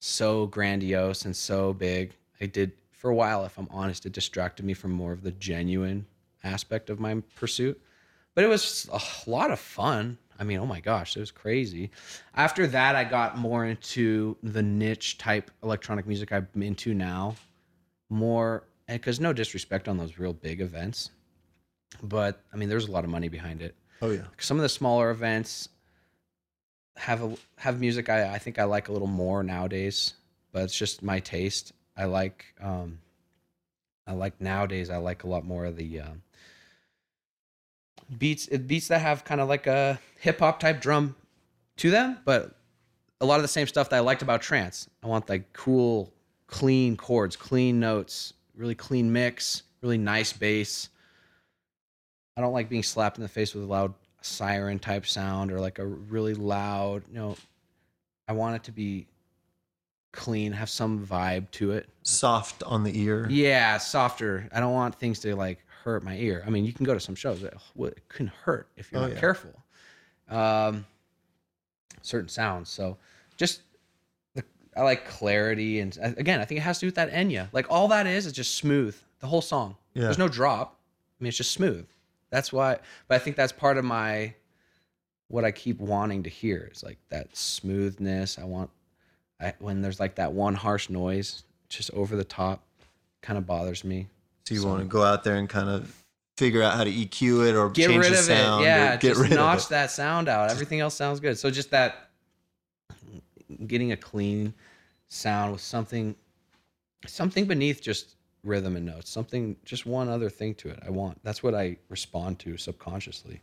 so 0.00 0.46
grandiose 0.46 1.24
and 1.24 1.36
so 1.36 1.72
big. 1.72 2.14
I 2.40 2.46
did 2.46 2.72
for 2.92 3.10
a 3.10 3.14
while. 3.14 3.44
If 3.44 3.58
I'm 3.58 3.68
honest, 3.70 4.06
it 4.06 4.12
distracted 4.12 4.64
me 4.64 4.74
from 4.74 4.90
more 4.90 5.12
of 5.12 5.22
the 5.22 5.32
genuine 5.32 6.06
aspect 6.42 6.90
of 6.90 7.00
my 7.00 7.22
pursuit 7.36 7.80
but 8.34 8.44
it 8.44 8.48
was 8.48 8.88
a 8.92 9.30
lot 9.30 9.50
of 9.50 9.60
fun. 9.60 10.18
I 10.38 10.44
mean, 10.44 10.58
oh 10.58 10.66
my 10.66 10.80
gosh, 10.80 11.16
it 11.16 11.20
was 11.20 11.30
crazy. 11.30 11.90
After 12.34 12.66
that, 12.68 12.96
I 12.96 13.04
got 13.04 13.38
more 13.38 13.64
into 13.64 14.36
the 14.42 14.62
niche 14.62 15.18
type 15.18 15.50
electronic 15.62 16.06
music 16.06 16.32
I'm 16.32 16.48
into 16.56 16.94
now. 16.94 17.36
More, 18.10 18.64
because 18.86 19.20
no 19.20 19.32
disrespect 19.32 19.88
on 19.88 19.96
those 19.96 20.18
real 20.18 20.32
big 20.32 20.60
events, 20.60 21.10
but 22.02 22.42
I 22.52 22.56
mean, 22.56 22.68
there's 22.68 22.86
a 22.86 22.92
lot 22.92 23.04
of 23.04 23.10
money 23.10 23.28
behind 23.28 23.62
it. 23.62 23.74
Oh 24.02 24.10
yeah. 24.10 24.24
Some 24.38 24.58
of 24.58 24.62
the 24.62 24.68
smaller 24.68 25.10
events 25.10 25.68
have 26.96 27.22
a 27.22 27.36
have 27.56 27.80
music 27.80 28.08
I, 28.08 28.34
I 28.34 28.38
think 28.38 28.58
I 28.58 28.64
like 28.64 28.88
a 28.88 28.92
little 28.92 29.08
more 29.08 29.42
nowadays, 29.42 30.14
but 30.52 30.62
it's 30.62 30.76
just 30.76 31.02
my 31.02 31.20
taste. 31.20 31.72
I 31.96 32.04
like 32.04 32.44
um, 32.60 32.98
I 34.06 34.12
like 34.12 34.40
nowadays. 34.40 34.90
I 34.90 34.98
like 34.98 35.24
a 35.24 35.28
lot 35.28 35.44
more 35.44 35.64
of 35.64 35.76
the 35.76 36.00
um, 36.00 36.22
beats 38.18 38.46
it 38.48 38.66
beats 38.66 38.88
that 38.88 39.00
have 39.00 39.24
kind 39.24 39.40
of 39.40 39.48
like 39.48 39.66
a 39.66 39.98
hip 40.20 40.40
hop 40.40 40.60
type 40.60 40.80
drum 40.80 41.16
to 41.76 41.90
them, 41.90 42.18
but 42.24 42.54
a 43.20 43.26
lot 43.26 43.36
of 43.36 43.42
the 43.42 43.48
same 43.48 43.66
stuff 43.66 43.90
that 43.90 43.96
I 43.96 44.00
liked 44.00 44.22
about 44.22 44.42
trance. 44.42 44.88
I 45.02 45.06
want 45.06 45.28
like 45.28 45.52
cool, 45.52 46.12
clean 46.46 46.96
chords, 46.96 47.36
clean 47.36 47.80
notes, 47.80 48.34
really 48.56 48.74
clean 48.74 49.12
mix, 49.12 49.62
really 49.82 49.98
nice 49.98 50.32
bass. 50.32 50.88
I 52.36 52.40
don't 52.40 52.52
like 52.52 52.68
being 52.68 52.82
slapped 52.82 53.16
in 53.16 53.22
the 53.22 53.28
face 53.28 53.54
with 53.54 53.64
a 53.64 53.66
loud 53.66 53.94
siren 54.20 54.78
type 54.78 55.06
sound 55.06 55.52
or 55.52 55.60
like 55.60 55.78
a 55.78 55.86
really 55.86 56.34
loud, 56.34 57.04
you 57.08 57.14
know, 57.14 57.36
I 58.26 58.32
want 58.32 58.56
it 58.56 58.64
to 58.64 58.72
be 58.72 59.06
clean, 60.12 60.52
have 60.52 60.70
some 60.70 61.04
vibe 61.04 61.50
to 61.52 61.72
it. 61.72 61.88
Soft 62.02 62.62
on 62.62 62.82
the 62.82 62.98
ear. 62.98 63.26
Yeah, 63.30 63.78
softer. 63.78 64.48
I 64.52 64.60
don't 64.60 64.72
want 64.72 64.94
things 64.94 65.20
to 65.20 65.36
like 65.36 65.64
hurt 65.84 66.02
my 66.02 66.16
ear. 66.16 66.42
I 66.46 66.50
mean, 66.50 66.64
you 66.64 66.72
can 66.72 66.84
go 66.84 66.94
to 66.94 67.00
some 67.00 67.14
shows 67.14 67.42
that 67.42 67.54
well, 67.74 67.90
it 67.90 68.08
can 68.08 68.26
hurt 68.44 68.68
if 68.76 68.90
you're 68.90 69.00
Oh, 69.02 69.04
not 69.06 69.14
yeah. 69.14 69.20
careful. 69.20 69.50
Um, 70.28 70.86
certain 72.02 72.28
sounds. 72.28 72.70
So 72.70 72.96
just 73.36 73.60
the, 74.34 74.42
I 74.76 74.82
like 74.82 75.06
clarity 75.06 75.80
and 75.80 75.96
uh, 76.02 76.12
again, 76.16 76.40
I 76.40 76.44
think 76.46 76.58
it 76.58 76.62
has 76.62 76.78
to 76.78 76.80
do 76.80 76.86
with 76.88 76.94
that 76.96 77.12
Enya. 77.12 77.48
Like 77.52 77.66
all 77.70 77.88
that 77.88 78.06
is 78.06 78.26
is 78.26 78.32
just 78.32 78.54
smooth. 78.54 78.96
The 79.20 79.26
whole 79.26 79.42
song. 79.42 79.76
Yeah. 79.94 80.04
There's 80.04 80.18
no 80.18 80.28
drop. 80.28 80.78
I 81.20 81.24
mean, 81.24 81.28
it's 81.28 81.36
just 81.36 81.52
smooth. 81.52 81.86
That's 82.30 82.52
why. 82.52 82.78
But 83.08 83.14
I 83.16 83.18
think 83.18 83.36
that's 83.36 83.52
part 83.52 83.76
of 83.78 83.84
my 83.84 84.34
what 85.28 85.44
I 85.44 85.50
keep 85.52 85.78
wanting 85.80 86.22
to 86.24 86.30
hear 86.30 86.70
is 86.72 86.82
like 86.82 86.98
that 87.10 87.36
smoothness. 87.36 88.38
I 88.38 88.44
want 88.44 88.70
I, 89.40 89.52
when 89.58 89.82
there's 89.82 90.00
like 90.00 90.14
that 90.16 90.32
one 90.32 90.54
harsh 90.54 90.88
noise 90.90 91.44
just 91.68 91.90
over 91.92 92.16
the 92.16 92.24
top, 92.24 92.62
kind 93.22 93.36
of 93.38 93.46
bothers 93.46 93.84
me. 93.84 94.06
So 94.46 94.54
you 94.54 94.64
want 94.66 94.80
to 94.80 94.86
go 94.86 95.02
out 95.02 95.24
there 95.24 95.36
and 95.36 95.48
kind 95.48 95.68
of 95.68 95.94
figure 96.36 96.62
out 96.62 96.74
how 96.74 96.84
to 96.84 96.92
EQ 96.92 97.48
it 97.48 97.54
or 97.54 97.70
Get 97.70 97.88
change 97.88 98.04
rid 98.04 98.12
the 98.12 98.18
of 98.18 98.24
sound 98.24 98.62
it. 98.62 98.66
Yeah, 98.66 98.96
get 98.96 99.16
rid 99.16 99.30
notch 99.30 99.60
of 99.60 99.64
it. 99.66 99.70
that 99.70 99.90
sound 99.90 100.28
out. 100.28 100.50
Everything 100.50 100.80
else 100.80 100.94
sounds 100.94 101.20
good. 101.20 101.38
So 101.38 101.50
just 101.50 101.70
that 101.70 102.10
getting 103.66 103.92
a 103.92 103.96
clean 103.96 104.52
sound 105.08 105.52
with 105.52 105.60
something 105.60 106.14
something 107.06 107.44
beneath 107.44 107.82
just 107.82 108.16
rhythm 108.42 108.76
and 108.76 108.84
notes. 108.84 109.10
Something 109.10 109.56
just 109.64 109.86
one 109.86 110.08
other 110.08 110.28
thing 110.28 110.54
to 110.56 110.68
it. 110.68 110.78
I 110.84 110.90
want. 110.90 111.18
That's 111.22 111.42
what 111.42 111.54
I 111.54 111.76
respond 111.88 112.38
to 112.40 112.56
subconsciously. 112.56 113.40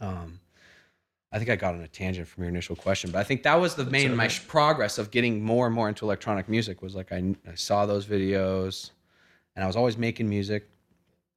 Um 0.00 0.38
I 1.32 1.38
think 1.38 1.48
I 1.48 1.56
got 1.56 1.74
on 1.74 1.80
a 1.82 1.88
tangent 1.88 2.26
from 2.26 2.42
your 2.42 2.48
initial 2.48 2.74
question, 2.74 3.12
but 3.12 3.20
I 3.20 3.24
think 3.24 3.44
that 3.44 3.54
was 3.54 3.76
the 3.76 3.84
main 3.84 4.16
my 4.16 4.28
progress 4.48 4.98
of 4.98 5.12
getting 5.12 5.42
more 5.42 5.66
and 5.66 5.74
more 5.74 5.88
into 5.88 6.04
electronic 6.04 6.48
music 6.48 6.82
was 6.82 6.94
like 6.96 7.12
I, 7.12 7.36
I 7.48 7.54
saw 7.54 7.86
those 7.86 8.04
videos 8.04 8.90
and 9.60 9.64
I 9.64 9.66
was 9.66 9.76
always 9.76 9.98
making 9.98 10.26
music 10.26 10.66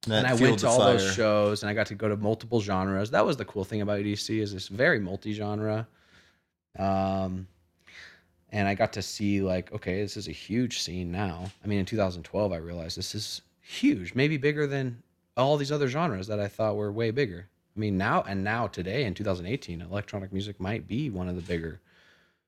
That 0.06 0.24
and 0.24 0.26
I 0.26 0.34
went 0.34 0.60
to 0.60 0.66
all 0.66 0.78
those 0.78 1.14
shows 1.14 1.62
and 1.62 1.68
I 1.68 1.74
got 1.74 1.88
to 1.88 1.94
go 1.94 2.08
to 2.08 2.16
multiple 2.16 2.58
genres. 2.58 3.10
That 3.10 3.26
was 3.26 3.36
the 3.36 3.44
cool 3.44 3.64
thing 3.64 3.82
about 3.82 3.98
EDC 3.98 4.40
is 4.40 4.54
it's 4.54 4.68
very 4.68 4.98
multi-genre. 4.98 5.86
Um, 6.78 7.46
and 8.50 8.66
I 8.66 8.74
got 8.74 8.94
to 8.94 9.02
see 9.02 9.42
like, 9.42 9.70
okay, 9.74 10.00
this 10.00 10.16
is 10.16 10.26
a 10.28 10.32
huge 10.32 10.80
scene 10.80 11.12
now. 11.12 11.52
I 11.62 11.66
mean, 11.66 11.80
in 11.80 11.84
2012, 11.84 12.50
I 12.50 12.56
realized 12.56 12.96
this 12.96 13.14
is 13.14 13.42
huge, 13.60 14.14
maybe 14.14 14.38
bigger 14.38 14.66
than 14.66 15.02
all 15.36 15.58
these 15.58 15.70
other 15.70 15.88
genres 15.88 16.26
that 16.28 16.40
I 16.40 16.48
thought 16.48 16.76
were 16.76 16.90
way 16.90 17.10
bigger. 17.10 17.46
I 17.76 17.78
mean, 17.78 17.98
now 17.98 18.24
and 18.26 18.42
now 18.42 18.68
today 18.68 19.04
in 19.04 19.12
2018, 19.12 19.82
electronic 19.82 20.32
music 20.32 20.58
might 20.58 20.88
be 20.88 21.10
one 21.10 21.28
of 21.28 21.36
the 21.36 21.42
bigger 21.42 21.78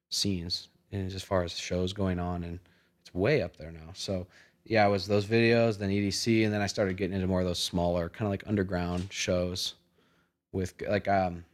scenes 0.08 0.68
and 0.90 1.12
as 1.12 1.22
far 1.22 1.42
as 1.42 1.52
shows 1.52 1.92
going 1.92 2.18
on, 2.18 2.44
and 2.44 2.60
it's 3.02 3.14
way 3.14 3.42
up 3.42 3.58
there 3.58 3.72
now. 3.72 3.90
So 3.92 4.26
yeah, 4.68 4.86
it 4.86 4.90
was 4.90 5.06
those 5.06 5.26
videos, 5.26 5.78
then 5.78 5.90
EDC, 5.90 6.44
and 6.44 6.52
then 6.52 6.60
I 6.60 6.66
started 6.66 6.96
getting 6.96 7.14
into 7.14 7.26
more 7.26 7.40
of 7.40 7.46
those 7.46 7.58
smaller, 7.58 8.08
kind 8.08 8.26
of 8.26 8.30
like 8.30 8.44
underground 8.46 9.12
shows 9.12 9.74
with 10.52 10.74
like 10.88 11.06
um 11.08 11.44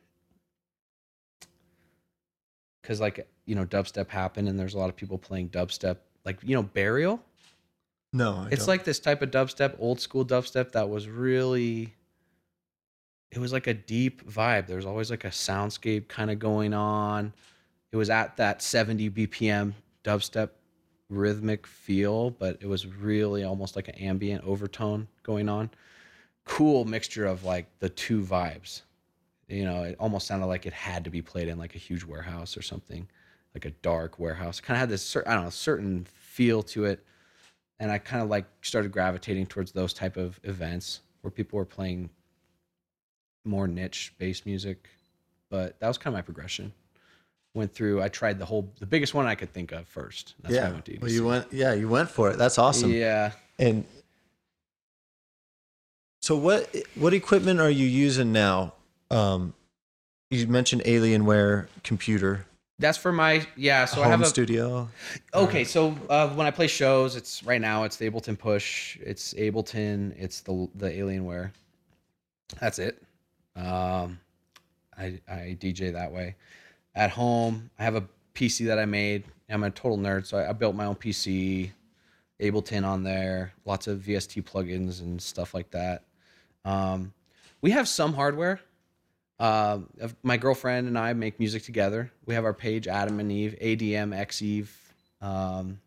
because 2.82 3.00
like 3.00 3.28
you 3.46 3.54
know 3.54 3.64
dubstep 3.64 4.08
happened 4.08 4.48
and 4.48 4.58
there's 4.58 4.74
a 4.74 4.78
lot 4.78 4.88
of 4.88 4.96
people 4.96 5.18
playing 5.18 5.48
dubstep 5.48 5.98
like 6.24 6.38
you 6.42 6.54
know 6.54 6.62
burial? 6.62 7.20
No, 8.12 8.44
I 8.44 8.48
it's 8.48 8.62
don't. 8.62 8.68
like 8.68 8.84
this 8.84 8.98
type 8.98 9.22
of 9.22 9.30
dubstep 9.30 9.76
old 9.78 10.00
school 10.00 10.24
dubstep 10.24 10.72
that 10.72 10.88
was 10.88 11.08
really 11.08 11.94
it 13.30 13.38
was 13.38 13.52
like 13.52 13.66
a 13.66 13.74
deep 13.74 14.30
vibe. 14.30 14.66
There's 14.66 14.84
always 14.84 15.10
like 15.10 15.24
a 15.24 15.28
soundscape 15.30 16.08
kind 16.08 16.30
of 16.30 16.38
going 16.38 16.74
on. 16.74 17.32
It 17.90 17.96
was 17.96 18.10
at 18.10 18.36
that 18.36 18.62
70 18.62 19.10
bpm 19.10 19.74
dubstep 20.04 20.50
rhythmic 21.12 21.66
feel 21.66 22.30
but 22.30 22.56
it 22.60 22.66
was 22.66 22.86
really 22.86 23.44
almost 23.44 23.76
like 23.76 23.88
an 23.88 23.94
ambient 23.96 24.44
overtone 24.44 25.06
going 25.22 25.48
on 25.48 25.70
cool 26.44 26.84
mixture 26.84 27.26
of 27.26 27.44
like 27.44 27.66
the 27.78 27.88
two 27.88 28.22
vibes 28.22 28.82
you 29.48 29.64
know 29.64 29.82
it 29.82 29.96
almost 29.98 30.26
sounded 30.26 30.46
like 30.46 30.66
it 30.66 30.72
had 30.72 31.04
to 31.04 31.10
be 31.10 31.22
played 31.22 31.48
in 31.48 31.58
like 31.58 31.74
a 31.74 31.78
huge 31.78 32.04
warehouse 32.04 32.56
or 32.56 32.62
something 32.62 33.06
like 33.54 33.64
a 33.64 33.70
dark 33.82 34.18
warehouse 34.18 34.60
kind 34.60 34.76
of 34.76 34.80
had 34.80 34.88
this 34.88 35.16
i 35.26 35.34
don't 35.34 35.44
know 35.44 35.50
certain 35.50 36.04
feel 36.04 36.62
to 36.62 36.84
it 36.84 37.04
and 37.82 37.90
I 37.90 37.98
kind 37.98 38.22
of 38.22 38.28
like 38.28 38.46
started 38.60 38.92
gravitating 38.92 39.46
towards 39.46 39.72
those 39.72 39.92
type 39.92 40.16
of 40.16 40.38
events 40.44 41.00
where 41.20 41.32
people 41.32 41.56
were 41.56 41.64
playing 41.64 42.10
more 43.44 43.66
niche 43.66 44.14
bass 44.18 44.46
music. 44.46 44.88
But 45.50 45.80
that 45.80 45.88
was 45.88 45.98
kind 45.98 46.14
of 46.14 46.18
my 46.18 46.22
progression. 46.22 46.72
Went 47.55 47.74
through. 47.74 48.03
I 48.03 48.09
tried 48.09 48.38
the 48.38 48.46
whole, 48.46 48.72
the 48.78 48.86
biggest 48.86 49.12
one 49.12 49.26
I 49.26 49.34
could 49.34 49.53
think 49.53 49.72
of 49.72 49.86
first. 49.86 50.34
That's 50.40 50.55
why 50.55 50.61
I 50.61 50.64
yeah. 50.64 50.72
went 50.72 50.84
to 50.86 50.98
Well, 51.00 51.11
you 51.11 51.26
went. 51.26 51.53
Yeah, 51.53 51.74
you 51.74 51.88
went 51.88 52.09
for 52.11 52.30
it. 52.30 52.38
That's 52.38 52.59
awesome. 52.59 52.92
Yeah. 52.92 53.32
And 53.59 53.84
so, 56.22 56.36
what 56.36 56.74
what 56.94 57.12
equipment 57.12 57.61
are 57.61 57.70
you 57.70 57.86
using 57.86 58.32
now? 58.32 58.74
Um, 59.11 59.55
you 60.30 60.46
mentioned 60.46 60.82
Alienware 60.84 61.66
computer. 61.82 62.46
That's 62.78 62.96
for 62.96 63.12
my 63.12 63.46
yeah. 63.57 63.84
So 63.84 64.03
I 64.03 64.09
have 64.09 64.20
a 64.20 64.26
studio. 64.26 64.88
Okay, 65.34 65.64
so 65.64 65.96
uh, 66.09 66.28
when 66.30 66.46
I 66.46 66.50
play 66.50 66.68
shows, 66.68 67.16
it's 67.16 67.42
right 67.44 67.61
now 67.61 67.84
it's 67.84 67.96
the 67.96 68.11
Ableton 68.11 68.38
Push, 68.38 68.98
it's 69.00 69.34
Ableton, 69.34 70.14
it's 70.16 70.40
the 70.40 70.68
the 70.74 70.90
Alienware. 70.90 71.50
That's 72.61 72.78
it. 72.78 73.03
Um, 73.57 74.18
I 74.96 75.20
I 75.28 75.57
DJ 75.61 75.92
that 75.92 76.12
way. 76.12 76.36
At 76.95 77.11
home, 77.11 77.70
I 77.78 77.84
have 77.84 77.95
a 77.97 78.05
PC 78.34 78.66
that 78.66 78.78
I 78.78 78.84
made. 78.84 79.24
I'm 79.49 79.64
a 79.64 79.70
total 79.70 79.99
nerd, 79.99 80.26
so 80.26 80.38
I, 80.38 80.51
I 80.51 80.53
built 80.53 80.74
my 80.74 80.86
own 80.86 80.95
PC, 80.95 81.70
Ableton 82.40 82.86
on 82.86 83.03
there, 83.03 83.53
lots 83.64 83.86
of 83.86 84.01
VST 84.01 84.43
plugins 84.45 85.01
and 85.01 85.20
stuff 85.20 85.55
like 85.55 85.70
that. 85.70 86.05
Um, 86.64 87.12
we 87.61 87.70
have 87.70 87.88
some 87.88 88.14
hardware. 88.14 88.61
Of- 89.38 90.14
my 90.22 90.36
girlfriend 90.36 90.86
and 90.86 90.99
I 90.99 91.12
make 91.14 91.38
music 91.38 91.64
together. 91.64 92.12
We 92.26 92.34
have 92.34 92.45
our 92.45 92.55
page 92.55 92.86
Adam 92.86 93.20
and 93.20 93.32
Eve, 93.32 93.57
ADM 93.61 94.16
X 94.16 94.43
Eve. 94.43 94.76
Um, 95.20 95.80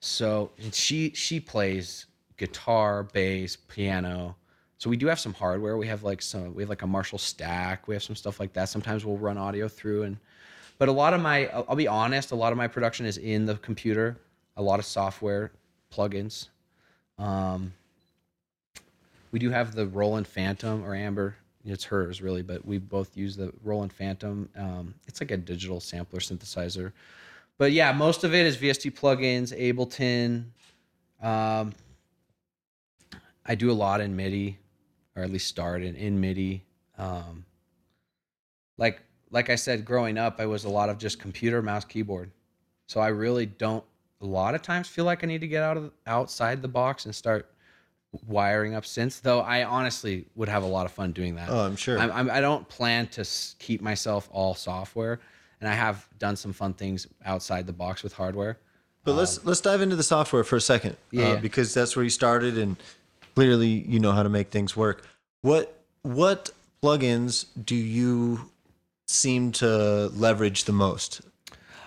so 0.00 0.50
she 0.72 1.12
she 1.14 1.40
plays 1.40 2.06
guitar, 2.36 3.04
bass, 3.04 3.56
piano. 3.56 4.36
So 4.82 4.90
we 4.90 4.96
do 4.96 5.06
have 5.06 5.20
some 5.20 5.32
hardware. 5.32 5.76
We 5.76 5.86
have 5.86 6.02
like 6.02 6.20
some 6.20 6.56
we 6.56 6.62
have 6.64 6.68
like 6.68 6.82
a 6.82 6.88
Marshall 6.88 7.18
stack. 7.18 7.86
We 7.86 7.94
have 7.94 8.02
some 8.02 8.16
stuff 8.16 8.40
like 8.40 8.52
that. 8.54 8.68
Sometimes 8.68 9.04
we'll 9.04 9.16
run 9.16 9.38
audio 9.38 9.68
through 9.68 10.02
and 10.02 10.16
but 10.76 10.88
a 10.88 10.92
lot 10.92 11.14
of 11.14 11.20
my 11.20 11.46
I'll 11.46 11.76
be 11.76 11.86
honest, 11.86 12.32
a 12.32 12.34
lot 12.34 12.50
of 12.50 12.58
my 12.58 12.66
production 12.66 13.06
is 13.06 13.16
in 13.16 13.46
the 13.46 13.54
computer. 13.54 14.16
A 14.56 14.62
lot 14.62 14.80
of 14.80 14.84
software 14.84 15.52
plugins. 15.94 16.48
Um, 17.16 17.72
we 19.30 19.38
do 19.38 19.50
have 19.50 19.76
the 19.76 19.86
Roland 19.86 20.26
Fantom 20.26 20.84
or 20.84 20.96
Amber. 20.96 21.36
It's 21.64 21.84
hers 21.84 22.20
really, 22.20 22.42
but 22.42 22.66
we 22.66 22.78
both 22.78 23.16
use 23.16 23.36
the 23.36 23.52
Roland 23.62 23.92
Fantom. 23.92 24.48
Um, 24.56 24.94
it's 25.06 25.20
like 25.20 25.30
a 25.30 25.36
digital 25.36 25.78
sampler 25.78 26.18
synthesizer. 26.18 26.90
But 27.56 27.70
yeah, 27.70 27.92
most 27.92 28.24
of 28.24 28.34
it 28.34 28.46
is 28.46 28.56
VST 28.56 28.98
plugins, 28.98 29.56
Ableton. 29.56 30.46
Um, 31.24 31.72
I 33.46 33.54
do 33.54 33.70
a 33.70 33.72
lot 33.72 34.00
in 34.00 34.16
MIDI, 34.16 34.58
or 35.16 35.22
at 35.22 35.30
least 35.30 35.48
start 35.48 35.82
in, 35.82 36.20
MIDI. 36.20 36.64
Um, 36.98 37.44
like 38.78 39.00
like 39.30 39.48
I 39.50 39.54
said, 39.54 39.84
growing 39.84 40.18
up, 40.18 40.40
I 40.40 40.46
was 40.46 40.64
a 40.64 40.68
lot 40.68 40.88
of 40.90 40.98
just 40.98 41.18
computer, 41.18 41.62
mouse, 41.62 41.84
keyboard. 41.84 42.30
So 42.86 43.00
I 43.00 43.08
really 43.08 43.46
don't 43.46 43.84
a 44.20 44.26
lot 44.26 44.54
of 44.54 44.62
times 44.62 44.88
feel 44.88 45.04
like 45.04 45.24
I 45.24 45.26
need 45.26 45.40
to 45.40 45.48
get 45.48 45.62
out 45.62 45.76
of 45.76 45.90
outside 46.06 46.62
the 46.62 46.68
box 46.68 47.06
and 47.06 47.14
start 47.14 47.48
wiring 48.26 48.74
up 48.74 48.84
synths. 48.84 49.20
Though 49.20 49.40
I 49.40 49.64
honestly 49.64 50.26
would 50.34 50.48
have 50.48 50.62
a 50.62 50.66
lot 50.66 50.86
of 50.86 50.92
fun 50.92 51.12
doing 51.12 51.34
that. 51.36 51.48
Oh, 51.48 51.60
I'm 51.60 51.76
sure. 51.76 51.98
I'm, 51.98 52.12
I'm, 52.12 52.30
I 52.30 52.40
don't 52.40 52.68
plan 52.68 53.06
to 53.08 53.26
keep 53.58 53.80
myself 53.80 54.28
all 54.32 54.54
software, 54.54 55.20
and 55.60 55.68
I 55.68 55.74
have 55.74 56.06
done 56.18 56.36
some 56.36 56.52
fun 56.52 56.74
things 56.74 57.06
outside 57.24 57.66
the 57.66 57.72
box 57.72 58.02
with 58.02 58.12
hardware. 58.12 58.58
But 59.04 59.14
let's 59.14 59.44
let's 59.44 59.60
dive 59.60 59.80
into 59.80 59.96
the 59.96 60.02
software 60.04 60.44
for 60.44 60.56
a 60.56 60.60
second, 60.60 60.96
Yeah, 61.10 61.24
uh, 61.24 61.28
yeah. 61.34 61.36
because 61.40 61.74
that's 61.74 61.96
where 61.96 62.04
you 62.04 62.10
started, 62.10 62.56
and 62.58 62.76
clearly 63.34 63.68
you 63.68 63.98
know 63.98 64.12
how 64.12 64.22
to 64.22 64.28
make 64.28 64.50
things 64.50 64.76
work. 64.76 65.06
What 65.42 65.82
what 66.02 66.50
plugins 66.82 67.46
do 67.64 67.74
you 67.74 68.50
seem 69.06 69.52
to 69.52 70.08
leverage 70.08 70.64
the 70.64 70.72
most? 70.72 71.20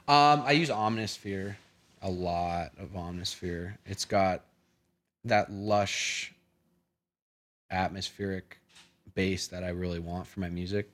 Um, 0.07 0.43
I 0.45 0.51
use 0.51 0.69
Omnisphere 0.69 1.55
a 2.05 2.09
lot 2.09 2.71
of 2.77 2.89
Omnisphere. 2.89 3.77
It's 3.85 4.05
got 4.05 4.41
that 5.25 5.51
lush 5.51 6.31
atmospheric 7.71 8.59
bass 9.15 9.47
that 9.47 9.63
I 9.63 9.69
really 9.69 9.97
want 9.97 10.27
for 10.27 10.39
my 10.39 10.49
music. 10.49 10.91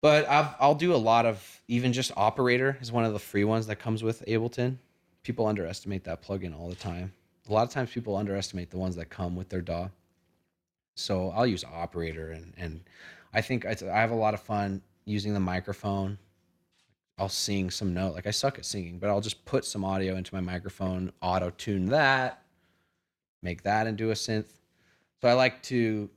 But 0.00 0.26
I've, 0.26 0.54
I'll 0.60 0.74
do 0.74 0.94
a 0.94 0.96
lot 0.96 1.26
of 1.26 1.60
even 1.68 1.92
just 1.92 2.10
Operator 2.16 2.78
is 2.80 2.90
one 2.90 3.04
of 3.04 3.12
the 3.12 3.18
free 3.18 3.44
ones 3.44 3.66
that 3.66 3.76
comes 3.76 4.02
with 4.02 4.24
Ableton. 4.26 4.78
People 5.24 5.46
underestimate 5.46 6.04
that 6.04 6.22
plugin 6.22 6.58
all 6.58 6.70
the 6.70 6.76
time. 6.76 7.12
A 7.48 7.52
lot 7.52 7.66
of 7.66 7.70
times 7.70 7.90
people 7.90 8.16
underestimate 8.16 8.70
the 8.70 8.78
ones 8.78 8.96
that 8.96 9.08
come 9.08 9.34
with 9.36 9.48
their 9.48 9.62
DAW. 9.62 9.88
So 10.96 11.30
I'll 11.30 11.46
use 11.46 11.64
Operator 11.64 12.32
and 12.32 12.52
and 12.56 12.80
I 13.32 13.40
think 13.40 13.66
I, 13.66 13.76
I 13.90 14.00
have 14.00 14.10
a 14.10 14.16
lot 14.16 14.34
of 14.34 14.40
fun 14.40 14.82
using 15.04 15.34
the 15.34 15.40
microphone 15.40 16.18
I'll 17.18 17.28
sing 17.28 17.70
some 17.70 17.92
note. 17.92 18.14
Like 18.14 18.26
I 18.26 18.30
suck 18.30 18.58
at 18.58 18.64
singing, 18.64 18.98
but 18.98 19.10
I'll 19.10 19.20
just 19.20 19.44
put 19.44 19.64
some 19.64 19.84
audio 19.84 20.14
into 20.14 20.34
my 20.34 20.40
microphone, 20.40 21.12
auto 21.20 21.50
tune 21.50 21.86
that, 21.86 22.42
make 23.42 23.62
that 23.64 23.86
into 23.88 24.10
a 24.10 24.14
synth. 24.14 24.60
So 25.20 25.28
I 25.28 25.32
like 25.32 25.62
to 25.64 26.08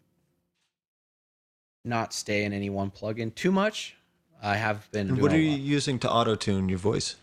not 1.83 2.13
stay 2.13 2.43
in 2.43 2.53
any 2.53 2.69
one 2.69 2.91
plugin 2.91 3.33
too 3.33 3.51
much. 3.51 3.95
I 4.43 4.55
have 4.57 4.89
been. 4.91 5.19
What 5.19 5.33
are 5.33 5.39
you 5.39 5.51
using 5.51 5.97
to 5.99 6.11
auto 6.11 6.35
tune 6.35 6.69
your 6.69 6.77
voice? 6.77 7.15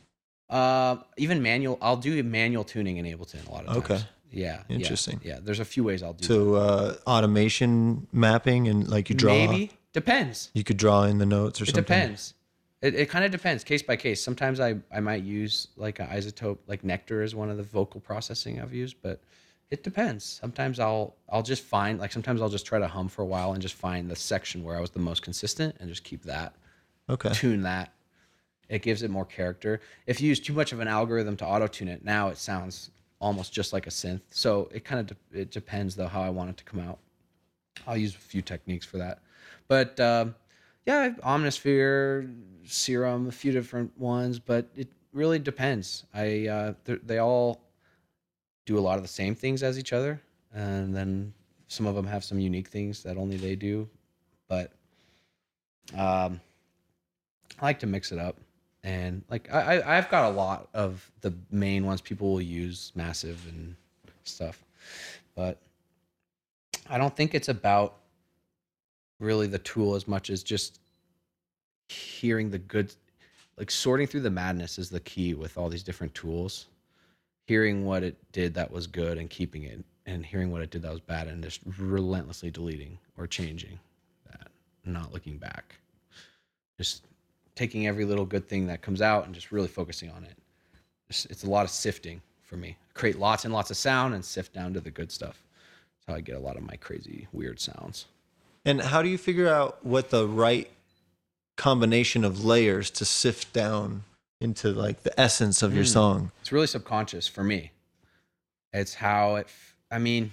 Uh, 0.50 0.96
even 1.16 1.42
manual. 1.42 1.78
I'll 1.82 1.96
do 1.96 2.22
manual 2.22 2.64
tuning 2.64 2.96
in 2.96 3.04
Ableton 3.04 3.46
a 3.46 3.50
lot 3.50 3.66
of 3.66 3.74
times. 3.74 3.78
Okay. 3.90 4.00
Yeah. 4.30 4.62
yeah, 4.68 4.76
Interesting. 4.76 5.20
Yeah, 5.24 5.38
There's 5.42 5.60
a 5.60 5.64
few 5.64 5.84
ways 5.84 6.02
I'll 6.02 6.12
do. 6.12 6.24
It. 6.24 6.28
To 6.28 6.56
uh, 6.56 6.94
automation 7.06 8.06
mapping 8.12 8.68
and 8.68 8.86
like 8.88 9.08
you 9.10 9.14
draw, 9.16 9.32
Maybe 9.34 9.70
depends. 9.92 10.50
you 10.54 10.64
could 10.64 10.76
draw 10.76 11.04
in 11.04 11.18
the 11.18 11.26
notes 11.26 11.60
or 11.60 11.66
something. 11.66 11.82
It 11.82 11.86
something. 11.88 12.00
depends. 12.02 12.34
It, 12.80 12.94
it 12.94 13.08
kind 13.10 13.24
of 13.24 13.30
depends 13.30 13.64
case 13.64 13.82
by 13.82 13.96
case. 13.96 14.22
Sometimes 14.22 14.60
I, 14.60 14.76
I 14.92 15.00
might 15.00 15.22
use 15.24 15.68
like 15.76 15.98
an 15.98 16.06
iZotope, 16.08 16.58
like 16.66 16.84
Nectar 16.84 17.22
is 17.22 17.34
one 17.34 17.50
of 17.50 17.56
the 17.56 17.62
vocal 17.62 18.00
processing 18.00 18.60
I've 18.60 18.72
used, 18.74 18.96
but 19.02 19.20
it 19.70 19.82
depends. 19.82 20.24
Sometimes 20.24 20.78
I'll 20.78 21.16
I'll 21.30 21.42
just 21.42 21.62
find 21.64 21.98
like 21.98 22.12
sometimes 22.12 22.40
I'll 22.40 22.48
just 22.48 22.66
try 22.66 22.78
to 22.78 22.86
hum 22.86 23.08
for 23.08 23.22
a 23.22 23.26
while 23.26 23.52
and 23.52 23.60
just 23.60 23.74
find 23.74 24.08
the 24.10 24.16
section 24.16 24.62
where 24.62 24.76
I 24.76 24.80
was 24.80 24.90
the 24.90 24.98
most 25.00 25.22
consistent 25.22 25.76
and 25.80 25.88
just 25.88 26.04
keep 26.04 26.22
that, 26.24 26.54
Okay. 27.10 27.30
tune 27.32 27.62
that. 27.62 27.92
It 28.68 28.82
gives 28.82 29.02
it 29.02 29.10
more 29.10 29.24
character. 29.24 29.80
If 30.06 30.20
you 30.20 30.28
use 30.28 30.40
too 30.40 30.52
much 30.52 30.72
of 30.72 30.80
an 30.80 30.88
algorithm 30.88 31.36
to 31.38 31.46
auto 31.46 31.66
tune 31.66 31.88
it, 31.88 32.04
now 32.04 32.28
it 32.28 32.36
sounds 32.36 32.90
almost 33.20 33.52
just 33.52 33.72
like 33.72 33.86
a 33.86 33.90
synth. 33.90 34.20
So 34.30 34.68
it 34.72 34.84
kind 34.84 35.00
of 35.00 35.06
de- 35.06 35.40
it 35.40 35.50
depends 35.50 35.96
though 35.96 36.06
how 36.06 36.22
I 36.22 36.30
want 36.30 36.50
it 36.50 36.56
to 36.58 36.64
come 36.64 36.80
out. 36.80 36.98
I'll 37.86 37.96
use 37.96 38.14
a 38.14 38.18
few 38.18 38.42
techniques 38.42 38.84
for 38.84 38.98
that. 38.98 39.20
But 39.68 39.98
um, 40.00 40.34
yeah, 40.86 41.10
Omnisphere, 41.22 42.34
Serum, 42.64 43.28
a 43.28 43.32
few 43.32 43.52
different 43.52 43.98
ones, 43.98 44.38
but 44.38 44.68
it 44.76 44.88
really 45.12 45.38
depends. 45.38 46.04
I 46.14 46.46
uh, 46.48 46.74
they 46.84 47.18
all 47.18 47.62
do 48.66 48.78
a 48.78 48.80
lot 48.80 48.96
of 48.96 49.02
the 49.02 49.08
same 49.08 49.34
things 49.34 49.62
as 49.62 49.78
each 49.78 49.92
other, 49.92 50.20
and 50.52 50.94
then 50.94 51.32
some 51.68 51.86
of 51.86 51.94
them 51.94 52.06
have 52.06 52.24
some 52.24 52.38
unique 52.38 52.68
things 52.68 53.02
that 53.02 53.16
only 53.16 53.36
they 53.36 53.56
do. 53.56 53.88
But 54.48 54.72
um, 55.94 56.40
I 57.60 57.66
like 57.66 57.78
to 57.80 57.86
mix 57.86 58.12
it 58.12 58.18
up, 58.18 58.36
and 58.88 59.22
like 59.28 59.52
I, 59.52 59.80
I 59.80 59.98
I've 59.98 60.08
got 60.08 60.32
a 60.32 60.34
lot 60.34 60.68
of 60.72 61.10
the 61.20 61.34
main 61.50 61.84
ones. 61.84 62.00
People 62.00 62.32
will 62.32 62.40
use, 62.40 62.90
massive 62.94 63.38
and 63.50 63.76
stuff, 64.24 64.64
but 65.34 65.58
I 66.88 66.96
don't 66.96 67.14
think 67.14 67.34
it's 67.34 67.50
about 67.50 67.96
really 69.20 69.46
the 69.46 69.58
tool 69.58 69.94
as 69.94 70.08
much 70.08 70.30
as 70.30 70.42
just 70.42 70.80
hearing 71.88 72.50
the 72.50 72.58
good 72.58 72.94
like 73.58 73.70
sorting 73.70 74.06
through 74.06 74.22
the 74.22 74.30
madness 74.30 74.78
is 74.78 74.88
the 74.88 75.00
key 75.00 75.34
with 75.34 75.58
all 75.58 75.68
these 75.68 75.82
different 75.82 76.14
tools. 76.14 76.66
Hearing 77.46 77.84
what 77.84 78.02
it 78.02 78.16
did 78.32 78.54
that 78.54 78.70
was 78.70 78.86
good 78.86 79.18
and 79.18 79.28
keeping 79.28 79.64
it 79.64 79.84
and 80.06 80.24
hearing 80.24 80.50
what 80.50 80.62
it 80.62 80.70
did 80.70 80.80
that 80.82 80.92
was 80.92 81.00
bad 81.00 81.28
and 81.28 81.44
just 81.44 81.60
relentlessly 81.78 82.50
deleting 82.50 82.98
or 83.18 83.26
changing 83.26 83.78
that 84.30 84.48
not 84.86 85.12
looking 85.12 85.36
back. 85.36 85.74
Just 86.78 87.07
taking 87.58 87.88
every 87.88 88.04
little 88.04 88.24
good 88.24 88.48
thing 88.48 88.68
that 88.68 88.80
comes 88.82 89.02
out 89.02 89.26
and 89.26 89.34
just 89.34 89.50
really 89.50 89.66
focusing 89.66 90.10
on 90.10 90.22
it 90.22 90.36
it's, 91.10 91.24
it's 91.26 91.42
a 91.42 91.50
lot 91.50 91.64
of 91.64 91.70
sifting 91.70 92.20
for 92.42 92.56
me 92.56 92.76
create 92.94 93.18
lots 93.18 93.44
and 93.44 93.52
lots 93.52 93.70
of 93.70 93.76
sound 93.76 94.14
and 94.14 94.24
sift 94.24 94.52
down 94.54 94.72
to 94.72 94.80
the 94.80 94.90
good 94.90 95.10
stuff 95.10 95.42
that's 95.96 96.06
how 96.06 96.14
i 96.14 96.20
get 96.20 96.36
a 96.36 96.38
lot 96.38 96.56
of 96.56 96.62
my 96.62 96.76
crazy 96.76 97.26
weird 97.32 97.58
sounds 97.58 98.06
And 98.64 98.80
how 98.80 99.02
do 99.02 99.08
you 99.08 99.18
figure 99.18 99.48
out 99.48 99.84
what 99.84 100.10
the 100.10 100.26
right 100.28 100.70
combination 101.56 102.24
of 102.24 102.44
layers 102.44 102.90
to 102.92 103.04
sift 103.04 103.52
down 103.52 104.04
into 104.40 104.68
like 104.70 105.02
the 105.02 105.18
essence 105.18 105.62
of 105.62 105.74
your 105.74 105.84
Hmm. 105.84 105.98
song? 105.98 106.32
It's 106.40 106.52
really 106.52 106.66
subconscious 106.68 107.26
for 107.26 107.42
me. 107.42 107.72
It's 108.72 108.94
how 108.94 109.36
it, 109.36 109.48
I 109.90 109.98
mean, 109.98 110.32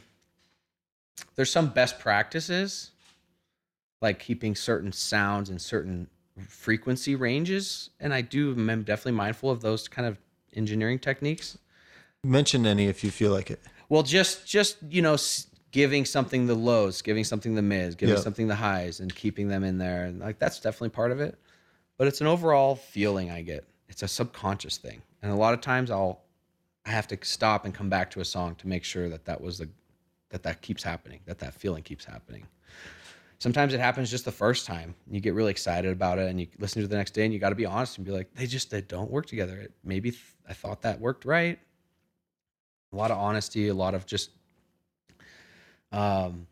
there's 1.35 1.49
some 1.49 1.69
best 1.69 1.97
practices, 1.99 2.91
like 4.01 4.19
keeping 4.19 4.53
certain 4.55 4.91
sounds 4.91 5.49
and 5.49 5.59
certain 5.59 6.07
frequency 6.47 7.15
ranges. 7.15 7.89
And 7.99 8.13
I 8.13 8.21
do, 8.21 8.51
am 8.51 8.83
definitely 8.83 9.13
mindful 9.13 9.49
of 9.49 9.61
those 9.61 9.87
kind 9.87 10.07
of 10.07 10.17
engineering 10.53 10.99
techniques. 10.99 11.57
Mention 12.23 12.65
any 12.65 12.87
if 12.87 13.03
you 13.03 13.11
feel 13.11 13.31
like 13.31 13.51
it. 13.51 13.61
Well, 13.89 14.03
just, 14.03 14.47
just, 14.47 14.77
you 14.89 15.01
know, 15.01 15.15
giving 15.71 16.05
something 16.05 16.47
the 16.47 16.55
lows, 16.55 17.01
giving 17.01 17.23
something 17.23 17.55
the 17.55 17.61
mids, 17.61 17.95
giving 17.95 18.15
Yeah. 18.15 18.21
something 18.21 18.47
the 18.47 18.55
highs 18.55 18.99
and 18.99 19.13
keeping 19.13 19.47
them 19.47 19.63
in 19.63 19.77
there. 19.77 20.05
And 20.05 20.19
like, 20.19 20.39
that's 20.39 20.59
definitely 20.59 20.89
part 20.89 21.11
of 21.11 21.19
it. 21.19 21.37
But 21.97 22.07
it's 22.07 22.21
an 22.21 22.27
overall 22.27 22.75
feeling 22.75 23.31
I 23.31 23.41
get. 23.41 23.65
It's 23.87 24.01
a 24.01 24.07
subconscious 24.07 24.77
thing. 24.77 25.01
And 25.21 25.31
a 25.31 25.35
lot 25.35 25.53
of 25.53 25.61
times 25.61 25.91
I'll, 25.91 26.21
I 26.85 26.91
have 26.91 27.07
to 27.09 27.17
stop 27.21 27.65
and 27.65 27.73
come 27.73 27.89
back 27.89 28.11
to 28.11 28.21
a 28.21 28.25
song 28.25 28.55
to 28.55 28.67
make 28.67 28.83
sure 28.83 29.09
that 29.09 29.25
that 29.25 29.39
was 29.39 29.57
the, 29.57 29.69
that 30.29 30.43
that 30.43 30.61
keeps 30.61 30.83
happening, 30.83 31.19
that 31.25 31.39
that 31.39 31.53
feeling 31.53 31.83
keeps 31.83 32.05
happening. 32.05 32.47
Sometimes 33.39 33.73
it 33.73 33.79
happens 33.79 34.09
just 34.09 34.25
the 34.25 34.31
first 34.31 34.65
time. 34.65 34.95
You 35.09 35.19
get 35.19 35.33
really 35.33 35.51
excited 35.51 35.91
about 35.91 36.19
it 36.19 36.29
and 36.29 36.39
you 36.39 36.47
listen 36.59 36.81
to 36.81 36.85
it 36.85 36.89
the 36.89 36.97
next 36.97 37.11
day 37.11 37.25
and 37.25 37.33
you 37.33 37.39
got 37.39 37.49
to 37.49 37.55
be 37.55 37.65
honest 37.65 37.97
and 37.97 38.05
be 38.05 38.11
like, 38.11 38.33
they 38.33 38.47
just 38.47 38.71
they 38.71 38.81
don't 38.81 39.11
work 39.11 39.25
together. 39.25 39.57
It, 39.57 39.71
maybe 39.83 40.11
th- 40.11 40.23
I 40.47 40.53
thought 40.53 40.81
that 40.83 40.99
worked 40.99 41.25
right. 41.25 41.59
A 42.93 42.95
lot 42.95 43.11
of 43.11 43.17
honesty, 43.17 43.67
a 43.67 43.73
lot 43.73 43.93
of 43.95 44.05
just 44.05 44.29
um 45.91 46.47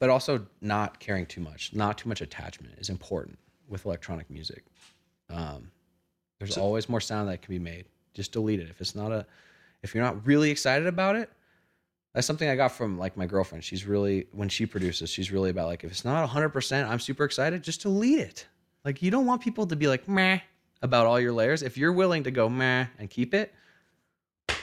but 0.00 0.10
also 0.10 0.44
not 0.60 0.98
caring 0.98 1.26
too 1.26 1.40
much. 1.40 1.72
Not 1.72 1.96
too 1.98 2.08
much 2.08 2.20
attachment 2.20 2.74
is 2.78 2.88
important 2.88 3.38
with 3.68 3.86
electronic 3.86 4.28
music. 4.30 4.64
Um 5.30 5.70
there's 6.38 6.54
So- 6.54 6.62
always 6.62 6.88
more 6.88 7.00
sound 7.00 7.28
that 7.28 7.42
can 7.42 7.52
be 7.54 7.58
made. 7.58 7.86
Just 8.14 8.32
delete 8.32 8.60
it. 8.60 8.68
If 8.68 8.80
it's 8.80 8.94
not 8.94 9.12
a 9.12 9.26
if 9.82 9.94
you're 9.94 10.04
not 10.04 10.26
really 10.26 10.50
excited 10.50 10.86
about 10.86 11.16
it, 11.16 11.30
that's 12.14 12.26
something 12.26 12.48
I 12.48 12.56
got 12.56 12.72
from 12.72 12.98
like 12.98 13.16
my 13.16 13.26
girlfriend. 13.26 13.64
She's 13.64 13.86
really 13.86 14.26
when 14.32 14.48
she 14.48 14.66
produces, 14.66 15.10
she's 15.10 15.30
really 15.32 15.50
about 15.50 15.66
like 15.66 15.84
if 15.84 15.90
it's 15.90 16.04
not 16.04 16.28
100%, 16.28 16.88
I'm 16.88 17.00
super 17.00 17.24
excited, 17.24 17.62
just 17.62 17.82
delete 17.82 18.18
it. 18.18 18.46
Like 18.84 19.02
you 19.02 19.10
don't 19.10 19.26
want 19.26 19.42
people 19.42 19.66
to 19.66 19.76
be 19.76 19.88
like 19.88 20.08
meh 20.08 20.40
about 20.82 21.06
all 21.06 21.18
your 21.18 21.32
layers. 21.32 21.62
If 21.62 21.78
you're 21.78 21.92
willing 21.92 22.24
to 22.24 22.30
go 22.30 22.48
meh 22.48 22.86
and 22.98 23.08
keep 23.08 23.34
it, 23.34 23.54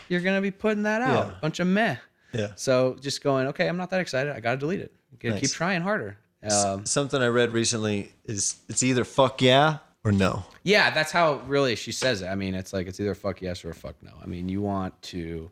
you're 0.09 0.21
going 0.21 0.35
to 0.35 0.41
be 0.41 0.51
putting 0.51 0.83
that 0.83 1.01
out. 1.01 1.27
Yeah. 1.27 1.33
Bunch 1.41 1.59
of 1.59 1.67
meh. 1.67 1.95
Yeah. 2.33 2.49
So 2.55 2.97
just 2.99 3.23
going, 3.23 3.47
okay, 3.47 3.67
I'm 3.67 3.77
not 3.77 3.89
that 3.91 4.01
excited. 4.01 4.35
I 4.35 4.39
got 4.39 4.51
to 4.51 4.57
delete 4.57 4.81
it. 4.81 4.93
Nice. 5.23 5.39
keep 5.39 5.51
trying 5.51 5.81
harder. 5.81 6.17
Um, 6.49 6.85
Something 6.85 7.21
I 7.21 7.27
read 7.27 7.51
recently 7.51 8.13
is 8.25 8.57
it's 8.69 8.83
either 8.83 9.03
fuck 9.03 9.41
yeah 9.41 9.79
or 10.03 10.11
no. 10.11 10.45
Yeah, 10.63 10.91
that's 10.91 11.11
how 11.11 11.41
really 11.47 11.75
she 11.75 11.91
says 11.91 12.21
it. 12.21 12.27
I 12.27 12.35
mean, 12.35 12.55
it's 12.55 12.71
like 12.71 12.87
it's 12.87 12.99
either 12.99 13.15
fuck 13.15 13.41
yes 13.41 13.65
or 13.65 13.71
a 13.71 13.75
fuck 13.75 13.95
no. 14.01 14.11
I 14.21 14.25
mean, 14.25 14.47
you 14.47 14.61
want 14.61 14.99
to 15.03 15.51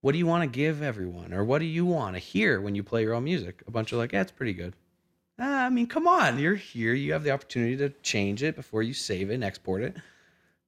what 0.00 0.12
do 0.12 0.18
you 0.18 0.26
want 0.26 0.42
to 0.42 0.58
give 0.58 0.82
everyone 0.82 1.32
or 1.32 1.44
what 1.44 1.58
do 1.58 1.66
you 1.66 1.84
want 1.84 2.16
to 2.16 2.20
hear 2.20 2.60
when 2.60 2.74
you 2.74 2.82
play 2.82 3.02
your 3.02 3.14
own 3.14 3.24
music? 3.24 3.62
A 3.66 3.70
bunch 3.70 3.92
of 3.92 3.98
like, 3.98 4.12
yeah, 4.12 4.22
it's 4.22 4.32
pretty 4.32 4.54
good. 4.54 4.74
Ah, 5.38 5.66
I 5.66 5.70
mean, 5.70 5.86
come 5.86 6.06
on, 6.06 6.38
you're 6.38 6.54
here. 6.54 6.94
You 6.94 7.12
have 7.12 7.24
the 7.24 7.30
opportunity 7.30 7.76
to 7.78 7.90
change 8.02 8.42
it 8.42 8.56
before 8.56 8.82
you 8.82 8.92
save 8.92 9.30
it 9.30 9.34
and 9.34 9.44
export 9.44 9.82
it. 9.82 9.96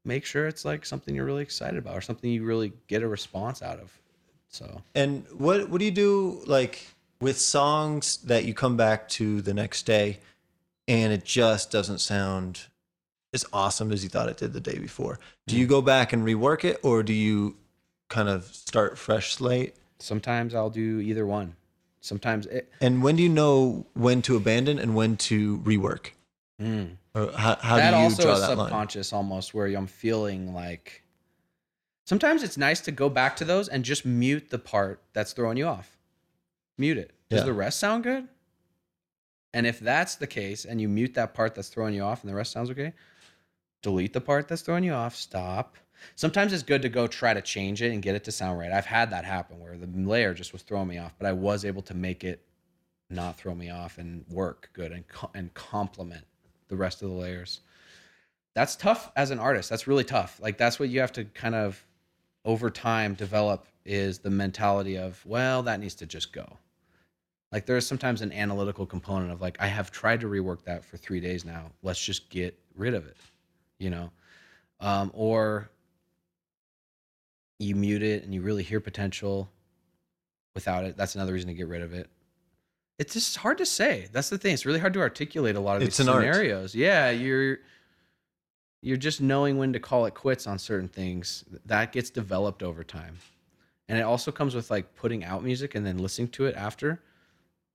Make 0.04 0.24
sure 0.24 0.46
it's 0.46 0.64
like 0.64 0.84
something 0.84 1.14
you're 1.14 1.24
really 1.24 1.42
excited 1.42 1.78
about 1.78 1.96
or 1.96 2.00
something 2.00 2.30
you 2.30 2.44
really 2.44 2.72
get 2.88 3.02
a 3.02 3.08
response 3.08 3.62
out 3.62 3.78
of. 3.80 3.92
So, 4.48 4.82
And 4.94 5.24
what 5.32 5.68
what 5.70 5.78
do 5.78 5.84
you 5.84 5.90
do 5.90 6.42
like 6.46 6.86
with 7.20 7.38
songs 7.38 8.18
that 8.18 8.44
you 8.44 8.52
come 8.52 8.76
back 8.76 9.08
to 9.10 9.40
the 9.40 9.54
next 9.54 9.86
day 9.86 10.18
and 10.88 11.12
it 11.12 11.24
just 11.24 11.70
doesn't 11.70 11.98
sound 11.98 12.66
as 13.32 13.46
awesome 13.52 13.92
as 13.92 14.02
you 14.02 14.10
thought 14.10 14.28
it 14.28 14.36
did 14.36 14.52
the 14.52 14.60
day 14.60 14.78
before? 14.78 15.18
Do 15.46 15.56
you 15.56 15.66
go 15.66 15.80
back 15.80 16.12
and 16.12 16.24
rework 16.24 16.64
it 16.64 16.80
or 16.82 17.02
do 17.02 17.14
you 17.14 17.56
kind 18.12 18.28
of 18.28 18.44
start 18.54 18.98
fresh 18.98 19.34
slate? 19.34 19.74
sometimes 19.98 20.52
I'll 20.54 20.70
do 20.70 20.98
either 21.00 21.24
one. 21.24 21.54
Sometimes 22.00 22.46
it 22.46 22.68
And 22.80 23.02
when 23.04 23.14
do 23.16 23.22
you 23.22 23.28
know 23.28 23.86
when 23.94 24.20
to 24.22 24.34
abandon 24.36 24.78
and 24.80 24.94
when 24.96 25.16
to 25.28 25.58
rework? 25.58 26.10
mm. 26.60 26.96
Or 27.14 27.30
how, 27.32 27.56
how 27.56 27.76
that 27.76 27.90
do 27.92 27.96
you 27.98 28.02
also 28.04 28.22
draw 28.24 28.32
is 28.34 28.40
that 28.40 28.56
line? 28.58 28.66
subconscious 28.68 29.12
almost 29.12 29.54
where 29.54 29.66
I'm 29.68 29.86
feeling 29.86 30.52
like 30.54 31.04
sometimes 32.06 32.42
it's 32.42 32.56
nice 32.56 32.80
to 32.82 32.90
go 32.90 33.08
back 33.08 33.36
to 33.36 33.44
those 33.44 33.68
and 33.68 33.84
just 33.84 34.04
mute 34.04 34.50
the 34.50 34.58
part 34.58 35.00
that's 35.12 35.32
throwing 35.32 35.56
you 35.56 35.66
off. 35.66 35.96
Mute 36.78 36.98
it. 36.98 37.12
Does 37.30 37.40
Yeah. 37.40 37.44
the 37.46 37.52
rest 37.52 37.78
sound 37.78 38.02
good? 38.02 38.26
And 39.54 39.66
if 39.66 39.78
that's 39.78 40.16
the 40.16 40.26
case 40.26 40.64
and 40.64 40.80
you 40.80 40.88
mute 40.88 41.14
that 41.14 41.34
part 41.34 41.54
that's 41.54 41.68
throwing 41.68 41.94
you 41.94 42.02
off 42.02 42.22
and 42.24 42.30
the 42.30 42.34
rest 42.34 42.50
sounds 42.52 42.70
okay, 42.70 42.92
delete 43.82 44.12
the 44.14 44.20
part 44.20 44.48
that's 44.48 44.62
throwing 44.62 44.82
you 44.84 44.94
off, 44.94 45.14
stop. 45.14 45.76
Sometimes 46.16 46.52
it's 46.52 46.62
good 46.62 46.82
to 46.82 46.88
go 46.88 47.06
try 47.06 47.34
to 47.34 47.42
change 47.42 47.82
it 47.82 47.92
and 47.92 48.02
get 48.02 48.14
it 48.14 48.24
to 48.24 48.32
sound 48.32 48.58
right. 48.58 48.72
I've 48.72 48.86
had 48.86 49.10
that 49.10 49.24
happen 49.24 49.60
where 49.60 49.76
the 49.76 49.86
layer 49.86 50.34
just 50.34 50.52
was 50.52 50.62
throwing 50.62 50.88
me 50.88 50.98
off, 50.98 51.14
but 51.18 51.26
I 51.26 51.32
was 51.32 51.64
able 51.64 51.82
to 51.82 51.94
make 51.94 52.24
it 52.24 52.44
not 53.10 53.36
throw 53.36 53.54
me 53.54 53.70
off 53.70 53.98
and 53.98 54.24
work 54.30 54.70
good 54.72 54.92
and 54.92 55.04
and 55.34 55.52
complement 55.54 56.24
the 56.68 56.76
rest 56.76 57.02
of 57.02 57.08
the 57.08 57.14
layers. 57.14 57.60
That's 58.54 58.76
tough 58.76 59.10
as 59.16 59.30
an 59.30 59.38
artist. 59.38 59.70
That's 59.70 59.86
really 59.86 60.04
tough. 60.04 60.38
Like 60.40 60.58
that's 60.58 60.78
what 60.78 60.88
you 60.88 61.00
have 61.00 61.12
to 61.12 61.24
kind 61.24 61.54
of 61.54 61.84
over 62.44 62.70
time 62.70 63.14
develop 63.14 63.66
is 63.84 64.18
the 64.18 64.30
mentality 64.30 64.96
of, 64.96 65.24
well, 65.26 65.62
that 65.64 65.80
needs 65.80 65.94
to 65.96 66.06
just 66.06 66.32
go. 66.32 66.58
Like 67.50 67.66
there's 67.66 67.86
sometimes 67.86 68.22
an 68.22 68.32
analytical 68.32 68.86
component 68.86 69.30
of 69.30 69.40
like 69.40 69.56
I 69.60 69.66
have 69.66 69.90
tried 69.90 70.20
to 70.20 70.26
rework 70.26 70.64
that 70.64 70.84
for 70.84 70.96
3 70.96 71.20
days 71.20 71.44
now. 71.44 71.70
Let's 71.82 72.02
just 72.02 72.30
get 72.30 72.58
rid 72.74 72.94
of 72.94 73.06
it. 73.06 73.16
You 73.78 73.90
know. 73.90 74.10
Um 74.80 75.10
or 75.14 75.70
you 77.62 77.74
mute 77.74 78.02
it 78.02 78.24
and 78.24 78.34
you 78.34 78.42
really 78.42 78.62
hear 78.62 78.80
potential 78.80 79.50
without 80.54 80.84
it. 80.84 80.96
That's 80.96 81.14
another 81.14 81.32
reason 81.32 81.48
to 81.48 81.54
get 81.54 81.68
rid 81.68 81.82
of 81.82 81.92
it. 81.94 82.08
It's 82.98 83.14
just 83.14 83.36
hard 83.36 83.58
to 83.58 83.66
say. 83.66 84.08
That's 84.12 84.28
the 84.28 84.38
thing. 84.38 84.54
It's 84.54 84.66
really 84.66 84.78
hard 84.78 84.92
to 84.94 85.00
articulate 85.00 85.56
a 85.56 85.60
lot 85.60 85.76
of 85.76 85.82
It's 85.82 85.96
these 85.96 86.06
an 86.06 86.12
art. 86.12 86.22
scenarios. 86.22 86.74
Yeah, 86.74 87.10
you're 87.10 87.58
you're 88.82 88.96
just 88.96 89.20
knowing 89.20 89.58
when 89.58 89.72
to 89.72 89.80
call 89.80 90.06
it 90.06 90.14
quits 90.14 90.46
on 90.46 90.58
certain 90.58 90.88
things. 90.88 91.44
That 91.66 91.92
gets 91.92 92.10
developed 92.10 92.62
over 92.62 92.82
time. 92.82 93.16
And 93.88 93.98
it 93.98 94.02
also 94.02 94.32
comes 94.32 94.54
with 94.54 94.70
like 94.70 94.94
putting 94.94 95.24
out 95.24 95.42
music 95.44 95.74
and 95.74 95.86
then 95.86 95.98
listening 95.98 96.28
to 96.28 96.46
it 96.46 96.54
after 96.56 97.00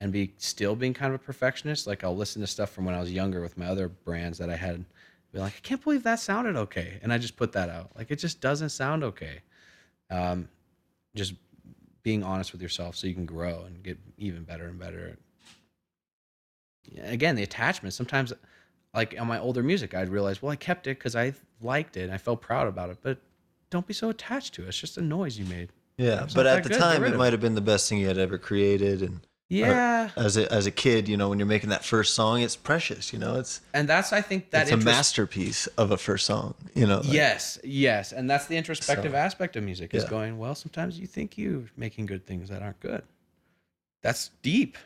and 0.02 0.12
be 0.12 0.34
still 0.38 0.76
being 0.76 0.94
kind 0.94 1.14
of 1.14 1.20
a 1.22 1.24
perfectionist. 1.24 1.88
Like 1.88 2.04
I'll 2.04 2.16
listen 2.16 2.42
to 2.42 2.48
stuff 2.48 2.72
from 2.72 2.86
when 2.86 2.94
I 2.96 3.00
was 3.00 3.12
younger 3.12 3.42
with 3.42 3.58
my 3.58 3.66
other 3.68 3.88
brands 3.88 4.38
that 4.38 4.50
I 4.50 4.56
had 4.56 4.86
be 5.34 5.40
like, 5.40 5.54
I 5.58 5.60
can't 5.62 5.84
believe 5.84 6.04
that 6.04 6.20
sounded 6.20 6.56
okay. 6.56 7.00
And 7.02 7.12
I 7.12 7.18
just 7.18 7.36
put 7.36 7.52
that 7.54 7.70
out. 7.70 7.92
Like 7.96 8.12
it 8.12 8.18
just 8.18 8.42
doesn't 8.42 8.70
sound 8.70 9.04
okay. 9.04 9.42
Um, 10.10 10.50
just 11.16 11.34
being 12.04 12.24
honest 12.24 12.52
with 12.52 12.62
yourself 12.62 12.96
so 12.96 13.08
you 13.08 13.14
can 13.14 13.26
grow 13.26 13.64
and 13.66 13.84
get 13.84 13.98
even 14.18 14.44
better 14.44 14.68
and 14.68 14.80
better. 14.80 15.18
Again, 17.04 17.36
the 17.36 17.44
attachment. 17.44 17.94
Sometimes, 17.94 18.32
like 18.94 19.16
on 19.20 19.28
my 19.28 19.40
older 19.40 19.62
music, 19.62 19.94
I'd 19.94 20.10
realize, 20.10 20.42
well, 20.42 20.52
I 20.52 20.56
kept 20.56 20.88
it 20.88 20.98
because 20.98 21.16
I 21.16 21.34
liked 21.62 21.98
it 21.98 22.04
and 22.04 22.14
I 22.14 22.18
felt 22.18 22.42
proud 22.42 22.68
about 22.68 22.90
it. 22.90 23.00
But 23.02 23.18
don't 23.70 23.86
be 23.86 23.94
so 23.94 24.10
attached 24.10 24.54
to 24.56 24.64
it. 24.64 24.70
It's 24.70 24.80
just 24.80 24.98
a 24.98 25.02
noise 25.02 25.38
you 25.38 25.46
made. 25.46 25.70
Yeah, 25.98 26.28
but 26.34 26.46
at 26.46 26.64
the 26.64 26.70
time 26.70 27.04
it 27.04 27.18
might 27.18 27.34
have 27.34 27.42
been 27.42 27.56
the 27.56 27.62
best 27.62 27.90
thing 27.90 27.98
you 27.98 28.08
had 28.08 28.18
ever 28.18 28.38
created 28.38 29.02
and 29.02 29.20
Yeah, 29.50 30.10
as 30.18 30.36
a 30.36 30.52
as 30.52 30.66
a 30.66 30.72
kid, 30.72 31.08
you 31.08 31.16
know, 31.16 31.30
when 31.30 31.40
you're 31.40 31.48
making 31.48 31.70
that 31.70 31.86
first 31.86 32.14
song, 32.16 32.42
it's 32.42 32.58
precious, 32.58 33.14
you 33.14 33.20
know, 33.20 33.36
it's 33.40 33.62
and 33.74 33.88
that's 33.88 34.12
I 34.12 34.20
think 34.22 34.50
that 34.52 34.64
it's 34.64 34.72
a 34.72 34.78
masterpiece 34.78 35.68
of 35.78 35.92
a 35.92 35.98
first 35.98 36.26
song, 36.26 36.54
you 36.76 36.86
know. 36.86 36.98
like- 36.98 37.14
Yes, 37.14 37.58
yes, 37.64 38.12
and 38.12 38.30
that's 38.30 38.48
the 38.48 38.58
introspective 38.58 39.14
So- 39.14 39.18
aspect 39.18 39.56
of 39.56 39.64
music 39.64 39.94
is 39.94 40.04
Yeah. 40.04 40.10
going. 40.10 40.38
Well, 40.38 40.54
sometimes 40.54 41.00
you 41.00 41.08
think 41.08 41.38
you're 41.38 41.64
making 41.78 42.08
good 42.08 42.26
things 42.26 42.50
that 42.50 42.62
aren't 42.62 42.82
good. 42.82 43.04
That's 44.04 44.32
deep. 44.42 44.78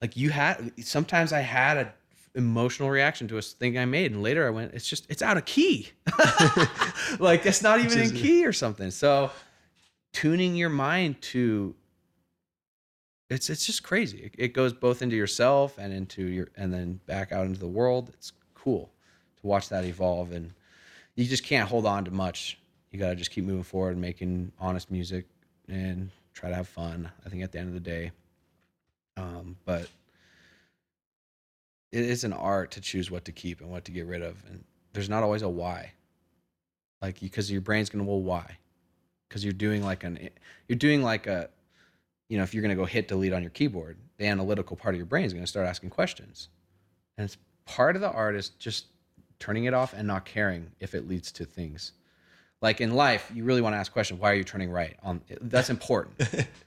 Like 0.00 0.16
you 0.16 0.30
had. 0.30 0.72
Sometimes 0.82 1.32
I 1.34 1.40
had 1.40 1.76
a 1.76 1.94
emotional 2.34 2.90
reaction 2.90 3.28
to 3.28 3.38
a 3.38 3.42
thing 3.42 3.78
I 3.78 3.84
made, 3.84 4.12
and 4.12 4.22
later 4.22 4.46
I 4.46 4.50
went, 4.50 4.72
"It's 4.72 4.88
just 4.88 5.04
it's 5.10 5.20
out 5.22 5.36
of 5.36 5.44
key. 5.44 5.90
like 7.18 7.44
it's 7.46 7.62
not 7.62 7.80
even 7.84 8.00
in 8.00 8.10
key 8.12 8.46
or 8.46 8.52
something." 8.52 8.90
So, 8.90 9.30
tuning 10.12 10.56
your 10.56 10.68
mind 10.70 11.20
to 11.22 11.74
it's 13.30 13.48
it's 13.50 13.66
just 13.66 13.82
crazy. 13.82 14.18
It, 14.18 14.34
it 14.38 14.48
goes 14.54 14.72
both 14.72 15.02
into 15.02 15.16
yourself 15.16 15.78
and 15.78 15.92
into 15.92 16.24
your 16.24 16.48
and 16.56 16.72
then 16.72 17.00
back 17.06 17.32
out 17.32 17.46
into 17.46 17.60
the 17.60 17.66
world. 17.66 18.10
It's 18.14 18.32
cool 18.54 18.90
to 19.40 19.46
watch 19.46 19.68
that 19.70 19.84
evolve 19.84 20.32
and 20.32 20.52
you 21.14 21.24
just 21.24 21.44
can't 21.44 21.68
hold 21.68 21.86
on 21.86 22.04
to 22.04 22.10
much. 22.10 22.58
You 22.90 22.98
got 22.98 23.10
to 23.10 23.16
just 23.16 23.30
keep 23.30 23.44
moving 23.44 23.62
forward 23.62 23.92
and 23.92 24.00
making 24.00 24.52
honest 24.58 24.90
music 24.90 25.26
and 25.68 26.10
try 26.32 26.50
to 26.50 26.56
have 26.56 26.68
fun. 26.68 27.10
I 27.24 27.28
think 27.28 27.42
at 27.42 27.52
the 27.52 27.58
end 27.58 27.68
of 27.68 27.74
the 27.74 27.80
day, 27.80 28.12
um, 29.16 29.56
but 29.64 29.88
it 31.92 32.04
is 32.04 32.24
an 32.24 32.32
art 32.32 32.72
to 32.72 32.80
choose 32.80 33.10
what 33.10 33.24
to 33.26 33.32
keep 33.32 33.60
and 33.60 33.70
what 33.70 33.84
to 33.84 33.92
get 33.92 34.06
rid 34.06 34.22
of, 34.22 34.42
and 34.48 34.64
there's 34.92 35.08
not 35.08 35.22
always 35.22 35.42
a 35.42 35.48
why. 35.48 35.92
Like 37.00 37.20
because 37.20 37.50
your 37.50 37.60
brain's 37.60 37.90
gonna 37.90 38.04
well 38.04 38.20
why, 38.20 38.58
because 39.28 39.44
you're 39.44 39.52
doing 39.52 39.84
like 39.84 40.04
an 40.04 40.30
you're 40.68 40.78
doing 40.78 41.02
like 41.02 41.26
a 41.26 41.50
you 42.34 42.38
know 42.38 42.42
if 42.42 42.52
you're 42.52 42.62
gonna 42.62 42.74
go 42.74 42.84
hit 42.84 43.06
delete 43.06 43.32
on 43.32 43.42
your 43.42 43.50
keyboard, 43.52 43.96
the 44.16 44.26
analytical 44.26 44.76
part 44.76 44.92
of 44.92 44.96
your 44.96 45.06
brain 45.06 45.24
is 45.24 45.32
gonna 45.32 45.46
start 45.46 45.68
asking 45.68 45.90
questions, 45.90 46.48
and 47.16 47.24
it's 47.24 47.36
part 47.64 47.94
of 47.94 48.02
the 48.02 48.10
art 48.10 48.34
is 48.34 48.48
just 48.48 48.86
turning 49.38 49.66
it 49.66 49.72
off 49.74 49.94
and 49.94 50.08
not 50.08 50.24
caring 50.24 50.68
if 50.80 50.96
it 50.96 51.06
leads 51.08 51.30
to 51.30 51.44
things. 51.44 51.92
Like 52.60 52.80
in 52.80 52.92
life, 52.96 53.30
you 53.32 53.44
really 53.44 53.60
want 53.60 53.74
to 53.74 53.78
ask 53.78 53.92
questions. 53.92 54.18
Why 54.18 54.32
are 54.32 54.34
you 54.34 54.42
turning 54.42 54.68
right? 54.72 54.96
On 55.04 55.20
that's 55.42 55.70
important. 55.70 56.16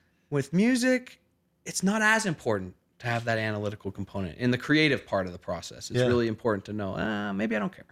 With 0.29 0.53
music, 0.53 1.19
it's 1.65 1.83
not 1.83 2.01
as 2.01 2.25
important 2.25 2.73
to 2.99 3.07
have 3.07 3.25
that 3.25 3.37
analytical 3.37 3.91
component 3.91 4.37
in 4.37 4.49
the 4.51 4.57
creative 4.57 5.05
part 5.05 5.25
of 5.27 5.33
the 5.33 5.37
process. 5.37 5.91
It's 5.91 5.99
Yeah. 5.99 6.07
really 6.07 6.29
important 6.29 6.63
to 6.65 6.73
know. 6.73 6.95
Uh, 6.95 7.33
maybe 7.33 7.57
I 7.57 7.59
don't 7.59 7.75
care. 7.75 7.85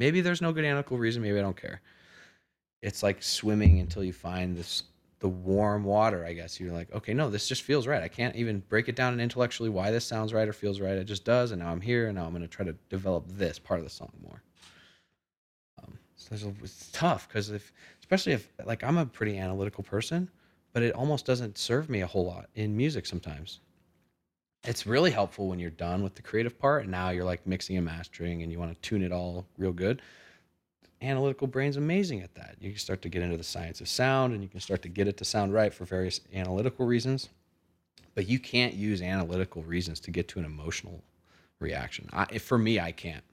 Maybe 0.00 0.20
there's 0.20 0.42
no 0.42 0.52
good 0.52 0.64
analytical 0.64 0.98
reason. 0.98 1.22
Maybe 1.22 1.38
I 1.38 1.42
don't 1.42 1.56
care. 1.56 1.80
It's 2.82 3.04
like 3.04 3.22
swimming 3.22 3.78
until 3.78 4.02
you 4.02 4.12
find 4.12 4.56
this 4.56 4.82
the 5.20 5.28
warm 5.28 5.84
water. 5.84 6.24
I 6.24 6.32
guess 6.32 6.60
you're 6.60 6.72
like, 6.72 6.92
okay, 6.92 7.14
no, 7.14 7.30
this 7.30 7.48
just 7.48 7.62
feels 7.62 7.86
right. 7.86 8.02
I 8.02 8.08
can't 8.08 8.36
even 8.36 8.60
break 8.68 8.88
it 8.88 8.96
down 8.96 9.12
and 9.12 9.22
intellectually 9.22 9.70
why 9.70 9.90
this 9.90 10.04
sounds 10.04 10.32
right 10.32 10.48
or 10.48 10.52
feels 10.52 10.80
right. 10.80 10.96
It 10.96 11.04
just 11.04 11.24
does, 11.24 11.50
and 11.50 11.60
now 11.62 11.70
I'm 11.70 11.80
here, 11.80 12.06
and 12.08 12.16
now 12.16 12.24
I'm 12.24 12.30
going 12.30 12.42
to 12.42 12.48
try 12.48 12.64
to 12.64 12.74
develop 12.90 13.24
this 13.28 13.58
part 13.58 13.80
of 13.80 13.84
the 13.84 13.90
song 13.90 14.12
more. 14.22 14.42
Um, 15.82 15.98
so 16.16 16.52
it's 16.62 16.90
tough 16.92 17.28
because 17.28 17.50
if, 17.50 17.72
especially 18.00 18.32
if 18.32 18.52
like 18.64 18.82
I'm 18.84 18.98
a 18.98 19.06
pretty 19.06 19.38
analytical 19.38 19.84
person, 19.84 20.28
but 20.72 20.82
it 20.82 20.94
almost 20.94 21.24
doesn't 21.24 21.56
serve 21.56 21.88
me 21.88 22.02
a 22.02 22.06
whole 22.06 22.26
lot 22.26 22.48
in 22.54 22.76
music 22.76 23.06
sometimes. 23.06 23.60
it's 24.66 24.86
really 24.86 25.10
helpful 25.10 25.48
when 25.48 25.58
you're 25.58 25.70
done 25.70 26.02
with 26.02 26.14
the 26.14 26.22
creative 26.22 26.58
part 26.58 26.82
and 26.82 26.90
now 26.90 27.10
you're 27.10 27.24
like 27.24 27.46
mixing 27.46 27.76
and 27.76 27.84
mastering 27.84 28.42
and 28.42 28.50
you 28.50 28.58
want 28.58 28.72
to 28.72 28.88
tune 28.88 29.02
it 29.02 29.12
all 29.12 29.46
real 29.58 29.72
good 29.72 30.00
analytical 31.02 31.46
brain's 31.46 31.76
amazing 31.76 32.22
at 32.22 32.34
that. 32.34 32.56
You 32.60 32.70
can 32.70 32.78
start 32.78 33.02
to 33.02 33.08
get 33.08 33.22
into 33.22 33.36
the 33.36 33.44
science 33.44 33.80
of 33.80 33.88
sound 33.88 34.32
and 34.32 34.42
you 34.42 34.48
can 34.48 34.60
start 34.60 34.82
to 34.82 34.88
get 34.88 35.08
it 35.08 35.16
to 35.18 35.24
sound 35.24 35.52
right 35.52 35.72
for 35.72 35.84
various 35.84 36.20
analytical 36.32 36.86
reasons. 36.86 37.28
But 38.14 38.28
you 38.28 38.38
can't 38.38 38.74
use 38.74 39.02
analytical 39.02 39.62
reasons 39.62 40.00
to 40.00 40.10
get 40.10 40.28
to 40.28 40.38
an 40.38 40.44
emotional 40.44 41.02
reaction. 41.60 42.08
I, 42.12 42.38
for 42.38 42.58
me 42.58 42.78
i 42.80 42.92
can't 42.92 43.24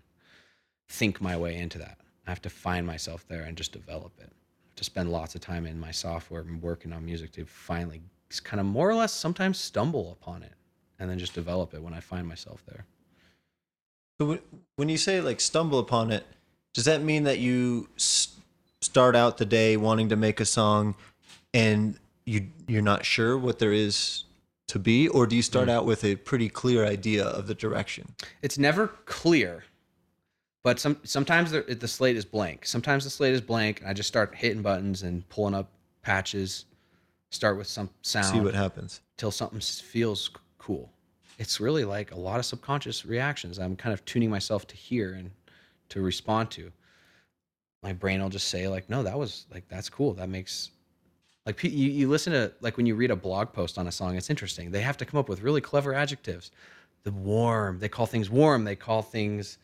think 0.89 1.21
my 1.21 1.37
way 1.37 1.57
into 1.57 1.77
that. 1.79 1.97
I 2.27 2.31
have 2.31 2.41
to 2.43 2.49
find 2.49 2.85
myself 2.85 3.25
there 3.27 3.43
and 3.43 3.57
just 3.57 3.71
develop 3.71 4.11
it. 4.19 4.29
I 4.29 4.67
have 4.67 4.75
to 4.75 4.83
spend 4.83 5.11
lots 5.11 5.35
of 5.35 5.41
time 5.41 5.65
in 5.65 5.79
my 5.79 5.91
software 5.91 6.41
and 6.41 6.61
working 6.61 6.93
on 6.93 7.05
music 7.05 7.31
to 7.33 7.45
finally 7.45 8.01
kind 8.43 8.59
of 8.59 8.65
more 8.65 8.89
or 8.89 8.95
less 8.95 9.11
sometimes 9.13 9.57
stumble 9.57 10.11
upon 10.11 10.43
it 10.43 10.53
and 10.99 11.09
then 11.09 11.19
just 11.19 11.33
develop 11.33 11.73
it 11.73 11.81
when 11.81 11.93
I 11.93 11.99
find 11.99 12.27
myself 12.27 12.63
there. 12.65 12.85
So 14.19 14.27
when- 14.27 14.41
when 14.75 14.89
you 14.89 14.97
say 14.97 15.19
like 15.21 15.39
stumble 15.41 15.79
upon 15.79 16.11
it, 16.11 16.25
does 16.73 16.85
that 16.85 17.01
mean 17.01 17.23
that 17.23 17.39
you 17.39 17.89
start 17.97 19.15
out 19.15 19.37
the 19.37 19.45
day 19.45 19.77
wanting 19.77 20.09
to 20.09 20.15
make 20.15 20.39
a 20.39 20.45
song 20.45 20.95
and 21.53 21.97
you 22.25 22.47
you're 22.67 22.81
not 22.81 23.05
sure 23.05 23.37
what 23.37 23.59
there 23.59 23.73
is 23.73 24.23
to 24.67 24.79
be 24.79 25.07
or 25.09 25.27
do 25.27 25.35
you 25.35 25.41
start 25.41 25.67
mm. 25.67 25.71
out 25.71 25.85
with 25.85 26.03
a 26.03 26.15
pretty 26.15 26.49
clear 26.49 26.85
idea 26.85 27.25
of 27.25 27.47
the 27.47 27.53
direction? 27.53 28.13
It's 28.41 28.57
never 28.57 28.87
clear, 29.05 29.63
but 30.63 30.79
some 30.79 30.97
sometimes 31.03 31.51
the, 31.51 31.61
the 31.61 31.87
slate 31.87 32.15
is 32.15 32.25
blank. 32.25 32.65
Sometimes 32.65 33.03
the 33.03 33.09
slate 33.09 33.33
is 33.33 33.41
blank, 33.41 33.81
and 33.81 33.89
I 33.89 33.93
just 33.93 34.07
start 34.07 34.33
hitting 34.35 34.61
buttons 34.61 35.03
and 35.03 35.27
pulling 35.29 35.55
up 35.55 35.69
patches. 36.01 36.65
Start 37.31 37.57
with 37.57 37.67
some 37.67 37.89
sound 38.01 38.27
See 38.27 38.39
what 38.41 38.53
happens. 38.53 39.01
till 39.17 39.31
something 39.31 39.59
feels 39.59 40.29
cool. 40.57 40.91
It's 41.39 41.59
really 41.59 41.85
like 41.85 42.11
a 42.11 42.17
lot 42.17 42.39
of 42.39 42.45
subconscious 42.45 43.05
reactions. 43.05 43.57
I'm 43.57 43.75
kind 43.75 43.93
of 43.93 44.03
tuning 44.05 44.29
myself 44.29 44.67
to 44.67 44.75
hear 44.75 45.13
and 45.13 45.31
to 45.91 46.01
respond 46.01 46.51
to. 46.51 46.71
My 47.83 47.93
brain 47.93 48.21
will 48.21 48.29
just 48.29 48.47
say 48.47 48.67
like, 48.67 48.89
"No, 48.89 49.03
that 49.03 49.17
was 49.17 49.45
like 49.53 49.67
that's 49.69 49.89
cool. 49.89 50.13
That 50.13 50.29
makes 50.29 50.71
like 51.45 51.63
you, 51.63 51.69
you 51.69 52.09
listen 52.09 52.33
to 52.33 52.51
like 52.61 52.77
when 52.77 52.85
you 52.85 52.95
read 52.95 53.11
a 53.11 53.15
blog 53.15 53.53
post 53.53 53.77
on 53.77 53.87
a 53.87 53.91
song, 53.91 54.15
it's 54.15 54.29
interesting. 54.29 54.71
They 54.71 54.81
have 54.81 54.97
to 54.97 55.05
come 55.05 55.19
up 55.19 55.29
with 55.29 55.41
really 55.41 55.61
clever 55.61 55.93
adjectives. 55.93 56.51
The 57.03 57.11
warm, 57.11 57.79
they 57.79 57.89
call 57.89 58.05
things 58.05 58.29
warm. 58.29 58.63
They 58.63 58.75
call 58.75 59.01
things 59.01 59.57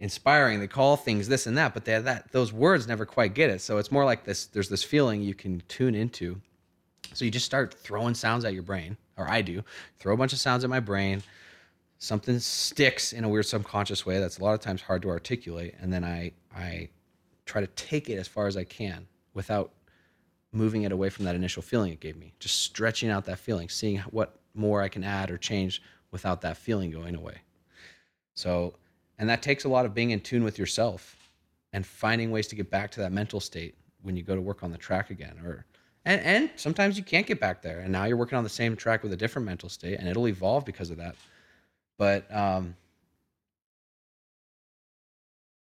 inspiring. 0.00 0.60
They 0.60 0.66
call 0.66 0.96
things 0.96 1.28
this 1.28 1.46
and 1.46 1.56
that, 1.56 1.72
but 1.72 1.84
they 1.84 1.98
that 1.98 2.30
those 2.32 2.52
words 2.52 2.86
never 2.86 3.06
quite 3.06 3.34
get 3.34 3.48
it. 3.48 3.62
So 3.62 3.78
it's 3.78 3.90
more 3.90 4.04
like 4.04 4.24
this. 4.24 4.46
There's 4.46 4.68
this 4.68 4.84
feeling 4.84 5.22
you 5.22 5.34
can 5.34 5.62
tune 5.68 5.94
into. 5.94 6.40
So 7.14 7.24
you 7.24 7.30
just 7.30 7.46
start 7.46 7.74
throwing 7.74 8.14
sounds 8.14 8.44
at 8.44 8.52
your 8.52 8.62
brain, 8.62 8.96
or 9.16 9.28
I 9.28 9.42
do. 9.42 9.62
Throw 9.98 10.14
a 10.14 10.16
bunch 10.16 10.32
of 10.32 10.38
sounds 10.38 10.64
at 10.64 10.70
my 10.70 10.80
brain. 10.80 11.22
Something 12.02 12.40
sticks 12.40 13.12
in 13.12 13.22
a 13.22 13.28
weird 13.28 13.46
subconscious 13.46 14.04
way 14.04 14.18
that's 14.18 14.38
a 14.38 14.42
lot 14.42 14.54
of 14.54 14.60
times 14.60 14.82
hard 14.82 15.02
to 15.02 15.08
articulate, 15.08 15.76
and 15.80 15.92
then 15.92 16.02
I 16.02 16.32
I 16.52 16.88
try 17.46 17.60
to 17.60 17.68
take 17.68 18.10
it 18.10 18.18
as 18.18 18.26
far 18.26 18.48
as 18.48 18.56
I 18.56 18.64
can 18.64 19.06
without 19.34 19.72
moving 20.50 20.82
it 20.82 20.90
away 20.90 21.10
from 21.10 21.26
that 21.26 21.36
initial 21.36 21.62
feeling 21.62 21.92
it 21.92 22.00
gave 22.00 22.16
me. 22.16 22.34
Just 22.40 22.58
stretching 22.58 23.08
out 23.08 23.24
that 23.26 23.38
feeling, 23.38 23.68
seeing 23.68 23.98
what 24.10 24.40
more 24.52 24.82
I 24.82 24.88
can 24.88 25.04
add 25.04 25.30
or 25.30 25.38
change 25.38 25.80
without 26.10 26.40
that 26.40 26.56
feeling 26.56 26.90
going 26.90 27.14
away. 27.14 27.36
So, 28.34 28.74
and 29.20 29.28
that 29.28 29.40
takes 29.40 29.62
a 29.62 29.68
lot 29.68 29.86
of 29.86 29.94
being 29.94 30.10
in 30.10 30.18
tune 30.18 30.42
with 30.42 30.58
yourself 30.58 31.30
and 31.72 31.86
finding 31.86 32.32
ways 32.32 32.48
to 32.48 32.56
get 32.56 32.68
back 32.68 32.90
to 32.90 33.00
that 33.00 33.12
mental 33.12 33.38
state 33.38 33.76
when 34.00 34.16
you 34.16 34.24
go 34.24 34.34
to 34.34 34.42
work 34.42 34.64
on 34.64 34.72
the 34.72 34.76
track 34.76 35.10
again 35.10 35.38
or 35.44 35.66
and 36.04 36.20
and 36.22 36.50
sometimes 36.56 36.98
you 36.98 37.04
can't 37.04 37.28
get 37.28 37.38
back 37.38 37.62
there 37.62 37.78
and 37.78 37.92
now 37.92 38.06
you're 38.06 38.16
working 38.16 38.36
on 38.36 38.42
the 38.42 38.50
same 38.50 38.74
track 38.74 39.04
with 39.04 39.12
a 39.12 39.16
different 39.16 39.46
mental 39.46 39.68
state 39.68 40.00
and 40.00 40.08
it'll 40.08 40.26
evolve 40.26 40.64
because 40.64 40.90
of 40.90 40.96
that 40.96 41.14
but 41.98 42.34
um 42.34 42.74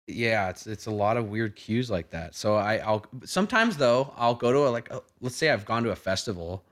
yeah 0.08 0.50
it's 0.50 0.68
it's 0.68 0.86
a 0.86 0.92
lot 0.92 1.18
of 1.18 1.30
weird 1.30 1.56
cues 1.56 1.90
like 1.90 2.10
that. 2.10 2.36
So 2.36 2.56
i 2.56 2.78
i'll 2.78 3.06
sometimes 3.24 3.78
though 3.78 4.14
i'll 4.18 4.36
go 4.36 4.52
to 4.52 4.60
a 4.68 4.70
like 4.70 4.90
a, 4.92 5.02
let's 5.22 5.36
say 5.36 5.50
i've 5.50 5.66
gone 5.66 5.84
to 5.84 5.92
a 5.92 5.96
festival. 5.96 6.64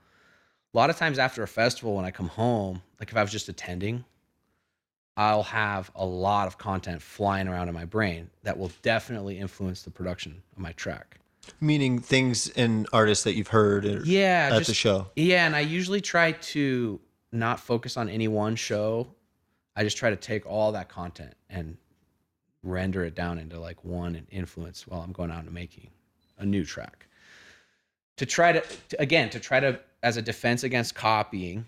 A 0.74 0.78
lot 0.78 0.88
of 0.88 0.96
times 0.96 1.18
after 1.18 1.42
a 1.42 1.48
festival 1.48 1.94
when 1.96 2.04
i 2.04 2.10
come 2.10 2.28
home 2.28 2.82
like 2.98 3.10
if 3.10 3.16
i 3.16 3.22
was 3.22 3.30
just 3.30 3.48
attending 3.48 4.04
i'll 5.18 5.42
have 5.42 5.90
a 5.94 6.04
lot 6.04 6.46
of 6.46 6.56
content 6.56 7.02
flying 7.02 7.46
around 7.46 7.68
in 7.68 7.74
my 7.74 7.84
brain 7.84 8.30
that 8.42 8.56
will 8.56 8.70
definitely 8.80 9.38
influence 9.38 9.82
the 9.82 9.90
production 9.90 10.42
of 10.52 10.58
my 10.58 10.72
track. 10.72 11.18
Meaning 11.60 11.98
things 11.98 12.48
and 12.50 12.86
artists 12.92 13.24
that 13.24 13.34
you've 13.34 13.48
heard 13.48 13.84
or 13.84 14.02
yeah 14.04 14.48
at 14.52 14.58
just, 14.58 14.68
the 14.68 14.74
show. 14.74 15.08
yeah 15.16 15.44
and 15.46 15.54
i 15.56 15.60
usually 15.60 16.00
try 16.00 16.32
to 16.32 17.00
not 17.32 17.60
focus 17.60 17.96
on 17.96 18.08
any 18.08 18.28
one 18.28 18.56
show 18.56 19.08
i 19.76 19.82
just 19.82 19.96
try 19.96 20.10
to 20.10 20.16
take 20.16 20.46
all 20.46 20.72
that 20.72 20.88
content 20.88 21.34
and 21.50 21.76
render 22.62 23.04
it 23.04 23.14
down 23.14 23.38
into 23.38 23.58
like 23.58 23.84
one 23.84 24.26
influence 24.30 24.86
while 24.86 25.00
i'm 25.00 25.12
going 25.12 25.30
out 25.30 25.44
and 25.44 25.52
making 25.52 25.90
a 26.38 26.46
new 26.46 26.64
track. 26.64 27.06
To 28.18 28.26
try 28.26 28.52
to, 28.52 28.60
to 28.90 29.00
again 29.00 29.30
to 29.30 29.40
try 29.40 29.58
to 29.58 29.80
as 30.02 30.16
a 30.16 30.22
defense 30.22 30.64
against 30.64 30.94
copying 30.94 31.64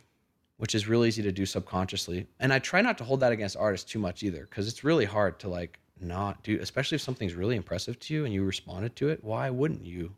which 0.58 0.74
is 0.74 0.86
really 0.86 1.08
easy 1.08 1.22
to 1.22 1.32
do 1.32 1.46
subconsciously 1.46 2.26
and 2.38 2.52
i 2.52 2.58
try 2.58 2.80
not 2.80 2.98
to 2.98 3.04
hold 3.04 3.20
that 3.20 3.32
against 3.32 3.56
artists 3.56 3.90
too 3.90 3.98
much 3.98 4.22
either 4.22 4.46
because 4.48 4.68
it's 4.68 4.84
really 4.84 5.04
hard 5.04 5.38
to 5.40 5.48
like 5.48 5.80
not 6.00 6.42
do 6.44 6.58
especially 6.60 6.96
if 6.96 7.02
something's 7.02 7.34
really 7.34 7.56
impressive 7.56 7.98
to 7.98 8.14
you 8.14 8.24
and 8.24 8.34
you 8.34 8.44
responded 8.44 8.94
to 8.94 9.08
it 9.08 9.24
why 9.24 9.48
wouldn't 9.50 9.84
you? 9.84 10.14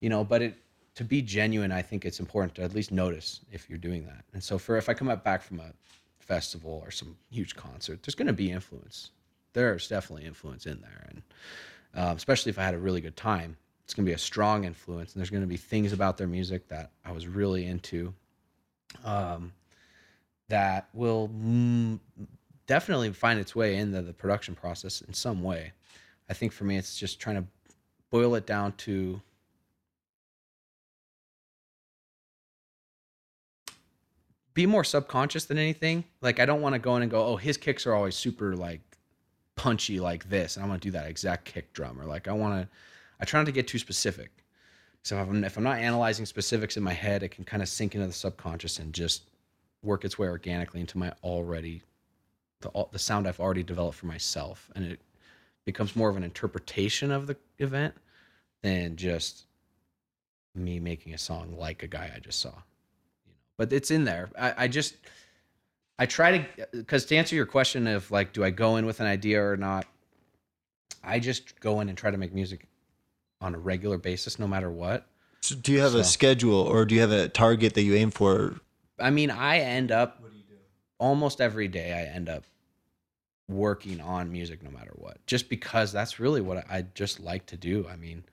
You 0.00 0.10
know 0.10 0.22
but 0.22 0.42
it 0.42 0.54
to 0.96 1.02
be 1.02 1.22
genuine 1.22 1.72
i 1.72 1.82
think 1.82 2.04
it's 2.04 2.20
important 2.20 2.54
to 2.54 2.62
at 2.62 2.74
least 2.74 2.92
notice 2.92 3.40
if 3.50 3.68
you're 3.70 3.78
doing 3.78 4.04
that. 4.04 4.24
And 4.34 4.44
so 4.44 4.58
for 4.58 4.76
if 4.76 4.88
i 4.88 4.94
come 4.94 5.08
up 5.08 5.24
back 5.24 5.42
from 5.42 5.60
a 5.60 5.72
festival 6.22 6.82
or 6.84 6.90
some 6.90 7.16
huge 7.30 7.54
concert 7.54 8.02
there's 8.02 8.14
going 8.14 8.26
to 8.26 8.32
be 8.32 8.50
influence. 8.50 9.10
There's 9.52 9.88
definitely 9.88 10.24
influence 10.26 10.66
in 10.66 10.80
there 10.80 11.06
and 11.08 11.22
um, 11.94 12.16
especially 12.16 12.50
if 12.50 12.58
i 12.58 12.62
had 12.62 12.74
a 12.74 12.78
really 12.78 13.00
good 13.00 13.16
time 13.16 13.56
it's 13.84 13.92
going 13.92 14.06
to 14.06 14.10
be 14.10 14.14
a 14.14 14.18
strong 14.18 14.64
influence 14.64 15.12
and 15.12 15.20
there's 15.20 15.30
going 15.30 15.42
to 15.42 15.46
be 15.46 15.56
things 15.56 15.92
about 15.92 16.16
their 16.16 16.26
music 16.26 16.68
that 16.68 16.90
i 17.04 17.12
was 17.12 17.26
really 17.26 17.66
into 17.66 18.14
um, 19.04 19.52
that 20.48 20.88
will 20.92 21.30
definitely 22.66 23.10
find 23.12 23.40
its 23.40 23.54
way 23.56 23.76
into 23.76 24.02
the 24.02 24.12
production 24.12 24.54
process 24.54 25.00
in 25.02 25.14
some 25.14 25.42
way. 25.42 25.72
I 26.28 26.34
think 26.34 26.52
for 26.52 26.64
me 26.64 26.76
it's 26.76 26.98
just 26.98 27.20
trying 27.20 27.36
to 27.36 27.44
boil 28.10 28.34
it 28.34 28.46
down 28.46 28.72
to 28.72 29.20
be 34.54 34.66
more 34.66 34.84
subconscious 34.84 35.44
than 35.46 35.58
anything. 35.58 36.04
Like 36.20 36.40
I 36.40 36.46
don't 36.46 36.60
want 36.60 36.74
to 36.74 36.78
go 36.78 36.96
in 36.96 37.02
and 37.02 37.10
go, 37.10 37.24
oh, 37.24 37.36
his 37.36 37.56
kicks 37.56 37.86
are 37.86 37.94
always 37.94 38.16
super 38.16 38.54
like 38.56 38.80
punchy 39.56 40.00
like 40.00 40.28
this, 40.28 40.56
and 40.56 40.64
I 40.64 40.68
want 40.68 40.82
to 40.82 40.88
do 40.88 40.92
that 40.92 41.08
exact 41.08 41.44
kick 41.44 41.72
drum. 41.72 42.00
Or 42.00 42.04
like 42.04 42.28
I 42.28 42.32
want 42.32 42.62
to, 42.62 42.68
I 43.20 43.24
try 43.24 43.40
not 43.40 43.46
to 43.46 43.52
get 43.52 43.68
too 43.68 43.78
specific. 43.78 44.30
So 45.02 45.20
if 45.20 45.28
I'm 45.28 45.44
if 45.44 45.56
I'm 45.56 45.64
not 45.64 45.78
analyzing 45.78 46.26
specifics 46.26 46.76
in 46.76 46.82
my 46.82 46.92
head, 46.92 47.22
it 47.22 47.30
can 47.30 47.44
kind 47.44 47.62
of 47.62 47.68
sink 47.68 47.94
into 47.94 48.06
the 48.06 48.12
subconscious 48.12 48.78
and 48.78 48.92
just 48.92 49.24
work 49.82 50.04
its 50.04 50.18
way 50.18 50.28
organically 50.28 50.80
into 50.80 50.98
my 50.98 51.12
already 51.22 51.82
the 52.60 52.86
the 52.92 52.98
sound 52.98 53.26
I've 53.26 53.40
already 53.40 53.62
developed 53.62 53.98
for 53.98 54.06
myself, 54.06 54.70
and 54.76 54.84
it 54.84 55.00
becomes 55.64 55.96
more 55.96 56.08
of 56.08 56.16
an 56.16 56.24
interpretation 56.24 57.10
of 57.10 57.26
the 57.26 57.36
event 57.58 57.94
than 58.62 58.96
just 58.96 59.44
me 60.54 60.78
making 60.78 61.14
a 61.14 61.18
song 61.18 61.56
like 61.58 61.82
a 61.82 61.86
guy 61.86 62.12
I 62.14 62.18
just 62.18 62.40
saw 62.40 62.52
but 63.56 63.72
it's 63.72 63.90
in 63.90 64.04
there. 64.04 64.30
I, 64.38 64.64
I 64.64 64.68
just 64.68 64.96
i 65.98 66.06
try 66.06 66.38
to 66.38 66.66
because 66.72 67.04
to 67.06 67.16
answer 67.16 67.36
your 67.36 67.46
question 67.46 67.86
of 67.86 68.10
like 68.10 68.32
do 68.32 68.42
i 68.42 68.50
go 68.50 68.76
in 68.76 68.86
with 68.86 68.98
an 69.00 69.06
idea 69.06 69.44
or 69.44 69.56
not 69.56 69.86
i 71.04 71.18
just 71.18 71.60
go 71.60 71.80
in 71.80 71.88
and 71.88 71.96
try 71.96 72.10
to 72.10 72.16
make 72.16 72.32
music 72.34 72.66
on 73.40 73.54
a 73.54 73.58
regular 73.58 73.98
basis 73.98 74.38
no 74.38 74.46
matter 74.46 74.70
what. 74.70 75.06
So 75.40 75.56
do 75.56 75.72
you 75.72 75.80
have 75.80 75.96
a 75.96 76.04
schedule 76.04 76.54
or 76.54 76.84
do 76.84 76.94
you 76.94 77.00
have 77.00 77.10
a 77.10 77.28
target 77.28 77.74
that 77.74 77.82
you 77.82 77.94
aim 77.94 78.10
for? 78.10 78.60
i 78.98 79.10
mean 79.10 79.30
i 79.30 79.58
end 79.58 79.90
up 79.90 80.20
what 80.20 80.30
do 80.30 80.36
you 80.36 80.44
do? 80.44 80.56
almost 80.98 81.40
every 81.40 81.66
day 81.66 81.92
i 81.92 82.14
end 82.14 82.28
up 82.28 82.44
working 83.48 84.00
on 84.00 84.30
music 84.30 84.62
no 84.62 84.70
matter 84.70 84.92
what 84.94 85.24
just 85.26 85.48
because 85.48 85.92
that's 85.92 86.20
really 86.20 86.40
what 86.40 86.58
i, 86.58 86.78
I 86.78 86.82
just 86.94 87.20
like 87.20 87.46
to 87.46 87.56
do. 87.56 87.86
I 87.90 87.96
mean 87.96 88.24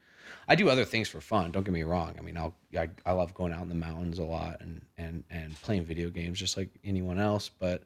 I 0.49 0.55
do 0.55 0.67
other 0.67 0.83
things 0.83 1.07
for 1.07 1.21
fun. 1.21 1.51
Don't 1.51 1.63
get 1.63 1.73
me 1.73 1.83
wrong. 1.83 2.15
I 2.17 2.21
mean, 2.21 2.35
I'll 2.35 2.55
I, 2.75 2.89
I 3.05 3.11
love 3.11 3.35
going 3.35 3.53
out 3.53 3.61
in 3.61 3.69
the 3.69 3.75
mountains 3.75 4.17
a 4.17 4.23
lot 4.23 4.61
and 4.61 4.81
and 4.97 5.23
and 5.29 5.55
playing 5.61 5.85
video 5.85 6.09
games 6.09 6.39
just 6.39 6.57
like 6.57 6.69
anyone 6.83 7.19
else. 7.19 7.49
But 7.49 7.83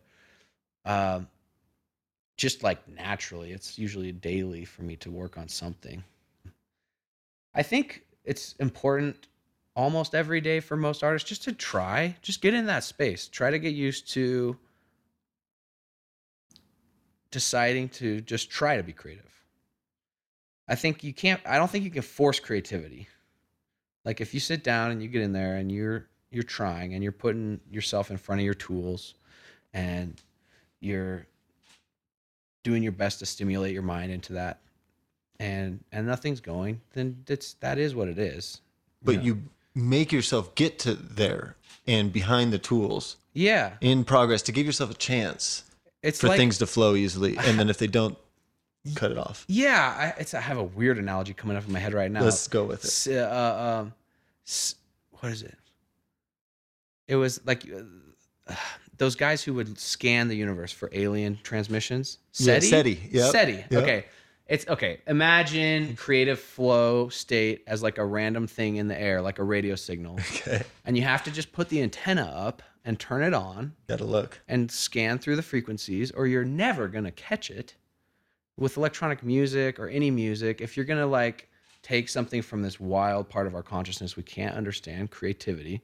um, 0.85 1.27
just 2.37 2.63
like 2.63 2.87
naturally, 2.87 3.51
it's 3.51 3.77
usually 3.77 4.13
daily 4.13 4.63
for 4.63 4.83
me 4.83 4.95
to 4.97 5.11
work 5.11 5.37
on 5.37 5.49
something. 5.49 6.05
I 7.53 7.63
think 7.63 8.05
it's 8.23 8.53
important 8.53 9.27
almost 9.75 10.15
every 10.15 10.39
day 10.39 10.61
for 10.61 10.77
most 10.77 11.03
artists 11.03 11.27
just 11.27 11.43
to 11.43 11.51
try, 11.51 12.15
just 12.21 12.41
get 12.41 12.53
in 12.53 12.67
that 12.67 12.85
space. 12.85 13.27
Try 13.27 13.51
to 13.51 13.59
get 13.59 13.73
used 13.73 14.09
to 14.11 14.57
deciding 17.29 17.89
to 17.89 18.21
just 18.21 18.49
try 18.49 18.77
to 18.77 18.83
be 18.83 18.93
creative. 18.93 19.32
I 20.67 20.75
think 20.75 21.03
you 21.03 21.13
can't 21.13 21.41
I 21.45 21.57
don't 21.57 21.69
think 21.69 21.83
you 21.83 21.91
can 21.91 22.01
force 22.01 22.39
creativity. 22.39 23.07
Like 24.05 24.21
if 24.21 24.33
you 24.33 24.39
sit 24.39 24.63
down 24.63 24.91
and 24.91 25.01
you 25.01 25.07
get 25.07 25.21
in 25.21 25.33
there 25.33 25.55
and 25.55 25.71
you're 25.71 26.07
you're 26.31 26.43
trying 26.43 26.93
and 26.93 27.03
you're 27.03 27.11
putting 27.11 27.59
yourself 27.71 28.11
in 28.11 28.17
front 28.17 28.41
of 28.41 28.45
your 28.45 28.53
tools 28.53 29.13
and 29.73 30.21
you're 30.79 31.25
doing 32.63 32.81
your 32.83 32.91
best 32.91 33.19
to 33.19 33.25
stimulate 33.25 33.73
your 33.73 33.83
mind 33.83 34.11
into 34.11 34.33
that 34.33 34.59
and 35.39 35.83
and 35.91 36.07
nothing's 36.07 36.39
going 36.39 36.79
then 36.93 37.23
it's 37.27 37.53
that 37.55 37.77
is 37.77 37.93
what 37.93 38.07
it 38.07 38.17
is 38.17 38.61
But 39.03 39.17
know. 39.17 39.21
you 39.21 39.43
make 39.75 40.11
yourself 40.11 40.55
get 40.55 40.79
to 40.79 40.93
there 40.93 41.55
and 41.85 42.11
behind 42.11 42.53
the 42.53 42.59
tools 42.59 43.17
yeah 43.33 43.73
in 43.81 44.03
progress 44.03 44.41
to 44.43 44.51
give 44.51 44.65
yourself 44.65 44.91
a 44.91 44.95
chance 44.95 45.63
it's 46.03 46.19
for 46.19 46.27
like 46.27 46.37
things 46.37 46.57
to 46.57 46.67
flow 46.67 46.95
easily. 46.95 47.37
And 47.37 47.57
then 47.57 47.69
if 47.69 47.77
they 47.77 47.87
don't, 47.87 48.17
cut 48.95 49.11
it 49.11 49.17
off. 49.17 49.45
yeah 49.47 50.13
I, 50.15 50.19
it's 50.19 50.33
i 50.33 50.41
have 50.41 50.57
a 50.57 50.63
weird 50.63 50.97
analogy 50.97 51.33
coming 51.33 51.55
up 51.57 51.65
in 51.65 51.71
my 51.71 51.79
head 51.79 51.93
right 51.93 52.11
now 52.11 52.21
Let's 52.23 52.47
go 52.47 52.65
with 52.65 52.83
it. 52.83 52.87
S- 52.87 53.07
uh, 53.07 53.79
um, 53.81 53.93
s- 54.45 54.75
what 55.21 55.31
is 55.31 55.41
it? 55.41 55.57
It 57.07 57.15
was 57.15 57.39
like 57.45 57.63
uh, 58.49 58.53
those 58.97 59.15
guys 59.15 59.43
who 59.43 59.53
would 59.55 59.77
scan 59.79 60.27
the 60.27 60.35
universe 60.35 60.71
for 60.71 60.89
alien 60.93 61.39
transmissions. 61.43 62.19
Yeah, 62.35 62.59
SETI. 62.59 62.67
SETI, 62.69 63.09
yep, 63.11 63.31
SETI. 63.31 63.53
yep. 63.69 63.83
Okay. 63.83 64.05
It's 64.47 64.67
okay. 64.67 64.99
Imagine 65.07 65.95
creative 65.95 66.39
flow 66.39 67.07
state 67.09 67.63
as 67.67 67.81
like 67.81 67.97
a 67.97 68.05
random 68.05 68.45
thing 68.47 68.75
in 68.75 68.87
the 68.89 68.99
air, 68.99 69.21
like 69.21 69.39
a 69.39 69.43
radio 69.43 69.75
signal, 69.75 70.15
Okay. 70.35 70.63
and 70.85 70.97
you 70.97 71.03
have 71.03 71.23
to 71.23 71.31
just 71.31 71.53
put 71.53 71.69
the 71.69 71.81
antenna 71.81 72.23
up 72.25 72.61
and 72.83 72.99
turn 72.99 73.23
it 73.23 73.33
on 73.33 73.73
Gotta 73.87 74.03
look. 74.03 74.41
and 74.49 74.69
scan 74.69 75.17
through 75.19 75.37
the 75.37 75.41
frequencies, 75.41 76.11
or 76.11 76.27
you're 76.27 76.43
never 76.43 76.89
gonna 76.89 77.11
catch 77.11 77.49
it. 77.49 77.75
With 78.57 78.77
electronic 78.77 79.23
music 79.23 79.79
or 79.79 79.87
any 79.87 80.11
music, 80.11 80.61
if 80.61 80.77
you're 80.77 80.85
gonna 80.85 81.07
like 81.07 81.49
take 81.81 82.07
something 82.07 82.41
from 82.41 82.61
this 82.61 82.79
wild 82.79 83.29
part 83.29 83.47
of 83.47 83.55
our 83.55 83.63
consciousness 83.63 84.15
we 84.15 84.23
can't 84.23 84.55
understand, 84.55 85.11
creativity, 85.11 85.81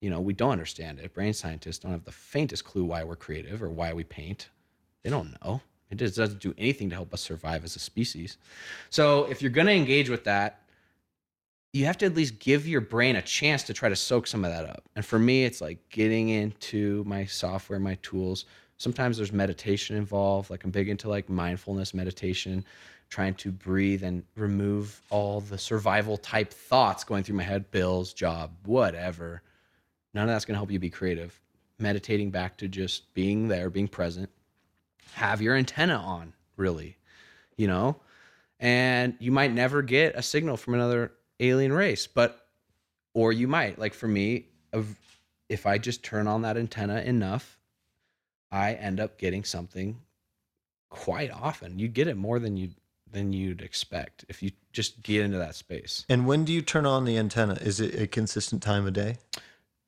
you 0.00 0.10
know, 0.10 0.20
we 0.20 0.32
don't 0.32 0.50
understand 0.50 0.98
it. 0.98 1.14
Brain 1.14 1.32
scientists 1.32 1.78
don't 1.78 1.92
have 1.92 2.04
the 2.04 2.12
faintest 2.12 2.64
clue 2.64 2.84
why 2.84 3.04
we're 3.04 3.16
creative 3.16 3.62
or 3.62 3.70
why 3.70 3.92
we 3.92 4.02
paint. 4.04 4.48
They 5.02 5.10
don't 5.10 5.36
know. 5.44 5.60
It 5.90 5.96
just 5.96 6.16
doesn't 6.16 6.40
do 6.40 6.54
anything 6.58 6.88
to 6.90 6.96
help 6.96 7.12
us 7.14 7.20
survive 7.20 7.64
as 7.64 7.76
a 7.76 7.78
species. 7.78 8.38
So 8.90 9.24
if 9.24 9.42
you're 9.42 9.50
gonna 9.50 9.72
engage 9.72 10.08
with 10.08 10.24
that, 10.24 10.62
you 11.72 11.86
have 11.86 11.98
to 11.98 12.06
at 12.06 12.14
least 12.14 12.38
give 12.38 12.66
your 12.66 12.80
brain 12.80 13.16
a 13.16 13.22
chance 13.22 13.62
to 13.64 13.74
try 13.74 13.88
to 13.88 13.96
soak 13.96 14.26
some 14.26 14.44
of 14.44 14.50
that 14.50 14.68
up. 14.68 14.84
And 14.96 15.04
for 15.04 15.18
me, 15.18 15.44
it's 15.44 15.60
like 15.60 15.78
getting 15.88 16.30
into 16.30 17.04
my 17.06 17.24
software, 17.24 17.78
my 17.78 17.96
tools. 18.02 18.44
Sometimes 18.82 19.16
there's 19.16 19.32
meditation 19.32 19.94
involved. 19.94 20.50
Like 20.50 20.64
I'm 20.64 20.72
big 20.72 20.88
into 20.88 21.08
like 21.08 21.28
mindfulness 21.28 21.94
meditation, 21.94 22.64
trying 23.10 23.34
to 23.34 23.52
breathe 23.52 24.02
and 24.02 24.24
remove 24.34 25.00
all 25.08 25.40
the 25.40 25.56
survival 25.56 26.16
type 26.16 26.52
thoughts 26.52 27.04
going 27.04 27.22
through 27.22 27.36
my 27.36 27.44
head, 27.44 27.70
bills, 27.70 28.12
job, 28.12 28.50
whatever. 28.64 29.40
None 30.14 30.24
of 30.24 30.30
that's 30.30 30.44
going 30.44 30.54
to 30.54 30.58
help 30.58 30.72
you 30.72 30.80
be 30.80 30.90
creative. 30.90 31.40
Meditating 31.78 32.32
back 32.32 32.56
to 32.56 32.66
just 32.66 33.14
being 33.14 33.46
there, 33.46 33.70
being 33.70 33.86
present. 33.86 34.28
Have 35.12 35.40
your 35.40 35.54
antenna 35.54 35.94
on, 35.94 36.32
really, 36.56 36.96
you 37.56 37.68
know? 37.68 38.00
And 38.58 39.14
you 39.20 39.30
might 39.30 39.52
never 39.52 39.82
get 39.82 40.16
a 40.16 40.22
signal 40.22 40.56
from 40.56 40.74
another 40.74 41.12
alien 41.38 41.72
race, 41.72 42.08
but 42.08 42.48
or 43.14 43.32
you 43.32 43.46
might 43.46 43.78
like 43.78 43.94
for 43.94 44.08
me 44.08 44.46
if 45.48 45.66
I 45.66 45.78
just 45.78 46.02
turn 46.02 46.26
on 46.26 46.42
that 46.42 46.56
antenna 46.56 47.00
enough, 47.02 47.58
I 48.52 48.74
end 48.74 49.00
up 49.00 49.18
getting 49.18 49.42
something 49.42 49.98
quite 50.90 51.30
often. 51.32 51.78
You 51.78 51.88
get 51.88 52.06
it 52.06 52.16
more 52.16 52.38
than 52.38 52.56
you 52.56 52.70
than 53.10 53.32
you'd 53.32 53.60
expect 53.60 54.24
if 54.28 54.42
you 54.42 54.52
just 54.72 55.02
get 55.02 55.24
into 55.24 55.38
that 55.38 55.54
space. 55.54 56.04
And 56.08 56.26
when 56.26 56.44
do 56.44 56.52
you 56.52 56.62
turn 56.62 56.86
on 56.86 57.04
the 57.04 57.18
antenna? 57.18 57.54
Is 57.54 57.80
it 57.80 58.00
a 58.00 58.06
consistent 58.06 58.62
time 58.62 58.86
of 58.86 58.92
day? 58.92 59.16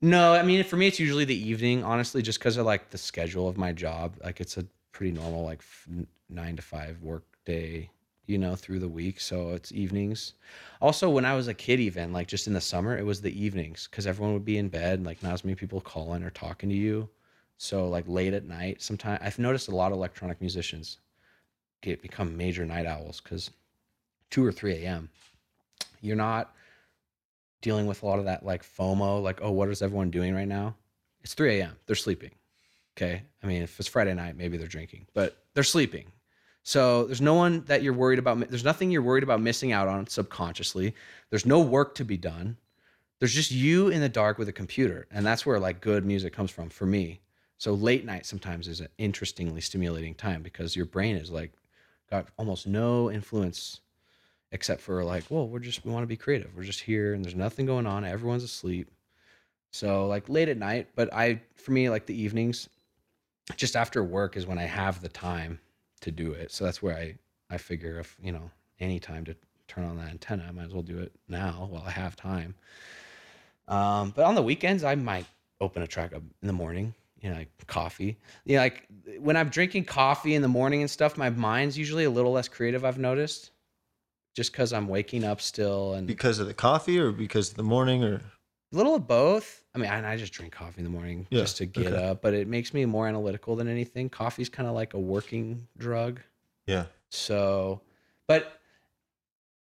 No, 0.01 0.33
I 0.33 0.43
mean 0.43 0.63
for 0.63 0.77
me 0.77 0.87
it's 0.87 0.99
usually 0.99 1.25
the 1.25 1.49
evening, 1.49 1.83
honestly, 1.83 2.21
just 2.21 2.39
because 2.39 2.57
of 2.57 2.65
like 2.65 2.89
the 2.89 2.97
schedule 2.97 3.47
of 3.47 3.57
my 3.57 3.71
job. 3.71 4.17
Like 4.23 4.41
it's 4.41 4.57
a 4.57 4.65
pretty 4.91 5.11
normal 5.11 5.45
like 5.45 5.59
f- 5.59 5.87
nine 6.29 6.55
to 6.55 6.61
five 6.61 7.01
work 7.01 7.23
day, 7.45 7.89
you 8.25 8.37
know, 8.39 8.55
through 8.55 8.79
the 8.79 8.89
week. 8.89 9.19
So 9.19 9.51
it's 9.51 9.71
evenings. 9.71 10.33
Also, 10.81 11.09
when 11.09 11.25
I 11.25 11.35
was 11.35 11.47
a 11.47 11.53
kid, 11.53 11.79
even 11.79 12.13
like 12.13 12.27
just 12.27 12.47
in 12.47 12.53
the 12.53 12.61
summer, 12.61 12.97
it 12.97 13.05
was 13.05 13.21
the 13.21 13.43
evenings 13.43 13.87
because 13.89 14.07
everyone 14.07 14.33
would 14.33 14.45
be 14.45 14.57
in 14.57 14.69
bed, 14.69 15.03
like 15.05 15.21
not 15.21 15.33
as 15.33 15.43
many 15.45 15.55
people 15.55 15.81
calling 15.81 16.23
or 16.23 16.31
talking 16.31 16.69
to 16.69 16.75
you. 16.75 17.09
So 17.57 17.87
like 17.87 18.05
late 18.07 18.33
at 18.33 18.45
night, 18.45 18.81
sometimes 18.81 19.21
I've 19.23 19.39
noticed 19.39 19.67
a 19.67 19.75
lot 19.75 19.91
of 19.91 19.97
electronic 19.97 20.41
musicians 20.41 20.97
get 21.81 22.01
become 22.01 22.35
major 22.35 22.65
night 22.65 22.85
owls 22.85 23.21
because 23.21 23.51
two 24.29 24.45
or 24.45 24.51
three 24.51 24.83
a.m. 24.83 25.09
You're 26.01 26.15
not 26.15 26.53
dealing 27.61 27.87
with 27.87 28.03
a 28.03 28.05
lot 28.05 28.19
of 28.19 28.25
that 28.25 28.45
like 28.45 28.63
FOMO, 28.63 29.23
like, 29.23 29.39
oh, 29.41 29.51
what 29.51 29.69
is 29.69 29.81
everyone 29.81 30.11
doing 30.11 30.35
right 30.35 30.47
now? 30.47 30.75
It's 31.23 31.33
3 31.33 31.59
a.m. 31.59 31.75
They're 31.87 31.95
sleeping. 31.95 32.31
Okay. 32.95 33.23
I 33.41 33.47
mean, 33.47 33.63
if 33.63 33.79
it's 33.79 33.89
Friday 33.89 34.13
night, 34.13 34.37
maybe 34.37 34.57
they're 34.57 34.67
drinking, 34.67 35.07
but 35.15 35.43
they're 35.53 35.63
sleeping. 35.63 36.11
So 36.61 37.05
there's 37.05 37.21
no 37.21 37.33
one 37.33 37.63
that 37.65 37.81
you're 37.81 37.93
worried 37.93 38.19
about. 38.19 38.49
There's 38.49 38.63
nothing 38.63 38.91
you're 38.91 39.01
worried 39.01 39.23
about 39.23 39.41
missing 39.41 39.71
out 39.71 39.87
on 39.87 40.05
subconsciously. 40.07 40.93
There's 41.31 41.45
no 41.45 41.59
work 41.59 41.95
to 41.95 42.05
be 42.05 42.17
done. 42.17 42.57
There's 43.19 43.33
just 43.33 43.51
you 43.51 43.89
in 43.89 44.01
the 44.01 44.09
dark 44.09 44.37
with 44.37 44.49
a 44.49 44.53
computer. 44.53 45.07
And 45.11 45.25
that's 45.25 45.45
where 45.45 45.59
like 45.59 45.81
good 45.81 46.05
music 46.05 46.33
comes 46.33 46.51
from 46.51 46.69
for 46.69 46.85
me. 46.85 47.21
So 47.57 47.73
late 47.73 48.05
night 48.05 48.25
sometimes 48.25 48.67
is 48.67 48.81
an 48.81 48.89
interestingly 48.97 49.61
stimulating 49.61 50.13
time 50.13 50.41
because 50.41 50.75
your 50.75 50.85
brain 50.85 51.15
is 51.15 51.31
like 51.31 51.53
got 52.09 52.27
almost 52.37 52.67
no 52.67 53.11
influence 53.11 53.81
except 54.51 54.81
for 54.81 55.03
like, 55.03 55.23
well, 55.29 55.47
we're 55.47 55.59
just 55.59 55.85
we 55.85 55.91
want 55.91 56.03
to 56.03 56.07
be 56.07 56.17
creative. 56.17 56.55
We're 56.55 56.63
just 56.63 56.81
here 56.81 57.13
and 57.13 57.23
there's 57.23 57.35
nothing 57.35 57.65
going 57.65 57.87
on. 57.87 58.05
Everyone's 58.05 58.43
asleep. 58.43 58.89
So 59.71 60.07
like 60.07 60.29
late 60.29 60.49
at 60.49 60.57
night, 60.57 60.89
but 60.95 61.13
I 61.13 61.41
for 61.55 61.71
me 61.71 61.89
like 61.89 62.05
the 62.05 62.19
evenings, 62.19 62.69
just 63.55 63.75
after 63.75 64.03
work 64.03 64.37
is 64.37 64.45
when 64.47 64.57
I 64.57 64.63
have 64.63 65.01
the 65.01 65.09
time 65.09 65.59
to 66.01 66.11
do 66.11 66.31
it. 66.31 66.51
So 66.51 66.65
that's 66.65 66.81
where 66.81 66.95
I 66.95 67.15
I 67.49 67.57
figure 67.57 67.99
if 67.99 68.15
you 68.21 68.31
know 68.31 68.49
any 68.79 68.99
time 68.99 69.25
to 69.25 69.35
turn 69.67 69.85
on 69.85 69.97
that 69.97 70.09
antenna, 70.09 70.45
I 70.47 70.51
might 70.51 70.65
as 70.65 70.73
well 70.73 70.83
do 70.83 70.99
it 70.99 71.11
now 71.27 71.67
while 71.69 71.83
I 71.85 71.91
have 71.91 72.15
time. 72.15 72.55
Um, 73.67 74.13
but 74.15 74.25
on 74.25 74.35
the 74.35 74.43
weekends, 74.43 74.83
I 74.83 74.95
might 74.95 75.25
open 75.59 75.81
a 75.81 75.87
track 75.87 76.13
up 76.13 76.21
in 76.41 76.47
the 76.47 76.53
morning. 76.53 76.93
You 77.25 77.31
know, 77.31 77.37
like 77.37 77.49
coffee. 77.65 78.19
You 78.45 78.57
know, 78.57 78.61
like 78.61 78.87
when 79.17 79.35
I'm 79.35 79.49
drinking 79.49 79.85
coffee 79.85 80.35
in 80.35 80.43
the 80.43 80.47
morning 80.47 80.81
and 80.81 80.89
stuff, 80.91 81.17
my 81.17 81.31
mind's 81.31 81.75
usually 81.75 82.03
a 82.03 82.09
little 82.11 82.31
less 82.31 82.47
creative. 82.47 82.85
I've 82.85 82.99
noticed, 82.99 83.49
just 84.35 84.51
because 84.51 84.71
I'm 84.71 84.87
waking 84.87 85.23
up 85.23 85.41
still 85.41 85.93
and 85.93 86.05
Because 86.05 86.37
of 86.37 86.45
the 86.45 86.53
coffee 86.53 86.99
or 86.99 87.11
because 87.11 87.49
of 87.49 87.55
the 87.55 87.63
morning 87.63 88.03
or 88.03 88.15
a 88.17 88.21
little 88.71 88.93
of 88.93 89.07
both. 89.07 89.63
I 89.73 89.79
mean, 89.79 89.89
I, 89.89 90.13
I 90.13 90.17
just 90.17 90.33
drink 90.33 90.53
coffee 90.53 90.77
in 90.77 90.83
the 90.83 90.89
morning 90.91 91.25
Yeah, 91.31 91.41
just 91.41 91.57
to 91.57 91.65
get 91.65 91.93
okay. 91.93 92.09
up, 92.09 92.21
but 92.21 92.35
it 92.35 92.47
makes 92.47 92.75
me 92.75 92.85
more 92.85 93.07
analytical 93.07 93.55
than 93.55 93.67
anything. 93.67 94.07
Coffee's 94.07 94.49
kind 94.49 94.69
of 94.69 94.75
like 94.75 94.93
a 94.93 94.99
working 94.99 95.67
drug. 95.79 96.19
yeah. 96.67 96.85
So, 97.09 97.81
but 98.27 98.59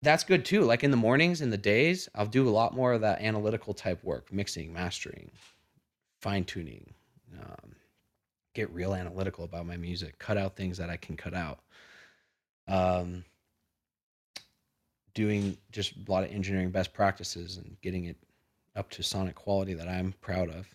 that's 0.03 0.25
good 0.25 0.45
too. 0.45 0.63
Like 0.63 0.83
in 0.83 0.91
the 0.91 0.97
mornings 0.97 1.41
and 1.43 1.53
the 1.53 1.59
days, 1.59 2.09
I'll 2.15 2.27
do 2.27 2.49
a 2.49 2.51
lot 2.51 2.75
more 2.75 2.93
of 2.93 3.03
that 3.03 3.21
analytical 3.21 3.73
type 3.73 4.03
work, 4.03 4.33
mixing, 4.33 4.73
mastering, 4.73 5.31
fine 6.21 6.45
tuning, 6.45 6.95
um, 7.41 7.74
get 8.55 8.72
real 8.72 8.95
analytical 8.95 9.45
about 9.45 9.66
my 9.66 9.77
music, 9.77 10.18
cut 10.18 10.37
out 10.37 10.57
things 10.57 10.79
that 10.79 10.91
I 10.91 10.97
can 10.97 11.16
cut 11.16 11.35
out. 11.35 11.61
Um, 12.68 13.24
doing 15.14 15.57
just 15.72 15.95
a 15.97 16.12
lot 16.12 16.24
of 16.24 16.31
engineering 16.31 16.70
best 16.70 16.93
practices 16.93 17.57
and 17.57 17.77
getting 17.81 18.05
it 18.05 18.16
up 18.77 18.91
to 18.91 19.03
sonic 19.03 19.35
quality 19.35 19.72
that 19.74 19.89
I'm 19.89 20.14
proud 20.20 20.51
of. 20.51 20.68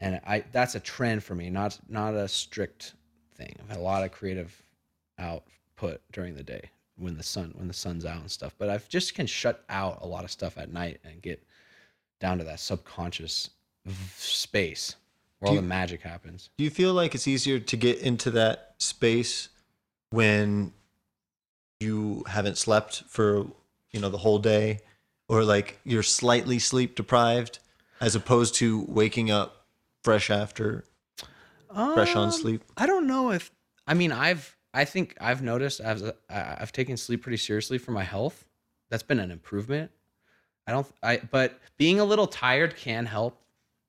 And 0.00 0.20
I 0.26 0.44
that's 0.52 0.74
a 0.74 0.80
trend 0.80 1.22
for 1.22 1.34
me, 1.34 1.50
not 1.50 1.78
not 1.88 2.14
a 2.14 2.26
strict 2.26 2.94
thing. 3.34 3.54
I've 3.60 3.68
had 3.68 3.78
a 3.78 3.82
lot 3.82 4.02
of 4.02 4.12
creative 4.12 4.62
output 5.18 6.00
during 6.12 6.34
the 6.34 6.42
day 6.42 6.70
when 6.96 7.16
the 7.16 7.22
sun 7.22 7.52
when 7.56 7.68
the 7.68 7.74
sun's 7.74 8.04
out 8.04 8.20
and 8.20 8.30
stuff. 8.30 8.54
But 8.58 8.70
I've 8.70 8.88
just 8.88 9.14
can 9.14 9.26
shut 9.26 9.64
out 9.68 9.98
a 10.00 10.06
lot 10.06 10.24
of 10.24 10.30
stuff 10.30 10.58
at 10.58 10.72
night 10.72 11.00
and 11.04 11.20
get 11.22 11.42
down 12.18 12.38
to 12.38 12.44
that 12.44 12.60
subconscious 12.60 13.50
space 14.16 14.96
where 15.40 15.48
Do 15.48 15.50
all 15.50 15.54
you- 15.56 15.60
the 15.60 15.66
magic 15.66 16.02
happens. 16.02 16.50
Do 16.56 16.64
you 16.64 16.70
feel 16.70 16.94
like 16.94 17.14
it's 17.14 17.26
easier 17.28 17.58
to 17.58 17.76
get 17.76 17.98
into 17.98 18.30
that 18.32 18.74
space 18.78 19.48
when 20.10 20.72
you 21.80 22.24
haven't 22.28 22.58
slept 22.58 23.04
for, 23.08 23.46
you 23.90 24.00
know, 24.00 24.08
the 24.10 24.18
whole 24.18 24.38
day 24.38 24.80
or 25.28 25.44
like 25.44 25.78
you're 25.84 26.02
slightly 26.02 26.58
sleep 26.58 26.94
deprived 26.94 27.58
as 28.00 28.14
opposed 28.14 28.54
to 28.56 28.84
waking 28.88 29.30
up 29.30 29.66
fresh 30.04 30.30
after 30.30 30.84
fresh 31.68 32.14
on 32.16 32.26
Um, 32.26 32.32
sleep? 32.32 32.62
I 32.76 32.86
don't 32.86 33.06
know 33.06 33.30
if 33.32 33.50
I 33.86 33.94
mean 33.94 34.12
I've 34.12 34.56
I 34.74 34.84
think 34.84 35.16
I've 35.20 35.42
noticed 35.42 35.80
I've 35.80 36.12
I've 36.28 36.72
taken 36.72 36.96
sleep 36.96 37.22
pretty 37.22 37.36
seriously 37.38 37.78
for 37.78 37.92
my 37.92 38.04
health. 38.04 38.44
That's 38.90 39.02
been 39.02 39.20
an 39.20 39.30
improvement. 39.30 39.90
I 40.66 40.72
don't 40.72 40.86
I 41.02 41.18
but 41.18 41.58
being 41.78 41.98
a 42.00 42.04
little 42.04 42.26
tired 42.26 42.76
can 42.76 43.06
help. 43.06 43.40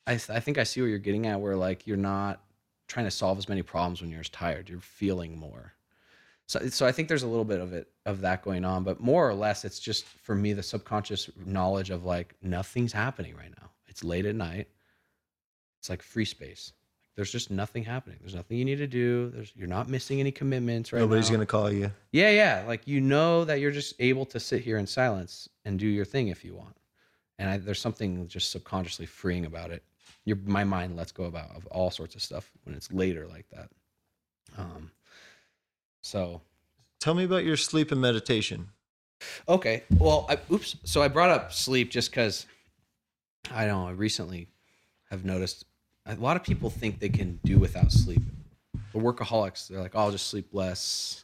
I 0.07 0.11
th- 0.15 0.29
I 0.29 0.39
think 0.39 0.57
I 0.57 0.63
see 0.63 0.81
what 0.81 0.87
you're 0.87 0.97
getting 0.99 1.27
at 1.27 1.39
where 1.39 1.55
like 1.55 1.85
you're 1.87 1.97
not 1.97 2.41
trying 2.87 3.05
to 3.05 3.11
solve 3.11 3.37
as 3.37 3.47
many 3.47 3.61
problems 3.61 4.01
when 4.01 4.09
you're 4.09 4.19
as 4.19 4.29
tired. 4.29 4.67
You're 4.69 4.79
feeling 4.79 5.37
more. 5.37 5.73
So 6.47 6.67
so 6.69 6.85
I 6.85 6.91
think 6.91 7.07
there's 7.07 7.23
a 7.23 7.27
little 7.27 7.45
bit 7.45 7.59
of 7.61 7.71
it 7.73 7.87
of 8.05 8.21
that 8.21 8.43
going 8.43 8.65
on, 8.65 8.83
but 8.83 8.99
more 8.99 9.29
or 9.29 9.33
less 9.33 9.63
it's 9.63 9.79
just 9.79 10.05
for 10.05 10.35
me 10.35 10.53
the 10.53 10.63
subconscious 10.63 11.29
knowledge 11.45 11.89
of 11.91 12.03
like 12.03 12.35
nothing's 12.41 12.91
happening 12.93 13.35
right 13.35 13.51
now. 13.59 13.69
It's 13.87 14.03
late 14.03 14.25
at 14.25 14.35
night. 14.35 14.67
It's 15.79 15.89
like 15.89 16.01
free 16.01 16.25
space. 16.25 16.73
there's 17.15 17.31
just 17.31 17.51
nothing 17.51 17.83
happening. 17.83 18.17
There's 18.21 18.35
nothing 18.35 18.57
you 18.57 18.65
need 18.65 18.77
to 18.77 18.87
do. 18.87 19.29
There's 19.29 19.53
you're 19.55 19.67
not 19.67 19.89
missing 19.89 20.19
any 20.19 20.31
commitments 20.31 20.91
right 20.91 20.99
Nobody's 20.99 21.29
now. 21.29 21.35
gonna 21.37 21.45
call 21.45 21.71
you. 21.71 21.91
Yeah, 22.11 22.29
yeah. 22.31 22.63
Like 22.67 22.87
you 22.87 22.99
know 23.01 23.45
that 23.45 23.59
you're 23.59 23.71
just 23.71 23.93
able 23.99 24.25
to 24.27 24.39
sit 24.39 24.61
here 24.61 24.77
in 24.77 24.87
silence 24.87 25.47
and 25.65 25.77
do 25.79 25.87
your 25.87 26.05
thing 26.05 26.27
if 26.29 26.43
you 26.43 26.55
want. 26.55 26.75
And 27.39 27.49
I, 27.49 27.57
there's 27.57 27.79
something 27.79 28.27
just 28.27 28.51
subconsciously 28.51 29.05
freeing 29.05 29.45
about 29.45 29.71
it. 29.71 29.83
Your 30.25 30.37
my 30.45 30.63
mind 30.63 30.95
lets 30.95 31.11
go 31.11 31.23
about 31.25 31.55
of 31.55 31.65
all 31.67 31.89
sorts 31.91 32.15
of 32.15 32.21
stuff 32.21 32.51
when 32.63 32.75
it's 32.75 32.91
later 32.91 33.27
like 33.27 33.45
that. 33.51 33.69
Um. 34.57 34.91
So 36.01 36.41
Tell 36.99 37.13
me 37.15 37.23
about 37.23 37.43
your 37.43 37.57
sleep 37.57 37.91
and 37.91 37.99
meditation. 37.99 38.69
okay, 39.49 39.83
well, 39.97 40.25
I, 40.29 40.37
oops. 40.53 40.75
So 40.83 41.01
I 41.01 41.07
brought 41.07 41.31
up 41.31 41.51
sleep 41.51 41.89
just 41.89 42.11
because 42.11 42.45
I 43.51 43.65
don't 43.65 43.81
know. 43.83 43.87
I 43.87 43.91
recently 43.91 44.47
have 45.09 45.25
noticed 45.25 45.65
a 46.05 46.15
lot 46.15 46.37
of 46.37 46.43
people 46.43 46.69
think 46.69 46.99
they 46.99 47.09
can 47.09 47.39
do 47.43 47.57
without 47.57 47.91
sleep. 47.91 48.21
The 48.93 48.99
workaholics, 48.99 49.67
they're 49.67 49.79
like, 49.81 49.93
oh, 49.95 49.99
I'll 49.99 50.11
just 50.11 50.27
sleep 50.27 50.47
less. 50.51 51.23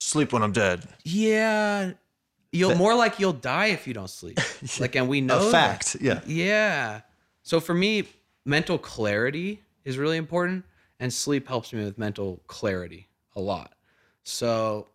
Sleep 0.00 0.32
when 0.32 0.42
I'm 0.42 0.52
dead. 0.52 0.86
Yeah, 1.04 1.92
you'll 2.52 2.70
That- 2.70 2.78
more 2.78 2.94
like 2.94 3.18
you'll 3.18 3.32
die 3.32 3.66
if 3.68 3.86
you 3.86 3.94
don't 3.94 4.10
sleep. 4.10 4.38
Like, 4.80 4.96
and 4.96 5.08
we 5.08 5.20
know 5.22 5.38
A 5.38 5.44
that. 5.44 5.50
fact. 5.84 5.96
Yeah. 6.00 6.20
Yeah. 6.26 7.00
So 7.50 7.58
for 7.58 7.74
me, 7.74 8.04
mental 8.44 8.78
clarity 8.78 9.60
is 9.84 9.98
really 9.98 10.18
important, 10.18 10.64
and 11.00 11.12
sleep 11.12 11.48
helps 11.48 11.72
me 11.72 11.82
with 11.82 11.98
mental 11.98 12.40
clarity 12.46 13.08
a 13.34 13.40
lot. 13.40 13.74
So 14.22 14.86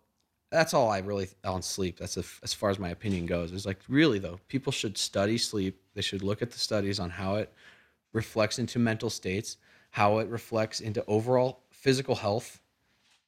that's 0.50 0.72
all 0.72 0.88
I 0.88 1.00
really 1.00 1.28
on 1.44 1.60
sleep. 1.60 1.98
That's 1.98 2.16
as 2.16 2.26
as 2.42 2.54
far 2.54 2.70
as 2.70 2.78
my 2.78 2.88
opinion 2.88 3.26
goes. 3.26 3.52
Is 3.52 3.66
like 3.66 3.80
really 3.90 4.18
though, 4.18 4.40
people 4.48 4.72
should 4.72 4.96
study 4.96 5.36
sleep. 5.36 5.78
They 5.92 6.00
should 6.00 6.22
look 6.22 6.40
at 6.40 6.50
the 6.50 6.58
studies 6.58 6.98
on 6.98 7.10
how 7.10 7.34
it 7.34 7.52
reflects 8.14 8.58
into 8.58 8.78
mental 8.78 9.10
states, 9.10 9.58
how 9.90 10.16
it 10.20 10.28
reflects 10.28 10.80
into 10.80 11.04
overall 11.08 11.60
physical 11.68 12.14
health. 12.14 12.62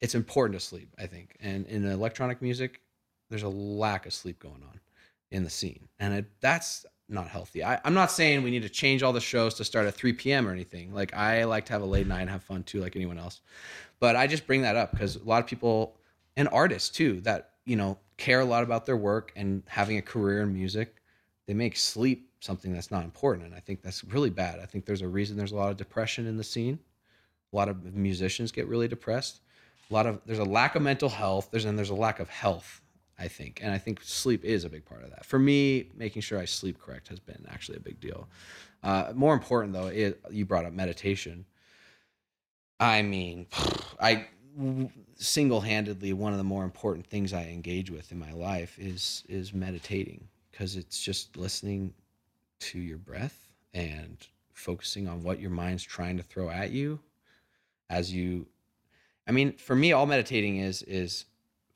It's 0.01 0.15
important 0.15 0.59
to 0.59 0.67
sleep, 0.67 0.89
I 0.99 1.07
think. 1.07 1.37
And 1.39 1.67
in 1.67 1.85
electronic 1.85 2.41
music, 2.41 2.81
there's 3.29 3.43
a 3.43 3.49
lack 3.51 4.07
of 4.07 4.15
sleep 4.15 4.39
going 4.39 4.63
on 4.63 4.81
in 5.31 5.45
the 5.45 5.51
scene, 5.51 5.87
and 5.99 6.15
it, 6.15 6.25
that's 6.41 6.87
not 7.09 7.29
healthy. 7.29 7.65
I, 7.65 7.81
I'm 7.85 7.95
not 7.95 8.11
saying 8.11 8.43
we 8.43 8.51
need 8.51 8.63
to 8.63 8.69
change 8.69 9.03
all 9.03 9.13
the 9.13 9.21
shows 9.21 9.55
to 9.55 9.65
start 9.65 9.87
at 9.87 9.95
3 9.95 10.13
p.m. 10.13 10.47
or 10.47 10.53
anything. 10.53 10.93
Like 10.93 11.15
I 11.15 11.45
like 11.45 11.67
to 11.67 11.73
have 11.73 11.83
a 11.83 11.87
late 11.87 12.07
night 12.07 12.21
and 12.21 12.31
have 12.31 12.43
fun 12.43 12.63
too, 12.63 12.81
like 12.81 12.97
anyone 12.97 13.19
else. 13.19 13.41
But 14.01 14.17
I 14.17 14.27
just 14.27 14.47
bring 14.47 14.63
that 14.63 14.77
up 14.77 14.93
because 14.93 15.17
a 15.17 15.25
lot 15.25 15.43
of 15.43 15.49
people 15.49 15.97
and 16.37 16.49
artists 16.53 16.91
too 16.91 17.21
that 17.23 17.51
you 17.65 17.77
know 17.77 17.99
care 18.17 18.41
a 18.41 18.45
lot 18.45 18.63
about 18.63 18.87
their 18.87 18.97
work 18.97 19.33
and 19.37 19.63
having 19.67 19.97
a 19.97 20.03
career 20.03 20.43
in 20.43 20.53
music, 20.53 20.97
they 21.47 21.55
make 21.55 21.77
sleep 21.77 22.31
something 22.41 22.73
that's 22.73 22.91
not 22.91 23.05
important, 23.05 23.47
and 23.47 23.55
I 23.55 23.61
think 23.61 23.83
that's 23.83 24.05
really 24.05 24.31
bad. 24.31 24.61
I 24.61 24.67
think 24.67 24.85
there's 24.85 25.03
a 25.03 25.09
reason 25.09 25.37
there's 25.37 25.53
a 25.53 25.57
lot 25.57 25.71
of 25.71 25.77
depression 25.77 26.27
in 26.27 26.37
the 26.37 26.45
scene. 26.45 26.79
A 27.53 27.57
lot 27.57 27.69
of 27.69 27.95
musicians 27.95 28.53
get 28.53 28.69
really 28.69 28.87
depressed. 28.87 29.41
A 29.91 29.95
lot 29.95 30.07
of 30.07 30.21
there's 30.27 30.39
a 30.39 30.45
lack 30.45 30.75
of 30.75 30.83
mental 30.83 31.09
health. 31.09 31.49
There's 31.51 31.65
and 31.65 31.79
there's 31.79 31.91
a 31.91 31.95
lack 31.95 32.21
of 32.21 32.29
health 32.29 32.83
I 33.19 33.29
think. 33.29 33.61
And 33.63 33.73
I 33.73 33.79
think 33.79 34.01
sleep 34.03 34.45
is 34.45 34.65
a 34.65 34.69
big 34.69 34.85
part 34.85 35.03
of 35.03 35.11
that. 35.11 35.25
For 35.25 35.39
me, 35.39 35.91
making 35.97 36.23
sure 36.23 36.39
I 36.39 36.45
sleep 36.45 36.81
correct 36.81 37.09
has 37.09 37.19
been 37.19 37.45
actually 37.51 37.79
a 37.79 37.81
big 37.81 38.01
deal. 38.01 38.29
Uh, 38.83 39.13
more 39.15 39.35
important 39.35 39.73
though, 39.73 39.89
you 40.31 40.45
brought 40.45 40.65
up 40.65 40.73
meditation. 40.73 41.45
I 42.79 43.03
mean, 43.03 43.47
I 44.01 44.27
single-handedly 45.17 46.13
one 46.13 46.33
of 46.33 46.39
the 46.39 46.45
more 46.45 46.65
important 46.65 47.07
things 47.07 47.33
I 47.33 47.45
engage 47.45 47.91
with 47.91 48.11
in 48.13 48.19
my 48.19 48.33
life 48.33 48.79
is 48.79 49.25
is 49.29 49.53
meditating 49.53 50.27
because 50.51 50.75
it's 50.77 51.01
just 51.01 51.37
listening 51.37 51.95
to 52.61 52.79
your 52.79 52.99
breath 52.99 53.49
and 53.75 54.17
focusing 54.53 55.07
on 55.07 55.23
what 55.23 55.41
your 55.41 55.51
mind's 55.51 55.85
trying 55.85 56.17
to 56.17 56.23
throw 56.25 56.51
at 56.51 56.73
you 56.73 56.99
as 57.91 58.13
you 58.13 58.47
I 59.29 59.31
mean, 59.31 59.53
for 59.53 59.77
me 59.77 59.93
all 59.93 60.07
meditating 60.07 60.57
is 60.57 60.83
is 60.83 61.27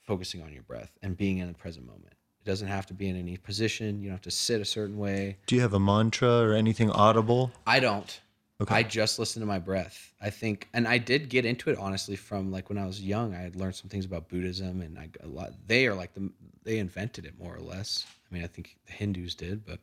focusing 0.03 0.43
on 0.43 0.53
your 0.53 0.63
breath 0.63 0.91
and 1.03 1.17
being 1.17 1.39
in 1.39 1.49
the 1.49 1.55
present 1.55 1.87
moment. 1.87 2.15
It 2.45 2.45
doesn't 2.45 2.69
have 2.69 2.87
to 2.87 2.95
be 2.95 3.09
in 3.09 3.17
any 3.17 3.37
position. 3.37 4.01
You 4.01 4.09
don't 4.09 4.15
have 4.15 4.23
to 4.23 4.31
sit 4.31 4.61
a 4.61 4.65
certain 4.65 4.99
way. 4.99 5.39
Do 5.47 5.55
you 5.55 5.61
have 5.61 5.75
a 5.75 5.81
mantra 5.81 6.29
or 6.29 6.55
anything 6.55 6.91
audible? 6.91 7.53
I 7.67 7.81
don't. 7.81 8.21
Okay. 8.61 8.77
I 8.77 8.83
just 8.85 9.19
listen 9.19 9.41
to 9.41 9.47
my 9.47 9.59
breath. 9.59 10.15
I 10.21 10.31
think, 10.31 10.69
and 10.73 10.87
I 10.87 10.99
did 10.99 11.29
get 11.29 11.45
into 11.45 11.71
it 11.71 11.79
honestly 11.79 12.15
from 12.15 12.53
like 12.53 12.69
when 12.69 12.79
I 12.79 12.87
was 12.87 13.01
young. 13.01 13.35
I 13.35 13.39
had 13.39 13.57
learned 13.57 13.75
some 13.75 13.89
things 13.89 14.05
about 14.05 14.29
Buddhism, 14.29 14.83
and 14.83 14.97
I 14.99 15.09
a 15.23 15.27
lot. 15.27 15.53
They 15.67 15.89
are 15.89 15.95
like 15.95 16.15
the 16.15 16.31
they 16.63 16.79
invented 16.79 17.25
it 17.25 17.37
more 17.39 17.57
or 17.57 17.61
less. 17.61 18.07
I 18.31 18.35
mean, 18.35 18.45
I 18.45 18.47
think 18.47 18.77
the 18.87 18.93
Hindus 18.93 19.35
did, 19.35 19.65
but 19.65 19.81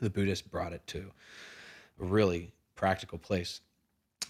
the 0.00 0.08
Buddhists 0.08 0.46
brought 0.46 0.72
it 0.72 0.86
to 0.88 1.10
a 2.00 2.04
really 2.04 2.52
practical 2.74 3.18
place. 3.18 3.60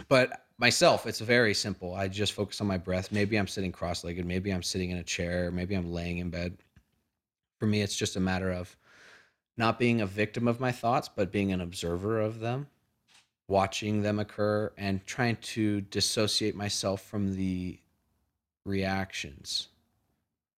But 0.08 0.46
myself, 0.60 1.06
it's 1.06 1.20
very 1.20 1.54
simple. 1.54 1.94
I 1.94 2.06
just 2.06 2.34
focus 2.34 2.60
on 2.60 2.66
my 2.66 2.78
breath. 2.78 3.10
Maybe 3.10 3.36
I'm 3.36 3.48
sitting 3.48 3.72
cross-legged. 3.72 4.24
Maybe 4.24 4.50
I'm 4.52 4.62
sitting 4.62 4.90
in 4.90 4.98
a 4.98 5.02
chair. 5.02 5.50
Maybe 5.50 5.74
I'm 5.74 5.92
laying 5.92 6.18
in 6.18 6.30
bed. 6.30 6.58
For 7.58 7.66
me, 7.66 7.82
it's 7.82 7.96
just 7.96 8.16
a 8.16 8.20
matter 8.20 8.52
of 8.52 8.76
not 9.56 9.78
being 9.78 10.00
a 10.00 10.06
victim 10.06 10.46
of 10.46 10.60
my 10.60 10.70
thoughts, 10.70 11.08
but 11.08 11.32
being 11.32 11.52
an 11.52 11.60
observer 11.60 12.20
of 12.20 12.40
them 12.40 12.68
watching 13.50 14.00
them 14.00 14.20
occur 14.20 14.72
and 14.78 15.04
trying 15.06 15.34
to 15.42 15.80
dissociate 15.80 16.54
myself 16.54 17.02
from 17.02 17.34
the 17.34 17.76
reactions 18.64 19.68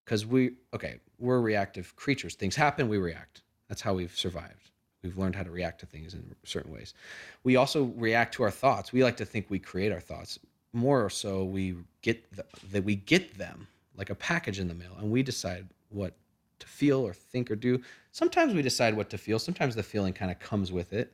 because 0.04 0.26
we 0.26 0.52
okay 0.74 1.00
we're 1.18 1.40
reactive 1.40 1.96
creatures 1.96 2.34
things 2.34 2.54
happen 2.54 2.88
we 2.88 2.98
react 2.98 3.42
that's 3.66 3.80
how 3.80 3.94
we've 3.94 4.16
survived 4.16 4.71
we've 5.02 5.18
learned 5.18 5.36
how 5.36 5.42
to 5.42 5.50
react 5.50 5.80
to 5.80 5.86
things 5.86 6.14
in 6.14 6.34
certain 6.44 6.72
ways. 6.72 6.94
We 7.44 7.56
also 7.56 7.92
react 7.96 8.34
to 8.34 8.42
our 8.42 8.50
thoughts. 8.50 8.92
We 8.92 9.02
like 9.02 9.16
to 9.18 9.24
think 9.24 9.46
we 9.48 9.58
create 9.58 9.92
our 9.92 10.00
thoughts. 10.00 10.38
More 10.72 11.10
so 11.10 11.44
we 11.44 11.76
get 12.00 12.30
the, 12.34 12.44
that 12.70 12.84
we 12.84 12.96
get 12.96 13.36
them 13.36 13.66
like 13.96 14.10
a 14.10 14.14
package 14.14 14.58
in 14.58 14.68
the 14.68 14.74
mail 14.74 14.96
and 14.98 15.10
we 15.10 15.22
decide 15.22 15.68
what 15.90 16.14
to 16.60 16.66
feel 16.66 17.00
or 17.06 17.12
think 17.12 17.50
or 17.50 17.56
do. 17.56 17.82
Sometimes 18.12 18.54
we 18.54 18.62
decide 18.62 18.96
what 18.96 19.10
to 19.10 19.18
feel. 19.18 19.38
Sometimes 19.38 19.74
the 19.74 19.82
feeling 19.82 20.12
kind 20.12 20.30
of 20.30 20.38
comes 20.38 20.72
with 20.72 20.92
it. 20.92 21.12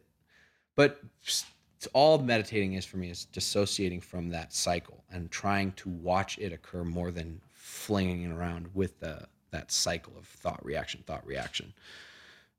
But 0.77 1.01
all 1.93 2.19
meditating 2.19 2.75
is 2.75 2.85
for 2.85 2.97
me 2.97 3.11
is 3.11 3.25
dissociating 3.27 4.01
from 4.01 4.31
that 4.31 4.53
cycle 4.53 5.05
and 5.11 5.31
trying 5.31 5.73
to 5.73 5.89
watch 5.89 6.39
it 6.39 6.53
occur 6.53 6.85
more 6.85 7.11
than 7.11 7.41
flinging 7.53 8.23
it 8.23 8.33
around 8.33 8.69
with 8.75 8.99
the 9.01 9.27
that 9.51 9.71
cycle 9.71 10.13
of 10.19 10.27
thought 10.27 10.63
reaction 10.65 11.03
thought 11.07 11.25
reaction 11.27 11.73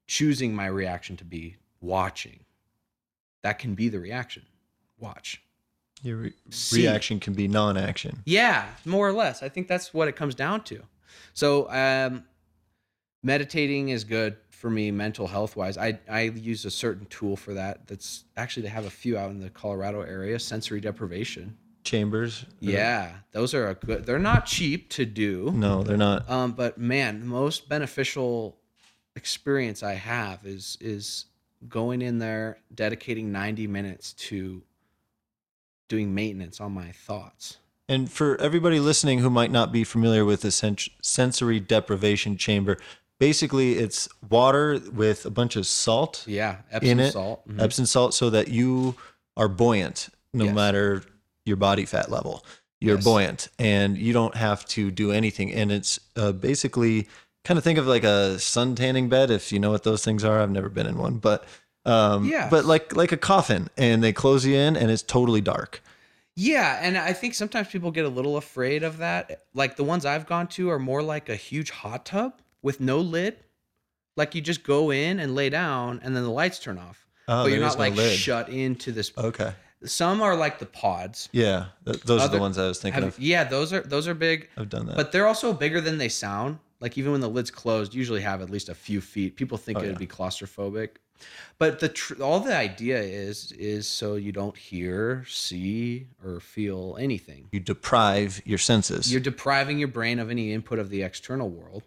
choosing 0.10 0.56
my 0.56 0.66
reaction 0.66 1.16
to 1.16 1.24
be 1.24 1.56
watching 1.82 2.40
that 3.44 3.60
can 3.60 3.76
be 3.76 3.90
the 3.90 4.00
reaction 4.00 4.42
watch 4.98 5.40
Your 6.02 6.18
re- 6.18 6.34
reaction 6.74 7.20
can 7.20 7.34
be 7.34 7.48
non-action. 7.48 8.24
yeah, 8.26 8.66
more 8.86 9.08
or 9.08 9.14
less. 9.14 9.44
I 9.44 9.50
think 9.50 9.68
that's 9.68 9.94
what 9.94 10.08
it 10.08 10.16
comes 10.16 10.34
down 10.34 10.64
to. 10.64 10.82
So, 11.36 11.70
um, 11.72 12.24
meditating 13.24 13.90
is 13.90 14.04
good 14.04 14.38
for 14.50 14.70
me 14.70 14.90
mental 14.92 15.28
health 15.28 15.56
wise. 15.56 15.78
I 15.78 16.00
I 16.10 16.22
use 16.24 16.66
a 16.66 16.72
certain 16.72 17.06
tool 17.06 17.36
for 17.38 17.54
that. 17.54 17.88
That's 17.88 18.26
actually 18.36 18.64
they 18.64 18.70
have 18.70 18.86
a 18.86 18.90
few 18.90 19.16
out 19.18 19.30
in 19.32 19.40
the 19.40 19.50
Colorado 19.52 20.02
area. 20.02 20.40
Sensory 20.40 20.82
deprivation. 20.82 21.56
Chambers. 21.84 22.46
Yeah, 22.60 23.12
those 23.32 23.54
are 23.54 23.70
a 23.70 23.76
good. 23.76 24.06
They're 24.06 24.20
not 24.20 24.46
cheap 24.46 24.90
to 24.90 25.06
do. 25.06 25.52
No, 25.56 25.84
they're 25.84 25.98
not. 25.98 26.30
Um, 26.30 26.52
but 26.54 26.78
man, 26.78 27.20
the 27.22 27.26
most 27.26 27.70
beneficial 27.70 28.59
experience 29.20 29.84
I 29.84 29.94
have 29.96 30.46
is 30.46 30.78
is 30.80 31.26
going 31.68 32.02
in 32.02 32.20
there, 32.20 32.58
dedicating 32.74 33.34
90 33.34 33.68
minutes 33.68 34.14
to 34.14 34.62
doing 35.90 36.16
maintenance 36.16 36.62
on 36.62 36.72
my 36.72 36.92
thoughts. 36.92 37.58
And 37.90 38.10
for 38.10 38.40
everybody 38.40 38.80
listening 38.80 39.20
who 39.20 39.30
might 39.30 39.52
not 39.52 39.72
be 39.74 39.84
familiar 39.84 40.24
with 40.24 40.42
the 40.42 40.52
sen- 40.52 40.78
sensory 41.02 41.60
deprivation 41.60 42.38
chamber, 42.38 42.78
basically 43.20 43.74
it's 43.74 44.08
water 44.30 44.80
with 44.94 45.26
a 45.26 45.30
bunch 45.32 45.56
of 45.58 45.68
salt 45.68 46.24
Yeah, 46.28 46.58
Epsom 46.72 46.90
in 46.92 47.00
it, 47.02 47.12
salt. 47.12 47.46
Mhm. 47.50 47.62
Epsom 47.62 47.86
salt, 47.88 48.14
so 48.14 48.30
that 48.30 48.48
you 48.48 48.96
are 49.36 49.50
buoyant 49.50 50.10
no 50.34 50.46
Yes. 50.46 50.56
matter 50.56 51.04
your 51.46 51.58
body 51.58 51.86
fat 51.86 52.10
level. 52.12 52.46
You're 52.80 52.96
Yes. 52.98 53.04
buoyant 53.04 53.48
and 53.58 53.98
you 53.98 54.14
don't 54.14 54.36
have 54.36 54.64
to 54.68 54.92
do 54.92 55.12
anything. 55.12 55.52
And 55.52 55.72
it's 55.72 56.00
uh, 56.16 56.32
basically 56.32 57.08
kind 57.44 57.58
of 57.58 57.64
think 57.64 57.80
of 57.80 57.88
like 57.88 58.04
a 58.04 58.38
sun 58.40 58.76
tanning 58.76 59.10
bed, 59.10 59.32
if 59.32 59.52
you 59.52 59.60
know 59.60 59.72
what 59.72 59.84
those 59.84 60.04
things 60.04 60.24
are. 60.24 60.40
I've 60.40 60.52
never 60.52 60.70
been 60.70 60.86
in 60.88 60.98
one, 60.98 61.18
but 61.18 61.46
um, 61.86 62.26
Yes. 62.26 62.50
but 62.52 62.66
like 62.66 62.96
like 62.96 63.12
a 63.12 63.18
coffin, 63.18 63.70
and 63.78 64.04
they 64.04 64.14
close 64.14 64.46
you 64.46 64.56
in, 64.56 64.76
and 64.76 64.92
it's 64.92 65.04
totally 65.04 65.42
dark. 65.42 65.82
Yeah, 66.36 66.80
and 66.82 66.98
I 66.98 67.12
think 67.14 67.34
sometimes 67.34 67.68
people 67.68 67.92
get 67.92 68.06
a 68.06 68.10
little 68.10 68.38
afraid 68.38 68.84
of 68.84 68.98
that. 69.00 69.44
Like 69.54 69.76
the 69.76 69.84
ones 69.84 70.06
I've 70.06 70.26
gone 70.26 70.48
to 70.50 70.70
are 70.70 70.80
more 70.80 71.02
like 71.04 71.28
a 71.30 71.36
huge 71.36 71.70
hot 71.72 72.06
tub 72.06 72.42
with 72.62 72.80
no 72.80 73.00
lid. 73.00 73.38
Like 74.16 74.36
you 74.36 74.42
just 74.42 74.64
go 74.64 74.92
in 74.92 75.20
and 75.20 75.36
lay 75.36 75.50
down, 75.50 76.00
and 76.04 76.16
then 76.16 76.24
the 76.24 76.30
lights 76.32 76.60
turn 76.60 76.78
off. 76.78 77.06
Oh, 77.28 77.44
but 77.44 77.52
you're 77.52 77.60
not 77.62 77.74
no 77.76 77.80
like 77.80 77.96
lid. 77.96 78.18
shut 78.18 78.50
into 78.50 78.92
this. 78.92 79.12
Okay. 79.18 79.54
Some 79.86 80.22
are 80.22 80.36
like 80.36 80.60
the 80.60 80.66
pods. 80.66 81.30
Yeah, 81.32 81.68
th- 81.86 82.02
those 82.04 82.22
are 82.22 82.28
the 82.28 82.40
ones 82.40 82.58
I 82.58 82.68
was 82.68 82.80
thinking 82.82 83.02
Have- 83.04 83.14
of. 83.14 83.20
yeah, 83.20 83.46
those 83.46 83.72
are 83.72 83.80
those 83.82 84.08
are 84.10 84.14
big, 84.14 84.50
I've 84.58 84.68
done 84.70 84.88
that. 84.88 84.98
but 84.98 85.12
they're 85.14 85.28
also 85.28 85.54
bigger 85.54 85.80
than 85.80 85.98
they 85.98 86.10
sound. 86.10 86.60
Like 86.80 86.98
even 86.98 87.12
when 87.12 87.22
the 87.22 87.30
lid's 87.30 87.52
closed, 87.52 87.94
usually 87.94 88.22
have 88.22 88.42
at 88.42 88.50
least 88.50 88.70
a 88.70 88.76
few 88.76 89.02
feet. 89.02 89.36
People 89.36 89.58
think 89.58 89.78
Oh, 89.78 89.82
it'd 89.82 89.94
yeah. 89.94 89.98
be 90.00 90.08
claustrophobic. 90.08 90.90
But 91.58 91.80
the 91.82 91.90
tr- 91.90 92.22
all 92.24 92.40
the 92.40 92.56
idea 92.56 93.02
is 93.02 93.52
is 93.52 93.88
so 93.88 94.16
you 94.16 94.32
don't 94.32 94.56
hear, 94.58 95.26
see, 95.28 96.08
or 96.24 96.40
feel 96.40 96.96
anything. 97.00 97.50
You 97.52 97.60
deprive 97.60 98.42
your 98.46 98.58
senses. 98.58 99.12
You're 99.12 99.20
depriving 99.20 99.80
your 99.80 99.90
brain 99.90 100.20
of 100.20 100.30
any 100.30 100.54
input 100.54 100.80
of 100.80 100.90
the 100.90 101.04
external 101.04 101.50
world. 101.50 101.84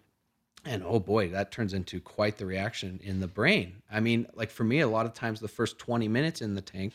And 0.65 0.83
oh 0.85 0.99
boy, 0.99 1.29
that 1.29 1.51
turns 1.51 1.73
into 1.73 1.99
quite 1.99 2.37
the 2.37 2.45
reaction 2.45 2.99
in 3.03 3.19
the 3.19 3.27
brain. 3.27 3.81
I 3.91 3.99
mean, 3.99 4.27
like 4.35 4.51
for 4.51 4.63
me, 4.63 4.79
a 4.81 4.87
lot 4.87 5.05
of 5.07 5.13
times 5.13 5.39
the 5.39 5.47
first 5.47 5.79
20 5.79 6.07
minutes 6.07 6.41
in 6.41 6.53
the 6.53 6.61
tank 6.61 6.93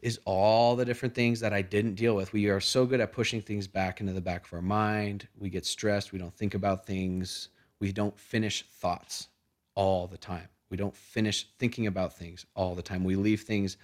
is 0.00 0.20
all 0.24 0.76
the 0.76 0.84
different 0.84 1.14
things 1.14 1.40
that 1.40 1.52
I 1.52 1.62
didn't 1.62 1.94
deal 1.94 2.14
with. 2.14 2.32
We 2.32 2.48
are 2.48 2.60
so 2.60 2.86
good 2.86 3.00
at 3.00 3.12
pushing 3.12 3.40
things 3.40 3.66
back 3.66 4.00
into 4.00 4.12
the 4.12 4.20
back 4.20 4.46
of 4.46 4.52
our 4.52 4.62
mind. 4.62 5.28
We 5.38 5.48
get 5.48 5.64
stressed. 5.64 6.12
We 6.12 6.18
don't 6.18 6.34
think 6.34 6.54
about 6.54 6.86
things. 6.86 7.48
We 7.80 7.92
don't 7.92 8.18
finish 8.18 8.64
thoughts 8.80 9.28
all 9.74 10.06
the 10.06 10.18
time. 10.18 10.48
We 10.70 10.76
don't 10.76 10.96
finish 10.96 11.48
thinking 11.58 11.86
about 11.86 12.16
things 12.16 12.44
all 12.54 12.74
the 12.74 12.82
time. 12.82 13.04
We 13.04 13.16
leave 13.16 13.42
things 13.42 13.76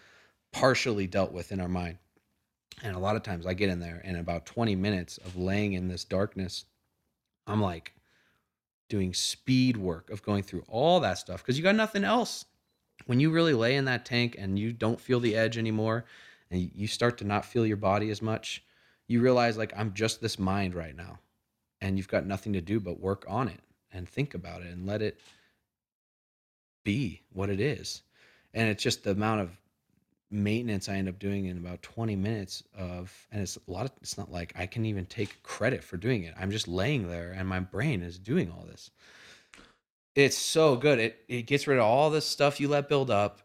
partially 0.52 1.06
dealt 1.06 1.32
with 1.32 1.52
in 1.52 1.60
our 1.60 1.68
mind. 1.68 1.98
And 2.82 2.96
a 2.96 2.98
lot 2.98 3.16
of 3.16 3.22
times 3.22 3.46
I 3.46 3.54
get 3.54 3.70
in 3.70 3.80
there 3.80 4.00
and 4.04 4.16
about 4.16 4.46
20 4.46 4.74
minutes 4.76 5.18
of 5.18 5.36
laying 5.36 5.74
in 5.74 5.88
this 5.88 6.04
darkness, 6.04 6.64
I'm 7.46 7.60
like 7.60 7.94
doing 8.88 9.14
speed 9.14 9.76
work 9.76 10.10
of 10.10 10.22
going 10.22 10.42
through 10.42 10.64
all 10.68 11.00
that 11.00 11.18
stuff 11.18 11.42
because 11.42 11.56
you 11.56 11.64
got 11.64 11.74
nothing 11.74 12.04
else. 12.04 12.44
When 13.06 13.20
you 13.20 13.30
really 13.30 13.54
lay 13.54 13.76
in 13.76 13.84
that 13.86 14.04
tank 14.04 14.36
and 14.38 14.58
you 14.58 14.72
don't 14.72 15.00
feel 15.00 15.20
the 15.20 15.36
edge 15.36 15.58
anymore 15.58 16.04
and 16.50 16.70
you 16.74 16.86
start 16.86 17.18
to 17.18 17.24
not 17.24 17.44
feel 17.44 17.66
your 17.66 17.76
body 17.76 18.10
as 18.10 18.22
much, 18.22 18.62
you 19.06 19.20
realize 19.20 19.56
like 19.56 19.72
I'm 19.76 19.92
just 19.92 20.20
this 20.20 20.38
mind 20.38 20.74
right 20.74 20.96
now. 20.96 21.18
And 21.80 21.96
you've 21.96 22.08
got 22.08 22.26
nothing 22.26 22.52
to 22.52 22.60
do 22.60 22.78
but 22.78 23.00
work 23.00 23.24
on 23.28 23.48
it 23.48 23.60
and 23.92 24.08
think 24.08 24.34
about 24.34 24.62
it 24.62 24.68
and 24.68 24.86
let 24.86 25.02
it 25.02 25.18
be 26.84 27.22
what 27.32 27.50
it 27.50 27.60
is. 27.60 28.02
And 28.54 28.68
it's 28.68 28.82
just 28.82 29.04
the 29.04 29.10
amount 29.10 29.40
of 29.40 29.50
maintenance 30.30 30.88
I 30.88 30.94
end 30.94 31.08
up 31.08 31.18
doing 31.18 31.44
in 31.46 31.58
about 31.58 31.82
20 31.82 32.16
minutes 32.16 32.62
of 32.76 33.14
and 33.30 33.42
it's 33.42 33.58
a 33.68 33.70
lot 33.70 33.84
of 33.84 33.92
it's 34.00 34.16
not 34.16 34.32
like 34.32 34.52
I 34.56 34.64
can 34.66 34.86
even 34.86 35.04
take 35.04 35.42
credit 35.42 35.84
for 35.84 35.98
doing 35.98 36.24
it. 36.24 36.34
I'm 36.40 36.50
just 36.50 36.66
laying 36.66 37.06
there 37.08 37.32
and 37.36 37.46
my 37.46 37.60
brain 37.60 38.02
is 38.02 38.18
doing 38.18 38.50
all 38.50 38.64
this. 38.64 38.90
It's 40.14 40.36
so 40.36 40.76
good. 40.76 40.98
It 40.98 41.24
it 41.28 41.42
gets 41.42 41.66
rid 41.66 41.78
of 41.78 41.84
all 41.84 42.10
this 42.10 42.26
stuff 42.26 42.60
you 42.60 42.68
let 42.68 42.88
build 42.88 43.10
up. 43.10 43.40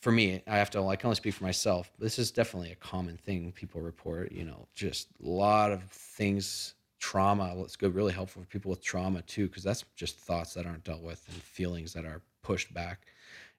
For 0.00 0.12
me, 0.12 0.42
I 0.46 0.56
have 0.58 0.70
to 0.70 0.86
I 0.86 0.96
can 0.96 1.08
only 1.08 1.16
speak 1.16 1.34
for 1.34 1.44
myself. 1.44 1.92
This 1.98 2.18
is 2.18 2.30
definitely 2.30 2.72
a 2.72 2.76
common 2.76 3.16
thing 3.16 3.52
people 3.52 3.80
report, 3.80 4.32
you 4.32 4.44
know, 4.44 4.66
just 4.74 5.08
a 5.24 5.28
lot 5.28 5.70
of 5.72 5.82
things 5.84 6.74
trauma. 6.98 7.54
It's 7.62 7.76
good 7.76 7.94
really 7.94 8.12
helpful 8.12 8.42
for 8.42 8.48
people 8.48 8.70
with 8.70 8.82
trauma 8.82 9.22
too 9.22 9.48
cuz 9.48 9.62
that's 9.62 9.84
just 9.96 10.16
thoughts 10.18 10.54
that 10.54 10.66
aren't 10.66 10.84
dealt 10.84 11.02
with 11.02 11.24
and 11.28 11.36
feelings 11.42 11.92
that 11.92 12.04
are 12.04 12.22
pushed 12.42 12.74
back. 12.74 13.06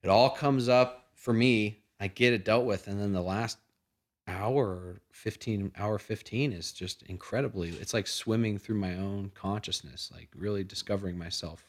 It 0.03 0.09
all 0.09 0.29
comes 0.29 0.67
up 0.69 1.11
for 1.15 1.33
me 1.33 1.83
I 2.01 2.07
get 2.07 2.33
it 2.33 2.45
dealt 2.45 2.65
with, 2.65 2.87
and 2.87 2.99
then 2.99 3.11
the 3.11 3.21
last 3.21 3.57
hour, 4.27 5.01
fifteen 5.11 5.71
hour 5.77 5.97
fifteen 5.99 6.53
is 6.53 6.71
just 6.71 7.03
incredibly. 7.03 7.69
It's 7.69 7.93
like 7.93 8.07
swimming 8.07 8.57
through 8.57 8.77
my 8.79 8.95
own 8.95 9.31
consciousness, 9.35 10.11
like 10.13 10.29
really 10.35 10.63
discovering 10.63 11.17
myself 11.17 11.68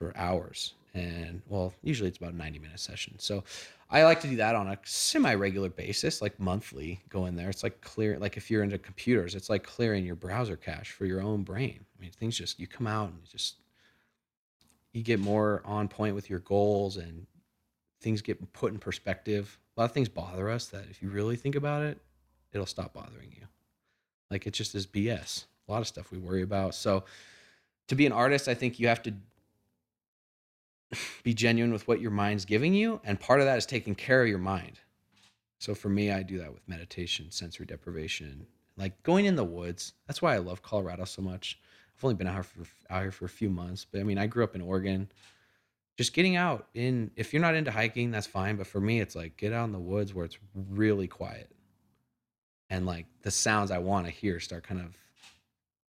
for 0.00 0.16
hours. 0.16 0.74
And 0.94 1.40
well, 1.48 1.72
usually 1.82 2.08
it's 2.08 2.18
about 2.18 2.32
a 2.32 2.36
ninety 2.36 2.58
minute 2.58 2.80
session. 2.80 3.14
So 3.18 3.44
I 3.90 4.02
like 4.02 4.20
to 4.22 4.28
do 4.28 4.36
that 4.36 4.56
on 4.56 4.66
a 4.68 4.78
semi 4.82 5.34
regular 5.34 5.68
basis, 5.68 6.20
like 6.20 6.40
monthly. 6.40 7.00
Go 7.08 7.26
in 7.26 7.36
there. 7.36 7.48
It's 7.48 7.62
like 7.62 7.80
clear, 7.80 8.18
like 8.18 8.36
if 8.36 8.50
you're 8.50 8.64
into 8.64 8.78
computers, 8.78 9.36
it's 9.36 9.48
like 9.48 9.62
clearing 9.62 10.04
your 10.04 10.16
browser 10.16 10.56
cache 10.56 10.90
for 10.90 11.06
your 11.06 11.20
own 11.20 11.44
brain. 11.44 11.84
I 11.96 12.02
mean, 12.02 12.10
things 12.10 12.36
just 12.36 12.58
you 12.58 12.66
come 12.66 12.88
out 12.88 13.10
and 13.10 13.24
just 13.24 13.56
you 14.92 15.02
get 15.02 15.20
more 15.20 15.62
on 15.64 15.86
point 15.86 16.16
with 16.16 16.28
your 16.28 16.40
goals 16.40 16.96
and 16.96 17.26
things 18.00 18.20
get 18.20 18.52
put 18.52 18.72
in 18.72 18.78
perspective. 18.78 19.58
A 19.76 19.80
lot 19.80 19.86
of 19.86 19.92
things 19.92 20.08
bother 20.08 20.50
us 20.50 20.66
that 20.66 20.86
if 20.90 21.02
you 21.02 21.10
really 21.10 21.36
think 21.36 21.54
about 21.54 21.82
it, 21.82 22.00
it'll 22.52 22.66
stop 22.66 22.94
bothering 22.94 23.30
you. 23.30 23.46
Like 24.30 24.46
it 24.48 24.54
just 24.54 24.74
is 24.74 24.88
BS. 24.88 25.44
A 25.68 25.72
lot 25.72 25.80
of 25.80 25.86
stuff 25.86 26.10
we 26.10 26.18
worry 26.18 26.42
about. 26.42 26.74
So 26.74 27.04
to 27.86 27.94
be 27.94 28.06
an 28.06 28.12
artist, 28.12 28.48
I 28.48 28.54
think 28.54 28.80
you 28.80 28.88
have 28.88 29.02
to 29.02 29.14
be 31.22 31.34
genuine 31.34 31.72
with 31.72 31.86
what 31.88 32.00
your 32.00 32.10
mind's 32.10 32.44
giving 32.44 32.74
you. 32.74 33.00
And 33.04 33.18
part 33.18 33.40
of 33.40 33.46
that 33.46 33.58
is 33.58 33.66
taking 33.66 33.94
care 33.94 34.22
of 34.22 34.28
your 34.28 34.38
mind. 34.38 34.80
So 35.58 35.74
for 35.74 35.88
me, 35.88 36.10
I 36.10 36.22
do 36.22 36.38
that 36.38 36.52
with 36.52 36.66
meditation, 36.68 37.30
sensory 37.30 37.66
deprivation, 37.66 38.46
like 38.76 39.02
going 39.02 39.26
in 39.26 39.36
the 39.36 39.44
woods. 39.44 39.92
That's 40.06 40.22
why 40.22 40.34
I 40.34 40.38
love 40.38 40.62
Colorado 40.62 41.04
so 41.04 41.22
much. 41.22 41.58
I've 41.96 42.04
only 42.04 42.16
been 42.16 42.26
out 42.26 42.34
here 42.34 42.42
for, 42.42 42.66
out 42.88 43.02
here 43.02 43.10
for 43.10 43.26
a 43.26 43.28
few 43.28 43.50
months, 43.50 43.84
but 43.90 44.00
I 44.00 44.04
mean, 44.04 44.18
I 44.18 44.26
grew 44.26 44.42
up 44.42 44.54
in 44.54 44.62
Oregon 44.62 45.10
just 46.00 46.14
getting 46.14 46.34
out 46.34 46.66
in 46.72 47.10
if 47.14 47.34
you're 47.34 47.42
not 47.42 47.54
into 47.54 47.70
hiking 47.70 48.10
that's 48.10 48.26
fine 48.26 48.56
but 48.56 48.66
for 48.66 48.80
me 48.80 49.00
it's 49.00 49.14
like 49.14 49.36
get 49.36 49.52
out 49.52 49.64
in 49.64 49.72
the 49.72 49.78
woods 49.78 50.14
where 50.14 50.24
it's 50.24 50.38
really 50.70 51.06
quiet 51.06 51.50
and 52.70 52.86
like 52.86 53.04
the 53.20 53.30
sounds 53.30 53.70
i 53.70 53.76
want 53.76 54.06
to 54.06 54.10
hear 54.10 54.40
start 54.40 54.62
kind 54.62 54.80
of 54.80 54.96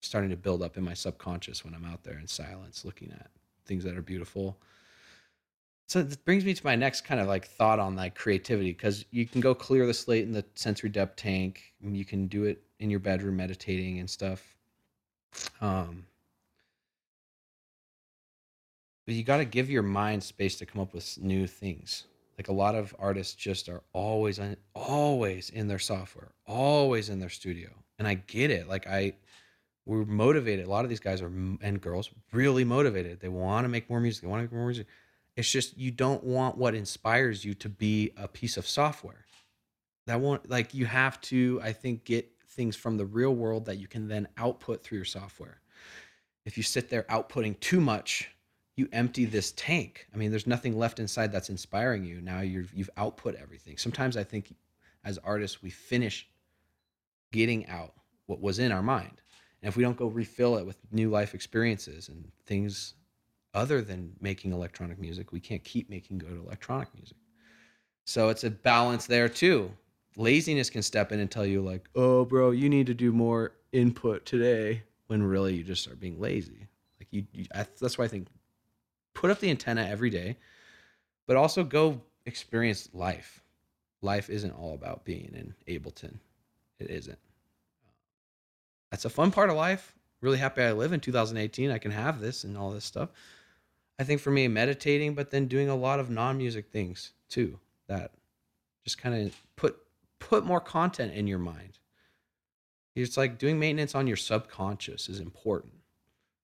starting 0.00 0.30
to 0.30 0.36
build 0.36 0.64
up 0.64 0.76
in 0.76 0.82
my 0.82 0.94
subconscious 0.94 1.64
when 1.64 1.74
i'm 1.74 1.84
out 1.84 2.02
there 2.02 2.18
in 2.18 2.26
silence 2.26 2.84
looking 2.84 3.12
at 3.12 3.30
things 3.66 3.84
that 3.84 3.96
are 3.96 4.02
beautiful 4.02 4.58
so 5.90 5.98
it 5.98 6.24
brings 6.24 6.44
me 6.44 6.54
to 6.54 6.64
my 6.64 6.76
next 6.76 7.00
kind 7.00 7.20
of 7.20 7.26
like 7.26 7.48
thought 7.48 7.80
on 7.80 7.96
like 7.96 8.14
creativity 8.14 8.70
because 8.70 9.04
you 9.10 9.26
can 9.26 9.40
go 9.40 9.52
clear 9.52 9.88
the 9.88 9.92
slate 9.92 10.22
in 10.22 10.30
the 10.32 10.44
sensory 10.54 10.88
depth 10.88 11.16
tank 11.16 11.74
you 11.82 12.04
can 12.04 12.28
do 12.28 12.44
it 12.44 12.62
in 12.78 12.90
your 12.90 13.00
bedroom 13.00 13.36
meditating 13.36 13.98
and 13.98 14.08
stuff. 14.08 14.56
Um 15.60 16.04
but 19.04 19.16
you 19.16 19.24
got 19.24 19.38
to 19.38 19.44
give 19.44 19.68
your 19.68 19.82
mind 19.82 20.22
space 20.22 20.54
to 20.58 20.66
come 20.66 20.80
up 20.80 20.94
with 20.94 21.18
new 21.20 21.48
things. 21.48 22.04
Like 22.38 22.46
a 22.46 22.52
lot 22.52 22.76
of 22.76 22.94
artists 23.00 23.34
just 23.34 23.68
are 23.68 23.82
always 23.92 24.38
always 24.74 25.50
in 25.50 25.66
their 25.66 25.80
software 25.80 26.30
always 26.46 27.08
in 27.08 27.18
their 27.18 27.28
studio. 27.28 27.68
And 27.98 28.06
i 28.06 28.14
get 28.14 28.52
it. 28.52 28.68
Like 28.68 28.86
i 28.86 29.14
we're 29.86 30.04
motivated. 30.04 30.66
A 30.66 30.70
lot 30.70 30.84
of 30.84 30.88
these 30.88 31.00
guys 31.00 31.20
are 31.20 31.32
and 31.62 31.80
girls 31.80 32.10
really 32.30 32.62
motivated. 32.62 33.18
They 33.18 33.28
want 33.28 33.64
to 33.64 33.68
make 33.68 33.90
more 33.90 33.98
music. 33.98 34.22
They 34.22 34.28
want 34.28 34.38
to 34.38 34.44
make 34.44 34.52
more 34.52 34.66
music 34.66 34.86
it's 35.36 35.50
just 35.50 35.76
you 35.76 35.90
don't 35.90 36.24
want 36.24 36.56
what 36.56 36.74
inspires 36.74 37.44
you 37.44 37.54
to 37.54 37.68
be 37.68 38.12
a 38.16 38.28
piece 38.28 38.56
of 38.56 38.66
software 38.66 39.24
that 40.06 40.20
won't 40.20 40.48
like 40.50 40.74
you 40.74 40.86
have 40.86 41.20
to 41.20 41.60
i 41.62 41.72
think 41.72 42.04
get 42.04 42.30
things 42.48 42.76
from 42.76 42.96
the 42.96 43.06
real 43.06 43.34
world 43.34 43.64
that 43.64 43.78
you 43.78 43.86
can 43.86 44.08
then 44.08 44.26
output 44.36 44.82
through 44.82 44.98
your 44.98 45.04
software 45.04 45.60
if 46.44 46.56
you 46.56 46.62
sit 46.62 46.90
there 46.90 47.04
outputting 47.04 47.58
too 47.60 47.80
much 47.80 48.30
you 48.80 48.88
empty 48.92 49.26
this 49.26 49.52
tank. 49.52 50.06
I 50.12 50.16
mean, 50.16 50.30
there's 50.30 50.46
nothing 50.46 50.78
left 50.78 50.98
inside 50.98 51.30
that's 51.30 51.50
inspiring 51.50 52.04
you. 52.04 52.20
Now 52.22 52.40
you've 52.40 52.72
you've 52.74 52.90
output 52.96 53.36
everything. 53.36 53.76
Sometimes 53.76 54.16
I 54.16 54.24
think 54.24 54.54
as 55.04 55.18
artists 55.18 55.62
we 55.62 55.70
finish 55.70 56.26
getting 57.30 57.66
out 57.66 57.92
what 58.26 58.40
was 58.40 58.58
in 58.58 58.72
our 58.72 58.82
mind. 58.82 59.20
And 59.62 59.68
if 59.68 59.76
we 59.76 59.82
don't 59.82 59.96
go 59.96 60.06
refill 60.06 60.56
it 60.56 60.66
with 60.66 60.78
new 60.90 61.10
life 61.10 61.34
experiences 61.34 62.08
and 62.08 62.30
things 62.46 62.94
other 63.54 63.82
than 63.82 64.14
making 64.20 64.52
electronic 64.52 64.98
music, 64.98 65.32
we 65.32 65.40
can't 65.40 65.64
keep 65.64 65.90
making 65.90 66.18
good 66.18 66.38
electronic 66.38 66.88
music. 66.94 67.16
So 68.04 68.28
it's 68.28 68.44
a 68.44 68.50
balance 68.50 69.06
there 69.06 69.28
too. 69.28 69.70
Laziness 70.16 70.70
can 70.70 70.82
step 70.82 71.12
in 71.12 71.20
and 71.20 71.30
tell 71.30 71.46
you 71.46 71.62
like, 71.62 71.88
"Oh, 71.94 72.24
bro, 72.24 72.50
you 72.50 72.68
need 72.68 72.86
to 72.86 72.94
do 72.94 73.12
more 73.12 73.52
input 73.72 74.26
today," 74.26 74.82
when 75.06 75.22
really 75.22 75.54
you 75.54 75.62
just 75.62 75.88
are 75.88 75.96
being 75.96 76.20
lazy. 76.20 76.66
Like 76.98 77.08
you, 77.10 77.24
you 77.32 77.46
I, 77.54 77.66
that's 77.80 77.98
why 77.98 78.04
I 78.04 78.08
think 78.08 78.28
put 79.14 79.30
up 79.30 79.38
the 79.38 79.50
antenna 79.50 79.86
every 79.86 80.10
day, 80.10 80.36
but 81.26 81.36
also 81.36 81.62
go 81.62 82.00
experience 82.26 82.88
life. 82.92 83.42
Life 84.02 84.30
isn't 84.30 84.52
all 84.52 84.74
about 84.74 85.04
being 85.04 85.32
in 85.34 85.54
Ableton. 85.68 86.18
It 86.78 86.90
isn't. 86.90 87.18
That's 88.90 89.04
a 89.04 89.10
fun 89.10 89.30
part 89.30 89.50
of 89.50 89.56
life. 89.56 89.94
Really 90.20 90.38
happy 90.38 90.62
I 90.62 90.72
live 90.72 90.92
in 90.92 91.00
2018. 91.00 91.70
I 91.70 91.78
can 91.78 91.90
have 91.92 92.20
this 92.20 92.44
and 92.44 92.56
all 92.56 92.70
this 92.70 92.84
stuff. 92.84 93.10
I 94.00 94.04
think 94.04 94.20
for 94.22 94.30
me, 94.30 94.48
meditating, 94.48 95.14
but 95.14 95.30
then 95.30 95.46
doing 95.46 95.68
a 95.68 95.76
lot 95.76 96.00
of 96.00 96.08
non-music 96.08 96.70
things 96.72 97.12
too. 97.28 97.58
That 97.86 98.12
just 98.82 98.96
kind 98.96 99.14
of 99.26 99.36
put 99.56 99.76
put 100.18 100.44
more 100.44 100.60
content 100.60 101.12
in 101.12 101.26
your 101.26 101.38
mind. 101.38 101.78
It's 102.96 103.16
like 103.16 103.38
doing 103.38 103.58
maintenance 103.58 103.94
on 103.94 104.06
your 104.06 104.16
subconscious 104.16 105.08
is 105.08 105.20
important. 105.20 105.74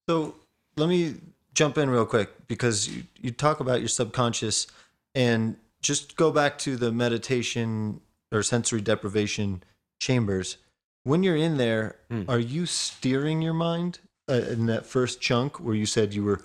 So 0.08 0.36
let 0.76 0.88
me 0.88 1.14
jump 1.54 1.78
in 1.78 1.88
real 1.90 2.06
quick 2.06 2.46
because 2.46 2.88
you, 2.88 3.04
you 3.20 3.30
talk 3.30 3.60
about 3.60 3.80
your 3.80 3.88
subconscious 3.88 4.66
and 5.14 5.56
just 5.80 6.16
go 6.16 6.30
back 6.30 6.58
to 6.58 6.76
the 6.76 6.92
meditation 6.92 8.00
or 8.30 8.42
sensory 8.42 8.80
deprivation 8.80 9.62
chambers. 9.98 10.58
When 11.04 11.22
you're 11.22 11.36
in 11.36 11.56
there, 11.56 11.96
Mm. 12.10 12.28
are 12.28 12.38
you 12.38 12.66
steering 12.66 13.42
your 13.42 13.54
mind 13.54 13.98
uh, 14.28 14.34
in 14.34 14.66
that 14.66 14.86
first 14.86 15.20
chunk 15.20 15.58
where 15.58 15.74
you 15.74 15.86
said 15.86 16.14
you 16.14 16.22
were 16.24 16.40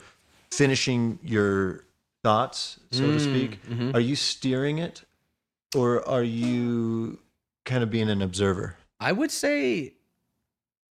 finishing 0.52 1.20
your 1.24 1.86
thoughts, 2.24 2.80
so 2.92 3.12
to 3.12 3.18
Mm, 3.18 3.22
speak? 3.22 3.60
mhm. 3.68 3.94
Are 3.96 4.00
you 4.00 4.16
steering 4.16 4.78
it 4.78 5.04
or 5.76 6.08
are 6.08 6.24
you 6.24 7.20
kind 7.66 7.84
of 7.84 7.90
being 7.90 8.10
an 8.10 8.22
observer? 8.22 8.78
I 9.00 9.12
would 9.12 9.32
say 9.32 9.94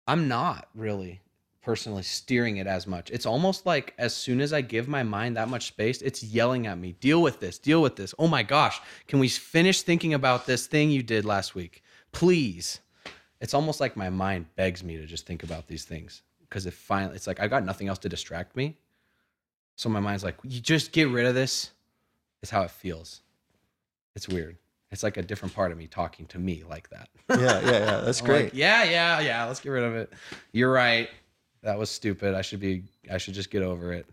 I'm 0.07 0.28
not 0.28 0.69
really 0.74 1.20
personally 1.62 2.05
steering 2.05 2.59
it 2.59 2.66
as 2.69 2.87
much. 2.87 3.11
It's 3.11 3.27
almost 3.27 3.66
like 3.66 3.93
as 3.99 4.15
soon 4.15 4.41
as 4.41 4.53
I 4.53 4.61
give 4.61 4.87
my 4.87 5.03
mind 5.03 5.37
that 5.37 5.49
much 5.49 5.66
space, 5.66 6.01
it's 6.01 6.23
yelling 6.23 6.69
at 6.69 6.78
me, 6.78 6.93
deal 7.01 7.20
with 7.20 7.41
this, 7.41 7.59
deal 7.59 7.83
with 7.83 7.97
this. 7.97 8.15
Oh 8.20 8.28
my 8.28 8.45
gosh, 8.45 8.81
can 9.09 9.19
we 9.19 9.28
finish 9.28 9.83
thinking 9.83 10.15
about 10.15 10.47
this 10.47 10.69
thing 10.69 10.91
you 10.91 11.03
did 11.03 11.24
last 11.24 11.57
week? 11.57 11.83
Please. 12.12 12.78
It's 13.41 13.53
almost 13.53 13.81
like 13.81 13.97
my 13.97 14.09
mind 14.11 14.47
begs 14.55 14.85
me 14.85 14.97
to 14.97 15.07
just 15.07 15.27
think 15.27 15.43
about 15.43 15.66
these 15.66 15.85
things 15.85 16.23
because 16.41 16.66
it 16.66 16.73
finally, 16.73 17.16
it's 17.16 17.27
like 17.27 17.41
I've 17.41 17.51
got 17.51 17.65
nothing 17.65 17.89
else 17.89 17.99
to 17.99 18.09
distract 18.09 18.55
me. 18.55 18.77
So 19.77 19.89
my 19.89 20.01
mind's 20.01 20.24
like, 20.24 20.36
you 20.43 20.61
just 20.61 20.93
get 20.93 21.09
rid 21.09 21.27
of 21.27 21.35
this, 21.35 21.70
is 22.43 22.51
how 22.51 22.62
it 22.62 22.70
feels. 22.70 23.20
It's 24.15 24.28
weird. 24.28 24.57
It's 24.90 25.03
like 25.03 25.16
a 25.16 25.23
different 25.23 25.55
part 25.55 25.73
of 25.73 25.78
me 25.78 25.86
talking 25.86 26.27
to 26.27 26.39
me 26.39 26.65
like 26.69 26.89
that. 26.90 27.09
Yeah, 27.28 27.61
yeah, 27.61 27.70
yeah. 27.70 28.01
That's 28.01 28.20
great. 28.23 28.44
like, 28.44 28.55
yeah, 28.55 28.85
yeah, 28.85 29.20
yeah. 29.20 29.44
Let's 29.44 29.61
get 29.61 29.70
rid 29.70 29.85
of 29.85 29.94
it. 29.94 30.12
You're 30.53 30.73
right. 30.73 31.11
That 31.62 31.78
was 31.78 31.90
stupid. 31.90 32.35
I 32.35 32.43
should 32.43 32.61
be. 32.61 32.85
I 33.11 33.19
should 33.19 33.35
just 33.35 33.51
get 33.51 33.62
over 33.62 33.93
it. 33.93 34.07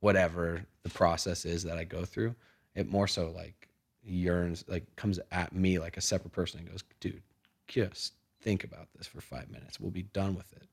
Whatever 0.00 0.62
the 0.84 0.90
process 0.90 1.44
is 1.44 1.64
that 1.64 1.76
I 1.76 1.84
go 1.84 2.04
through, 2.04 2.34
it 2.76 2.88
more 2.88 3.08
so 3.08 3.32
like 3.34 3.68
yearns, 4.04 4.64
like 4.68 4.84
comes 4.94 5.18
at 5.32 5.52
me 5.52 5.78
like 5.78 5.96
a 5.96 6.00
separate 6.00 6.32
person 6.32 6.60
and 6.60 6.70
goes, 6.70 6.84
dude, 7.00 7.20
just 7.66 8.12
think 8.40 8.62
about 8.62 8.86
this 8.96 9.08
for 9.08 9.20
five 9.20 9.50
minutes. 9.50 9.80
We'll 9.80 9.90
be 9.90 10.04
done 10.04 10.36
with 10.36 10.52
it. 10.52 10.68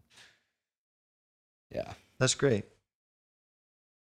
Yeah. 1.72 1.94
That's 2.20 2.36
great. 2.36 2.66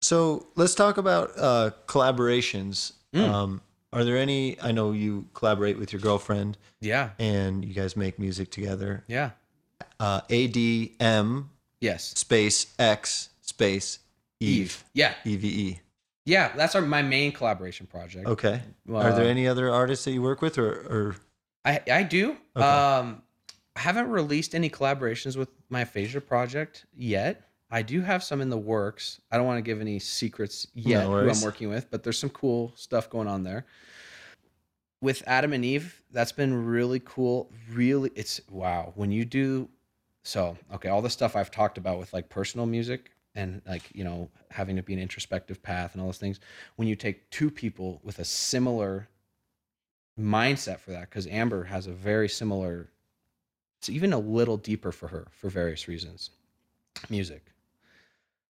So 0.04 0.48
let's 0.56 0.76
talk 0.76 0.98
about 0.98 1.32
uh, 1.38 1.72
collaborations. 1.88 2.92
Mm. 3.14 3.30
Um, 3.30 3.62
are 3.94 4.04
there 4.04 4.18
any? 4.18 4.60
I 4.62 4.72
know 4.74 4.92
you 4.92 5.28
collaborate 5.34 5.80
with 5.80 5.94
your 5.94 6.02
girlfriend, 6.02 6.58
Yeah. 6.82 7.12
and 7.20 7.64
you 7.64 7.74
guys 7.74 7.96
make 7.96 8.20
music 8.20 8.52
together. 8.52 9.04
Yeah. 9.08 9.32
Uh, 10.00 10.22
ADM 10.30 11.46
Yes. 11.80 12.04
space 12.18 12.74
X 12.78 13.30
space 13.42 14.00
Eve 14.40 14.84
Yeah. 14.94 15.14
E 15.24 15.36
V 15.38 15.48
E. 15.48 15.80
Yeah. 16.26 16.52
That's 16.56 16.76
our 16.76 16.82
my 16.82 17.02
main 17.02 17.32
collaboration 17.32 17.86
project. 17.88 18.28
Okay. 18.28 18.62
are 18.94 19.14
there 19.14 19.26
Uh, 19.26 19.30
any 19.30 19.48
other 19.48 19.72
artists 19.72 20.04
that 20.06 20.12
you 20.12 20.22
work 20.22 20.42
with, 20.42 20.58
or, 20.58 20.70
or 20.72 21.16
I 21.64 21.80
I 21.90 22.04
do. 22.04 22.36
Okay. 22.58 22.66
Um, 22.66 23.22
I 23.76 23.80
haven't 23.80 24.10
released 24.10 24.54
any 24.54 24.70
collaborations 24.70 25.38
with 25.38 25.50
my 25.70 25.82
aphasia 25.82 26.20
project 26.20 26.86
yet. 26.94 27.48
I 27.74 27.82
do 27.82 28.02
have 28.02 28.24
some 28.24 28.40
in 28.40 28.50
the 28.52 28.58
works. 28.58 29.20
I 29.32 29.38
don't 29.38 29.48
want 29.48 29.58
to 29.58 29.64
give 29.64 29.82
any 29.82 29.98
secrets 29.98 30.68
yet 30.76 31.06
No 31.06 31.24
who 31.24 31.28
I'm 31.28 31.42
working 31.42 31.70
with, 31.70 31.90
but 31.90 32.04
there's 32.04 32.20
some 32.20 32.30
cool 32.30 32.72
stuff 32.76 33.10
going 33.10 33.28
on 33.28 33.42
there. 33.42 33.66
With 35.02 35.24
Adam 35.26 35.54
and 35.54 35.66
Eve, 35.66 36.04
that's 36.12 36.32
been 36.32 36.68
really 36.68 37.02
cool. 37.04 37.52
Really, 37.72 38.12
it's 38.14 38.40
wow. 38.48 38.94
When 38.94 39.12
you 39.12 39.26
do 39.26 39.68
so, 40.22 40.56
okay, 40.72 40.90
all 40.90 41.02
the 41.02 41.10
stuff 41.10 41.36
I've 41.36 41.50
talked 41.50 41.80
about 41.80 41.98
with 41.98 42.14
like 42.14 42.30
personal 42.30 42.68
music 42.68 43.10
and 43.34 43.60
like, 43.68 43.82
you 43.92 44.04
know, 44.04 44.30
having 44.52 44.76
to 44.76 44.84
be 44.84 44.94
an 44.94 45.00
introspective 45.00 45.64
path 45.64 45.94
and 45.94 46.02
all 46.02 46.08
those 46.08 46.20
things, 46.20 46.42
when 46.76 46.88
you 46.88 46.96
take 46.96 47.28
two 47.32 47.50
people 47.50 48.02
with 48.04 48.20
a 48.20 48.24
similar 48.24 49.10
mindset 50.20 50.78
for 50.78 50.92
that 50.92 51.10
because 51.10 51.26
Amber 51.26 51.64
has 51.64 51.88
a 51.88 51.92
very 51.92 52.30
similar 52.30 52.92
it's 53.80 53.90
even 53.90 54.14
a 54.14 54.20
little 54.20 54.58
deeper 54.58 54.92
for 54.92 55.08
her 55.08 55.26
for 55.32 55.50
various 55.50 55.88
reasons 55.88 56.30
music 57.10 57.53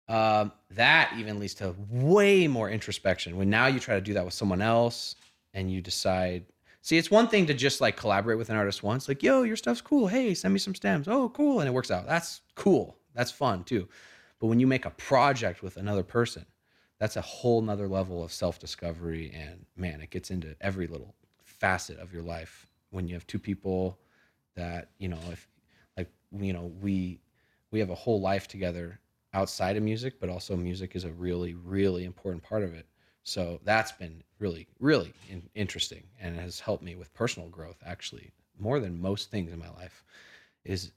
um, 0.07 0.52
that 0.72 1.14
even 1.18 1.40
leads 1.40 1.56
to 1.56 1.76
way 1.90 2.48
more 2.48 2.69
introspection 2.69 3.38
when 3.38 3.49
now 3.49 3.68
you 3.68 3.80
try 3.80 3.95
to 3.95 4.02
do 4.02 4.14
that 4.14 4.23
with 4.23 4.34
someone 4.34 4.61
else 4.61 5.15
and 5.53 5.72
you 5.72 5.82
decide 5.82 6.45
see 6.82 6.98
it's 6.98 7.10
one 7.10 7.27
thing 7.27 7.45
to 7.48 7.53
just 7.53 7.82
like 7.82 7.98
collaborate 7.98 8.38
with 8.38 8.49
an 8.49 8.56
artist 8.56 8.84
once 8.84 9.07
like 9.07 9.23
yo 9.23 9.44
your 9.44 9.56
stuff's 9.56 9.82
cool. 9.82 10.07
Hey 10.07 10.34
send 10.34 10.53
me 10.53 10.60
some 10.60 10.76
stems. 10.76 11.07
Oh 11.07 11.30
cool. 11.30 11.60
And 11.60 11.68
it 11.68 11.72
works 11.72 11.91
out. 11.91 12.06
That's 12.06 12.41
cool. 12.56 12.98
That's 13.15 13.32
fun 13.32 13.64
too. 13.64 13.88
But 14.40 14.48
when 14.48 14.60
you 14.60 14.68
make 14.68 14.86
a 14.86 14.91
project 14.91 15.64
with 15.64 15.77
another 15.77 16.03
person 16.03 16.45
that's 16.99 17.18
a 17.18 17.22
whole 17.22 17.61
nother 17.61 17.88
level 17.88 18.23
of 18.23 18.32
self-discovery. 18.32 19.32
And 19.34 19.65
man 19.76 20.02
it 20.02 20.11
gets 20.11 20.30
into 20.30 20.56
every 20.61 20.86
little 20.86 21.15
facet 21.44 21.98
of 21.98 22.14
your 22.14 22.23
life 22.23 22.68
when 22.91 23.07
you 23.07 23.15
have 23.15 23.26
two 23.26 23.40
people 23.40 23.98
that 24.56 24.90
you 24.99 25.07
know 25.07 25.19
if 25.32 25.48
like 25.98 26.11
you 26.40 26.53
know 26.53 26.72
we 26.80 27.19
we 27.72 27.80
have 27.80 27.90
a 27.90 27.95
whole 27.95 28.22
life 28.22 28.48
together 28.48 28.99
outside 29.36 29.78
of 29.78 29.84
music 29.84 30.20
but 30.20 30.30
also 30.30 30.56
music 30.56 30.95
is 30.95 31.03
a 31.03 31.12
really 31.12 31.53
really 31.53 32.06
important 32.06 32.44
part 32.44 32.64
of 32.64 32.74
it. 32.74 32.86
So 33.24 33.60
that's 33.64 33.91
been 33.91 34.24
really 34.40 34.68
really 34.80 35.14
in, 35.30 35.44
interesting 35.56 36.03
and 36.20 36.40
has 36.40 36.60
helped 36.60 36.84
me 36.84 36.95
with 36.95 37.14
personal 37.14 37.49
growth 37.49 37.78
actually 37.86 38.32
more 38.60 38.80
than 38.80 39.02
most 39.02 39.30
things 39.30 39.52
in 39.52 39.60
my 39.60 39.70
life 39.70 40.03
is 40.64 40.91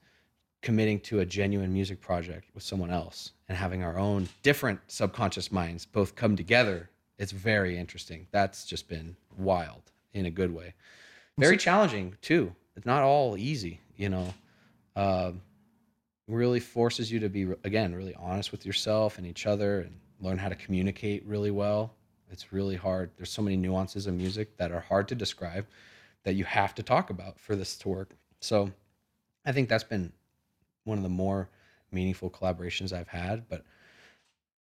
committing 0.61 0.99
to 0.99 1.19
a 1.19 1.25
genuine 1.25 1.71
music 1.71 2.01
project 2.01 2.49
with 2.53 2.63
someone 2.63 2.91
else 2.91 3.31
and 3.47 3.57
having 3.57 3.83
our 3.83 3.97
own 3.97 4.27
different 4.43 4.79
subconscious 4.87 5.51
minds 5.51 5.85
both 5.85 6.15
come 6.15 6.35
together. 6.35 6.89
It's 7.17 7.31
very 7.31 7.77
interesting. 7.77 8.27
That's 8.31 8.65
just 8.65 8.89
been 8.89 9.15
wild 9.37 9.83
in 10.13 10.25
a 10.25 10.29
good 10.29 10.53
way. 10.53 10.73
Very 11.37 11.55
challenging 11.57 12.15
too. 12.21 12.53
It's 12.75 12.85
not 12.85 13.03
all 13.03 13.37
easy 13.37 13.79
you 13.99 14.09
know? 14.09 14.33
Um, 14.95 15.41
really 16.29 16.59
forces 16.59 17.11
you 17.11 17.19
to 17.19 17.29
be 17.29 17.47
again 17.63 17.93
really 17.93 18.15
honest 18.15 18.51
with 18.51 18.65
yourself 18.65 19.17
and 19.17 19.27
each 19.27 19.45
other 19.47 19.81
and 19.81 19.99
learn 20.21 20.37
how 20.37 20.49
to 20.49 20.55
communicate 20.55 21.25
really 21.25 21.51
well. 21.51 21.93
It's 22.31 22.53
really 22.53 22.75
hard. 22.75 23.11
There's 23.17 23.31
so 23.31 23.41
many 23.41 23.57
nuances 23.57 24.05
of 24.05 24.13
music 24.13 24.55
that 24.57 24.71
are 24.71 24.79
hard 24.79 25.07
to 25.07 25.15
describe 25.15 25.65
that 26.23 26.33
you 26.33 26.43
have 26.43 26.75
to 26.75 26.83
talk 26.83 27.09
about 27.09 27.39
for 27.39 27.55
this 27.55 27.75
to 27.77 27.89
work. 27.89 28.11
So 28.39 28.71
i 29.45 29.51
think 29.51 29.69
that's 29.69 29.83
been 29.83 30.11
one 30.83 30.97
of 30.97 31.03
the 31.03 31.09
more 31.09 31.49
meaningful 31.91 32.29
collaborations 32.29 32.93
i've 32.93 33.07
had 33.07 33.47
but 33.49 33.63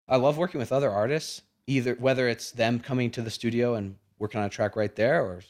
i 0.09 0.16
love 0.16 0.39
working 0.39 0.59
with 0.59 0.73
other 0.73 0.90
artists 0.90 1.43
either 1.66 1.95
whether 1.95 2.28
it's 2.28 2.51
them 2.53 2.81
coming 2.81 3.11
to 3.11 3.23
the 3.23 3.31
studio 3.31 3.74
and 3.74 3.95
working 4.19 4.40
on 4.40 4.47
a 4.47 4.51
track 4.51 4.77
right 4.77 4.97
there 4.97 5.23
or 5.23 5.43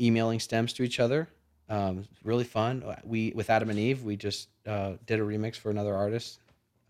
emailing 0.00 0.40
stems 0.40 0.72
to 0.72 0.82
each 0.82 0.98
other 0.98 1.28
um, 1.68 2.04
really 2.24 2.44
fun. 2.44 2.84
We 3.04 3.32
with 3.34 3.50
Adam 3.50 3.70
and 3.70 3.78
Eve, 3.78 4.02
we 4.02 4.16
just 4.16 4.48
uh, 4.66 4.92
did 5.06 5.20
a 5.20 5.22
remix 5.22 5.56
for 5.56 5.70
another 5.70 5.94
artist. 5.94 6.40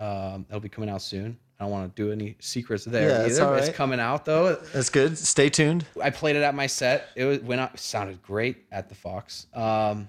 Um, 0.00 0.44
it'll 0.48 0.60
be 0.60 0.68
coming 0.68 0.90
out 0.90 1.02
soon. 1.02 1.38
I 1.58 1.64
don't 1.64 1.72
want 1.72 1.96
to 1.96 2.02
do 2.02 2.12
any 2.12 2.36
secrets 2.38 2.84
there 2.84 3.08
Yeah, 3.08 3.24
it's 3.26 3.38
either. 3.38 3.48
all 3.48 3.54
It's 3.54 3.74
coming 3.74 3.98
out 3.98 4.26
though. 4.26 4.56
that's 4.74 4.90
good. 4.90 5.16
Stay 5.16 5.48
tuned. 5.48 5.86
I 6.02 6.10
played 6.10 6.36
it 6.36 6.42
at 6.42 6.54
my 6.54 6.66
set. 6.66 7.08
It 7.16 7.24
was 7.24 7.38
went 7.40 7.60
out. 7.62 7.78
Sounded 7.78 8.20
great 8.22 8.64
at 8.70 8.88
the 8.90 8.94
Fox. 8.94 9.46
Um, 9.54 10.08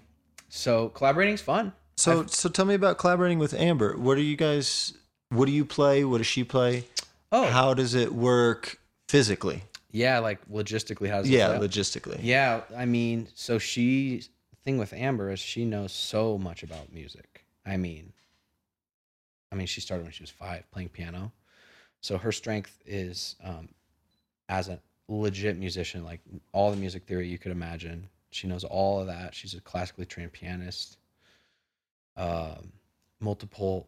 so 0.50 0.92
is 1.00 1.42
fun. 1.42 1.72
So 1.96 2.26
so 2.28 2.50
tell 2.50 2.66
me 2.66 2.74
about 2.74 2.98
collaborating 2.98 3.40
with 3.40 3.54
Amber. 3.54 3.98
What 3.98 4.16
do 4.16 4.22
you 4.22 4.36
guys? 4.36 4.94
What 5.30 5.46
do 5.46 5.52
you 5.52 5.64
play? 5.66 6.04
What 6.04 6.18
does 6.20 6.28
she 6.28 6.44
play? 6.44 6.86
Oh, 7.32 7.46
How 7.48 7.74
does 7.74 7.94
it 7.96 8.14
work 8.14 8.80
physically? 9.10 9.64
yeah, 9.92 10.20
like 10.20 10.40
logistically, 10.50 11.10
how's 11.10 11.28
it 11.28 11.32
Yeah, 11.32 11.48
play 11.48 11.56
out? 11.58 11.62
logistically. 11.62 12.20
Yeah, 12.22 12.62
I 12.76 12.86
mean, 12.86 13.28
so 13.36 13.58
she 13.58 14.24
thing 14.68 14.78
with 14.78 14.92
Amber 14.92 15.32
is 15.32 15.40
she 15.40 15.64
knows 15.64 15.94
so 15.94 16.38
much 16.38 16.62
about 16.62 16.92
music. 16.92 17.46
I 17.66 17.78
mean, 17.78 18.12
I 19.50 19.56
mean, 19.56 19.66
she 19.66 19.80
started 19.80 20.04
when 20.04 20.12
she 20.12 20.24
was 20.24 20.30
five 20.30 20.70
playing 20.72 20.90
piano, 20.90 21.32
so 22.02 22.18
her 22.18 22.34
strength 22.34 22.78
is 22.86 23.38
um, 23.42 23.70
as 24.50 24.68
a 24.68 24.78
legit 25.08 25.58
musician, 25.58 26.04
like 26.04 26.20
all 26.52 26.70
the 26.70 26.76
music 26.76 27.06
theory 27.06 27.30
you 27.30 27.38
could 27.38 27.54
imagine. 27.54 28.10
She 28.32 28.46
knows 28.46 28.66
all 28.66 29.00
of 29.00 29.08
that. 29.08 29.34
She's 29.34 29.54
a 29.54 29.62
classically 29.62 30.04
trained 30.04 30.34
pianist, 30.34 30.98
um, 32.18 32.70
multiple 33.22 33.88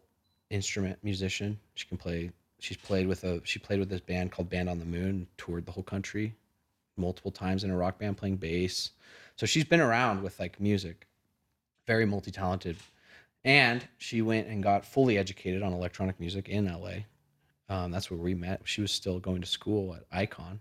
instrument 0.50 0.98
musician. 1.04 1.60
She 1.76 1.88
can 1.88 1.98
play. 1.98 2.32
She's 2.60 2.78
played 2.78 3.06
with 3.06 3.26
a. 3.26 3.42
She 3.44 3.60
played 3.60 3.80
with 3.80 3.90
this 3.90 4.00
band 4.00 4.32
called 4.32 4.50
Band 4.50 4.70
on 4.70 4.80
the 4.80 4.86
Moon. 4.86 5.28
Toured 5.36 5.66
the 5.66 5.74
whole 5.74 5.84
country 5.84 6.34
multiple 7.00 7.32
times 7.32 7.64
in 7.64 7.72
a 7.72 7.76
rock 7.76 7.98
band 7.98 8.18
playing 8.18 8.36
bass. 8.38 8.92
So 9.40 9.46
she's 9.46 9.64
been 9.64 9.80
around 9.80 10.22
with 10.22 10.38
like 10.38 10.60
music, 10.60 11.08
very 11.88 12.06
multi 12.06 12.30
talented. 12.30 12.76
And 13.46 13.88
she 13.98 14.22
went 14.22 14.50
and 14.50 14.62
got 14.62 14.84
fully 14.84 15.18
educated 15.18 15.64
on 15.64 15.72
electronic 15.72 16.20
music 16.20 16.50
in 16.50 16.66
LA. 16.66 17.04
Um, 17.70 17.90
that's 17.90 18.12
where 18.12 18.20
we 18.20 18.36
met. 18.36 18.60
She 18.66 18.82
was 18.82 18.92
still 18.92 19.18
going 19.18 19.40
to 19.40 19.48
school 19.48 19.96
at 19.96 20.04
Icon, 20.12 20.60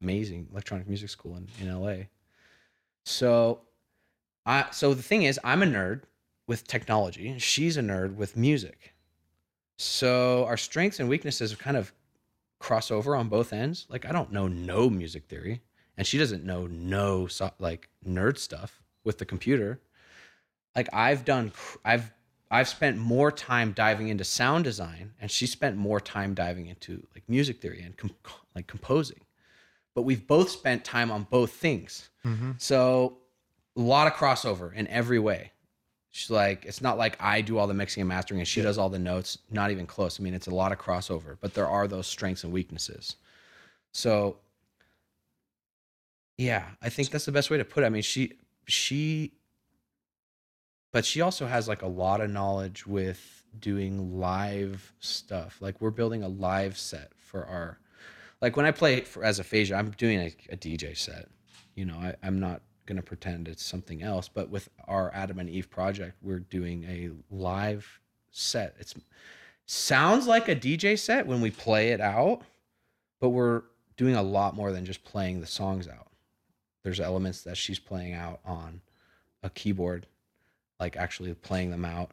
amazing 0.00 0.46
electronic 0.52 0.86
music 0.86 1.08
school 1.08 1.36
in, 1.36 1.48
in 1.60 1.76
LA. 1.76 2.04
So, 3.04 3.62
I 4.46 4.66
so 4.70 4.94
the 4.94 5.02
thing 5.02 5.24
is, 5.24 5.40
I'm 5.42 5.64
a 5.64 5.66
nerd 5.66 6.02
with 6.46 6.68
technology, 6.68 7.26
and 7.26 7.42
she's 7.42 7.76
a 7.76 7.82
nerd 7.82 8.14
with 8.14 8.36
music. 8.36 8.94
So 9.76 10.44
our 10.44 10.56
strengths 10.56 11.00
and 11.00 11.08
weaknesses 11.08 11.52
kind 11.56 11.76
of 11.76 11.92
cross 12.60 12.92
over 12.92 13.16
on 13.16 13.28
both 13.28 13.52
ends. 13.52 13.86
Like 13.88 14.06
I 14.06 14.12
don't 14.12 14.30
know 14.30 14.46
no 14.46 14.88
music 14.88 15.24
theory, 15.24 15.62
and 15.96 16.06
she 16.06 16.18
doesn't 16.18 16.44
know 16.44 16.66
no 16.66 17.26
so, 17.26 17.50
like 17.58 17.88
nerd 18.06 18.38
stuff 18.38 18.82
with 19.04 19.18
the 19.18 19.24
computer. 19.24 19.80
Like 20.74 20.88
I've 20.92 21.24
done, 21.24 21.52
I've 21.84 22.12
I've 22.50 22.68
spent 22.68 22.98
more 22.98 23.32
time 23.32 23.72
diving 23.72 24.08
into 24.08 24.24
sound 24.24 24.64
design, 24.64 25.12
and 25.20 25.30
she 25.30 25.46
spent 25.46 25.76
more 25.76 26.00
time 26.00 26.34
diving 26.34 26.66
into 26.66 27.06
like 27.14 27.22
music 27.28 27.60
theory 27.60 27.82
and 27.82 27.96
com- 27.96 28.10
like 28.54 28.66
composing. 28.66 29.20
But 29.94 30.02
we've 30.02 30.26
both 30.26 30.50
spent 30.50 30.84
time 30.84 31.10
on 31.10 31.24
both 31.30 31.52
things, 31.52 32.08
Mm-hmm. 32.24 32.52
so 32.58 33.18
a 33.76 33.80
lot 33.80 34.06
of 34.06 34.14
crossover 34.14 34.72
in 34.74 34.86
every 34.88 35.18
way. 35.18 35.50
She's 36.10 36.30
like, 36.30 36.64
it's 36.64 36.80
not 36.80 36.96
like 36.96 37.16
I 37.20 37.40
do 37.40 37.58
all 37.58 37.66
the 37.66 37.74
mixing 37.74 38.00
and 38.02 38.08
mastering 38.08 38.38
and 38.40 38.46
she 38.46 38.62
does 38.62 38.78
all 38.78 38.88
the 38.88 39.00
notes. 39.00 39.38
Not 39.50 39.72
even 39.72 39.84
close. 39.84 40.20
I 40.20 40.22
mean, 40.22 40.32
it's 40.32 40.46
a 40.46 40.54
lot 40.54 40.70
of 40.70 40.78
crossover, 40.78 41.36
but 41.40 41.54
there 41.54 41.66
are 41.68 41.88
those 41.88 42.06
strengths 42.06 42.44
and 42.44 42.52
weaknesses. 42.52 43.16
So, 43.92 44.36
yeah, 46.36 46.64
I 46.82 46.88
think 46.88 47.10
that's 47.10 47.24
the 47.24 47.32
best 47.32 47.50
way 47.50 47.58
to 47.58 47.64
put 47.64 47.84
it. 47.84 47.86
I 47.86 47.90
mean, 47.90 48.02
she 48.02 48.34
she, 48.66 49.32
but 50.92 51.04
she 51.04 51.20
also 51.20 51.46
has 51.46 51.68
like 51.68 51.82
a 51.82 51.86
lot 51.86 52.20
of 52.20 52.30
knowledge 52.30 52.86
with 52.86 53.44
doing 53.58 54.18
live 54.18 54.92
stuff. 55.00 55.58
Like 55.60 55.80
we're 55.80 55.90
building 55.90 56.22
a 56.22 56.28
live 56.28 56.78
set 56.78 57.12
for 57.16 57.46
our, 57.46 57.78
like 58.40 58.56
when 58.56 58.66
I 58.66 58.70
play 58.70 59.02
for, 59.02 59.24
as 59.24 59.38
aphasia, 59.38 59.76
I'm 59.76 59.90
doing 59.90 60.20
a, 60.20 60.26
a 60.50 60.56
DJ 60.56 60.96
set. 60.96 61.28
You 61.74 61.84
know, 61.84 61.96
I, 61.96 62.14
I'm 62.22 62.40
not 62.40 62.62
going 62.86 62.96
to 62.96 63.02
pretend 63.02 63.48
it's 63.48 63.64
something 63.64 64.02
else. 64.02 64.28
But 64.28 64.50
with 64.50 64.68
our 64.86 65.12
Adam 65.14 65.38
and 65.38 65.48
Eve 65.48 65.70
project, 65.70 66.16
we're 66.22 66.40
doing 66.40 66.84
a 66.84 67.10
live 67.34 68.00
set. 68.30 68.74
It's 68.78 68.94
sounds 69.66 70.26
like 70.26 70.48
a 70.48 70.56
DJ 70.56 70.98
set 70.98 71.26
when 71.26 71.40
we 71.40 71.50
play 71.50 71.90
it 71.90 72.00
out, 72.00 72.42
but 73.20 73.30
we're 73.30 73.62
doing 73.96 74.14
a 74.14 74.22
lot 74.22 74.54
more 74.54 74.72
than 74.72 74.84
just 74.84 75.04
playing 75.04 75.40
the 75.40 75.46
songs 75.46 75.88
out. 75.88 76.08
There's 76.84 77.00
elements 77.00 77.42
that 77.42 77.56
she's 77.56 77.80
playing 77.80 78.12
out 78.12 78.38
on 78.44 78.80
a 79.42 79.50
keyboard, 79.50 80.06
like 80.78 80.96
actually 80.96 81.34
playing 81.34 81.70
them 81.70 81.84
out. 81.84 82.12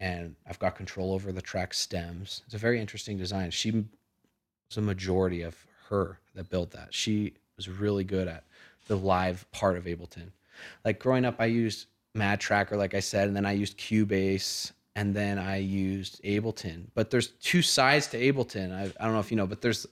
And 0.00 0.34
I've 0.48 0.58
got 0.58 0.74
control 0.74 1.12
over 1.12 1.30
the 1.30 1.40
track 1.40 1.72
stems. 1.72 2.42
It's 2.46 2.54
a 2.54 2.58
very 2.58 2.80
interesting 2.80 3.16
design. 3.16 3.50
She 3.50 3.70
was 3.70 4.76
a 4.76 4.80
majority 4.82 5.42
of 5.42 5.56
her 5.88 6.18
that 6.34 6.50
built 6.50 6.72
that. 6.72 6.92
She 6.92 7.34
was 7.56 7.68
really 7.68 8.04
good 8.04 8.26
at 8.26 8.44
the 8.88 8.96
live 8.96 9.50
part 9.52 9.76
of 9.76 9.84
Ableton. 9.84 10.30
Like 10.84 10.98
growing 10.98 11.24
up, 11.24 11.36
I 11.38 11.46
used 11.46 11.86
MadTracker, 12.16 12.76
like 12.76 12.94
I 12.94 13.00
said, 13.00 13.28
and 13.28 13.36
then 13.36 13.46
I 13.46 13.52
used 13.52 13.78
Cubase, 13.78 14.72
and 14.94 15.14
then 15.14 15.38
I 15.38 15.58
used 15.58 16.22
Ableton. 16.24 16.84
But 16.94 17.10
there's 17.10 17.28
two 17.28 17.62
sides 17.62 18.06
to 18.08 18.18
Ableton. 18.18 18.72
I, 18.72 18.84
I 18.98 19.04
don't 19.04 19.12
know 19.12 19.20
if 19.20 19.30
you 19.30 19.36
know, 19.36 19.46
but 19.46 19.60
there's 19.60 19.86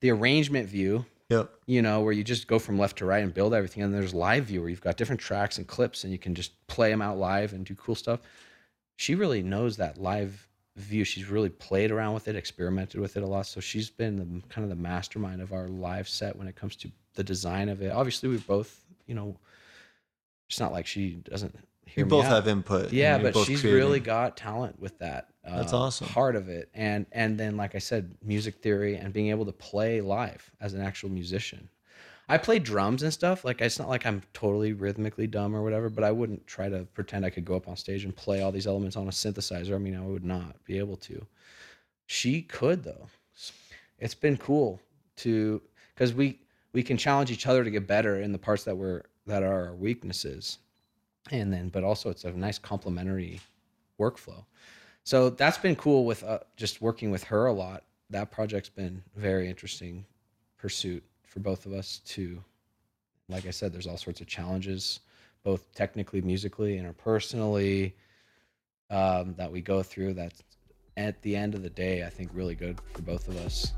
the 0.00 0.10
arrangement 0.10 0.68
view, 0.68 1.04
Yep. 1.28 1.50
you 1.66 1.82
know, 1.82 2.00
where 2.00 2.12
you 2.12 2.24
just 2.24 2.46
go 2.46 2.58
from 2.58 2.78
left 2.78 2.98
to 2.98 3.04
right 3.04 3.22
and 3.22 3.34
build 3.34 3.52
everything. 3.52 3.82
And 3.82 3.92
there's 3.92 4.14
live 4.14 4.44
view 4.44 4.60
where 4.60 4.70
you've 4.70 4.80
got 4.80 4.96
different 4.96 5.20
tracks 5.20 5.58
and 5.58 5.66
clips 5.66 6.04
and 6.04 6.12
you 6.12 6.18
can 6.18 6.34
just 6.34 6.66
play 6.68 6.90
them 6.90 7.02
out 7.02 7.18
live 7.18 7.52
and 7.52 7.66
do 7.66 7.74
cool 7.74 7.94
stuff. 7.94 8.20
She 8.96 9.14
really 9.14 9.42
knows 9.42 9.76
that 9.76 9.98
live 9.98 10.48
view. 10.76 11.04
She's 11.04 11.28
really 11.28 11.50
played 11.50 11.90
around 11.90 12.14
with 12.14 12.28
it, 12.28 12.36
experimented 12.36 13.00
with 13.00 13.16
it 13.18 13.22
a 13.22 13.26
lot. 13.26 13.46
So 13.46 13.60
she's 13.60 13.90
been 13.90 14.16
the, 14.16 14.48
kind 14.48 14.64
of 14.64 14.70
the 14.70 14.82
mastermind 14.82 15.42
of 15.42 15.52
our 15.52 15.68
live 15.68 16.08
set 16.08 16.34
when 16.34 16.48
it 16.48 16.56
comes 16.56 16.76
to 16.76 16.90
the 17.14 17.24
design 17.24 17.68
of 17.68 17.82
it. 17.82 17.92
Obviously, 17.92 18.30
we 18.30 18.38
both, 18.38 18.86
you 19.06 19.14
know, 19.14 19.36
it's 20.48 20.60
not 20.60 20.72
like 20.72 20.86
she 20.86 21.16
doesn't 21.30 21.54
hear 21.88 22.04
You 22.04 22.10
both 22.10 22.24
out. 22.26 22.30
have 22.32 22.48
input. 22.48 22.92
Yeah, 22.92 23.18
but 23.18 23.34
she's 23.44 23.60
creating. 23.60 23.78
really 23.80 24.00
got 24.00 24.36
talent 24.36 24.78
with 24.80 24.98
that. 24.98 25.28
Uh, 25.46 25.56
That's 25.56 25.72
awesome. 25.72 26.08
Part 26.08 26.36
of 26.36 26.48
it, 26.48 26.68
and 26.74 27.06
and 27.12 27.38
then 27.38 27.56
like 27.56 27.74
I 27.74 27.78
said, 27.78 28.14
music 28.22 28.56
theory 28.62 28.96
and 28.96 29.12
being 29.12 29.28
able 29.28 29.46
to 29.46 29.52
play 29.52 30.00
live 30.00 30.50
as 30.60 30.74
an 30.74 30.80
actual 30.82 31.08
musician. 31.10 31.68
I 32.30 32.36
play 32.36 32.58
drums 32.58 33.02
and 33.02 33.12
stuff. 33.12 33.44
Like 33.44 33.60
it's 33.62 33.78
not 33.78 33.88
like 33.88 34.04
I'm 34.04 34.22
totally 34.34 34.74
rhythmically 34.74 35.26
dumb 35.26 35.56
or 35.56 35.62
whatever, 35.62 35.88
but 35.88 36.04
I 36.04 36.10
wouldn't 36.10 36.46
try 36.46 36.68
to 36.68 36.84
pretend 36.92 37.24
I 37.24 37.30
could 37.30 37.46
go 37.46 37.56
up 37.56 37.68
on 37.68 37.76
stage 37.76 38.04
and 38.04 38.14
play 38.14 38.42
all 38.42 38.52
these 38.52 38.66
elements 38.66 38.96
on 38.96 39.08
a 39.08 39.10
synthesizer. 39.10 39.74
I 39.74 39.78
mean, 39.78 39.96
I 39.96 40.02
would 40.04 40.24
not 40.24 40.62
be 40.66 40.78
able 40.78 40.96
to. 40.98 41.24
She 42.06 42.42
could 42.42 42.84
though. 42.84 43.06
It's 43.98 44.14
been 44.14 44.36
cool 44.36 44.80
to 45.16 45.62
because 45.94 46.12
we 46.12 46.38
we 46.74 46.82
can 46.82 46.96
challenge 46.98 47.30
each 47.30 47.46
other 47.46 47.64
to 47.64 47.70
get 47.70 47.86
better 47.86 48.20
in 48.20 48.32
the 48.32 48.38
parts 48.38 48.64
that 48.64 48.76
we're 48.76 49.02
that 49.26 49.42
are 49.42 49.68
our 49.68 49.74
weaknesses 49.74 50.58
and 51.30 51.52
then 51.52 51.68
but 51.68 51.84
also 51.84 52.10
it's 52.10 52.24
a 52.24 52.32
nice 52.32 52.58
complementary 52.58 53.40
workflow. 54.00 54.44
So 55.04 55.30
that's 55.30 55.58
been 55.58 55.76
cool 55.76 56.04
with 56.04 56.22
uh, 56.22 56.40
just 56.56 56.82
working 56.82 57.10
with 57.10 57.24
her 57.24 57.46
a 57.46 57.52
lot. 57.52 57.84
That 58.10 58.30
project's 58.30 58.68
been 58.68 59.02
very 59.16 59.48
interesting 59.48 60.04
pursuit 60.58 61.02
for 61.28 61.40
both 61.40 61.66
of 61.66 61.72
us 61.72 62.00
to 62.04 62.42
like 63.28 63.46
i 63.46 63.50
said 63.50 63.72
there's 63.72 63.86
all 63.86 63.96
sorts 63.96 64.20
of 64.20 64.26
challenges 64.26 65.00
both 65.44 65.72
technically 65.74 66.20
musically 66.20 66.78
interpersonally 66.78 67.92
um, 68.90 69.34
that 69.36 69.50
we 69.50 69.60
go 69.60 69.82
through 69.82 70.14
that's 70.14 70.42
at 70.96 71.20
the 71.22 71.36
end 71.36 71.54
of 71.54 71.62
the 71.62 71.70
day 71.70 72.04
i 72.04 72.10
think 72.10 72.30
really 72.32 72.54
good 72.54 72.80
for 72.92 73.02
both 73.02 73.28
of 73.28 73.36
us 73.38 73.72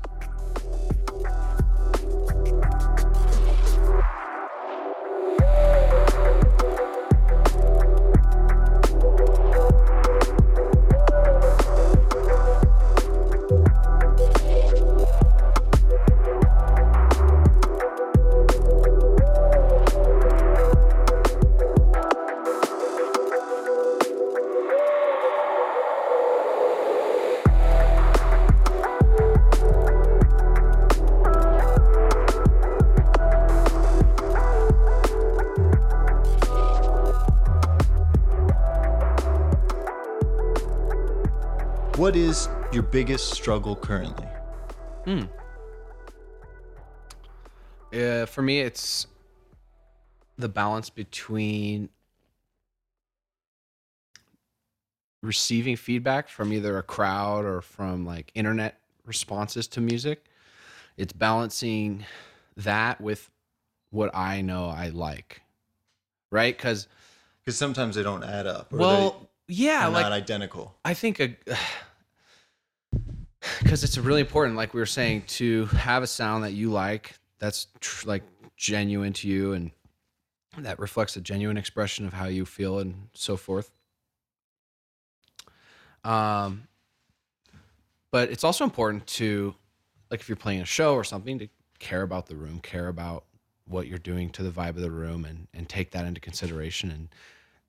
is 42.21 42.47
your 42.71 42.83
biggest 42.83 43.31
struggle 43.31 43.75
currently? 43.75 44.27
Uh, 47.91 48.25
for 48.27 48.43
me, 48.43 48.59
it's 48.59 49.07
the 50.37 50.47
balance 50.47 50.89
between 50.89 51.89
receiving 55.23 55.75
feedback 55.75 56.29
from 56.29 56.53
either 56.53 56.77
a 56.77 56.83
crowd 56.83 57.43
or 57.43 57.61
from 57.61 58.05
like 58.05 58.31
internet 58.35 58.79
responses 59.05 59.67
to 59.69 59.81
music. 59.81 60.25
It's 60.97 61.13
balancing 61.13 62.05
that 62.55 63.01
with 63.01 63.29
what 63.89 64.15
I 64.15 64.41
know 64.41 64.67
I 64.67 64.89
like, 64.89 65.41
right? 66.31 66.55
Because 66.55 66.87
Because 67.43 67.57
sometimes 67.57 67.95
they 67.95 68.03
don't 68.03 68.23
add 68.23 68.45
up. 68.45 68.71
Or 68.71 68.77
well, 68.77 69.29
yeah, 69.47 69.81
they're 69.81 69.89
like 69.89 70.03
not 70.03 70.11
identical. 70.11 70.75
I 70.85 70.93
think 70.93 71.19
a 71.19 71.35
because 73.59 73.83
it's 73.83 73.97
really 73.97 74.21
important, 74.21 74.55
like 74.55 74.73
we 74.73 74.79
were 74.79 74.85
saying, 74.85 75.23
to 75.27 75.65
have 75.67 76.03
a 76.03 76.07
sound 76.07 76.43
that 76.43 76.53
you 76.53 76.69
like 76.69 77.13
that's 77.39 77.67
tr- 77.79 78.07
like 78.07 78.23
genuine 78.55 79.13
to 79.13 79.27
you 79.27 79.53
and 79.53 79.71
that 80.57 80.79
reflects 80.79 81.15
a 81.15 81.21
genuine 81.21 81.57
expression 81.57 82.05
of 82.05 82.13
how 82.13 82.25
you 82.25 82.45
feel 82.45 82.79
and 82.79 83.07
so 83.13 83.37
forth. 83.37 83.71
Um, 86.03 86.67
but 88.11 88.29
it's 88.29 88.43
also 88.43 88.63
important 88.63 89.07
to, 89.07 89.55
like, 90.09 90.19
if 90.19 90.27
you're 90.27 90.35
playing 90.35 90.61
a 90.61 90.65
show 90.65 90.93
or 90.93 91.03
something, 91.03 91.39
to 91.39 91.47
care 91.79 92.01
about 92.01 92.27
the 92.27 92.35
room, 92.35 92.59
care 92.59 92.89
about 92.89 93.23
what 93.65 93.87
you're 93.87 93.97
doing 93.97 94.29
to 94.31 94.43
the 94.43 94.49
vibe 94.51 94.69
of 94.69 94.81
the 94.81 94.91
room, 94.91 95.25
and 95.25 95.47
and 95.53 95.69
take 95.69 95.91
that 95.91 96.05
into 96.05 96.19
consideration 96.19 96.91
and 96.91 97.07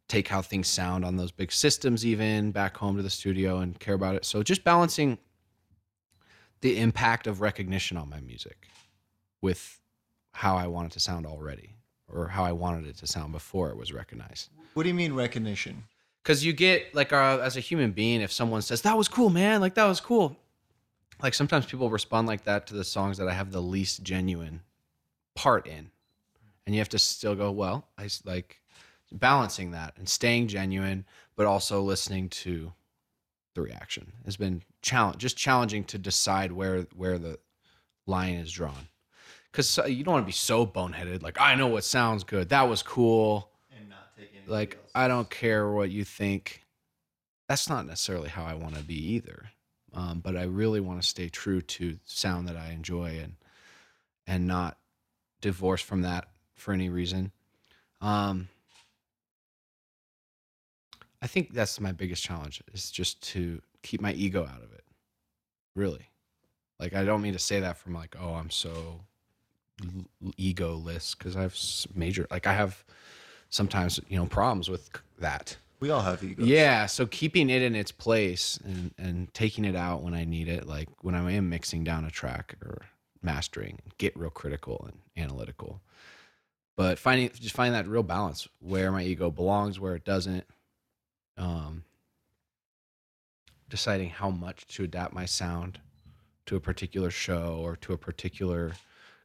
take 0.09 0.29
how 0.29 0.43
things 0.43 0.69
sound 0.69 1.05
on 1.05 1.17
those 1.17 1.31
big 1.31 1.53
systems 1.53 2.05
even 2.05 2.51
back 2.51 2.77
home 2.77 2.97
to 2.97 3.03
the 3.03 3.09
studio 3.09 3.59
and 3.59 3.79
care 3.81 3.95
about 3.95 4.15
it 4.15 4.25
so 4.27 4.43
just 4.43 4.63
balancing 4.63 5.17
the 6.63 6.79
impact 6.79 7.27
of 7.27 7.41
recognition 7.41 7.97
on 7.97 8.09
my 8.09 8.21
music 8.21 8.67
with 9.41 9.81
how 10.33 10.57
i 10.57 10.67
want 10.67 10.87
it 10.87 10.93
to 10.93 11.01
sound 11.01 11.27
already 11.27 11.75
or 12.09 12.29
how 12.29 12.45
i 12.45 12.53
wanted 12.53 12.87
it 12.87 12.97
to 12.97 13.07
sound 13.07 13.33
before 13.33 13.71
it 13.71 13.77
was 13.77 13.93
recognized. 13.93 14.49
What 14.75 14.85
do 14.85 14.89
you 14.89 14.95
mean 14.95 15.13
recognition? 15.13 15.85
because 16.23 16.45
you 16.45 16.53
get 16.53 16.95
like 16.95 17.13
uh, 17.13 17.39
as 17.43 17.57
a 17.57 17.61
human 17.61 17.93
being 17.93 18.21
if 18.21 18.33
someone 18.33 18.63
says 18.63 18.83
that 18.83 18.97
was 18.97 19.09
cool 19.09 19.31
man. 19.31 19.61
Like 19.61 19.75
that 19.75 19.87
was 19.87 20.01
cool. 20.01 20.37
Like 21.23 21.35
sometimes 21.35 21.67
people 21.67 21.91
respond 21.91 22.27
like 22.27 22.45
that 22.45 22.67
to 22.69 22.75
the 22.75 22.85
songs 22.85 23.19
that 23.19 23.29
i 23.29 23.33
have 23.33 23.53
the 23.53 23.63
least 23.63 24.03
genuine 24.03 24.61
part 25.35 25.67
in. 25.67 25.91
And 26.65 26.75
you 26.75 26.81
have 26.81 26.89
to 26.91 26.99
still 26.99 27.35
go 27.35 27.51
well 27.51 27.89
I 27.99 28.09
like 28.25 28.61
balancing 29.11 29.73
that 29.73 29.95
and 29.97 30.09
staying 30.09 30.49
genuine 30.49 31.05
but 31.37 31.47
also 31.47 31.83
listening 31.83 32.29
to 32.29 32.73
the 33.55 33.61
reaction 33.61 34.13
has 34.25 34.37
been 34.37 34.63
challenge 34.83 35.19
just 35.19 35.37
challenging 35.37 35.85
to 35.85 35.99
decide 35.99 36.53
where 36.53 36.83
where 36.95 37.19
the 37.19 37.39
line 38.07 38.35
is 38.35 38.51
drawn 38.51 38.89
because 39.51 39.79
you 39.89 40.03
don't 40.05 40.15
want 40.15 40.25
to 40.25 40.27
be 40.27 40.33
so 40.33 40.67
boneheaded 40.67 41.23
like 41.23 41.41
i 41.41 41.55
know 41.55 41.69
what 41.69 41.85
sounds 41.85 42.25
good 42.25 42.49
that 42.49 42.69
was 42.69 42.83
cool 42.83 43.51
And 43.77 43.89
not 43.89 44.17
taking 44.17 44.41
like 44.47 44.79
I 44.95 45.09
don't 45.09 45.29
care 45.31 45.71
what 45.71 45.91
you 45.91 46.05
think. 46.05 46.65
That's 47.49 47.69
not 47.69 47.87
necessarily 47.87 48.29
how 48.29 48.45
I 48.45 48.55
want 48.55 48.75
to 48.77 48.83
be 48.83 49.15
either. 49.15 49.51
Um, 49.95 50.21
but 50.21 50.37
I 50.37 50.45
really 50.45 50.81
want 50.81 51.03
to 51.03 51.07
stay 51.07 51.29
true 51.29 51.61
to 51.61 51.99
sound 52.05 52.49
that 52.49 52.57
I 52.57 52.71
enjoy 52.71 53.19
and 53.23 53.35
and 54.27 54.47
not 54.47 54.79
divorce 55.41 55.83
from 55.83 56.03
that 56.03 56.29
for 56.55 56.73
any 56.73 56.89
reason. 56.89 57.33
Um, 58.01 58.49
I 61.21 61.27
think 61.27 61.53
that's 61.53 61.81
my 61.81 61.93
biggest 61.93 62.23
challenge 62.23 62.63
is 62.73 62.91
just 62.91 63.21
to 63.33 63.61
keep 63.83 64.01
my 64.01 64.13
ego 64.13 64.43
out 64.43 64.63
of 64.63 64.73
it. 64.73 64.85
Really. 65.75 66.09
Like 66.79 66.95
I 66.95 67.05
don't 67.05 67.23
mean 67.23 67.33
to 67.33 67.39
say 67.39 67.61
that 67.61 67.79
from 67.79 67.95
like, 67.95 68.17
oh, 68.21 68.35
I'm 68.35 68.51
so 68.51 69.01
egoless 70.39 71.17
because 71.17 71.37
I 71.37 71.43
have 71.43 71.57
major 71.95 72.27
like 72.31 72.47
I 72.47 72.53
have 72.55 72.85
sometimes 73.51 74.01
you 74.09 74.17
know 74.19 74.27
problems 74.27 74.69
with 74.69 74.91
that. 75.19 75.57
We 75.81 75.91
all 75.91 76.01
have 76.01 76.23
egos. 76.23 76.47
Yeah, 76.47 76.87
so 76.87 77.07
keeping 77.07 77.51
it 77.51 77.63
in 77.63 77.75
its 77.75 77.93
place 77.93 78.59
and 78.65 78.95
and 78.99 79.33
taking 79.35 79.65
it 79.65 79.77
out 79.77 80.03
when 80.03 80.15
I 80.15 80.25
need 80.25 80.49
it, 80.49 80.67
like 80.67 80.89
when 81.01 81.15
I 81.15 81.33
am 81.33 81.49
mixing 81.49 81.85
down 81.85 82.05
a 82.05 82.11
track 82.11 82.57
or 82.65 82.83
mastering, 83.23 83.81
get 83.99 84.17
real 84.17 84.31
critical 84.31 84.85
and 84.89 85.25
analytical. 85.25 85.81
But 86.77 86.99
finding 86.99 87.31
just 87.31 87.55
finding 87.55 87.75
that 87.75 87.89
real 87.89 88.03
balance 88.03 88.49
where 88.61 88.91
my 88.93 89.03
ego 89.03 89.31
belongs, 89.31 89.79
where 89.79 89.95
it 89.95 90.05
doesn't. 90.05 90.45
Um, 91.37 91.85
deciding 93.73 94.11
how 94.11 94.29
much 94.29 94.67
to 94.67 94.85
adapt 94.85 95.15
my 95.15 95.25
sound 95.25 95.81
to 96.45 96.57
a 96.57 96.61
particular 96.61 97.11
show 97.11 97.59
or 97.59 97.75
to 97.75 97.95
a 97.95 97.97
particular 97.97 98.73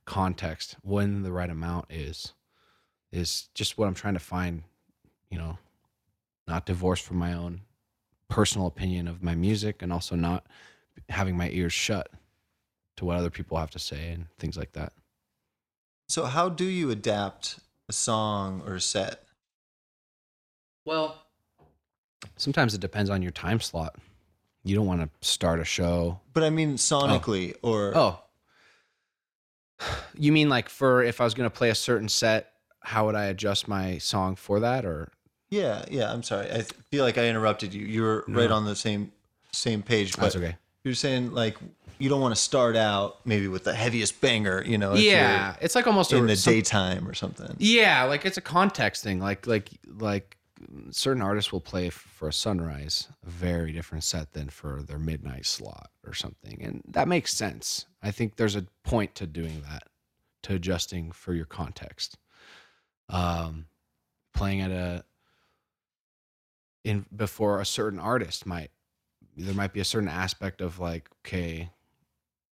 context, 0.06 0.78
when 0.84 1.22
the 1.22 1.34
right 1.34 1.50
amount 1.50 1.86
is, 1.90 2.32
is 3.12 3.50
just 3.54 3.78
what 3.78 3.90
I'm 3.90 3.94
trying 3.94 4.14
to 4.14 4.22
find. 4.22 4.64
You 5.30 5.38
know, 5.38 5.58
not 6.48 6.66
divorced 6.66 7.04
from 7.04 7.18
my 7.18 7.34
own 7.34 7.60
personal 8.30 8.68
opinion 8.68 9.10
of 9.10 9.22
my 9.22 9.36
music 9.36 9.82
and 9.82 9.92
also 9.92 10.16
not 10.16 10.48
having 11.10 11.36
my 11.36 11.50
ears 11.50 11.74
shut 11.74 12.10
to 12.96 13.04
what 13.04 13.18
other 13.18 13.30
people 13.30 13.58
have 13.58 13.72
to 13.72 13.80
say 13.80 14.12
and 14.12 14.28
things 14.40 14.56
like 14.56 14.72
that. 14.72 14.94
So 16.08 16.24
how 16.24 16.48
do 16.48 16.64
you 16.64 16.90
adapt 16.90 17.60
a 17.90 17.94
song 17.94 18.64
or 18.66 18.76
a 18.76 18.82
set? 18.82 19.26
Well, 20.86 21.22
sometimes 22.38 22.74
it 22.74 22.80
depends 22.80 23.10
on 23.10 23.22
your 23.22 23.32
time 23.32 23.60
slot. 23.60 23.98
You 24.68 24.76
don't 24.76 24.86
want 24.86 25.02
to 25.02 25.28
start 25.28 25.60
a 25.60 25.64
show. 25.66 26.20
But 26.34 26.44
I 26.44 26.50
mean 26.50 26.76
sonically 26.76 27.56
oh. 27.64 27.70
or 27.72 27.98
Oh. 27.98 28.20
You 30.18 30.32
mean 30.32 30.50
like 30.50 30.70
for 30.70 31.04
if 31.04 31.22
I 31.22 31.24
was 31.24 31.34
going 31.34 31.50
to 31.50 31.56
play 31.56 31.70
a 31.70 31.76
certain 31.76 32.10
set, 32.10 32.52
how 32.82 33.06
would 33.06 33.16
I 33.16 33.26
adjust 33.26 33.68
my 33.68 33.98
song 34.00 34.36
for 34.36 34.60
that 34.62 34.86
or 34.86 35.12
Yeah, 35.50 35.86
yeah, 35.92 36.12
I'm 36.12 36.24
sorry. 36.24 36.52
I 36.52 36.64
feel 36.64 37.04
like 37.06 37.18
I 37.18 37.28
interrupted 37.28 37.74
you. 37.74 37.86
You 37.86 38.02
were 38.02 38.26
right 38.28 38.50
on 38.52 38.66
the 38.66 38.76
same 38.76 39.12
same 39.52 39.82
page, 39.84 40.16
but 40.16 40.24
That's 40.24 40.36
okay. 40.36 40.56
you're 40.84 40.94
saying 40.96 41.32
like 41.34 41.58
you 42.00 42.10
don't 42.10 42.22
want 42.22 42.36
to 42.36 42.42
start 42.42 42.76
out 42.76 43.26
maybe 43.26 43.48
with 43.48 43.64
the 43.64 43.74
heaviest 43.74 44.20
banger, 44.22 44.64
you 44.66 44.78
know, 44.78 44.94
Yeah, 44.94 45.56
it's 45.62 45.74
like 45.76 45.88
almost 45.88 46.12
you're 46.12 46.20
a 46.20 46.24
in 46.24 46.28
the 46.28 46.36
some- 46.36 46.54
daytime 46.54 47.08
or 47.08 47.14
something. 47.14 47.56
Yeah, 47.60 48.04
like 48.04 48.26
it's 48.26 48.38
a 48.38 48.42
context 48.42 49.04
thing. 49.04 49.20
Like 49.20 49.46
like 49.48 49.70
like 50.00 50.37
certain 50.92 51.22
artists 51.22 51.52
will 51.52 51.62
play 51.62 51.90
for 51.90 52.28
a 52.28 52.34
sunrise 52.34 53.08
a 53.26 53.30
very 53.30 53.72
different 53.72 54.04
set 54.04 54.34
than 54.34 54.50
for 54.50 54.82
their 54.82 55.00
midnight 55.00 55.46
slot 55.46 55.90
or 56.06 56.14
something, 56.14 56.62
and 56.62 56.82
that 56.88 57.08
makes 57.08 57.34
sense. 57.34 57.86
I 58.02 58.12
think 58.12 58.36
there's 58.36 58.56
a 58.56 58.66
point 58.84 59.16
to 59.16 59.28
doing 59.28 59.64
that, 59.70 59.84
to 60.44 60.56
adjusting 60.56 61.12
for 61.12 61.34
your 61.34 61.46
context. 61.46 62.18
Um, 63.10 63.68
playing 64.34 64.62
at 64.62 64.72
a 64.72 65.04
in 66.84 67.06
before 67.16 67.60
a 67.60 67.66
certain 67.66 68.00
artist 68.00 68.46
might 68.46 68.72
there 69.36 69.54
might 69.54 69.74
be 69.74 69.80
a 69.80 69.86
certain 69.86 70.10
aspect 70.10 70.62
of 70.62 70.80
like 70.80 71.10
okay 71.26 71.70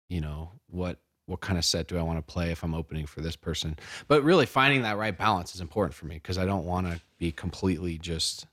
you 0.08 0.22
know 0.22 0.52
what 0.68 1.00
what 1.30 1.42
kind 1.42 1.58
of 1.58 1.64
set 1.64 1.88
do 1.88 1.98
i 1.98 2.02
want 2.02 2.18
to 2.18 2.34
play 2.34 2.52
if 2.52 2.64
i'm 2.64 2.74
opening 2.74 3.06
for 3.06 3.22
this 3.22 3.36
person. 3.36 3.78
But 4.08 4.24
really 4.24 4.46
finding 4.46 4.82
that 4.82 4.98
right 4.98 5.18
balance 5.18 5.56
is 5.56 5.62
important 5.62 5.94
for 5.94 6.06
me 6.06 6.16
because 6.16 6.38
i 6.38 6.46
don't 6.46 6.66
want 6.66 6.88
to 6.88 7.00
be 7.18 7.32
completely 7.32 7.98
just 7.98 8.48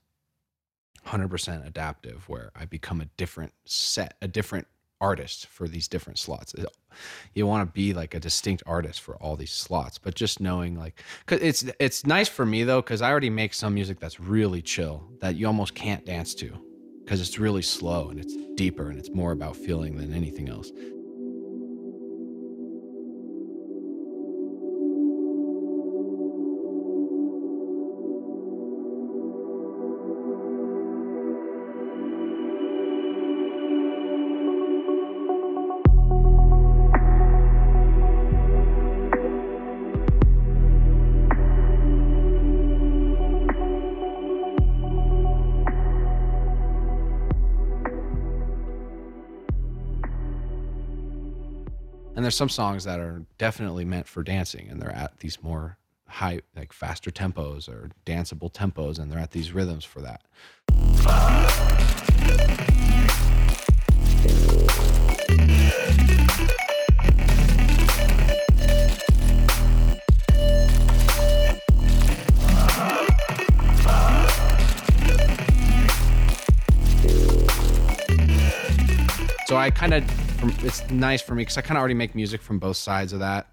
100% 1.06 1.66
adaptive 1.66 2.28
where 2.28 2.50
i 2.56 2.64
become 2.64 3.00
a 3.00 3.06
different 3.16 3.52
set 3.64 4.16
a 4.22 4.28
different 4.28 4.66
artist 5.00 5.46
for 5.46 5.68
these 5.68 5.88
different 5.88 6.18
slots. 6.18 6.54
You 7.34 7.46
want 7.46 7.68
to 7.68 7.72
be 7.72 7.92
like 7.92 8.14
a 8.14 8.20
distinct 8.20 8.62
artist 8.66 9.02
for 9.02 9.16
all 9.16 9.36
these 9.36 9.52
slots 9.52 9.98
but 9.98 10.14
just 10.14 10.40
knowing 10.40 10.78
like 10.78 11.02
cause 11.26 11.40
it's 11.42 11.64
it's 11.78 12.06
nice 12.06 12.28
for 12.28 12.46
me 12.46 12.64
though 12.64 12.80
because 12.80 13.02
i 13.02 13.10
already 13.10 13.28
make 13.28 13.52
some 13.52 13.74
music 13.74 14.00
that's 14.00 14.18
really 14.18 14.62
chill 14.62 15.04
that 15.20 15.36
you 15.36 15.46
almost 15.46 15.74
can't 15.74 16.06
dance 16.06 16.34
to 16.34 16.50
because 17.04 17.20
it's 17.20 17.38
really 17.38 17.60
slow 17.60 18.08
and 18.08 18.18
it's 18.18 18.34
deeper 18.54 18.88
and 18.88 18.98
it's 18.98 19.10
more 19.10 19.32
about 19.32 19.54
feeling 19.54 19.98
than 19.98 20.14
anything 20.14 20.48
else 20.48 20.72
some 52.36 52.48
songs 52.50 52.84
that 52.84 53.00
are 53.00 53.24
definitely 53.38 53.86
meant 53.86 54.06
for 54.06 54.22
dancing 54.22 54.68
and 54.68 54.80
they're 54.80 54.94
at 54.94 55.20
these 55.20 55.42
more 55.42 55.78
high, 56.06 56.40
like 56.54 56.70
faster 56.70 57.10
tempos 57.10 57.66
or 57.66 57.90
danceable 58.04 58.52
tempos, 58.52 58.98
and 58.98 59.10
they're 59.10 59.18
at 59.18 59.30
these 59.30 59.52
rhythms 59.52 59.86
for 59.86 60.02
that. 60.02 60.22
So 79.46 79.56
I 79.56 79.70
kind 79.70 79.94
of, 79.94 80.25
it's 80.62 80.88
nice 80.90 81.22
for 81.22 81.34
me 81.34 81.42
because 81.42 81.58
I 81.58 81.60
kind 81.60 81.76
of 81.76 81.80
already 81.80 81.94
make 81.94 82.14
music 82.14 82.42
from 82.42 82.58
both 82.58 82.76
sides 82.76 83.12
of 83.12 83.20
that. 83.20 83.48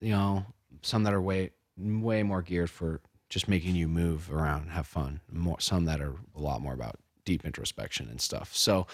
You 0.00 0.10
know, 0.10 0.46
some 0.82 1.02
that 1.04 1.14
are 1.14 1.20
way, 1.20 1.50
way 1.76 2.22
more 2.22 2.42
geared 2.42 2.70
for 2.70 3.00
just 3.28 3.48
making 3.48 3.76
you 3.76 3.88
move 3.88 4.30
around, 4.32 4.70
have 4.70 4.86
fun. 4.86 5.20
More, 5.30 5.60
some 5.60 5.84
that 5.84 6.00
are 6.00 6.14
a 6.34 6.40
lot 6.40 6.60
more 6.60 6.74
about 6.74 6.96
deep 7.24 7.44
introspection 7.44 8.08
and 8.10 8.20
stuff. 8.20 8.54
So 8.54 8.86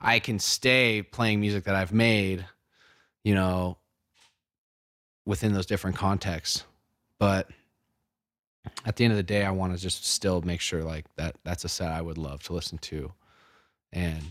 I 0.00 0.18
can 0.18 0.38
stay 0.38 1.02
playing 1.02 1.40
music 1.40 1.64
that 1.64 1.74
I've 1.74 1.92
made, 1.92 2.46
you 3.24 3.34
know, 3.34 3.78
within 5.26 5.52
those 5.52 5.66
different 5.66 5.96
contexts. 5.96 6.64
But 7.18 7.48
at 8.86 8.96
the 8.96 9.04
end 9.04 9.12
of 9.12 9.16
the 9.16 9.22
day, 9.22 9.44
I 9.44 9.50
want 9.50 9.74
to 9.74 9.82
just 9.82 10.06
still 10.06 10.40
make 10.42 10.60
sure 10.60 10.82
like 10.82 11.06
that 11.16 11.36
that's 11.44 11.64
a 11.64 11.68
set 11.68 11.90
I 11.90 12.00
would 12.00 12.18
love 12.18 12.42
to 12.44 12.52
listen 12.52 12.78
to, 12.78 13.12
and 13.92 14.22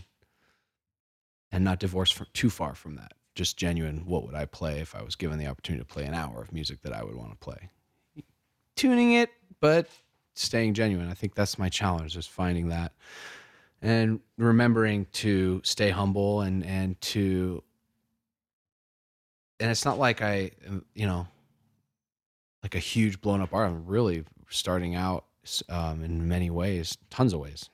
and 1.54 1.62
not 1.62 1.78
divorce 1.78 2.10
from, 2.10 2.26
too 2.32 2.50
far 2.50 2.74
from 2.74 2.96
that. 2.96 3.12
Just 3.36 3.56
genuine. 3.56 4.04
What 4.06 4.26
would 4.26 4.34
I 4.34 4.44
play 4.44 4.80
if 4.80 4.94
I 4.96 5.02
was 5.02 5.14
given 5.14 5.38
the 5.38 5.46
opportunity 5.46 5.84
to 5.84 5.86
play 5.86 6.04
an 6.04 6.12
hour 6.12 6.42
of 6.42 6.52
music 6.52 6.82
that 6.82 6.92
I 6.92 7.04
would 7.04 7.14
want 7.14 7.30
to 7.30 7.36
play? 7.36 7.70
Tuning 8.74 9.12
it, 9.12 9.30
but 9.60 9.88
staying 10.34 10.74
genuine. 10.74 11.08
I 11.08 11.14
think 11.14 11.36
that's 11.36 11.56
my 11.56 11.68
challenge, 11.68 12.16
is 12.16 12.26
finding 12.26 12.68
that 12.68 12.92
and 13.80 14.18
remembering 14.36 15.06
to 15.12 15.60
stay 15.62 15.90
humble 15.90 16.40
and 16.40 16.64
and 16.66 17.00
to. 17.02 17.62
And 19.60 19.70
it's 19.70 19.84
not 19.84 19.98
like 19.98 20.22
I, 20.22 20.50
you 20.94 21.06
know, 21.06 21.28
like 22.64 22.74
a 22.74 22.80
huge 22.80 23.20
blown 23.20 23.40
up 23.40 23.54
art. 23.54 23.68
I'm 23.68 23.86
really 23.86 24.24
starting 24.50 24.96
out 24.96 25.26
um, 25.68 26.02
in 26.02 26.26
many 26.26 26.50
ways, 26.50 26.98
tons 27.10 27.32
of 27.32 27.38
ways, 27.38 27.70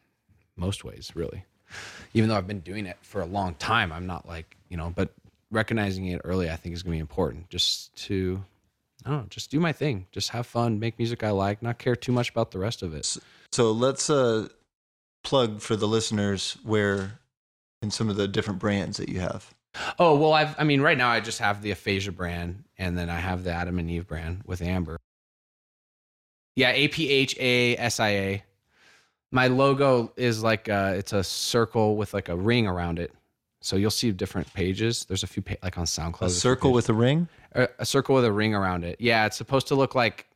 most 0.57 0.85
ways, 0.85 1.12
really 1.15 1.44
even 2.14 2.28
though 2.28 2.36
I've 2.36 2.47
been 2.47 2.60
doing 2.60 2.86
it 2.86 2.97
for 3.02 3.20
a 3.20 3.26
long 3.26 3.55
time, 3.55 3.92
I'm 3.92 4.06
not 4.06 4.26
like, 4.26 4.56
you 4.68 4.76
know, 4.76 4.92
but 4.94 5.10
recognizing 5.51 6.06
it 6.06 6.20
early, 6.24 6.51
I 6.51 6.56
think 6.56 6.74
is 6.74 6.82
going 6.82 6.92
to 6.92 6.97
be 6.97 7.01
important 7.01 7.48
just 7.48 7.94
to, 8.06 8.42
I 9.05 9.10
don't 9.10 9.18
know, 9.20 9.26
just 9.28 9.51
do 9.51 9.60
my 9.60 9.72
thing, 9.72 10.06
just 10.12 10.30
have 10.30 10.47
fun, 10.47 10.78
make 10.78 10.98
music 10.98 11.22
I 11.24 11.30
like, 11.30 11.62
not 11.62 11.78
care 11.78 11.97
too 11.97 12.12
much 12.12 12.30
about 12.30 12.51
the 12.51 12.59
rest 12.59 12.82
of 12.82 12.94
it. 12.94 13.16
So 13.52 13.72
let's 13.72 14.09
uh 14.10 14.48
plug 15.22 15.60
for 15.60 15.76
the 15.76 15.88
listeners 15.88 16.56
where 16.64 17.18
in 17.82 17.90
some 17.90 18.09
of 18.09 18.16
the 18.16 18.28
different 18.28 18.59
brands 18.59 18.97
that 18.98 19.09
you 19.09 19.20
have. 19.20 19.52
Oh, 19.98 20.16
well, 20.16 20.32
I've, 20.32 20.59
I 20.59 20.64
mean, 20.64 20.80
right 20.80 20.98
now 20.98 21.10
I 21.10 21.20
just 21.20 21.38
have 21.38 21.62
the 21.62 21.70
Aphasia 21.70 22.12
brand 22.12 22.64
and 22.76 22.98
then 22.98 23.09
I 23.09 23.20
have 23.20 23.44
the 23.44 23.52
Adam 23.52 23.78
and 23.78 23.90
Eve 23.90 24.06
brand 24.06 24.42
with 24.44 24.62
Amber. 24.62 24.98
Yeah, 26.56 26.72
A 26.72 26.88
P 26.88 27.09
H 27.09 27.36
A 27.38 27.76
S 27.76 28.01
I 28.01 28.09
A. 28.09 28.44
My 29.32 29.47
logo 29.47 30.12
is 30.16 30.43
like 30.43 30.69
uh 30.69 30.94
it's 30.97 31.12
a 31.12 31.23
circle 31.23 31.97
with 31.97 32.15
like 32.15 32.28
a 32.28 32.36
ring 32.36 32.66
around 32.66 32.98
it. 32.98 33.12
So 33.62 33.77
you'll 33.77 33.90
see 33.90 34.11
different 34.11 34.52
pages. 34.55 35.05
There's 35.05 35.23
a 35.23 35.27
few 35.27 35.43
pa- 35.43 35.55
like 35.62 35.77
on 35.77 35.85
SoundCloud. 35.85 36.23
A 36.23 36.31
circle 36.31 36.73
with 36.73 36.89
a 36.89 36.94
ring? 36.94 37.28
a, 37.52 37.69
a 37.78 37.86
circle 37.86 38.15
with 38.15 38.24
a 38.24 38.32
ring 38.32 38.55
around 38.55 38.85
it. 38.85 38.97
Yeah, 39.01 39.27
it's 39.27 39.36
supposed 39.36 39.69
to 39.69 39.74
look 39.74 39.94
like 39.94 40.27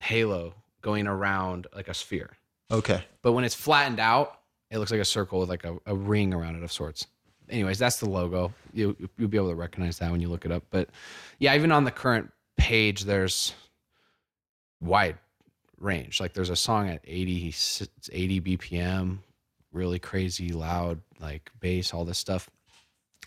Halo 0.00 0.54
going 0.82 1.06
around 1.06 1.66
like 1.74 1.88
a 1.88 1.94
sphere. 1.94 2.30
Okay. 2.70 3.02
But 3.22 3.32
when 3.32 3.44
it's 3.44 3.54
flattened 3.54 4.00
out, 4.00 4.40
it 4.70 4.78
looks 4.78 4.90
like 4.90 5.00
a 5.00 5.04
circle 5.04 5.40
with 5.40 5.48
like 5.48 5.64
a, 5.64 5.76
a 5.86 5.94
ring 5.94 6.34
around 6.34 6.56
it 6.56 6.62
of 6.62 6.72
sorts. 6.72 7.06
Anyways, 7.48 7.78
that's 7.78 8.00
the 8.00 8.08
logo. 8.08 8.52
You 8.72 8.96
you'll 9.16 9.28
be 9.28 9.36
able 9.36 9.50
to 9.50 9.54
recognize 9.54 9.98
that 9.98 10.10
when 10.10 10.20
you 10.20 10.28
look 10.28 10.44
it 10.44 10.50
up. 10.50 10.64
But 10.70 10.90
yeah, 11.38 11.54
even 11.54 11.70
on 11.70 11.84
the 11.84 11.92
current 11.92 12.32
page, 12.56 13.04
there's 13.04 13.54
wide 14.80 15.16
range. 15.78 16.20
Like 16.20 16.32
there's 16.32 16.50
a 16.50 16.56
song 16.56 16.88
at 16.88 17.00
80, 17.04 17.48
s- 17.48 17.88
80 18.12 18.40
BPM, 18.40 19.18
really 19.72 19.98
crazy, 19.98 20.50
loud, 20.50 21.00
like 21.20 21.50
bass, 21.60 21.92
all 21.92 22.04
this 22.04 22.18
stuff. 22.18 22.48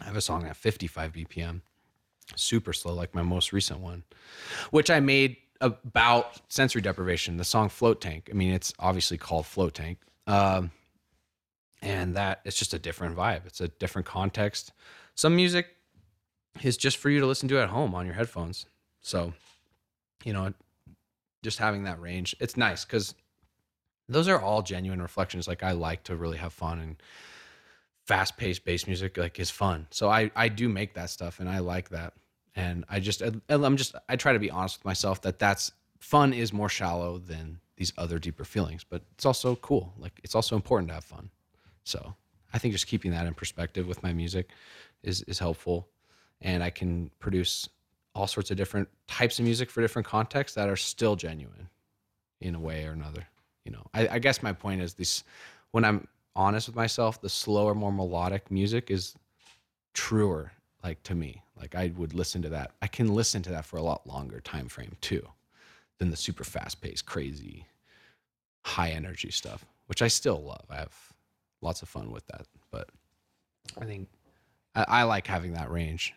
I 0.01 0.05
have 0.05 0.15
a 0.15 0.21
song 0.21 0.45
at 0.45 0.55
55 0.55 1.13
BPM, 1.13 1.61
super 2.35 2.73
slow, 2.73 2.93
like 2.93 3.13
my 3.13 3.21
most 3.21 3.51
recent 3.53 3.79
one, 3.79 4.03
which 4.71 4.89
I 4.89 4.99
made 4.99 5.37
about 5.61 6.39
sensory 6.47 6.81
deprivation. 6.81 7.37
The 7.37 7.43
song 7.43 7.69
Float 7.69 7.99
Tank. 8.01 8.29
I 8.31 8.33
mean, 8.33 8.53
it's 8.53 8.73
obviously 8.79 9.17
called 9.17 9.45
Float 9.45 9.73
Tank. 9.73 9.99
Um, 10.25 10.71
and 11.81 12.15
that 12.15 12.41
it's 12.45 12.57
just 12.57 12.73
a 12.73 12.79
different 12.79 13.15
vibe. 13.15 13.45
It's 13.45 13.61
a 13.61 13.67
different 13.67 14.05
context. 14.05 14.73
Some 15.15 15.35
music 15.35 15.67
is 16.61 16.77
just 16.77 16.97
for 16.97 17.09
you 17.09 17.19
to 17.19 17.25
listen 17.25 17.47
to 17.49 17.59
at 17.59 17.69
home 17.69 17.95
on 17.95 18.05
your 18.05 18.15
headphones. 18.15 18.65
So, 19.01 19.33
you 20.23 20.33
know, 20.33 20.53
just 21.43 21.57
having 21.57 21.83
that 21.83 21.99
range, 22.01 22.35
it's 22.39 22.57
nice 22.57 22.85
because 22.85 23.15
those 24.07 24.27
are 24.27 24.41
all 24.41 24.61
genuine 24.61 25.01
reflections. 25.01 25.47
Like 25.47 25.63
I 25.63 25.71
like 25.71 26.03
to 26.03 26.15
really 26.15 26.37
have 26.37 26.53
fun 26.53 26.79
and 26.79 27.01
fast 28.05 28.37
paced 28.37 28.65
bass 28.65 28.87
music 28.87 29.17
like 29.17 29.39
is 29.39 29.51
fun. 29.51 29.87
So 29.91 30.09
I 30.09 30.31
I 30.35 30.49
do 30.49 30.67
make 30.67 30.95
that 30.95 31.09
stuff 31.09 31.39
and 31.39 31.47
I 31.47 31.59
like 31.59 31.89
that. 31.89 32.13
And 32.55 32.83
I 32.89 32.99
just 32.99 33.21
I'm 33.21 33.77
just 33.77 33.95
I 34.09 34.15
try 34.15 34.33
to 34.33 34.39
be 34.39 34.49
honest 34.49 34.79
with 34.79 34.85
myself 34.85 35.21
that 35.21 35.39
that's 35.39 35.71
fun 35.99 36.33
is 36.33 36.51
more 36.51 36.69
shallow 36.69 37.19
than 37.19 37.59
these 37.77 37.93
other 37.97 38.19
deeper 38.19 38.43
feelings, 38.43 38.83
but 38.83 39.03
it's 39.13 39.25
also 39.25 39.55
cool. 39.57 39.93
Like 39.97 40.19
it's 40.23 40.35
also 40.35 40.55
important 40.55 40.89
to 40.89 40.95
have 40.95 41.05
fun. 41.05 41.29
So 41.83 42.15
I 42.53 42.57
think 42.57 42.73
just 42.73 42.87
keeping 42.87 43.11
that 43.11 43.27
in 43.27 43.33
perspective 43.33 43.87
with 43.87 44.03
my 44.03 44.11
music 44.11 44.49
is 45.03 45.21
is 45.23 45.39
helpful, 45.39 45.87
and 46.41 46.63
I 46.63 46.71
can 46.71 47.11
produce 47.19 47.69
all 48.15 48.27
sorts 48.27 48.51
of 48.51 48.57
different 48.57 48.87
types 49.07 49.39
of 49.39 49.45
music 49.45 49.69
for 49.69 49.81
different 49.81 50.07
contexts 50.07 50.55
that 50.55 50.69
are 50.69 50.75
still 50.75 51.15
genuine, 51.15 51.69
in 52.41 52.55
a 52.55 52.59
way 52.59 52.85
or 52.85 52.91
another. 52.91 53.27
You 53.65 53.71
know, 53.71 53.85
I, 53.93 54.07
I 54.07 54.19
guess 54.19 54.41
my 54.41 54.53
point 54.53 54.81
is 54.81 54.93
this: 54.93 55.23
when 55.71 55.85
I'm 55.85 56.07
honest 56.35 56.67
with 56.67 56.75
myself, 56.75 57.21
the 57.21 57.29
slower, 57.29 57.75
more 57.75 57.91
melodic 57.91 58.49
music 58.49 58.89
is 58.89 59.15
truer. 59.93 60.51
Like 60.83 61.03
to 61.03 61.15
me, 61.15 61.41
like 61.59 61.75
I 61.75 61.91
would 61.97 62.13
listen 62.13 62.41
to 62.43 62.49
that. 62.49 62.71
I 62.81 62.87
can 62.87 63.13
listen 63.13 63.41
to 63.43 63.49
that 63.51 63.65
for 63.65 63.77
a 63.77 63.83
lot 63.83 64.07
longer 64.07 64.39
time 64.39 64.69
frame 64.69 64.95
too, 65.01 65.27
than 65.97 66.09
the 66.09 66.15
super 66.15 66.45
fast 66.45 66.81
paced, 66.81 67.05
crazy, 67.05 67.65
high 68.63 68.91
energy 68.91 69.29
stuff, 69.29 69.65
which 69.87 70.01
I 70.01 70.07
still 70.07 70.41
love. 70.41 70.65
I 70.69 70.77
have 70.77 70.95
lots 71.61 71.81
of 71.81 71.89
fun 71.89 72.11
with 72.11 72.25
that. 72.27 72.45
But 72.71 72.89
I 73.79 73.85
think 73.85 74.07
I, 74.73 74.85
I, 74.87 75.03
like 75.03 75.27
having 75.27 75.53
that 75.53 75.69
range 75.69 76.13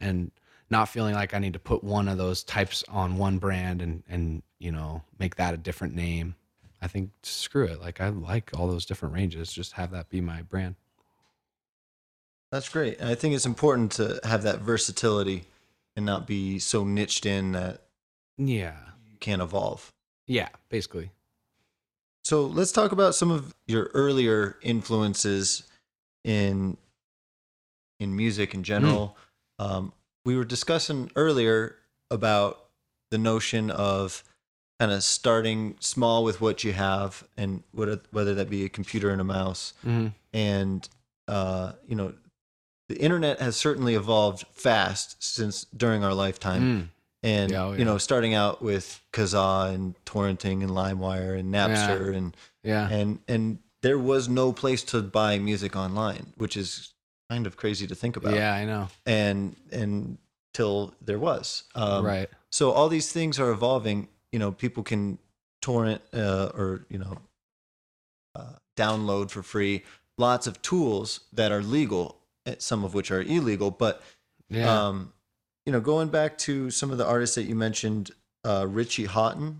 and 0.00 0.30
not 0.70 0.88
feeling 0.88 1.14
like 1.14 1.34
I 1.34 1.38
need 1.38 1.54
to 1.54 1.58
put 1.58 1.82
one 1.82 2.08
of 2.08 2.16
those 2.16 2.44
types 2.44 2.84
on 2.88 3.16
one 3.16 3.38
brand 3.38 3.82
and 3.82 4.02
and 4.08 4.42
you 4.58 4.72
know 4.72 5.02
make 5.18 5.36
that 5.36 5.54
a 5.54 5.56
different 5.56 5.94
name. 5.94 6.36
I 6.82 6.86
think 6.86 7.10
screw 7.22 7.64
it. 7.66 7.80
Like 7.80 8.00
I 8.00 8.08
like 8.08 8.50
all 8.58 8.66
those 8.68 8.86
different 8.86 9.14
ranges. 9.14 9.52
Just 9.52 9.72
have 9.72 9.90
that 9.90 10.08
be 10.08 10.20
my 10.20 10.42
brand. 10.42 10.76
That's 12.50 12.68
great. 12.68 12.98
And 12.98 13.08
I 13.08 13.14
think 13.14 13.34
it's 13.34 13.46
important 13.46 13.92
to 13.92 14.20
have 14.24 14.42
that 14.42 14.60
versatility 14.60 15.44
and 15.96 16.06
not 16.06 16.26
be 16.26 16.58
so 16.58 16.84
niched 16.84 17.26
in 17.26 17.52
that 17.52 17.82
yeah 18.38 18.76
you 19.10 19.18
can't 19.18 19.42
evolve. 19.42 19.92
Yeah, 20.26 20.48
basically. 20.68 21.10
So 22.22 22.46
let's 22.46 22.72
talk 22.72 22.92
about 22.92 23.14
some 23.14 23.30
of 23.30 23.54
your 23.66 23.90
earlier 23.94 24.56
influences 24.62 25.64
in 26.24 26.76
in 27.98 28.16
music 28.16 28.54
in 28.54 28.62
general. 28.62 29.16
Mm. 29.60 29.64
Um, 29.64 29.92
we 30.24 30.36
were 30.36 30.44
discussing 30.44 31.10
earlier 31.16 31.76
about 32.10 32.66
the 33.10 33.18
notion 33.18 33.70
of 33.70 34.24
kind 34.78 34.92
of 34.92 35.02
starting 35.02 35.76
small 35.80 36.24
with 36.24 36.40
what 36.40 36.64
you 36.64 36.72
have, 36.72 37.24
and 37.36 37.62
what, 37.72 38.02
whether 38.10 38.34
that 38.34 38.48
be 38.48 38.64
a 38.64 38.68
computer 38.68 39.10
and 39.10 39.20
a 39.20 39.24
mouse, 39.24 39.74
mm-hmm. 39.84 40.08
and 40.32 40.88
uh, 41.28 41.72
you 41.86 41.94
know, 41.94 42.12
the 42.88 42.98
internet 42.98 43.40
has 43.40 43.56
certainly 43.56 43.94
evolved 43.94 44.44
fast 44.52 45.22
since 45.22 45.64
during 45.76 46.02
our 46.04 46.14
lifetime. 46.14 46.62
Mm 46.62 46.88
and 47.22 47.50
yeah, 47.50 47.64
oh, 47.64 47.72
yeah. 47.72 47.78
you 47.78 47.84
know 47.84 47.98
starting 47.98 48.34
out 48.34 48.62
with 48.62 49.02
Kazaa 49.12 49.74
and 49.74 49.94
torrenting 50.06 50.62
and 50.62 50.70
LimeWire 50.70 51.38
and 51.38 51.52
Napster 51.52 52.12
yeah. 52.12 52.16
and 52.16 52.36
yeah 52.62 52.88
and 52.88 53.18
and 53.28 53.58
there 53.82 53.98
was 53.98 54.28
no 54.28 54.52
place 54.52 54.82
to 54.84 55.02
buy 55.02 55.38
music 55.38 55.74
online, 55.76 56.32
which 56.36 56.56
is 56.56 56.92
kind 57.30 57.46
of 57.46 57.56
crazy 57.56 57.86
to 57.86 57.94
think 57.94 58.16
about. 58.16 58.34
Yeah, 58.34 58.52
I 58.52 58.64
know. 58.64 58.88
And 59.06 59.56
and 59.72 60.18
till 60.52 60.94
there 61.00 61.18
was 61.18 61.64
um, 61.74 62.04
right. 62.04 62.28
So 62.50 62.72
all 62.72 62.88
these 62.88 63.12
things 63.12 63.38
are 63.38 63.50
evolving. 63.50 64.08
You 64.32 64.38
know, 64.38 64.52
people 64.52 64.82
can 64.82 65.18
torrent 65.62 66.02
uh, 66.12 66.50
or 66.54 66.84
you 66.90 66.98
know 66.98 67.18
uh, 68.34 68.54
download 68.76 69.30
for 69.30 69.42
free 69.42 69.84
lots 70.18 70.46
of 70.46 70.60
tools 70.60 71.20
that 71.32 71.50
are 71.50 71.62
legal, 71.62 72.18
eh, 72.46 72.56
some 72.58 72.84
of 72.84 72.92
which 72.94 73.10
are 73.10 73.22
illegal, 73.22 73.70
but 73.70 74.02
yeah. 74.50 74.86
um, 74.88 75.12
you 75.64 75.72
know, 75.72 75.80
going 75.80 76.08
back 76.08 76.36
to 76.38 76.70
some 76.70 76.90
of 76.90 76.98
the 76.98 77.06
artists 77.06 77.36
that 77.36 77.44
you 77.44 77.54
mentioned, 77.54 78.10
uh, 78.44 78.66
Richie 78.68 79.06
Hawtin. 79.06 79.56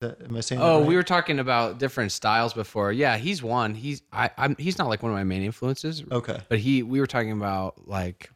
That, 0.00 0.22
am 0.22 0.36
I 0.36 0.40
saying? 0.40 0.62
Oh, 0.62 0.78
right? 0.78 0.88
we 0.88 0.96
were 0.96 1.02
talking 1.02 1.38
about 1.38 1.78
different 1.78 2.12
styles 2.12 2.54
before. 2.54 2.90
Yeah, 2.90 3.18
he's 3.18 3.42
one. 3.42 3.74
He's 3.74 4.02
I, 4.12 4.30
I'm. 4.38 4.56
He's 4.56 4.78
not 4.78 4.88
like 4.88 5.02
one 5.02 5.12
of 5.12 5.16
my 5.16 5.24
main 5.24 5.42
influences. 5.42 6.02
Okay. 6.10 6.40
But 6.48 6.58
he, 6.58 6.82
we 6.82 7.00
were 7.00 7.06
talking 7.06 7.32
about 7.32 7.86
like, 7.86 8.30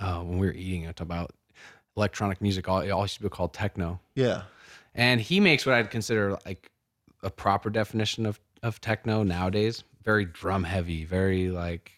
uh, 0.00 0.20
when 0.20 0.38
we 0.38 0.46
were 0.46 0.52
eating, 0.52 0.84
it 0.84 1.00
about 1.00 1.32
electronic 1.96 2.40
music. 2.40 2.68
All 2.68 2.80
it 2.80 2.90
all 2.90 3.02
used 3.02 3.16
to 3.16 3.22
be 3.22 3.28
called 3.28 3.52
techno. 3.52 4.00
Yeah. 4.14 4.42
And 4.94 5.20
he 5.20 5.40
makes 5.40 5.66
what 5.66 5.74
I'd 5.74 5.90
consider 5.90 6.38
like 6.46 6.70
a 7.22 7.30
proper 7.30 7.68
definition 7.70 8.24
of 8.24 8.38
of 8.62 8.80
techno 8.80 9.22
nowadays. 9.24 9.82
Very 10.04 10.24
drum 10.24 10.64
heavy. 10.64 11.04
Very 11.04 11.50
like 11.50 11.92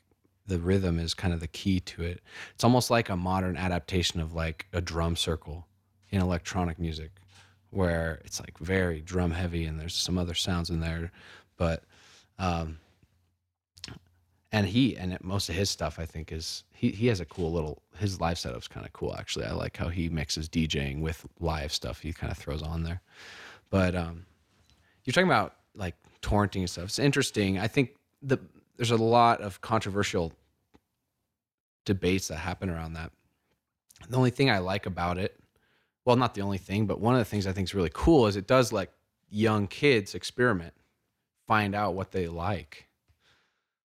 the 0.46 0.58
rhythm 0.58 0.98
is 0.98 1.12
kind 1.12 1.34
of 1.34 1.40
the 1.40 1.48
key 1.48 1.80
to 1.80 2.02
it. 2.02 2.20
It's 2.54 2.64
almost 2.64 2.90
like 2.90 3.08
a 3.08 3.16
modern 3.16 3.56
adaptation 3.56 4.20
of 4.20 4.32
like 4.32 4.66
a 4.72 4.80
drum 4.80 5.16
circle 5.16 5.66
in 6.10 6.20
electronic 6.20 6.78
music, 6.78 7.10
where 7.76 8.22
it's 8.24 8.40
like 8.40 8.56
very 8.58 9.02
drum 9.02 9.30
heavy 9.30 9.66
and 9.66 9.78
there's 9.78 9.94
some 9.94 10.16
other 10.16 10.34
sounds 10.34 10.70
in 10.70 10.80
there, 10.80 11.12
but 11.58 11.84
um, 12.38 12.78
and 14.50 14.66
he 14.66 14.96
and 14.96 15.16
most 15.22 15.50
of 15.50 15.54
his 15.54 15.68
stuff 15.68 15.98
I 15.98 16.06
think 16.06 16.32
is 16.32 16.64
he 16.72 16.90
he 16.90 17.06
has 17.08 17.20
a 17.20 17.26
cool 17.26 17.52
little 17.52 17.82
his 17.98 18.18
live 18.20 18.38
setup's 18.38 18.66
kind 18.66 18.86
of 18.86 18.92
cool 18.94 19.14
actually. 19.16 19.44
I 19.44 19.52
like 19.52 19.76
how 19.76 19.88
he 19.88 20.08
mixes 20.08 20.48
DJing 20.48 21.00
with 21.00 21.26
live 21.38 21.72
stuff 21.72 22.00
he 22.00 22.12
kind 22.14 22.32
of 22.32 22.38
throws 22.38 22.62
on 22.62 22.82
there. 22.82 23.02
But 23.68 23.94
um, 23.94 24.24
you're 25.04 25.12
talking 25.12 25.28
about 25.28 25.56
like 25.74 25.96
torrenting 26.22 26.60
and 26.60 26.70
stuff. 26.70 26.84
It's 26.84 26.98
interesting. 26.98 27.58
I 27.58 27.68
think 27.68 27.90
the 28.22 28.38
there's 28.78 28.90
a 28.90 28.96
lot 28.96 29.42
of 29.42 29.60
controversial 29.60 30.32
debates 31.84 32.28
that 32.28 32.36
happen 32.36 32.70
around 32.70 32.94
that. 32.94 33.12
The 34.08 34.16
only 34.16 34.30
thing 34.30 34.50
I 34.50 34.58
like 34.58 34.86
about 34.86 35.18
it, 35.18 35.38
well, 36.06 36.16
not 36.16 36.34
the 36.34 36.40
only 36.40 36.56
thing, 36.56 36.86
but 36.86 37.00
one 37.00 37.14
of 37.14 37.18
the 37.18 37.24
things 37.24 37.46
I 37.46 37.52
think 37.52 37.68
is 37.68 37.74
really 37.74 37.90
cool 37.92 38.28
is 38.28 38.36
it 38.36 38.46
does 38.46 38.72
like 38.72 38.90
young 39.28 39.66
kids 39.66 40.14
experiment, 40.14 40.72
find 41.48 41.74
out 41.74 41.94
what 41.94 42.12
they 42.12 42.28
like. 42.28 42.86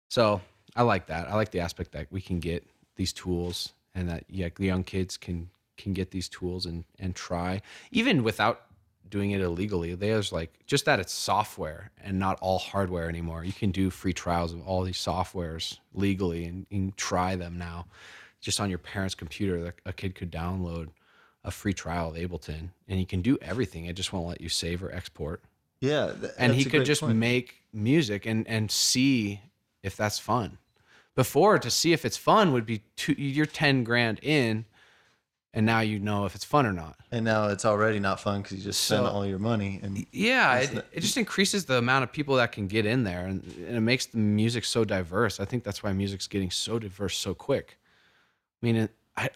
So 0.07 0.39
I 0.75 0.83
like 0.83 1.07
that. 1.07 1.27
I 1.27 1.35
like 1.35 1.49
the 1.49 1.59
aspect 1.59 1.91
that 1.93 2.07
we 2.11 2.21
can 2.21 2.39
get 2.39 2.65
these 2.95 3.11
tools 3.11 3.73
and 3.95 4.07
that 4.07 4.25
yeah, 4.29 4.49
young 4.59 4.83
kids 4.83 5.17
can 5.17 5.49
can 5.77 5.93
get 5.93 6.11
these 6.11 6.29
tools 6.29 6.67
and 6.67 6.83
and 6.99 7.15
try 7.15 7.61
even 7.91 8.23
without 8.23 8.65
doing 9.09 9.31
it 9.31 9.41
illegally. 9.41 9.95
There's 9.95 10.31
like 10.31 10.53
just 10.67 10.85
that 10.85 10.99
it's 10.99 11.11
software 11.11 11.89
and 12.03 12.19
not 12.19 12.37
all 12.39 12.59
hardware 12.59 13.09
anymore. 13.09 13.43
You 13.43 13.51
can 13.51 13.71
do 13.71 13.89
free 13.89 14.13
trials 14.13 14.53
of 14.53 14.61
all 14.67 14.83
these 14.83 14.97
softwares 14.97 15.79
legally 15.95 16.45
and, 16.45 16.67
and 16.71 16.95
try 16.97 17.35
them 17.35 17.57
now. 17.57 17.87
Just 18.41 18.59
on 18.59 18.69
your 18.69 18.79
parents' 18.79 19.15
computer, 19.15 19.73
a 19.85 19.93
kid 19.93 20.15
could 20.15 20.31
download 20.31 20.89
a 21.43 21.51
free 21.51 21.73
trial 21.73 22.09
of 22.09 22.15
Ableton 22.15 22.69
and 22.87 22.99
he 22.99 23.05
can 23.05 23.21
do 23.21 23.37
everything. 23.41 23.85
It 23.85 23.93
just 23.93 24.13
won't 24.13 24.27
let 24.27 24.41
you 24.41 24.49
save 24.49 24.83
or 24.83 24.93
export. 24.93 25.41
Yeah. 25.79 26.13
and 26.37 26.53
he 26.53 26.65
could 26.65 26.85
just 26.85 27.01
point. 27.01 27.17
make 27.17 27.63
music 27.73 28.25
and, 28.25 28.47
and 28.47 28.69
see 28.69 29.41
if 29.81 29.97
that's 29.97 30.19
fun. 30.19 30.59
Before, 31.15 31.57
to 31.59 31.71
see 31.71 31.91
if 31.93 32.05
it's 32.05 32.17
fun 32.17 32.53
would 32.53 32.65
be 32.65 32.83
two, 32.95 33.13
you're 33.13 33.45
10 33.45 33.83
grand 33.83 34.19
in 34.21 34.65
and 35.53 35.65
now 35.65 35.81
you 35.81 35.99
know 35.99 36.25
if 36.25 36.35
it's 36.35 36.45
fun 36.45 36.65
or 36.65 36.71
not. 36.71 36.97
And 37.11 37.25
now 37.25 37.49
it's 37.49 37.65
already 37.65 37.99
not 37.99 38.19
fun 38.19 38.41
because 38.41 38.57
you 38.57 38.63
just 38.63 38.85
spent 38.85 39.05
all 39.05 39.25
your 39.25 39.39
money. 39.39 39.79
And 39.83 40.05
yeah, 40.11 40.59
it, 40.59 40.85
it 40.93 40.99
just 41.01 41.17
increases 41.17 41.65
the 41.65 41.77
amount 41.77 42.03
of 42.03 42.11
people 42.11 42.35
that 42.37 42.53
can 42.53 42.67
get 42.67 42.85
in 42.85 43.03
there, 43.03 43.25
and, 43.25 43.43
and 43.67 43.75
it 43.75 43.81
makes 43.81 44.05
the 44.05 44.17
music 44.17 44.63
so 44.63 44.85
diverse. 44.85 45.39
I 45.39 45.45
think 45.45 45.63
that's 45.63 45.83
why 45.83 45.91
music's 45.91 46.27
getting 46.27 46.51
so 46.51 46.79
diverse 46.79 47.17
so 47.17 47.33
quick. 47.33 47.77
I 48.61 48.65
mean, 48.65 48.75
it, 48.77 48.91
I, 49.17 49.29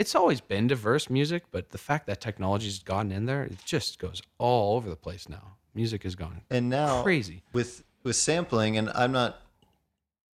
it's 0.00 0.14
always 0.14 0.40
been 0.40 0.66
diverse 0.66 1.10
music, 1.10 1.42
but 1.50 1.70
the 1.70 1.78
fact 1.78 2.06
that 2.06 2.20
technology's 2.22 2.78
gotten 2.82 3.12
in 3.12 3.26
there, 3.26 3.42
it 3.44 3.58
just 3.64 3.98
goes 3.98 4.22
all 4.38 4.76
over 4.76 4.88
the 4.88 4.96
place 4.96 5.28
now. 5.28 5.56
Music 5.74 6.04
is 6.04 6.16
gone 6.16 6.40
And 6.50 6.68
now 6.70 7.02
crazy. 7.02 7.42
with 7.52 7.84
with 8.02 8.16
sampling, 8.16 8.76
and 8.78 8.88
I'm 8.94 9.12
not 9.12 9.42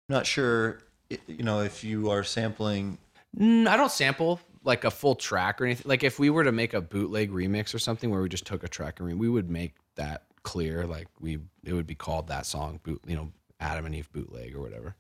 not 0.08 0.24
sure, 0.24 0.78
you 1.26 1.42
know, 1.42 1.60
if 1.60 1.82
you 1.82 2.10
are 2.10 2.22
sampling. 2.22 2.98
Mm, 3.36 3.66
I 3.66 3.76
don't 3.76 3.90
sample 3.90 4.40
like 4.62 4.84
a 4.84 4.90
full 4.90 5.14
track 5.16 5.60
or 5.60 5.64
anything. 5.66 5.88
Like 5.88 6.04
if 6.04 6.18
we 6.18 6.30
were 6.30 6.44
to 6.44 6.52
make 6.52 6.72
a 6.74 6.80
bootleg 6.80 7.30
remix 7.32 7.74
or 7.74 7.78
something 7.80 8.08
where 8.10 8.22
we 8.22 8.28
just 8.28 8.46
took 8.46 8.62
a 8.64 8.68
track 8.68 9.00
and 9.00 9.08
re- 9.08 9.14
we 9.14 9.28
would 9.28 9.50
make 9.50 9.74
that 9.96 10.22
clear. 10.44 10.86
Like 10.86 11.08
we, 11.20 11.38
it 11.64 11.72
would 11.72 11.86
be 11.88 11.94
called 11.96 12.28
that 12.28 12.46
song 12.46 12.78
boot, 12.84 13.00
you 13.06 13.16
know, 13.16 13.30
Adam 13.60 13.84
and 13.84 13.94
Eve 13.94 14.10
bootleg 14.12 14.54
or 14.54 14.60
whatever. 14.62 14.94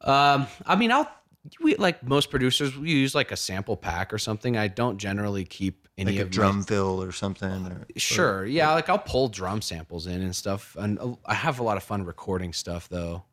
Um, 0.00 0.46
I 0.66 0.76
mean, 0.76 0.90
I'll 0.92 1.10
we 1.60 1.74
like 1.76 2.02
most 2.02 2.30
producers, 2.30 2.76
we 2.76 2.90
use 2.90 3.14
like 3.14 3.32
a 3.32 3.36
sample 3.36 3.76
pack 3.76 4.12
or 4.12 4.18
something. 4.18 4.56
I 4.56 4.68
don't 4.68 4.98
generally 4.98 5.44
keep 5.44 5.88
any 5.98 6.12
Like 6.12 6.18
a 6.18 6.22
of 6.22 6.28
my- 6.28 6.32
drum 6.32 6.62
fill 6.62 7.02
or 7.02 7.12
something. 7.12 7.66
Or, 7.66 7.86
Sure. 7.96 8.44
Yeah. 8.46 8.72
Like 8.72 8.88
I'll 8.88 8.98
pull 8.98 9.28
drum 9.28 9.62
samples 9.62 10.06
in 10.06 10.20
and 10.22 10.34
stuff. 10.34 10.76
And 10.78 11.16
I 11.24 11.34
have 11.34 11.58
a 11.58 11.62
lot 11.62 11.76
of 11.76 11.82
fun 11.82 12.04
recording 12.04 12.52
stuff 12.52 12.88
though. 12.88 13.24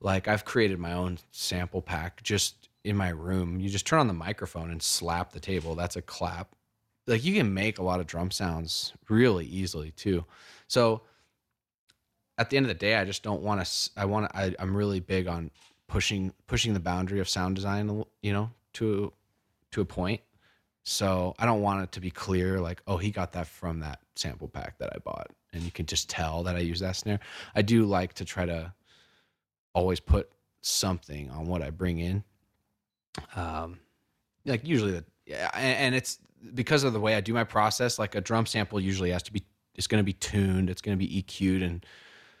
Like 0.00 0.28
I've 0.28 0.44
created 0.44 0.78
my 0.78 0.92
own 0.94 1.18
sample 1.30 1.82
pack 1.82 2.22
just 2.22 2.68
in 2.84 2.96
my 2.96 3.10
room. 3.10 3.60
You 3.60 3.68
just 3.68 3.86
turn 3.86 4.00
on 4.00 4.06
the 4.08 4.14
microphone 4.14 4.70
and 4.70 4.82
slap 4.82 5.32
the 5.32 5.40
table. 5.40 5.74
That's 5.74 5.96
a 5.96 6.02
clap. 6.02 6.54
Like 7.06 7.24
you 7.24 7.34
can 7.34 7.52
make 7.52 7.78
a 7.78 7.82
lot 7.82 8.00
of 8.00 8.06
drum 8.06 8.30
sounds 8.30 8.92
really 9.08 9.44
easily 9.46 9.90
too. 9.90 10.24
So 10.68 11.02
at 12.38 12.48
the 12.48 12.56
end 12.56 12.64
of 12.64 12.68
the 12.68 12.74
day, 12.74 12.94
I 12.96 13.04
just 13.04 13.22
don't 13.22 13.42
want 13.42 13.64
to, 13.64 13.90
I 13.96 14.06
want 14.06 14.32
to, 14.32 14.54
I'm 14.60 14.74
really 14.76 15.00
big 15.00 15.26
on 15.26 15.50
pushing, 15.90 16.32
pushing 16.46 16.72
the 16.72 16.80
boundary 16.80 17.18
of 17.18 17.28
sound 17.28 17.56
design, 17.56 18.04
you 18.22 18.32
know, 18.32 18.50
to, 18.74 19.12
to 19.72 19.80
a 19.80 19.84
point. 19.84 20.20
So 20.84 21.34
I 21.38 21.46
don't 21.46 21.60
want 21.62 21.82
it 21.82 21.92
to 21.92 22.00
be 22.00 22.10
clear, 22.10 22.60
like, 22.60 22.80
oh, 22.86 22.96
he 22.96 23.10
got 23.10 23.32
that 23.32 23.48
from 23.48 23.80
that 23.80 24.00
sample 24.14 24.48
pack 24.48 24.78
that 24.78 24.90
I 24.94 24.98
bought. 24.98 25.26
And 25.52 25.62
you 25.64 25.72
can 25.72 25.86
just 25.86 26.08
tell 26.08 26.44
that 26.44 26.54
I 26.54 26.60
use 26.60 26.78
that 26.80 26.94
snare. 26.94 27.18
I 27.56 27.62
do 27.62 27.84
like 27.84 28.14
to 28.14 28.24
try 28.24 28.46
to 28.46 28.72
always 29.74 29.98
put 29.98 30.30
something 30.62 31.28
on 31.30 31.46
what 31.46 31.60
I 31.60 31.70
bring 31.70 31.98
in. 31.98 32.22
Um, 33.34 33.80
like 34.46 34.64
usually 34.64 34.92
the, 34.92 35.04
yeah, 35.26 35.50
and, 35.54 35.94
it's 35.94 36.18
because 36.54 36.84
of 36.84 36.92
the 36.92 37.00
way 37.00 37.16
I 37.16 37.20
do 37.20 37.34
my 37.34 37.44
process, 37.44 37.98
like 37.98 38.14
a 38.14 38.20
drum 38.20 38.46
sample 38.46 38.80
usually 38.80 39.10
has 39.10 39.24
to 39.24 39.32
be, 39.32 39.44
it's 39.74 39.88
going 39.88 40.00
to 40.00 40.04
be 40.04 40.12
tuned, 40.12 40.70
it's 40.70 40.80
going 40.80 40.96
to 40.96 41.04
be 41.04 41.22
EQ'd, 41.22 41.62
and 41.62 41.84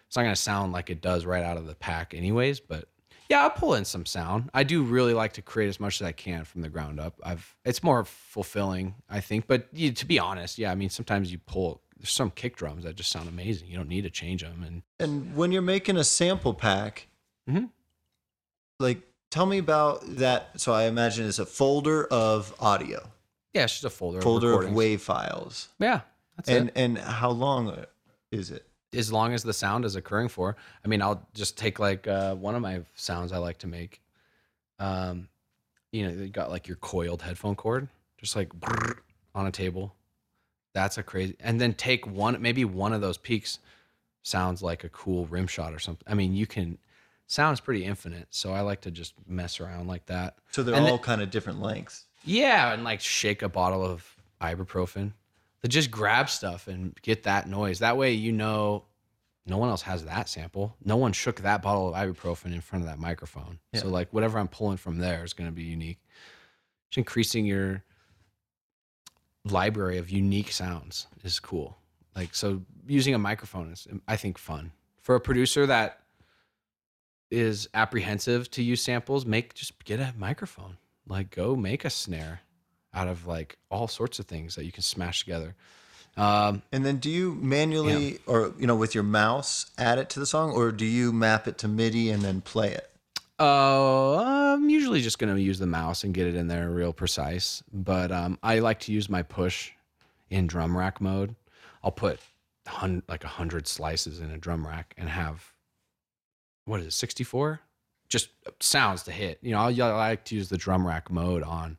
it's 0.06 0.16
not 0.16 0.22
going 0.22 0.34
to 0.34 0.40
sound 0.40 0.72
like 0.72 0.88
it 0.88 1.00
does 1.00 1.26
right 1.26 1.42
out 1.42 1.56
of 1.56 1.66
the 1.66 1.74
pack 1.74 2.14
anyways, 2.14 2.60
but 2.60 2.88
yeah, 3.30 3.42
I'll 3.42 3.50
pull 3.50 3.74
in 3.74 3.84
some 3.86 4.04
sound. 4.04 4.50
I 4.52 4.64
do 4.64 4.82
really 4.82 5.14
like 5.14 5.32
to 5.34 5.42
create 5.42 5.68
as 5.68 5.78
much 5.80 6.00
as 6.02 6.06
I 6.06 6.12
can 6.12 6.44
from 6.44 6.60
the 6.62 6.68
ground 6.68 6.98
up. 7.00 7.14
I've 7.22 7.56
it's 7.64 7.82
more 7.82 8.04
fulfilling, 8.04 8.94
I 9.08 9.20
think. 9.20 9.46
But 9.46 9.68
you, 9.72 9.92
to 9.92 10.04
be 10.06 10.18
honest, 10.18 10.58
yeah, 10.58 10.70
I 10.70 10.74
mean 10.74 10.90
sometimes 10.90 11.30
you 11.32 11.38
pull 11.38 11.80
there's 11.96 12.10
some 12.10 12.30
kick 12.30 12.56
drums 12.56 12.84
that 12.84 12.96
just 12.96 13.10
sound 13.10 13.28
amazing. 13.28 13.68
You 13.68 13.76
don't 13.76 13.88
need 13.88 14.02
to 14.02 14.10
change 14.10 14.42
them. 14.42 14.62
And 14.66 14.82
And 14.98 15.36
when 15.36 15.52
you're 15.52 15.62
making 15.62 15.96
a 15.96 16.04
sample 16.04 16.54
pack, 16.54 17.06
Mhm. 17.48 17.70
like 18.78 19.02
tell 19.30 19.46
me 19.46 19.58
about 19.58 20.00
that. 20.16 20.60
So 20.60 20.72
I 20.72 20.84
imagine 20.84 21.26
it's 21.26 21.38
a 21.38 21.46
folder 21.46 22.06
of 22.06 22.54
audio, 22.58 23.08
yeah, 23.54 23.64
it's 23.64 23.74
just 23.74 23.84
a 23.84 23.90
folder. 23.90 24.20
folder 24.22 24.52
of, 24.54 24.64
of. 24.70 24.70
WAV 24.72 24.98
files, 25.00 25.68
Yeah, 25.78 26.00
that's 26.36 26.48
and 26.48 26.68
it. 26.70 26.72
and 26.76 26.98
how 26.98 27.30
long 27.30 27.84
is 28.32 28.50
it? 28.50 28.66
As 28.92 29.12
long 29.12 29.32
as 29.34 29.42
the 29.44 29.52
sound 29.52 29.84
is 29.84 29.94
occurring 29.94 30.28
for. 30.28 30.56
I 30.84 30.88
mean, 30.88 31.00
I'll 31.00 31.26
just 31.34 31.56
take 31.56 31.78
like 31.78 32.08
uh, 32.08 32.34
one 32.34 32.54
of 32.56 32.62
my 32.62 32.80
sounds 32.94 33.32
I 33.32 33.38
like 33.38 33.58
to 33.58 33.66
make. 33.68 34.00
Um, 34.78 35.28
you 35.92 36.06
know, 36.06 36.12
you 36.22 36.28
got 36.28 36.50
like 36.50 36.66
your 36.66 36.76
coiled 36.78 37.22
headphone 37.22 37.54
cord, 37.54 37.88
just 38.18 38.34
like 38.34 38.50
on 39.34 39.46
a 39.46 39.50
table. 39.52 39.94
That's 40.74 40.98
a 40.98 41.02
crazy. 41.02 41.36
And 41.40 41.60
then 41.60 41.74
take 41.74 42.06
one, 42.06 42.40
maybe 42.40 42.64
one 42.64 42.92
of 42.92 43.00
those 43.00 43.16
peaks 43.18 43.58
sounds 44.22 44.62
like 44.62 44.84
a 44.84 44.88
cool 44.88 45.26
rim 45.26 45.46
shot 45.46 45.72
or 45.72 45.78
something. 45.78 46.06
I 46.08 46.14
mean, 46.14 46.34
you 46.34 46.46
can. 46.46 46.78
Sounds 47.26 47.60
pretty 47.60 47.84
infinite, 47.84 48.26
so 48.30 48.52
I 48.52 48.62
like 48.62 48.80
to 48.80 48.90
just 48.90 49.14
mess 49.28 49.60
around 49.60 49.86
like 49.86 50.04
that. 50.06 50.34
So 50.50 50.64
they're 50.64 50.74
And 50.74 50.84
all 50.86 50.96
the- 50.96 51.02
kind 51.04 51.22
of 51.22 51.30
different 51.30 51.60
lengths. 51.62 52.06
Yeah, 52.24 52.72
and 52.72 52.82
like 52.82 53.00
shake 53.00 53.42
a 53.42 53.48
bottle 53.48 53.84
of 53.86 54.04
ibuprofen. 54.40 55.12
To 55.62 55.68
just 55.68 55.90
grab 55.90 56.30
stuff 56.30 56.68
and 56.68 56.96
get 57.02 57.24
that 57.24 57.48
noise. 57.48 57.80
That 57.80 57.96
way 57.96 58.12
you 58.12 58.32
know 58.32 58.84
no 59.46 59.58
one 59.58 59.68
else 59.68 59.82
has 59.82 60.04
that 60.04 60.28
sample. 60.28 60.76
No 60.84 60.96
one 60.96 61.12
shook 61.12 61.40
that 61.40 61.60
bottle 61.60 61.88
of 61.88 61.94
ibuprofen 61.94 62.52
in 62.52 62.60
front 62.60 62.84
of 62.84 62.90
that 62.90 62.98
microphone. 62.98 63.58
Yeah. 63.72 63.80
So 63.80 63.88
like 63.88 64.12
whatever 64.12 64.38
I'm 64.38 64.48
pulling 64.48 64.76
from 64.76 64.98
there 64.98 65.24
is 65.24 65.32
going 65.32 65.48
to 65.48 65.54
be 65.54 65.64
unique. 65.64 65.98
Just 66.90 66.98
increasing 66.98 67.46
your 67.46 67.82
library 69.44 69.98
of 69.98 70.10
unique 70.10 70.52
sounds 70.52 71.06
is 71.24 71.40
cool. 71.40 71.76
Like 72.14 72.34
so 72.34 72.62
using 72.86 73.14
a 73.14 73.18
microphone 73.18 73.72
is 73.72 73.86
I 74.06 74.16
think 74.16 74.38
fun. 74.38 74.72
For 75.00 75.14
a 75.14 75.20
producer 75.20 75.66
that 75.66 76.00
is 77.30 77.68
apprehensive 77.74 78.50
to 78.52 78.62
use 78.62 78.82
samples, 78.82 79.24
make 79.24 79.54
just 79.54 79.84
get 79.84 80.00
a 80.00 80.14
microphone. 80.16 80.76
Like 81.06 81.30
go 81.30 81.56
make 81.56 81.84
a 81.84 81.90
snare 81.90 82.40
out 82.94 83.08
of 83.08 83.26
like 83.26 83.56
all 83.70 83.88
sorts 83.88 84.18
of 84.18 84.26
things 84.26 84.54
that 84.56 84.64
you 84.64 84.72
can 84.72 84.82
smash 84.82 85.20
together. 85.20 85.54
Um, 86.16 86.62
And 86.72 86.84
then 86.84 86.96
do 86.98 87.08
you 87.08 87.34
manually 87.36 88.18
or 88.26 88.52
you 88.58 88.66
know 88.66 88.74
with 88.74 88.94
your 88.94 89.04
mouse 89.04 89.66
add 89.78 89.98
it 89.98 90.10
to 90.10 90.20
the 90.20 90.26
song, 90.26 90.50
or 90.50 90.72
do 90.72 90.84
you 90.84 91.12
map 91.12 91.46
it 91.46 91.56
to 91.58 91.68
MIDI 91.68 92.10
and 92.10 92.22
then 92.22 92.40
play 92.40 92.72
it? 92.72 92.90
Uh, 93.38 94.18
I'm 94.18 94.68
usually 94.68 95.00
just 95.00 95.18
going 95.18 95.34
to 95.34 95.40
use 95.40 95.58
the 95.58 95.66
mouse 95.66 96.04
and 96.04 96.12
get 96.12 96.26
it 96.26 96.34
in 96.34 96.48
there 96.48 96.68
real 96.68 96.92
precise. 96.92 97.62
But 97.72 98.12
um, 98.12 98.38
I 98.42 98.58
like 98.58 98.80
to 98.80 98.92
use 98.92 99.08
my 99.08 99.22
push 99.22 99.70
in 100.28 100.46
drum 100.46 100.76
rack 100.76 101.00
mode. 101.00 101.36
I'll 101.82 101.90
put 101.92 102.20
hun- 102.66 103.02
like 103.08 103.24
a 103.24 103.28
hundred 103.28 103.66
slices 103.66 104.18
in 104.20 104.30
a 104.30 104.36
drum 104.36 104.66
rack 104.66 104.94
and 104.98 105.08
have 105.08 105.52
what 106.66 106.80
is 106.80 106.86
it, 106.88 106.92
64? 106.92 107.60
Just 108.08 108.28
sounds 108.60 109.04
to 109.04 109.12
hit. 109.12 109.38
You 109.42 109.52
know, 109.52 109.60
I 109.60 109.70
I 109.70 110.08
like 110.08 110.24
to 110.26 110.34
use 110.34 110.48
the 110.50 110.58
drum 110.58 110.86
rack 110.86 111.10
mode 111.10 111.42
on 111.42 111.78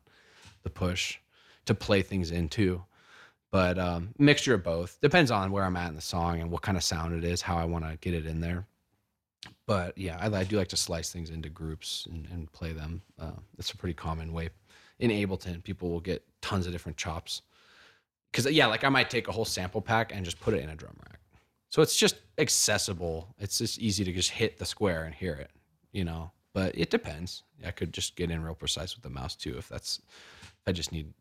the 0.62 0.70
push 0.70 1.18
to 1.66 1.74
play 1.74 2.02
things 2.02 2.30
into. 2.30 2.82
But 3.50 3.78
um, 3.78 4.14
mixture 4.18 4.54
of 4.54 4.64
both 4.64 5.00
depends 5.00 5.30
on 5.30 5.52
where 5.52 5.64
I'm 5.64 5.76
at 5.76 5.90
in 5.90 5.94
the 5.94 6.00
song 6.00 6.40
and 6.40 6.50
what 6.50 6.62
kind 6.62 6.76
of 6.76 6.82
sound 6.82 7.14
it 7.14 7.24
is, 7.24 7.42
how 7.42 7.58
I 7.58 7.64
want 7.64 7.84
to 7.84 7.98
get 8.00 8.14
it 8.14 8.26
in 8.26 8.40
there 8.40 8.66
but 9.66 9.96
yeah, 9.96 10.18
I, 10.20 10.26
I 10.26 10.44
do 10.44 10.56
like 10.56 10.68
to 10.68 10.76
slice 10.76 11.12
things 11.12 11.30
into 11.30 11.48
groups 11.48 12.06
and, 12.10 12.26
and 12.30 12.52
play 12.52 12.72
them. 12.72 13.02
Uh, 13.18 13.32
that's 13.56 13.70
a 13.72 13.76
pretty 13.76 13.94
common 13.94 14.32
way. 14.32 14.50
In 14.98 15.10
Ableton, 15.10 15.62
people 15.62 15.90
will 15.90 16.00
get 16.00 16.24
tons 16.40 16.66
of 16.66 16.72
different 16.72 16.96
chops. 16.96 17.42
Because 18.30 18.50
yeah, 18.50 18.66
like 18.66 18.84
I 18.84 18.88
might 18.88 19.10
take 19.10 19.28
a 19.28 19.32
whole 19.32 19.44
sample 19.44 19.80
pack 19.80 20.14
and 20.14 20.24
just 20.24 20.40
put 20.40 20.54
it 20.54 20.62
in 20.62 20.70
a 20.70 20.76
drum 20.76 20.96
rack. 21.08 21.20
So 21.68 21.82
it's 21.82 21.96
just 21.96 22.16
accessible. 22.38 23.34
It's 23.38 23.58
just 23.58 23.78
easy 23.78 24.04
to 24.04 24.12
just 24.12 24.30
hit 24.30 24.58
the 24.58 24.66
square 24.66 25.04
and 25.04 25.14
hear 25.14 25.34
it, 25.34 25.50
you 25.92 26.04
know. 26.04 26.30
But 26.54 26.76
it 26.76 26.90
depends. 26.90 27.42
I 27.66 27.70
could 27.70 27.94
just 27.94 28.14
get 28.14 28.30
in 28.30 28.42
real 28.42 28.54
precise 28.54 28.94
with 28.94 29.02
the 29.02 29.10
mouse 29.10 29.34
too, 29.34 29.56
if 29.56 29.68
that's. 29.68 30.00
I 30.66 30.72
just 30.72 30.92
need, 30.92 31.12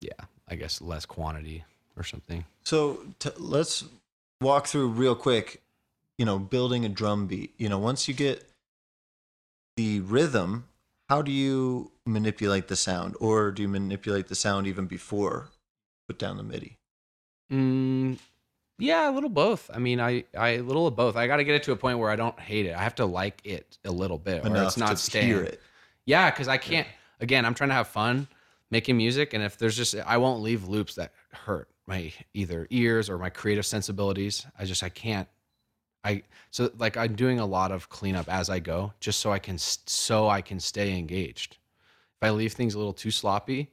yeah, 0.00 0.12
I 0.48 0.54
guess 0.54 0.80
less 0.80 1.06
quantity 1.06 1.64
or 1.96 2.04
something. 2.04 2.44
So 2.64 3.00
t- 3.18 3.30
let's 3.38 3.84
walk 4.40 4.66
through 4.66 4.88
real 4.88 5.14
quick. 5.14 5.62
You 6.18 6.24
know, 6.24 6.38
building 6.38 6.84
a 6.84 6.88
drum 6.88 7.26
beat. 7.28 7.54
You 7.58 7.68
know, 7.68 7.78
once 7.78 8.08
you 8.08 8.14
get 8.14 8.44
the 9.76 10.00
rhythm, 10.00 10.64
how 11.08 11.22
do 11.22 11.30
you 11.30 11.92
manipulate 12.06 12.66
the 12.68 12.74
sound, 12.76 13.14
or 13.20 13.52
do 13.52 13.62
you 13.62 13.68
manipulate 13.68 14.26
the 14.28 14.34
sound 14.34 14.66
even 14.66 14.86
before 14.86 15.48
put 16.08 16.18
down 16.18 16.36
the 16.36 16.42
MIDI? 16.42 16.76
Mm, 17.52 18.18
yeah, 18.78 19.08
a 19.08 19.12
little 19.12 19.30
both. 19.30 19.70
I 19.72 19.78
mean, 19.78 20.00
I, 20.00 20.24
I 20.36 20.50
a 20.50 20.60
little 20.62 20.86
of 20.88 20.96
both. 20.96 21.14
I 21.16 21.26
got 21.28 21.36
to 21.36 21.44
get 21.44 21.54
it 21.54 21.62
to 21.64 21.72
a 21.72 21.76
point 21.76 21.98
where 21.98 22.10
I 22.10 22.16
don't 22.16 22.38
hate 22.38 22.66
it. 22.66 22.74
I 22.74 22.82
have 22.82 22.96
to 22.96 23.06
like 23.06 23.40
it 23.44 23.78
a 23.84 23.90
little 23.92 24.18
bit, 24.18 24.42
or 24.44 24.48
Enough 24.48 24.66
it's 24.68 24.76
not 24.76 24.90
to 24.90 24.96
staying. 24.96 25.26
hear 25.26 25.42
it. 25.42 25.60
Yeah, 26.04 26.30
because 26.30 26.48
I 26.48 26.56
can't. 26.56 26.86
Again, 27.20 27.44
I'm 27.44 27.54
trying 27.54 27.70
to 27.70 27.74
have 27.74 27.88
fun 27.88 28.28
making 28.70 28.96
music, 28.96 29.34
and 29.34 29.42
if 29.42 29.56
there's 29.58 29.76
just, 29.76 29.94
I 30.06 30.18
won't 30.18 30.42
leave 30.42 30.68
loops 30.68 30.94
that 30.96 31.12
hurt 31.32 31.68
my 31.86 32.12
either 32.34 32.66
ears 32.70 33.08
or 33.08 33.18
my 33.18 33.30
creative 33.30 33.64
sensibilities. 33.66 34.46
I 34.58 34.64
just, 34.64 34.82
I 34.82 34.88
can't. 34.88 35.28
I 36.04 36.22
so 36.52 36.70
like 36.78 36.96
I'm 36.96 37.16
doing 37.16 37.40
a 37.40 37.46
lot 37.46 37.72
of 37.72 37.88
cleanup 37.88 38.28
as 38.28 38.48
I 38.48 38.60
go, 38.60 38.92
just 39.00 39.18
so 39.20 39.32
I 39.32 39.40
can 39.40 39.58
so 39.58 40.28
I 40.28 40.42
can 40.42 40.60
stay 40.60 40.96
engaged. 40.96 41.58
If 42.20 42.26
I 42.26 42.30
leave 42.30 42.52
things 42.52 42.74
a 42.74 42.78
little 42.78 42.92
too 42.92 43.10
sloppy, 43.10 43.72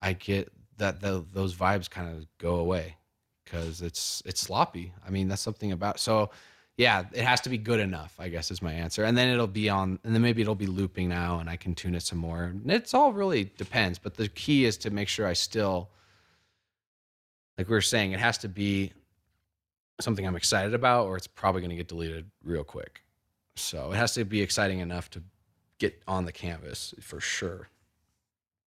I 0.00 0.12
get 0.12 0.52
that 0.76 1.00
the, 1.00 1.24
those 1.32 1.54
vibes 1.54 1.90
kind 1.90 2.16
of 2.16 2.26
go 2.38 2.56
away 2.56 2.96
because 3.44 3.82
it's 3.82 4.22
it's 4.24 4.40
sloppy. 4.40 4.92
I 5.06 5.10
mean, 5.10 5.28
that's 5.28 5.42
something 5.42 5.72
about 5.72 5.98
so 5.98 6.30
yeah, 6.76 7.04
it 7.12 7.24
has 7.24 7.40
to 7.42 7.50
be 7.50 7.58
good 7.58 7.80
enough, 7.80 8.14
I 8.18 8.28
guess 8.28 8.50
is 8.50 8.62
my 8.62 8.72
answer. 8.72 9.04
And 9.04 9.16
then 9.16 9.28
it'll 9.28 9.46
be 9.46 9.68
on 9.68 9.98
and 10.04 10.14
then 10.14 10.22
maybe 10.22 10.42
it'll 10.42 10.54
be 10.54 10.66
looping 10.66 11.08
now 11.08 11.38
and 11.38 11.48
I 11.50 11.56
can 11.56 11.74
tune 11.74 11.94
it 11.94 12.02
some 12.02 12.18
more. 12.18 12.44
And 12.44 12.70
It's 12.70 12.94
all 12.94 13.12
really 13.12 13.50
depends, 13.56 13.98
but 13.98 14.14
the 14.14 14.28
key 14.28 14.64
is 14.64 14.76
to 14.78 14.90
make 14.90 15.08
sure 15.08 15.26
I 15.26 15.34
still 15.34 15.90
like 17.58 17.68
we 17.68 17.74
were 17.74 17.80
saying, 17.82 18.12
it 18.12 18.20
has 18.20 18.38
to 18.38 18.48
be 18.48 18.92
something 20.00 20.26
I'm 20.26 20.36
excited 20.36 20.74
about 20.74 21.06
or 21.06 21.16
it's 21.16 21.26
probably 21.26 21.60
going 21.60 21.70
to 21.70 21.76
get 21.76 21.88
deleted 21.88 22.30
real 22.42 22.64
quick. 22.64 23.02
So, 23.54 23.92
it 23.92 23.96
has 23.96 24.14
to 24.14 24.24
be 24.24 24.40
exciting 24.40 24.78
enough 24.78 25.10
to 25.10 25.22
get 25.78 26.02
on 26.08 26.24
the 26.24 26.32
canvas 26.32 26.94
for 27.00 27.20
sure. 27.20 27.68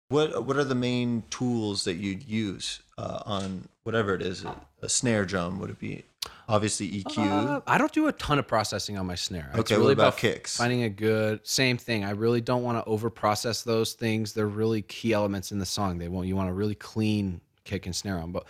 what 0.08 0.44
what 0.44 0.56
are 0.56 0.64
the 0.64 0.74
main 0.74 1.22
tools 1.30 1.84
that 1.84 1.94
you'd 1.94 2.22
use 2.22 2.80
uh, 2.96 3.20
on 3.26 3.68
whatever 3.84 4.14
it 4.14 4.22
is? 4.22 4.44
A 4.82 4.88
snare 4.88 5.24
drum 5.26 5.60
would 5.60 5.70
it 5.70 5.78
be? 5.78 6.04
Obviously 6.48 6.90
EQ. 6.90 7.18
Uh, 7.18 7.60
I 7.66 7.78
don't 7.78 7.92
do 7.92 8.08
a 8.08 8.12
ton 8.12 8.38
of 8.38 8.46
processing 8.46 8.98
on 8.98 9.06
my 9.06 9.14
snare. 9.14 9.50
It's 9.54 9.60
Okay, 9.60 9.78
what 9.80 9.92
about 9.92 10.14
f- 10.14 10.18
kicks? 10.18 10.56
Finding 10.56 10.82
a 10.82 10.88
good 10.88 11.46
same 11.46 11.78
thing. 11.78 12.04
I 12.04 12.10
really 12.10 12.40
don't 12.40 12.62
want 12.62 12.76
to 12.78 12.84
over 12.90 13.08
process 13.08 13.62
those 13.62 13.92
things. 13.94 14.32
They're 14.32 14.46
really 14.48 14.82
key 14.82 15.12
elements 15.12 15.52
in 15.52 15.58
the 15.58 15.66
song. 15.66 15.98
They 15.98 16.08
want 16.08 16.26
you 16.26 16.36
want 16.36 16.50
a 16.50 16.52
really 16.52 16.74
clean 16.74 17.40
kick 17.64 17.86
and 17.86 17.94
snare 17.94 18.18
on, 18.18 18.32
but 18.32 18.46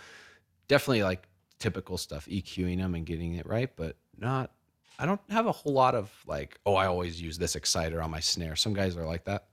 definitely 0.67 1.03
like 1.03 1.27
typical 1.59 1.97
stuff, 1.97 2.25
EQing 2.25 2.77
them 2.79 2.95
and 2.95 3.05
getting 3.05 3.35
it 3.35 3.45
right, 3.45 3.69
but 3.75 3.95
not. 4.17 4.51
I 4.97 5.05
don't 5.05 5.21
have 5.29 5.45
a 5.47 5.51
whole 5.51 5.73
lot 5.73 5.95
of 5.95 6.11
like, 6.27 6.59
oh, 6.65 6.75
I 6.75 6.87
always 6.87 7.21
use 7.21 7.37
this 7.37 7.55
exciter 7.55 8.01
on 8.01 8.11
my 8.11 8.19
snare. 8.19 8.55
Some 8.55 8.73
guys 8.73 8.97
are 8.97 9.05
like 9.05 9.25
that. 9.25 9.45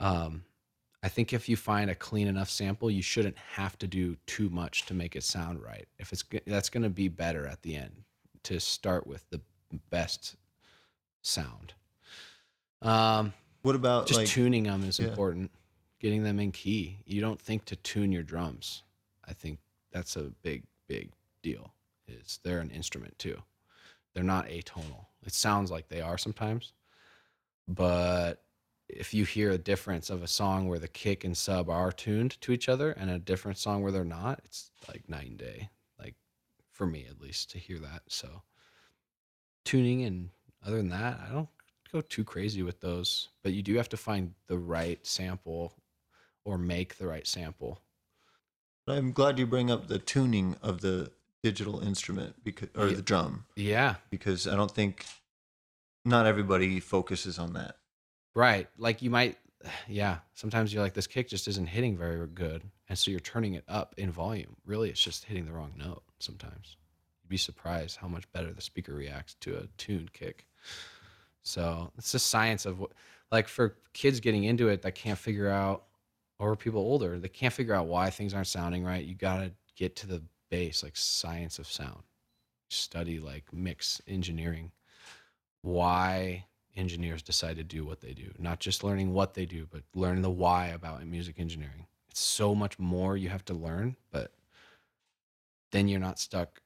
Um, 0.00 0.44
I 1.02 1.08
think 1.08 1.32
if 1.32 1.48
you 1.48 1.56
find 1.56 1.90
a 1.90 1.94
clean 1.94 2.28
enough 2.28 2.48
sample, 2.48 2.90
you 2.90 3.02
shouldn't 3.02 3.36
have 3.36 3.76
to 3.78 3.86
do 3.88 4.16
too 4.26 4.48
much 4.50 4.86
to 4.86 4.94
make 4.94 5.16
it 5.16 5.24
sound 5.24 5.60
right. 5.60 5.88
If 5.98 6.12
it's 6.12 6.24
that's 6.46 6.70
going 6.70 6.84
to 6.84 6.90
be 6.90 7.08
better 7.08 7.46
at 7.46 7.62
the 7.62 7.76
end 7.76 8.04
to 8.44 8.60
start 8.60 9.06
with 9.06 9.28
the 9.30 9.40
best 9.90 10.36
sound. 11.22 11.74
Um, 12.82 13.32
what 13.62 13.74
about 13.74 14.06
just 14.06 14.20
like 14.20 14.28
tuning 14.28 14.64
them 14.64 14.84
is 14.84 14.98
yeah. 14.98 15.08
important. 15.08 15.50
Getting 16.00 16.22
them 16.24 16.40
in 16.40 16.50
key. 16.50 16.98
You 17.04 17.20
don't 17.20 17.40
think 17.40 17.64
to 17.66 17.76
tune 17.76 18.12
your 18.12 18.24
drums. 18.24 18.82
I 19.24 19.32
think 19.32 19.58
that's 19.92 20.16
a 20.16 20.32
big, 20.42 20.64
big 20.88 21.10
deal. 21.42 21.72
Is 22.08 22.40
they're 22.42 22.58
an 22.58 22.70
instrument 22.70 23.18
too. 23.18 23.40
They're 24.14 24.24
not 24.24 24.48
atonal. 24.48 25.06
It 25.24 25.32
sounds 25.32 25.70
like 25.70 25.88
they 25.88 26.00
are 26.00 26.18
sometimes, 26.18 26.72
but 27.68 28.42
if 28.92 29.14
you 29.14 29.24
hear 29.24 29.50
a 29.50 29.58
difference 29.58 30.10
of 30.10 30.22
a 30.22 30.28
song 30.28 30.68
where 30.68 30.78
the 30.78 30.88
kick 30.88 31.24
and 31.24 31.36
sub 31.36 31.68
are 31.70 31.92
tuned 31.92 32.40
to 32.42 32.52
each 32.52 32.68
other 32.68 32.92
and 32.92 33.10
a 33.10 33.18
different 33.18 33.58
song 33.58 33.82
where 33.82 33.92
they're 33.92 34.04
not, 34.04 34.40
it's 34.44 34.70
like 34.88 35.08
night 35.08 35.28
and 35.28 35.38
day. 35.38 35.70
Like 35.98 36.14
for 36.70 36.86
me 36.86 37.06
at 37.08 37.20
least 37.20 37.50
to 37.52 37.58
hear 37.58 37.78
that. 37.78 38.02
So 38.08 38.42
tuning 39.64 40.02
and 40.04 40.30
other 40.64 40.76
than 40.76 40.90
that, 40.90 41.20
I 41.28 41.32
don't 41.32 41.48
go 41.92 42.00
too 42.00 42.24
crazy 42.24 42.62
with 42.62 42.80
those, 42.80 43.28
but 43.42 43.52
you 43.52 43.62
do 43.62 43.74
have 43.76 43.88
to 43.90 43.96
find 43.96 44.34
the 44.46 44.58
right 44.58 45.04
sample 45.06 45.74
or 46.44 46.58
make 46.58 46.98
the 46.98 47.06
right 47.06 47.26
sample. 47.26 47.80
I'm 48.88 49.12
glad 49.12 49.38
you 49.38 49.46
bring 49.46 49.70
up 49.70 49.86
the 49.86 49.98
tuning 49.98 50.56
of 50.62 50.80
the 50.80 51.12
digital 51.42 51.80
instrument 51.80 52.42
because 52.44 52.68
or 52.76 52.88
Yeah. 52.88 52.94
the 52.96 53.02
drum 53.02 53.46
Yeah, 53.56 53.96
because 54.10 54.46
I 54.46 54.56
don't 54.56 54.70
think 54.70 55.06
not 56.04 56.26
everybody 56.26 56.80
focuses 56.80 57.38
on 57.38 57.52
that. 57.54 57.76
Right. 58.34 58.68
Like 58.78 59.02
you 59.02 59.10
might, 59.10 59.38
yeah. 59.88 60.18
Sometimes 60.34 60.72
you're 60.72 60.82
like, 60.82 60.94
this 60.94 61.06
kick 61.06 61.28
just 61.28 61.48
isn't 61.48 61.66
hitting 61.66 61.96
very 61.96 62.26
good, 62.26 62.62
and 62.88 62.98
so 62.98 63.10
you're 63.10 63.20
turning 63.20 63.54
it 63.54 63.64
up 63.68 63.94
in 63.98 64.10
volume. 64.10 64.56
Really, 64.66 64.90
it's 64.90 65.02
just 65.02 65.24
hitting 65.24 65.44
the 65.44 65.52
wrong 65.52 65.72
note. 65.76 66.02
Sometimes 66.18 66.76
you'd 67.22 67.28
be 67.28 67.36
surprised 67.36 67.96
how 67.96 68.08
much 68.08 68.30
better 68.32 68.52
the 68.52 68.62
speaker 68.62 68.94
reacts 68.94 69.34
to 69.40 69.56
a 69.56 69.66
tuned 69.78 70.12
kick. 70.12 70.46
So 71.42 71.90
it's 71.98 72.12
the 72.12 72.18
science 72.18 72.66
of 72.66 72.80
what, 72.80 72.92
like 73.30 73.48
for 73.48 73.76
kids 73.92 74.20
getting 74.20 74.44
into 74.44 74.68
it 74.68 74.82
that 74.82 74.94
can't 74.94 75.18
figure 75.18 75.48
out, 75.48 75.84
or 76.38 76.56
people 76.56 76.80
older, 76.80 77.18
they 77.18 77.28
can't 77.28 77.52
figure 77.52 77.74
out 77.74 77.86
why 77.86 78.10
things 78.10 78.34
aren't 78.34 78.46
sounding 78.46 78.84
right. 78.84 79.04
You 79.04 79.14
got 79.14 79.38
to 79.38 79.52
get 79.76 79.96
to 79.96 80.06
the 80.06 80.22
base, 80.50 80.82
like 80.82 80.96
science 80.96 81.58
of 81.58 81.66
sound. 81.66 82.02
Study 82.68 83.18
like 83.18 83.44
mix 83.52 84.00
engineering, 84.06 84.70
why 85.62 86.46
engineers 86.76 87.22
decide 87.22 87.56
to 87.56 87.64
do 87.64 87.84
what 87.84 88.00
they 88.00 88.12
do, 88.12 88.30
not 88.38 88.60
just 88.60 88.84
learning 88.84 89.12
what 89.12 89.34
they 89.34 89.46
do, 89.46 89.66
but 89.70 89.82
learning 89.94 90.22
the 90.22 90.30
why 90.30 90.68
about 90.68 91.04
music 91.06 91.38
engineering. 91.38 91.86
It's 92.10 92.20
so 92.20 92.54
much 92.54 92.78
more 92.78 93.16
you 93.16 93.28
have 93.28 93.44
to 93.46 93.54
learn, 93.54 93.96
but 94.10 94.32
then 95.70 95.88
you're 95.88 96.00
not 96.00 96.18
stuck 96.18 96.60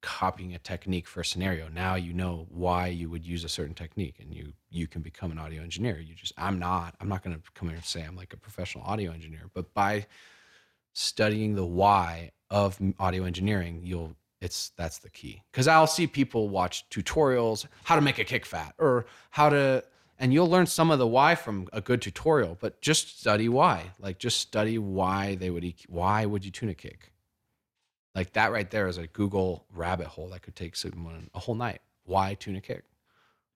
copying 0.00 0.54
a 0.54 0.58
technique 0.58 1.08
for 1.08 1.20
a 1.20 1.24
scenario. 1.24 1.68
Now 1.68 1.96
you 1.96 2.12
know 2.12 2.46
why 2.50 2.86
you 2.86 3.10
would 3.10 3.26
use 3.26 3.44
a 3.44 3.48
certain 3.48 3.74
technique 3.74 4.16
and 4.20 4.32
you 4.32 4.52
you 4.70 4.86
can 4.86 5.02
become 5.02 5.32
an 5.32 5.38
audio 5.38 5.62
engineer. 5.62 5.98
You 5.98 6.14
just 6.14 6.32
I'm 6.36 6.58
not 6.58 6.94
I'm 7.00 7.08
not 7.08 7.22
going 7.22 7.36
to 7.36 7.42
come 7.54 7.68
here 7.68 7.76
and 7.76 7.84
say 7.84 8.02
I'm 8.02 8.16
like 8.16 8.32
a 8.32 8.36
professional 8.36 8.84
audio 8.84 9.12
engineer, 9.12 9.50
but 9.54 9.74
by 9.74 10.06
studying 10.92 11.54
the 11.54 11.66
why 11.66 12.30
of 12.50 12.78
audio 12.98 13.24
engineering, 13.24 13.80
you'll 13.82 14.14
it's 14.40 14.70
that's 14.70 14.98
the 14.98 15.10
key. 15.10 15.42
Cuz 15.52 15.66
I'll 15.66 15.86
see 15.86 16.06
people 16.06 16.48
watch 16.48 16.88
tutorials 16.90 17.66
how 17.84 17.96
to 17.96 18.02
make 18.02 18.18
a 18.18 18.24
kick 18.24 18.46
fat 18.46 18.74
or 18.78 19.06
how 19.30 19.48
to 19.48 19.84
and 20.18 20.32
you'll 20.32 20.50
learn 20.50 20.66
some 20.66 20.90
of 20.90 20.98
the 20.98 21.06
why 21.06 21.36
from 21.36 21.68
a 21.72 21.80
good 21.80 22.02
tutorial, 22.02 22.56
but 22.60 22.80
just 22.80 23.20
study 23.20 23.48
why. 23.48 23.92
Like 24.00 24.18
just 24.18 24.40
study 24.40 24.76
why 24.78 25.36
they 25.36 25.50
would 25.50 25.62
EQ, 25.62 25.88
why 25.88 26.26
would 26.26 26.44
you 26.44 26.50
tune 26.50 26.68
a 26.68 26.74
kick? 26.74 27.12
Like 28.14 28.32
that 28.32 28.50
right 28.50 28.68
there 28.68 28.88
is 28.88 28.98
a 28.98 29.06
Google 29.06 29.64
rabbit 29.72 30.08
hole 30.08 30.30
that 30.30 30.42
could 30.42 30.56
take 30.56 30.74
someone 30.74 31.30
a 31.34 31.38
whole 31.38 31.54
night. 31.54 31.80
Why 32.04 32.34
tune 32.34 32.56
a 32.56 32.60
kick? 32.60 32.84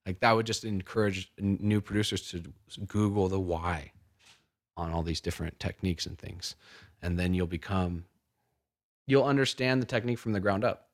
Like 0.07 0.21
that 0.21 0.33
would 0.33 0.47
just 0.47 0.65
encourage 0.65 1.33
new 1.39 1.81
producers 1.81 2.31
to 2.31 2.43
Google 2.87 3.29
the 3.29 3.41
why 3.41 3.93
on 4.77 4.93
all 4.93 5.03
these 5.03 5.21
different 5.21 5.59
techniques 5.59 6.07
and 6.07 6.19
things. 6.19 6.55
And 7.03 7.19
then 7.19 7.35
you'll 7.35 7.47
become, 7.47 8.05
you'll 9.07 9.25
understand 9.25 9.83
the 9.83 9.87
technique 9.87 10.19
from 10.19 10.33
the 10.33 10.41
ground 10.41 10.65
up. 10.65 10.89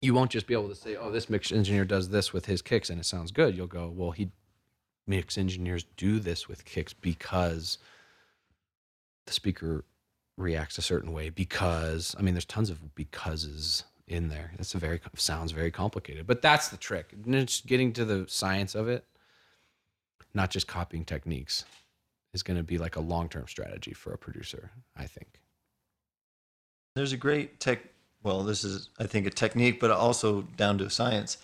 You 0.00 0.14
won't 0.14 0.30
just 0.30 0.46
be 0.46 0.54
able 0.54 0.68
to 0.68 0.74
say, 0.74 0.96
oh, 0.96 1.10
this 1.10 1.28
mix 1.28 1.50
engineer 1.50 1.84
does 1.84 2.08
this 2.08 2.32
with 2.32 2.46
his 2.46 2.62
kicks 2.62 2.88
and 2.88 3.00
it 3.00 3.04
sounds 3.04 3.32
good. 3.32 3.56
You'll 3.56 3.66
go, 3.66 3.92
well, 3.94 4.12
he 4.12 4.30
mix 5.06 5.38
engineers 5.38 5.84
do 5.96 6.20
this 6.20 6.48
with 6.48 6.64
kicks 6.64 6.92
because 6.92 7.78
the 9.26 9.32
speaker 9.32 9.84
reacts 10.36 10.78
a 10.78 10.82
certain 10.82 11.12
way 11.12 11.30
because 11.30 12.14
I 12.18 12.22
mean 12.22 12.34
there's 12.34 12.44
tons 12.44 12.70
of 12.70 12.94
becauses 12.94 13.84
in 14.06 14.28
there. 14.28 14.52
It's 14.58 14.74
a 14.74 14.78
very 14.78 15.00
sounds 15.16 15.52
very 15.52 15.70
complicated, 15.70 16.26
but 16.26 16.42
that's 16.42 16.68
the 16.68 16.76
trick. 16.76 17.12
It's 17.26 17.60
getting 17.62 17.92
to 17.94 18.04
the 18.04 18.26
science 18.28 18.74
of 18.74 18.88
it, 18.88 19.04
not 20.34 20.50
just 20.50 20.68
copying 20.68 21.04
techniques, 21.04 21.64
is 22.32 22.42
going 22.42 22.56
to 22.56 22.62
be 22.62 22.78
like 22.78 22.96
a 22.96 23.00
long 23.00 23.28
term 23.28 23.46
strategy 23.48 23.92
for 23.92 24.12
a 24.12 24.18
producer. 24.18 24.70
I 24.96 25.06
think. 25.06 25.40
There's 26.98 27.12
a 27.12 27.16
great 27.16 27.60
tech. 27.60 27.78
Well, 28.24 28.42
this 28.42 28.64
is 28.64 28.88
I 28.98 29.06
think 29.06 29.26
a 29.26 29.30
technique, 29.30 29.78
but 29.78 29.92
also 29.92 30.42
down 30.56 30.78
to 30.78 30.90
science 30.90 31.38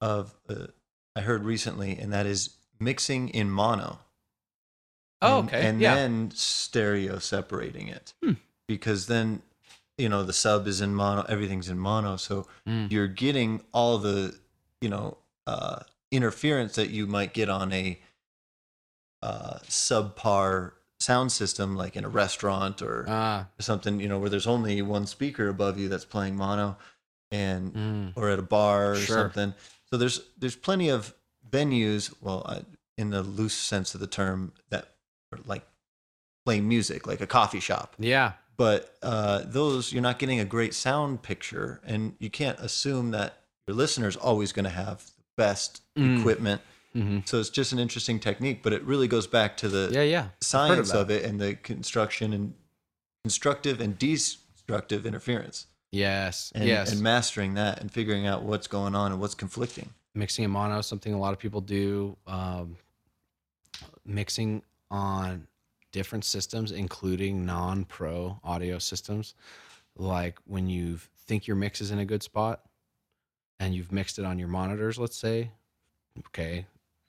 of 0.00 0.34
uh, 0.48 0.68
I 1.14 1.20
heard 1.20 1.44
recently, 1.44 1.98
and 1.98 2.10
that 2.14 2.24
is 2.24 2.56
mixing 2.80 3.28
in 3.28 3.50
mono. 3.50 3.98
Oh, 5.20 5.40
and, 5.40 5.48
okay. 5.48 5.66
And 5.66 5.80
yeah. 5.80 5.94
then 5.94 6.30
stereo 6.34 7.18
separating 7.18 7.88
it. 7.88 8.14
Hmm. 8.22 8.32
Because 8.66 9.06
then, 9.06 9.42
you 9.98 10.08
know, 10.08 10.22
the 10.22 10.32
sub 10.32 10.66
is 10.66 10.80
in 10.80 10.94
mono, 10.94 11.26
everything's 11.28 11.68
in 11.68 11.78
mono. 11.78 12.16
So 12.16 12.46
Mm. 12.66 12.90
you're 12.90 13.06
getting 13.06 13.62
all 13.72 13.98
the, 13.98 14.34
you 14.80 14.88
know, 14.88 15.18
uh, 15.46 15.80
interference 16.10 16.74
that 16.76 16.90
you 16.90 17.06
might 17.06 17.34
get 17.34 17.48
on 17.50 17.72
a 17.72 17.98
uh, 19.22 19.58
subpar 19.68 20.72
sound 21.00 21.30
system, 21.32 21.76
like 21.76 21.96
in 21.96 22.04
a 22.04 22.08
restaurant 22.08 22.80
or 22.82 23.04
Ah. 23.08 23.46
something, 23.58 24.00
you 24.00 24.08
know, 24.08 24.18
where 24.18 24.30
there's 24.30 24.46
only 24.46 24.80
one 24.82 25.06
speaker 25.06 25.48
above 25.48 25.78
you 25.78 25.88
that's 25.88 26.04
playing 26.04 26.36
mono 26.36 26.76
and 27.30 27.74
mm. 27.74 28.12
or 28.16 28.30
at 28.30 28.38
a 28.38 28.42
bar 28.42 28.92
or 28.92 28.96
Sure. 28.96 29.16
something. 29.18 29.54
So 29.90 29.96
there's 29.96 30.20
there's 30.38 30.56
plenty 30.56 30.88
of 30.88 31.14
venues, 31.48 32.12
well, 32.20 32.44
I, 32.48 32.62
in 32.96 33.10
the 33.10 33.22
loose 33.22 33.54
sense 33.54 33.94
of 33.94 34.00
the 34.00 34.06
term, 34.06 34.52
that 34.70 34.94
are 35.32 35.38
like 35.44 35.64
playing 36.44 36.66
music, 36.68 37.06
like 37.06 37.20
a 37.20 37.26
coffee 37.26 37.60
shop. 37.60 37.94
Yeah. 37.98 38.32
But 38.56 38.96
uh, 39.02 39.42
those 39.44 39.92
you're 39.92 40.02
not 40.02 40.18
getting 40.18 40.40
a 40.40 40.44
great 40.46 40.72
sound 40.74 41.22
picture, 41.22 41.80
and 41.84 42.14
you 42.18 42.30
can't 42.30 42.58
assume 42.58 43.10
that 43.10 43.42
your 43.66 43.76
listener's 43.76 44.16
always 44.16 44.52
going 44.52 44.64
to 44.64 44.70
have 44.70 45.04
the 45.04 45.22
best 45.36 45.82
Mm. 45.96 46.20
equipment. 46.20 46.62
Hmm 47.02 47.18
So 47.26 47.38
it's 47.40 47.50
just 47.50 47.72
an 47.72 47.78
interesting 47.78 48.18
technique, 48.20 48.62
but 48.62 48.72
it 48.72 48.82
really 48.84 49.08
goes 49.08 49.26
back 49.26 49.56
to 49.58 49.68
the 49.68 49.90
Yeah. 49.92 50.02
Yeah. 50.02 50.28
Science 50.40 50.92
of 50.92 51.10
it 51.10 51.24
and 51.24 51.40
the 51.40 51.54
construction 51.54 52.32
and 52.32 52.54
constructive 53.24 53.80
and 53.80 53.98
destructive 53.98 55.04
interference 55.06 55.66
Yes. 55.92 56.52
and, 56.54 56.64
yes. 56.64 56.92
and 56.92 57.00
mastering 57.02 57.54
that 57.54 57.80
and 57.80 57.90
figuring 57.92 58.26
out 58.26 58.42
what's 58.42 58.66
going 58.66 58.94
on 58.94 59.12
and 59.12 59.20
what's 59.20 59.34
conflicting. 59.34 59.90
mixing 60.14 60.44
in 60.44 60.50
mono 60.50 60.78
is 60.78 60.86
something 60.86 61.12
a 61.12 61.18
lot 61.18 61.32
of 61.32 61.38
people 61.38 61.60
do 61.60 62.16
um, 62.26 62.76
mixing 64.04 64.62
on 64.90 65.46
different 65.92 66.24
systems 66.24 66.72
including 66.72 67.44
non-pro 67.46 68.38
audio 68.44 68.78
systems 68.78 69.34
like 69.96 70.38
when 70.46 70.68
you 70.68 70.98
think 71.26 71.46
your 71.46 71.56
mix 71.56 71.80
is 71.80 71.90
in 71.90 71.98
a 71.98 72.04
good 72.04 72.22
spot 72.22 72.62
and 73.60 73.74
you've 73.74 73.90
mixed 73.92 74.18
it 74.18 74.24
on 74.24 74.38
your 74.38 74.48
monitors 74.48 74.98
let's 74.98 75.16
say 75.16 75.50
okay 76.28 76.66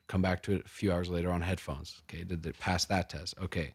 come 0.08 0.22
back 0.22 0.42
to 0.44 0.54
it 0.54 0.66
a 0.66 0.70
few 0.70 0.92
hours 0.92 1.10
later 1.10 1.32
on 1.32 1.42
headphones 1.42 2.02
okay 2.04 2.24
did 2.24 2.46
it 2.46 2.60
pass 2.60 2.86
that 2.86 3.10
test 3.10 3.36
okay 3.42 3.74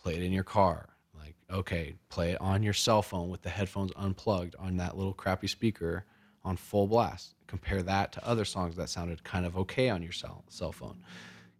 play 0.00 0.14
it 0.14 0.22
in 0.22 0.32
your 0.32 0.44
car 0.44 0.88
like 1.18 1.34
okay 1.50 1.94
play 2.08 2.32
it 2.32 2.40
on 2.40 2.62
your 2.62 2.72
cell 2.72 3.02
phone 3.02 3.28
with 3.30 3.42
the 3.42 3.50
headphones 3.50 3.92
unplugged 3.96 4.54
on 4.58 4.76
that 4.76 4.96
little 4.96 5.14
crappy 5.14 5.46
speaker 5.46 6.04
on 6.44 6.56
full 6.56 6.86
blast 6.86 7.34
compare 7.46 7.82
that 7.82 8.12
to 8.12 8.26
other 8.26 8.44
songs 8.44 8.76
that 8.76 8.88
sounded 8.88 9.22
kind 9.24 9.46
of 9.46 9.56
okay 9.56 9.88
on 9.90 10.02
your 10.02 10.12
cell, 10.12 10.44
cell 10.48 10.72
phone 10.72 10.98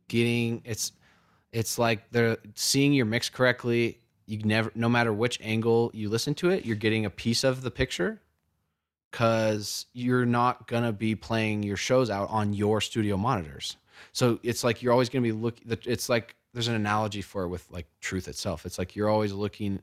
getting 0.08 0.60
it's 0.64 0.92
It's 1.52 1.78
like 1.78 2.10
they're 2.10 2.38
seeing 2.54 2.92
your 2.94 3.06
mix 3.06 3.28
correctly. 3.28 3.98
You 4.26 4.38
never, 4.44 4.72
no 4.74 4.88
matter 4.88 5.12
which 5.12 5.38
angle 5.42 5.90
you 5.92 6.08
listen 6.08 6.34
to 6.36 6.50
it, 6.50 6.64
you're 6.64 6.76
getting 6.76 7.04
a 7.04 7.10
piece 7.10 7.44
of 7.44 7.62
the 7.62 7.70
picture 7.70 8.20
because 9.10 9.86
you're 9.92 10.24
not 10.24 10.66
gonna 10.66 10.92
be 10.92 11.14
playing 11.14 11.62
your 11.62 11.76
shows 11.76 12.08
out 12.08 12.30
on 12.30 12.54
your 12.54 12.80
studio 12.80 13.16
monitors. 13.18 13.76
So 14.12 14.38
it's 14.42 14.64
like 14.64 14.82
you're 14.82 14.92
always 14.92 15.08
gonna 15.08 15.22
be 15.22 15.32
looking. 15.32 15.76
It's 15.84 16.08
like 16.08 16.36
there's 16.52 16.68
an 16.68 16.74
analogy 16.74 17.22
for 17.22 17.44
it 17.44 17.48
with 17.48 17.70
like 17.70 17.86
truth 18.00 18.28
itself. 18.28 18.66
It's 18.66 18.78
like 18.78 18.94
you're 18.94 19.08
always 19.08 19.32
looking. 19.32 19.80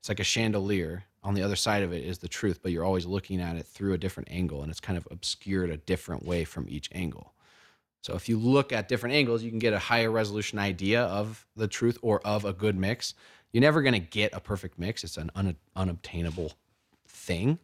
It's 0.00 0.08
like 0.08 0.20
a 0.20 0.24
chandelier. 0.24 1.04
On 1.24 1.34
the 1.34 1.42
other 1.42 1.56
side 1.56 1.82
of 1.82 1.92
it 1.92 2.04
is 2.04 2.18
the 2.18 2.28
truth, 2.28 2.60
but 2.62 2.70
you're 2.70 2.84
always 2.84 3.04
looking 3.04 3.40
at 3.40 3.56
it 3.56 3.66
through 3.66 3.92
a 3.92 3.98
different 3.98 4.30
angle, 4.30 4.62
and 4.62 4.70
it's 4.70 4.80
kind 4.80 4.96
of 4.96 5.06
obscured 5.10 5.68
a 5.68 5.76
different 5.76 6.24
way 6.24 6.44
from 6.44 6.66
each 6.68 6.88
angle. 6.94 7.34
So 8.02 8.14
if 8.14 8.28
you 8.28 8.38
look 8.38 8.72
at 8.72 8.88
different 8.88 9.16
angles, 9.16 9.42
you 9.42 9.50
can 9.50 9.58
get 9.58 9.72
a 9.72 9.78
higher 9.78 10.10
resolution 10.10 10.58
idea 10.58 11.02
of 11.02 11.44
the 11.56 11.68
truth 11.68 11.98
or 12.02 12.24
of 12.26 12.44
a 12.44 12.52
good 12.52 12.76
mix. 12.76 13.14
You're 13.52 13.60
never 13.60 13.82
going 13.82 13.94
to 13.94 13.98
get 13.98 14.32
a 14.32 14.40
perfect 14.40 14.78
mix. 14.78 15.02
It's 15.02 15.16
an 15.16 15.30
un- 15.34 15.56
unobtainable 15.74 16.52
thing. 17.06 17.58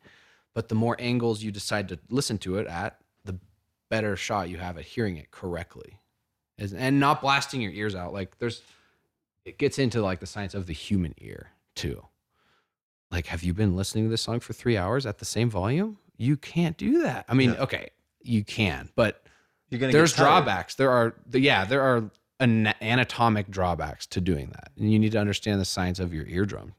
But 0.52 0.68
the 0.68 0.74
more 0.74 0.96
angles 0.98 1.42
you 1.42 1.50
decide 1.50 1.88
to 1.88 1.98
listen 2.10 2.38
to 2.38 2.56
it 2.58 2.66
at, 2.66 3.00
better 3.90 4.16
shot 4.16 4.48
you 4.48 4.56
have 4.58 4.78
at 4.78 4.84
hearing 4.84 5.16
it 5.16 5.30
correctly. 5.30 5.98
And 6.58 7.00
not 7.00 7.20
blasting 7.20 7.60
your 7.60 7.72
ears 7.72 7.94
out. 7.94 8.12
Like 8.12 8.38
there's 8.38 8.62
it 9.44 9.58
gets 9.58 9.78
into 9.78 10.00
like 10.00 10.20
the 10.20 10.26
science 10.26 10.54
of 10.54 10.66
the 10.66 10.72
human 10.72 11.14
ear 11.18 11.48
too. 11.74 12.04
Like 13.10 13.26
have 13.26 13.42
you 13.42 13.52
been 13.54 13.76
listening 13.76 14.04
to 14.04 14.10
this 14.10 14.22
song 14.22 14.40
for 14.40 14.52
3 14.52 14.76
hours 14.76 15.04
at 15.06 15.18
the 15.18 15.24
same 15.24 15.50
volume? 15.50 15.98
You 16.16 16.36
can't 16.36 16.76
do 16.76 17.02
that. 17.02 17.24
I 17.28 17.34
mean, 17.34 17.50
okay, 17.56 17.90
you 18.22 18.44
can, 18.44 18.88
but 18.94 19.24
You're 19.68 19.80
gonna 19.80 19.92
there's 19.92 20.12
drawbacks. 20.14 20.76
There 20.76 20.90
are, 20.90 21.14
the, 21.26 21.40
yeah, 21.40 21.64
there 21.64 21.82
are 21.82 22.10
an- 22.38 22.72
anatomic 22.80 23.50
drawbacks 23.50 24.06
to 24.06 24.20
doing 24.20 24.50
that, 24.50 24.70
and 24.78 24.92
you 24.92 24.98
need 25.00 25.12
to 25.12 25.18
understand 25.18 25.60
the 25.60 25.64
science 25.64 25.98
of 25.98 26.14
your 26.14 26.26
eardrum. 26.26 26.74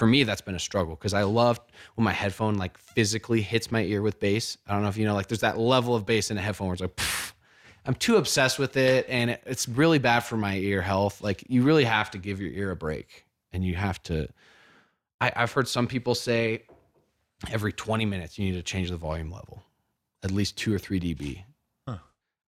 For 0.00 0.06
me, 0.06 0.24
that's 0.24 0.40
been 0.40 0.54
a 0.54 0.58
struggle 0.58 0.94
because 0.94 1.12
I 1.12 1.24
love 1.24 1.60
when 1.94 2.06
my 2.06 2.12
headphone 2.14 2.54
like 2.54 2.78
physically 2.78 3.42
hits 3.42 3.70
my 3.70 3.82
ear 3.82 4.00
with 4.00 4.18
bass. 4.18 4.56
I 4.66 4.72
don't 4.72 4.80
know 4.80 4.88
if 4.88 4.96
you 4.96 5.04
know, 5.04 5.12
like 5.12 5.26
there's 5.26 5.42
that 5.42 5.58
level 5.58 5.94
of 5.94 6.06
bass 6.06 6.30
in 6.30 6.38
a 6.38 6.40
headphone 6.40 6.68
where 6.68 6.72
it's 6.72 6.80
like, 6.80 6.96
pfft. 6.96 7.32
I'm 7.84 7.92
too 7.94 8.16
obsessed 8.16 8.58
with 8.58 8.78
it, 8.78 9.04
and 9.10 9.28
it, 9.32 9.42
it's 9.44 9.68
really 9.68 9.98
bad 9.98 10.20
for 10.20 10.38
my 10.38 10.56
ear 10.56 10.80
health. 10.80 11.20
Like 11.20 11.44
you 11.48 11.64
really 11.64 11.84
have 11.84 12.10
to 12.12 12.18
give 12.18 12.40
your 12.40 12.50
ear 12.50 12.70
a 12.70 12.76
break, 12.76 13.26
and 13.52 13.62
you 13.62 13.74
have 13.74 14.02
to. 14.04 14.26
I, 15.20 15.32
I've 15.36 15.52
heard 15.52 15.68
some 15.68 15.86
people 15.86 16.14
say 16.14 16.62
every 17.50 17.74
20 17.74 18.06
minutes 18.06 18.38
you 18.38 18.46
need 18.46 18.56
to 18.56 18.62
change 18.62 18.88
the 18.88 18.96
volume 18.96 19.30
level, 19.30 19.62
at 20.22 20.30
least 20.30 20.56
two 20.56 20.72
or 20.72 20.78
three 20.78 20.98
dB. 20.98 21.42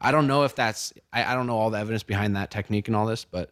I 0.00 0.10
don't 0.10 0.26
know 0.26 0.44
if 0.44 0.54
that's 0.54 0.94
I, 1.12 1.22
I 1.22 1.34
don't 1.34 1.46
know 1.46 1.58
all 1.58 1.68
the 1.68 1.78
evidence 1.78 2.02
behind 2.02 2.34
that 2.36 2.50
technique 2.50 2.88
and 2.88 2.96
all 2.96 3.04
this, 3.04 3.26
but 3.26 3.50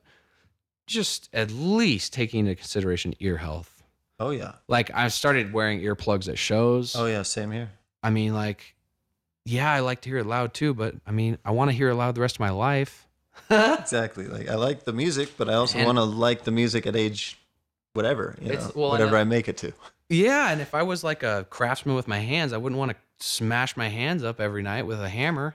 just 0.86 1.28
at 1.34 1.50
least 1.50 2.14
taking 2.14 2.40
into 2.40 2.54
consideration 2.54 3.12
ear 3.20 3.36
health. 3.36 3.79
Oh 4.20 4.30
yeah. 4.30 4.52
Like 4.68 4.90
I 4.94 5.08
started 5.08 5.52
wearing 5.52 5.80
earplugs 5.80 6.28
at 6.28 6.38
shows. 6.38 6.94
Oh 6.94 7.06
yeah. 7.06 7.22
Same 7.22 7.50
here. 7.50 7.70
I 8.02 8.10
mean, 8.10 8.34
like, 8.34 8.74
yeah, 9.44 9.72
I 9.72 9.80
like 9.80 10.02
to 10.02 10.08
hear 10.10 10.18
it 10.18 10.26
loud 10.26 10.54
too, 10.54 10.74
but 10.74 10.94
I 11.06 11.10
mean, 11.10 11.38
I 11.44 11.50
want 11.50 11.70
to 11.70 11.76
hear 11.76 11.88
it 11.88 11.94
loud 11.96 12.14
the 12.14 12.20
rest 12.20 12.36
of 12.36 12.40
my 12.40 12.50
life. 12.50 13.08
Exactly. 13.50 14.26
Like 14.26 14.48
I 14.48 14.54
like 14.54 14.84
the 14.84 14.92
music, 14.92 15.30
but 15.36 15.48
I 15.48 15.54
also 15.54 15.84
want 15.84 15.98
to 15.98 16.04
like 16.04 16.44
the 16.44 16.50
music 16.52 16.86
at 16.86 16.94
age 16.94 17.38
whatever, 17.94 18.36
you 18.40 18.52
know, 18.52 18.70
well, 18.76 18.88
I 18.90 18.92
whatever 18.92 19.12
know- 19.12 19.18
I 19.18 19.24
make 19.24 19.48
it 19.48 19.56
to. 19.58 19.72
Yeah, 20.08 20.50
and 20.50 20.60
if 20.60 20.74
I 20.74 20.82
was 20.82 21.02
like 21.04 21.22
a 21.22 21.46
craftsman 21.50 21.94
with 21.96 22.06
my 22.08 22.18
hands, 22.18 22.52
I 22.52 22.56
wouldn't 22.58 22.78
want 22.78 22.90
to 22.92 22.96
smash 23.24 23.76
my 23.76 23.88
hands 23.88 24.22
up 24.24 24.40
every 24.40 24.62
night 24.62 24.82
with 24.86 25.00
a 25.00 25.08
hammer. 25.08 25.54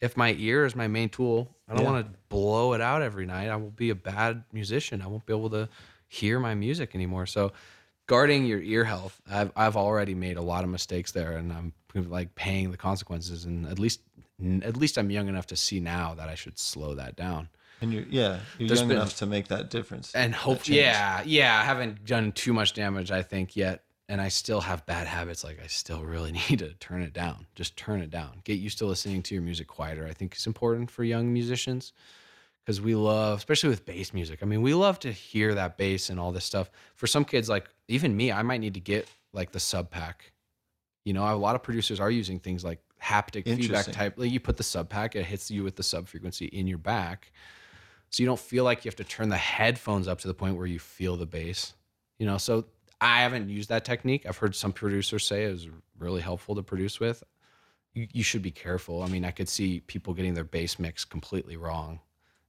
If 0.00 0.16
my 0.16 0.34
ear 0.38 0.64
is 0.64 0.74
my 0.76 0.88
main 0.88 1.08
tool, 1.08 1.48
I 1.68 1.74
don't 1.74 1.84
Yeah. 1.84 1.90
want 1.92 2.06
to 2.06 2.12
blow 2.28 2.72
it 2.74 2.80
out 2.80 3.02
every 3.02 3.24
night. 3.24 3.48
I 3.48 3.56
will 3.56 3.70
be 3.70 3.90
a 3.90 3.94
bad 3.94 4.42
musician. 4.52 5.00
I 5.00 5.06
won't 5.06 5.24
be 5.26 5.32
able 5.32 5.50
to 5.50 5.68
hear 6.08 6.38
my 6.40 6.54
music 6.54 6.94
anymore. 6.94 7.26
So, 7.26 7.52
guarding 8.06 8.44
your 8.46 8.60
ear 8.60 8.84
health, 8.84 9.20
I've 9.30 9.52
I've 9.56 9.76
already 9.76 10.14
made 10.14 10.36
a 10.36 10.42
lot 10.42 10.64
of 10.64 10.70
mistakes 10.70 11.12
there, 11.12 11.32
and 11.36 11.52
I'm 11.52 11.72
like 11.94 12.34
paying 12.34 12.70
the 12.70 12.76
consequences. 12.76 13.44
And 13.44 13.66
at 13.66 13.78
least 13.78 14.00
at 14.62 14.76
least 14.76 14.98
I'm 14.98 15.10
young 15.10 15.28
enough 15.28 15.46
to 15.48 15.56
see 15.56 15.80
now 15.80 16.14
that 16.14 16.28
I 16.28 16.34
should 16.34 16.58
slow 16.58 16.94
that 16.94 17.16
down. 17.16 17.48
And 17.80 17.92
you're 17.92 18.04
yeah, 18.08 18.40
you're 18.58 18.68
There's 18.68 18.80
young 18.80 18.88
been- 18.88 18.96
enough 18.98 19.16
to 19.18 19.26
make 19.26 19.48
that 19.48 19.70
difference. 19.70 20.14
and 20.14 20.34
hope 20.34 20.66
yeah 20.68 21.22
yeah 21.24 21.60
i 21.60 21.64
haven't 21.64 22.04
done 22.06 22.32
too 22.32 22.52
much 22.52 22.72
damage 22.72 23.10
i 23.10 23.20
think 23.20 23.56
yet 23.56 23.82
and 24.08 24.20
i 24.20 24.28
still 24.28 24.60
have 24.60 24.86
bad 24.86 25.06
habits 25.06 25.42
like 25.44 25.58
i 25.62 25.66
still 25.66 26.02
really 26.02 26.32
need 26.48 26.60
to 26.60 26.72
turn 26.74 27.02
it 27.02 27.12
down 27.12 27.46
just 27.56 27.76
turn 27.76 28.00
it 28.00 28.10
down 28.10 28.40
get 28.44 28.58
used 28.58 28.78
to 28.78 28.86
listening 28.86 29.22
to 29.22 29.34
your 29.34 29.42
music 29.42 29.66
quieter 29.66 30.06
i 30.06 30.12
think 30.12 30.32
it's 30.34 30.46
important 30.46 30.90
for 30.90 31.04
young 31.04 31.32
musicians 31.32 31.92
because 32.64 32.80
we 32.80 32.94
love 32.94 33.38
especially 33.38 33.68
with 33.68 33.84
bass 33.84 34.12
music. 34.12 34.40
I 34.42 34.46
mean 34.46 34.62
we 34.62 34.74
love 34.74 34.98
to 35.00 35.12
hear 35.12 35.54
that 35.54 35.76
bass 35.76 36.10
and 36.10 36.18
all 36.18 36.32
this 36.32 36.44
stuff. 36.44 36.70
For 36.94 37.06
some 37.06 37.24
kids 37.24 37.48
like 37.48 37.68
even 37.88 38.16
me 38.16 38.32
i 38.32 38.42
might 38.42 38.60
need 38.60 38.74
to 38.74 38.80
get 38.80 39.08
like 39.32 39.52
the 39.52 39.60
sub 39.60 39.90
pack. 39.90 40.32
You 41.04 41.12
know 41.12 41.24
a 41.32 41.36
lot 41.36 41.54
of 41.54 41.62
producers 41.62 42.00
are 42.00 42.10
using 42.10 42.38
things 42.38 42.64
like 42.64 42.80
haptic 43.02 43.44
feedback 43.44 43.86
type 43.92 44.14
like 44.16 44.30
you 44.30 44.40
put 44.40 44.56
the 44.56 44.62
sub 44.62 44.88
pack 44.88 45.14
it 45.14 45.24
hits 45.26 45.50
you 45.50 45.62
with 45.62 45.76
the 45.76 45.82
sub 45.82 46.08
frequency 46.08 46.46
in 46.46 46.66
your 46.66 46.78
back. 46.78 47.32
So 48.10 48.22
you 48.22 48.26
don't 48.28 48.40
feel 48.40 48.64
like 48.64 48.84
you 48.84 48.88
have 48.88 48.96
to 48.96 49.04
turn 49.04 49.28
the 49.28 49.36
headphones 49.36 50.06
up 50.06 50.20
to 50.20 50.28
the 50.28 50.34
point 50.34 50.56
where 50.56 50.66
you 50.66 50.78
feel 50.78 51.16
the 51.16 51.26
bass 51.26 51.74
you 52.18 52.26
know? 52.26 52.38
So 52.38 52.66
i 53.00 53.20
haven't 53.20 53.48
used 53.48 53.68
that 53.68 53.84
technique. 53.84 54.24
I've 54.26 54.38
heard 54.38 54.54
some 54.54 54.72
producers 54.72 55.26
say 55.26 55.44
it 55.44 55.50
was 55.52 55.68
really 55.98 56.22
helpful 56.22 56.54
to 56.54 56.62
produce 56.62 57.00
with. 57.00 57.22
You, 57.92 58.06
you 58.12 58.22
should 58.22 58.42
be 58.42 58.50
careful. 58.50 59.02
I 59.02 59.08
mean 59.08 59.24
i 59.24 59.30
could 59.30 59.48
see 59.48 59.80
people 59.80 60.14
getting 60.14 60.34
their 60.34 60.44
bass 60.44 60.78
mix 60.78 61.04
completely 61.04 61.56
wrong 61.56 62.00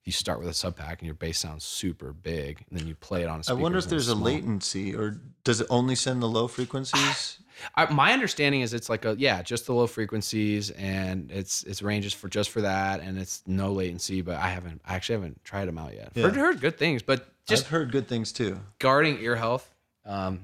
you 0.06 0.11
start 0.11 0.40
with 0.40 0.48
a 0.48 0.53
sub 0.53 0.76
pack 0.76 0.99
and 0.99 1.06
your 1.07 1.15
bass 1.15 1.40
sounds 1.40 1.64
super 1.64 2.14
big 2.14 2.64
and 2.69 2.80
then 2.80 2.88
you 2.88 2.95
play 2.95 3.23
it 3.23 3.27
on 3.27 3.41
a. 3.41 3.44
I 3.49 3.53
wonder 3.53 3.80
if 3.80 3.90
there's 3.90 4.07
a 4.07 4.15
latency 4.15 4.95
or 4.95 5.19
does 5.44 5.61
it 5.61 5.68
only 5.69 5.95
send 5.95 6.22
the 6.22 6.27
low 6.27 6.48
frequencies? 6.48 7.40
I, 7.76 7.91
my 7.91 8.11
understanding 8.11 8.61
is 8.61 8.73
it's 8.73 8.90
like 8.90 9.06
a 9.06 9.15
yeah, 9.18 9.41
just 9.41 9.65
the 9.65 9.73
low 9.73 9.88
frequencies, 9.88 10.72
and 10.72 11.32
it's 11.32 11.64
it's 11.64 11.82
ranges 11.82 12.14
for 12.14 12.27
just 12.27 12.49
for 12.49 12.61
that, 12.61 12.99
and 12.99 13.18
it's 13.18 13.44
no 13.48 13.72
latency. 13.72 14.22
But 14.22 14.36
I 14.36 14.49
haven't, 14.49 14.82
I 14.86 14.95
actually 14.95 15.15
haven't 15.15 15.44
tried 15.45 15.65
them 15.65 15.77
out 15.77 15.94
yet. 15.94 16.11
Yeah. 16.15 16.23
Heard, 16.23 16.36
heard 16.36 16.60
good 16.60 16.77
things, 16.77 17.02
but 17.02 17.27
just 17.45 17.64
I've 17.65 17.69
heard 17.69 17.91
good 17.94 18.10
things 18.10 18.34
too. 18.34 18.60
guarding 18.80 19.19
ear 19.22 19.38
health. 19.38 19.73
Um, 20.06 20.41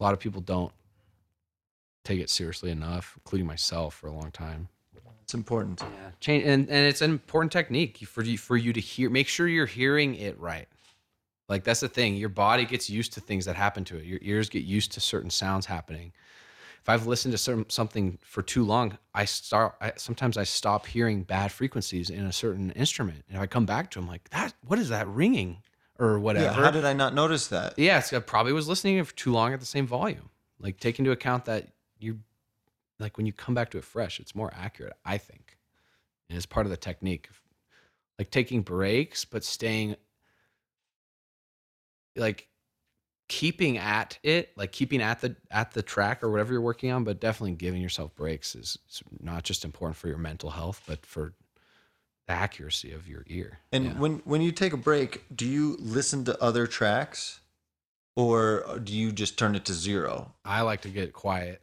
a 0.00 0.02
lot 0.02 0.14
of 0.14 0.20
people 0.20 0.40
don't 0.40 0.72
take 2.02 2.18
it 2.18 2.30
seriously 2.30 2.70
enough, 2.70 3.18
including 3.18 3.46
myself 3.46 3.94
for 3.94 4.06
a 4.06 4.12
long 4.12 4.30
time. 4.30 4.68
It's 5.22 5.34
important. 5.34 5.80
Yeah, 5.80 6.10
change, 6.20 6.44
and 6.44 6.68
and 6.68 6.86
it's 6.86 7.00
an 7.00 7.10
important 7.10 7.52
technique 7.52 7.98
for 7.98 8.22
you 8.22 8.38
for 8.38 8.56
you 8.56 8.72
to 8.72 8.80
hear. 8.80 9.10
Make 9.10 9.28
sure 9.28 9.48
you're 9.48 9.66
hearing 9.66 10.14
it 10.14 10.38
right. 10.38 10.68
Like 11.48 11.64
that's 11.64 11.80
the 11.80 11.88
thing. 11.88 12.16
Your 12.16 12.28
body 12.28 12.64
gets 12.64 12.88
used 12.88 13.12
to 13.14 13.20
things 13.20 13.44
that 13.44 13.56
happen 13.56 13.84
to 13.84 13.96
it. 13.98 14.04
Your 14.04 14.18
ears 14.22 14.48
get 14.48 14.64
used 14.64 14.92
to 14.92 15.00
certain 15.00 15.30
sounds 15.30 15.66
happening. 15.66 16.12
If 16.80 16.88
I've 16.88 17.06
listened 17.06 17.30
to 17.32 17.38
some, 17.38 17.66
something 17.68 18.18
for 18.24 18.42
too 18.42 18.64
long, 18.64 18.98
I 19.14 19.24
start. 19.24 19.76
I, 19.80 19.92
sometimes 19.96 20.36
I 20.36 20.42
stop 20.42 20.86
hearing 20.86 21.22
bad 21.22 21.52
frequencies 21.52 22.10
in 22.10 22.24
a 22.26 22.32
certain 22.32 22.72
instrument, 22.72 23.24
and 23.28 23.36
if 23.36 23.42
I 23.42 23.46
come 23.46 23.66
back 23.66 23.90
to 23.92 24.00
them, 24.00 24.08
like 24.08 24.28
that, 24.30 24.54
what 24.66 24.80
is 24.80 24.88
that 24.88 25.06
ringing 25.06 25.58
or 25.98 26.18
whatever? 26.18 26.46
Yeah, 26.46 26.52
how 26.54 26.70
did 26.72 26.84
I 26.84 26.92
not 26.92 27.14
notice 27.14 27.46
that? 27.48 27.78
Yeah, 27.78 27.98
it's, 27.98 28.12
I 28.12 28.18
probably 28.18 28.52
was 28.52 28.66
listening 28.66 29.02
for 29.04 29.14
too 29.14 29.30
long 29.30 29.52
at 29.52 29.60
the 29.60 29.66
same 29.66 29.86
volume. 29.86 30.30
Like 30.58 30.80
take 30.80 30.98
into 30.98 31.12
account 31.12 31.44
that 31.44 31.68
you, 32.00 32.18
like 33.02 33.16
when 33.18 33.26
you 33.26 33.32
come 33.32 33.54
back 33.54 33.70
to 33.72 33.78
it 33.78 33.84
fresh, 33.84 34.20
it's 34.20 34.34
more 34.34 34.52
accurate. 34.56 34.94
I 35.04 35.18
think, 35.18 35.58
and 36.30 36.36
it's 36.36 36.46
part 36.46 36.64
of 36.64 36.70
the 36.70 36.76
technique, 36.78 37.28
like 38.18 38.30
taking 38.30 38.62
breaks 38.62 39.24
but 39.24 39.44
staying, 39.44 39.96
like 42.16 42.48
keeping 43.28 43.78
at 43.78 44.18
it, 44.22 44.50
like 44.56 44.72
keeping 44.72 45.02
at 45.02 45.20
the 45.20 45.36
at 45.50 45.72
the 45.72 45.82
track 45.82 46.22
or 46.22 46.30
whatever 46.30 46.52
you're 46.52 46.62
working 46.62 46.90
on, 46.90 47.04
but 47.04 47.20
definitely 47.20 47.52
giving 47.52 47.82
yourself 47.82 48.14
breaks 48.14 48.54
is, 48.54 48.78
is 48.88 49.02
not 49.20 49.42
just 49.42 49.64
important 49.64 49.96
for 49.96 50.08
your 50.08 50.18
mental 50.18 50.50
health, 50.50 50.82
but 50.86 51.04
for 51.04 51.34
the 52.28 52.32
accuracy 52.32 52.92
of 52.92 53.08
your 53.08 53.24
ear. 53.26 53.58
And 53.72 53.86
Yeah. 53.86 53.98
when 53.98 54.18
when 54.24 54.42
you 54.42 54.52
take 54.52 54.72
a 54.72 54.76
break, 54.76 55.24
do 55.34 55.46
you 55.46 55.76
listen 55.80 56.24
to 56.26 56.42
other 56.42 56.66
tracks, 56.66 57.40
or 58.14 58.78
do 58.84 58.94
you 58.94 59.12
just 59.12 59.38
turn 59.38 59.54
it 59.54 59.64
to 59.64 59.72
zero? 59.72 60.34
I 60.44 60.60
like 60.60 60.82
to 60.82 60.88
get 60.88 61.12
quiet. 61.12 61.62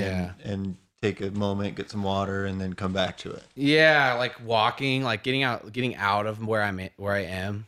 Yeah. 0.00 0.32
And, 0.42 0.52
and 0.52 0.76
take 1.02 1.20
a 1.20 1.30
moment, 1.32 1.74
get 1.74 1.90
some 1.90 2.02
water, 2.02 2.46
and 2.46 2.60
then 2.60 2.72
come 2.72 2.92
back 2.92 3.18
to 3.18 3.32
it. 3.32 3.44
Yeah, 3.54 4.14
like 4.14 4.34
walking, 4.44 5.02
like 5.02 5.22
getting 5.24 5.42
out, 5.42 5.72
getting 5.72 5.96
out 5.96 6.26
of 6.26 6.46
where 6.46 6.62
I'm 6.62 6.78
at, 6.80 6.92
where 6.96 7.12
I 7.12 7.24
am. 7.24 7.66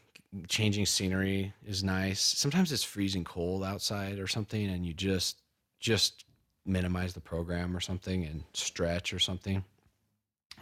Changing 0.48 0.86
scenery 0.86 1.52
is 1.66 1.84
nice. 1.84 2.20
Sometimes 2.20 2.72
it's 2.72 2.82
freezing 2.82 3.24
cold 3.24 3.62
outside 3.62 4.18
or 4.18 4.26
something, 4.26 4.68
and 4.68 4.84
you 4.86 4.92
just 4.92 5.38
just 5.78 6.24
minimize 6.66 7.12
the 7.12 7.20
program 7.20 7.76
or 7.76 7.80
something 7.80 8.24
and 8.24 8.42
stretch 8.52 9.12
or 9.12 9.18
something. 9.18 9.64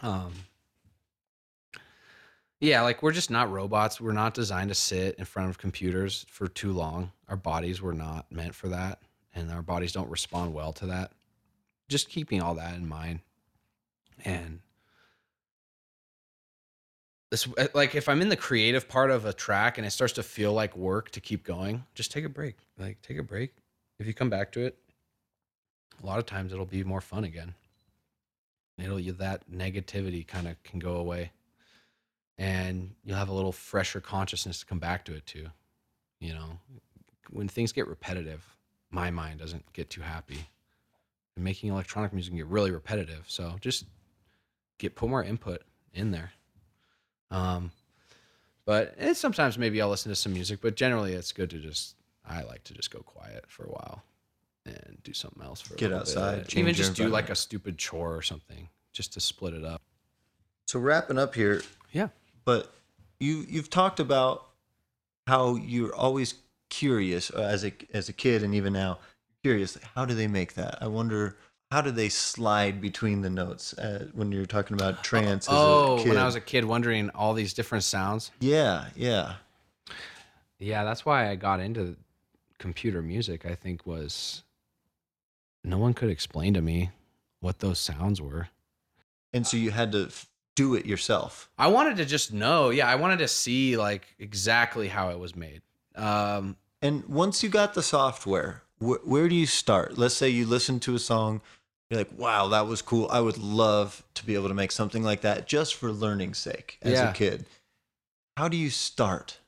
Um, 0.01 0.33
yeah, 2.59 2.81
like 2.81 3.01
we're 3.01 3.11
just 3.11 3.31
not 3.31 3.51
robots. 3.51 3.99
We're 3.99 4.11
not 4.11 4.33
designed 4.33 4.69
to 4.69 4.75
sit 4.75 5.15
in 5.15 5.25
front 5.25 5.49
of 5.49 5.57
computers 5.57 6.25
for 6.29 6.47
too 6.47 6.71
long. 6.71 7.11
Our 7.27 7.37
bodies 7.37 7.81
were 7.81 7.93
not 7.93 8.31
meant 8.31 8.53
for 8.53 8.67
that, 8.69 8.99
and 9.33 9.51
our 9.51 9.61
bodies 9.61 9.91
don't 9.91 10.09
respond 10.09 10.53
well 10.53 10.73
to 10.73 10.85
that. 10.87 11.11
Just 11.89 12.09
keeping 12.09 12.41
all 12.41 12.55
that 12.55 12.75
in 12.75 12.87
mind, 12.87 13.19
and 14.23 14.59
this 17.33 17.47
uh, 17.57 17.67
like 17.73 17.95
if 17.95 18.07
I'm 18.07 18.21
in 18.21 18.29
the 18.29 18.35
creative 18.35 18.87
part 18.87 19.09
of 19.09 19.25
a 19.25 19.33
track 19.33 19.79
and 19.79 19.87
it 19.87 19.89
starts 19.89 20.13
to 20.13 20.23
feel 20.23 20.53
like 20.53 20.77
work 20.77 21.09
to 21.11 21.19
keep 21.19 21.43
going, 21.43 21.83
just 21.95 22.11
take 22.11 22.25
a 22.25 22.29
break. 22.29 22.57
Like 22.77 23.01
take 23.01 23.17
a 23.17 23.23
break. 23.23 23.55
If 23.99 24.05
you 24.05 24.13
come 24.13 24.29
back 24.29 24.51
to 24.51 24.61
it, 24.61 24.77
a 26.01 26.05
lot 26.05 26.19
of 26.19 26.27
times 26.27 26.53
it'll 26.53 26.65
be 26.65 26.83
more 26.83 27.01
fun 27.01 27.23
again. 27.23 27.55
It'll 28.77 28.99
you 28.99 29.13
that 29.13 29.49
negativity 29.51 30.27
kind 30.27 30.47
of 30.47 30.61
can 30.63 30.77
go 30.79 30.97
away. 30.97 31.31
And 32.37 32.91
you'll 33.03 33.17
have 33.17 33.29
a 33.29 33.33
little 33.33 33.51
fresher 33.51 33.99
consciousness 33.99 34.59
to 34.59 34.65
come 34.67 34.79
back 34.79 35.03
to 35.05 35.15
it 35.15 35.25
too. 35.25 35.47
You 36.19 36.33
know, 36.35 36.59
when 37.31 37.47
things 37.47 37.71
get 37.71 37.87
repetitive, 37.87 38.45
my 38.91 39.09
mind 39.09 39.39
doesn't 39.39 39.73
get 39.73 39.89
too 39.89 40.01
happy. 40.01 40.45
And 41.35 41.43
making 41.43 41.71
electronic 41.71 42.13
music 42.13 42.31
can 42.31 42.37
get 42.37 42.47
really 42.47 42.71
repetitive. 42.71 43.23
So 43.27 43.55
just 43.59 43.85
get 44.77 44.95
put 44.95 45.09
more 45.09 45.23
input 45.23 45.61
in 45.93 46.11
there. 46.11 46.31
Um, 47.31 47.71
but 48.65 48.93
and 48.97 49.17
sometimes 49.17 49.57
maybe 49.57 49.81
I'll 49.81 49.89
listen 49.89 50.11
to 50.11 50.15
some 50.15 50.33
music, 50.33 50.59
but 50.61 50.75
generally 50.75 51.13
it's 51.13 51.31
good 51.31 51.49
to 51.49 51.59
just 51.59 51.95
I 52.25 52.43
like 52.43 52.63
to 52.65 52.73
just 52.73 52.91
go 52.91 52.99
quiet 52.99 53.45
for 53.47 53.63
a 53.65 53.69
while 53.69 54.03
and 54.65 54.97
do 55.03 55.13
something 55.13 55.43
else 55.43 55.59
for 55.61 55.73
a 55.73 55.77
Get 55.77 55.91
outside, 55.91 56.53
Even 56.55 56.73
just 56.73 56.95
do 56.95 57.09
like 57.09 57.29
a 57.29 57.35
stupid 57.35 57.77
chore 57.77 58.15
or 58.15 58.21
something, 58.21 58.69
just 58.93 59.13
to 59.13 59.19
split 59.19 59.53
it 59.53 59.65
up. 59.65 59.81
So 60.67 60.79
wrapping 60.79 61.17
up 61.19 61.35
here, 61.35 61.61
Yeah. 61.91 62.09
but 62.45 62.73
you 63.19 63.45
you've 63.49 63.69
talked 63.69 63.99
about 63.99 64.45
how 65.27 65.55
you're 65.55 65.93
always 65.93 66.35
curious 66.69 67.29
uh, 67.31 67.41
as 67.41 67.65
a 67.65 67.73
as 67.93 68.09
a 68.09 68.13
kid 68.13 68.43
and 68.43 68.55
even 68.55 68.73
now 68.73 68.99
curious 69.43 69.77
how 69.95 70.05
do 70.05 70.13
they 70.13 70.27
make 70.27 70.53
that 70.53 70.77
i 70.81 70.87
wonder 70.87 71.35
how 71.71 71.81
do 71.81 71.91
they 71.91 72.07
slide 72.07 72.79
between 72.79 73.21
the 73.21 73.29
notes 73.29 73.73
uh, 73.79 74.07
when 74.13 74.31
you're 74.31 74.45
talking 74.45 74.75
about 74.75 75.03
trance 75.03 75.47
as 75.47 75.53
oh, 75.57 75.95
a 75.95 75.99
kid 75.99 76.09
when 76.09 76.17
I 76.17 76.25
was 76.25 76.35
a 76.35 76.41
kid, 76.41 76.65
wondering 76.65 77.09
all 77.11 77.33
these 77.33 77.51
different 77.53 77.83
sounds. 77.83 78.29
yeah 78.39 78.89
yeah 78.95 79.35
Yeah, 80.59 80.83
that's 80.83 81.03
why 81.03 81.29
I 81.29 81.35
got 81.35 81.59
into 81.59 81.95
computer 82.59 83.01
music. 83.01 83.43
I 83.45 83.55
think 83.55 83.87
was 83.87 84.43
no 85.63 85.79
one 85.79 85.93
could 85.95 86.11
explain 86.11 86.53
to 86.53 86.61
me 86.61 86.91
what 87.39 87.57
those 87.59 87.79
sounds 87.79 88.21
were. 88.21 88.49
and 89.33 89.47
so 89.47 89.57
you 89.57 89.71
had 89.71 89.91
to 89.93 90.05
f- 90.05 90.27
do 90.55 90.75
it 90.75 90.85
yourself 90.85 91.49
I 91.57 91.67
wanted 91.67 91.97
to 91.97 92.05
just 92.05 92.31
know. 92.31 92.69
Yeah, 92.69 92.87
I 92.87 92.95
wanted 92.95 93.17
to 93.17 93.27
see 93.27 93.77
like 93.77 94.13
exactly 94.19 94.89
how 94.89 95.09
it 95.09 95.17
was 95.17 95.35
made. 95.35 95.63
Um, 95.95 96.55
and 96.83 97.03
once 97.07 97.41
you 97.41 97.49
got 97.49 97.73
the 97.73 97.81
software 97.81 98.61
wh- 98.83 99.07
where 99.07 99.27
do 99.29 99.35
you 99.35 99.45
start 99.45 99.97
let's 99.97 100.15
say 100.15 100.29
you 100.29 100.45
listen 100.45 100.79
to 100.79 100.95
a 100.95 100.99
song 100.99 101.41
you're 101.89 101.99
like 101.99 102.11
wow 102.17 102.47
that 102.47 102.67
was 102.67 102.81
cool 102.81 103.07
i 103.11 103.19
would 103.19 103.37
love 103.37 104.03
to 104.13 104.25
be 104.25 104.35
able 104.35 104.47
to 104.47 104.53
make 104.53 104.71
something 104.71 105.03
like 105.03 105.21
that 105.21 105.47
just 105.47 105.75
for 105.75 105.91
learning's 105.91 106.37
sake 106.37 106.77
as 106.81 106.93
Yeah. 106.93 107.09
a 107.09 107.13
kid 107.13 107.45
how 108.37 108.47
do 108.47 108.57
you 108.57 108.69
start 108.69 109.39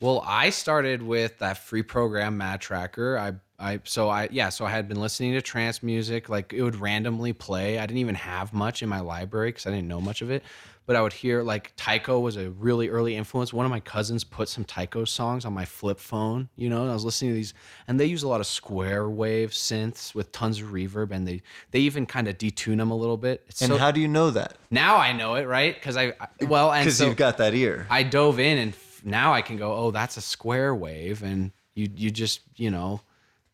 Well, 0.00 0.22
I 0.26 0.50
started 0.50 1.02
with 1.02 1.38
that 1.38 1.58
free 1.58 1.82
program 1.82 2.38
MadTracker. 2.38 3.18
I 3.18 3.34
I 3.58 3.80
so 3.84 4.08
I 4.08 4.28
yeah, 4.32 4.48
so 4.48 4.64
I 4.64 4.70
had 4.70 4.88
been 4.88 5.00
listening 5.00 5.32
to 5.34 5.42
trance 5.42 5.80
music, 5.82 6.28
like 6.28 6.52
it 6.52 6.62
would 6.62 6.74
randomly 6.76 7.32
play. 7.32 7.78
I 7.78 7.86
didn't 7.86 7.98
even 7.98 8.16
have 8.16 8.52
much 8.52 8.82
in 8.82 8.88
my 8.88 8.98
library 9.00 9.52
cuz 9.52 9.64
I 9.66 9.70
didn't 9.70 9.86
know 9.86 10.00
much 10.00 10.20
of 10.22 10.30
it, 10.30 10.42
but 10.86 10.96
I 10.96 11.02
would 11.02 11.12
hear 11.12 11.42
like 11.42 11.72
Tycho 11.76 12.18
was 12.20 12.36
a 12.36 12.50
really 12.50 12.88
early 12.88 13.14
influence. 13.14 13.52
One 13.52 13.64
of 13.64 13.70
my 13.70 13.80
cousins 13.80 14.24
put 14.24 14.48
some 14.48 14.64
Tycho 14.64 15.04
songs 15.04 15.44
on 15.44 15.52
my 15.52 15.64
flip 15.64 15.98
phone, 15.98 16.48
you 16.56 16.68
know, 16.68 16.88
I 16.88 16.92
was 16.92 17.04
listening 17.04 17.32
to 17.32 17.34
these 17.36 17.54
and 17.86 17.98
they 17.98 18.06
use 18.06 18.22
a 18.22 18.28
lot 18.28 18.40
of 18.40 18.46
square 18.46 19.08
wave 19.08 19.50
synths 19.50 20.14
with 20.14 20.32
tons 20.32 20.60
of 20.60 20.68
reverb 20.68 21.10
and 21.10 21.26
they 21.26 21.42
they 21.70 21.80
even 21.80 22.06
kind 22.06 22.28
of 22.28 22.38
detune 22.38 22.78
them 22.78 22.90
a 22.90 22.96
little 22.96 23.16
bit. 23.16 23.44
It's 23.48 23.62
and 23.62 23.70
so, 23.72 23.78
how 23.78 23.90
do 23.90 24.00
you 24.00 24.08
know 24.08 24.30
that 24.30 24.56
now 24.70 24.96
I 24.96 25.12
know 25.12 25.34
it, 25.34 25.46
right? 25.46 25.80
Cuz 25.80 25.96
I, 25.96 26.14
I 26.20 26.44
well, 26.44 26.72
and 26.72 26.84
because 26.84 26.98
so 26.98 27.06
you've 27.06 27.16
got 27.16 27.38
that 27.38 27.54
ear 27.54 27.86
I 27.88 28.02
dove 28.02 28.38
in 28.38 28.58
and 28.58 28.72
f- 28.72 29.02
now 29.04 29.32
I 29.32 29.42
can 29.42 29.56
go, 29.56 29.74
oh, 29.74 29.90
that's 29.90 30.16
a 30.16 30.20
square 30.20 30.74
wave, 30.74 31.22
and 31.22 31.52
you 31.74 31.88
you 31.94 32.10
just 32.10 32.40
you 32.56 32.70
know, 32.70 33.00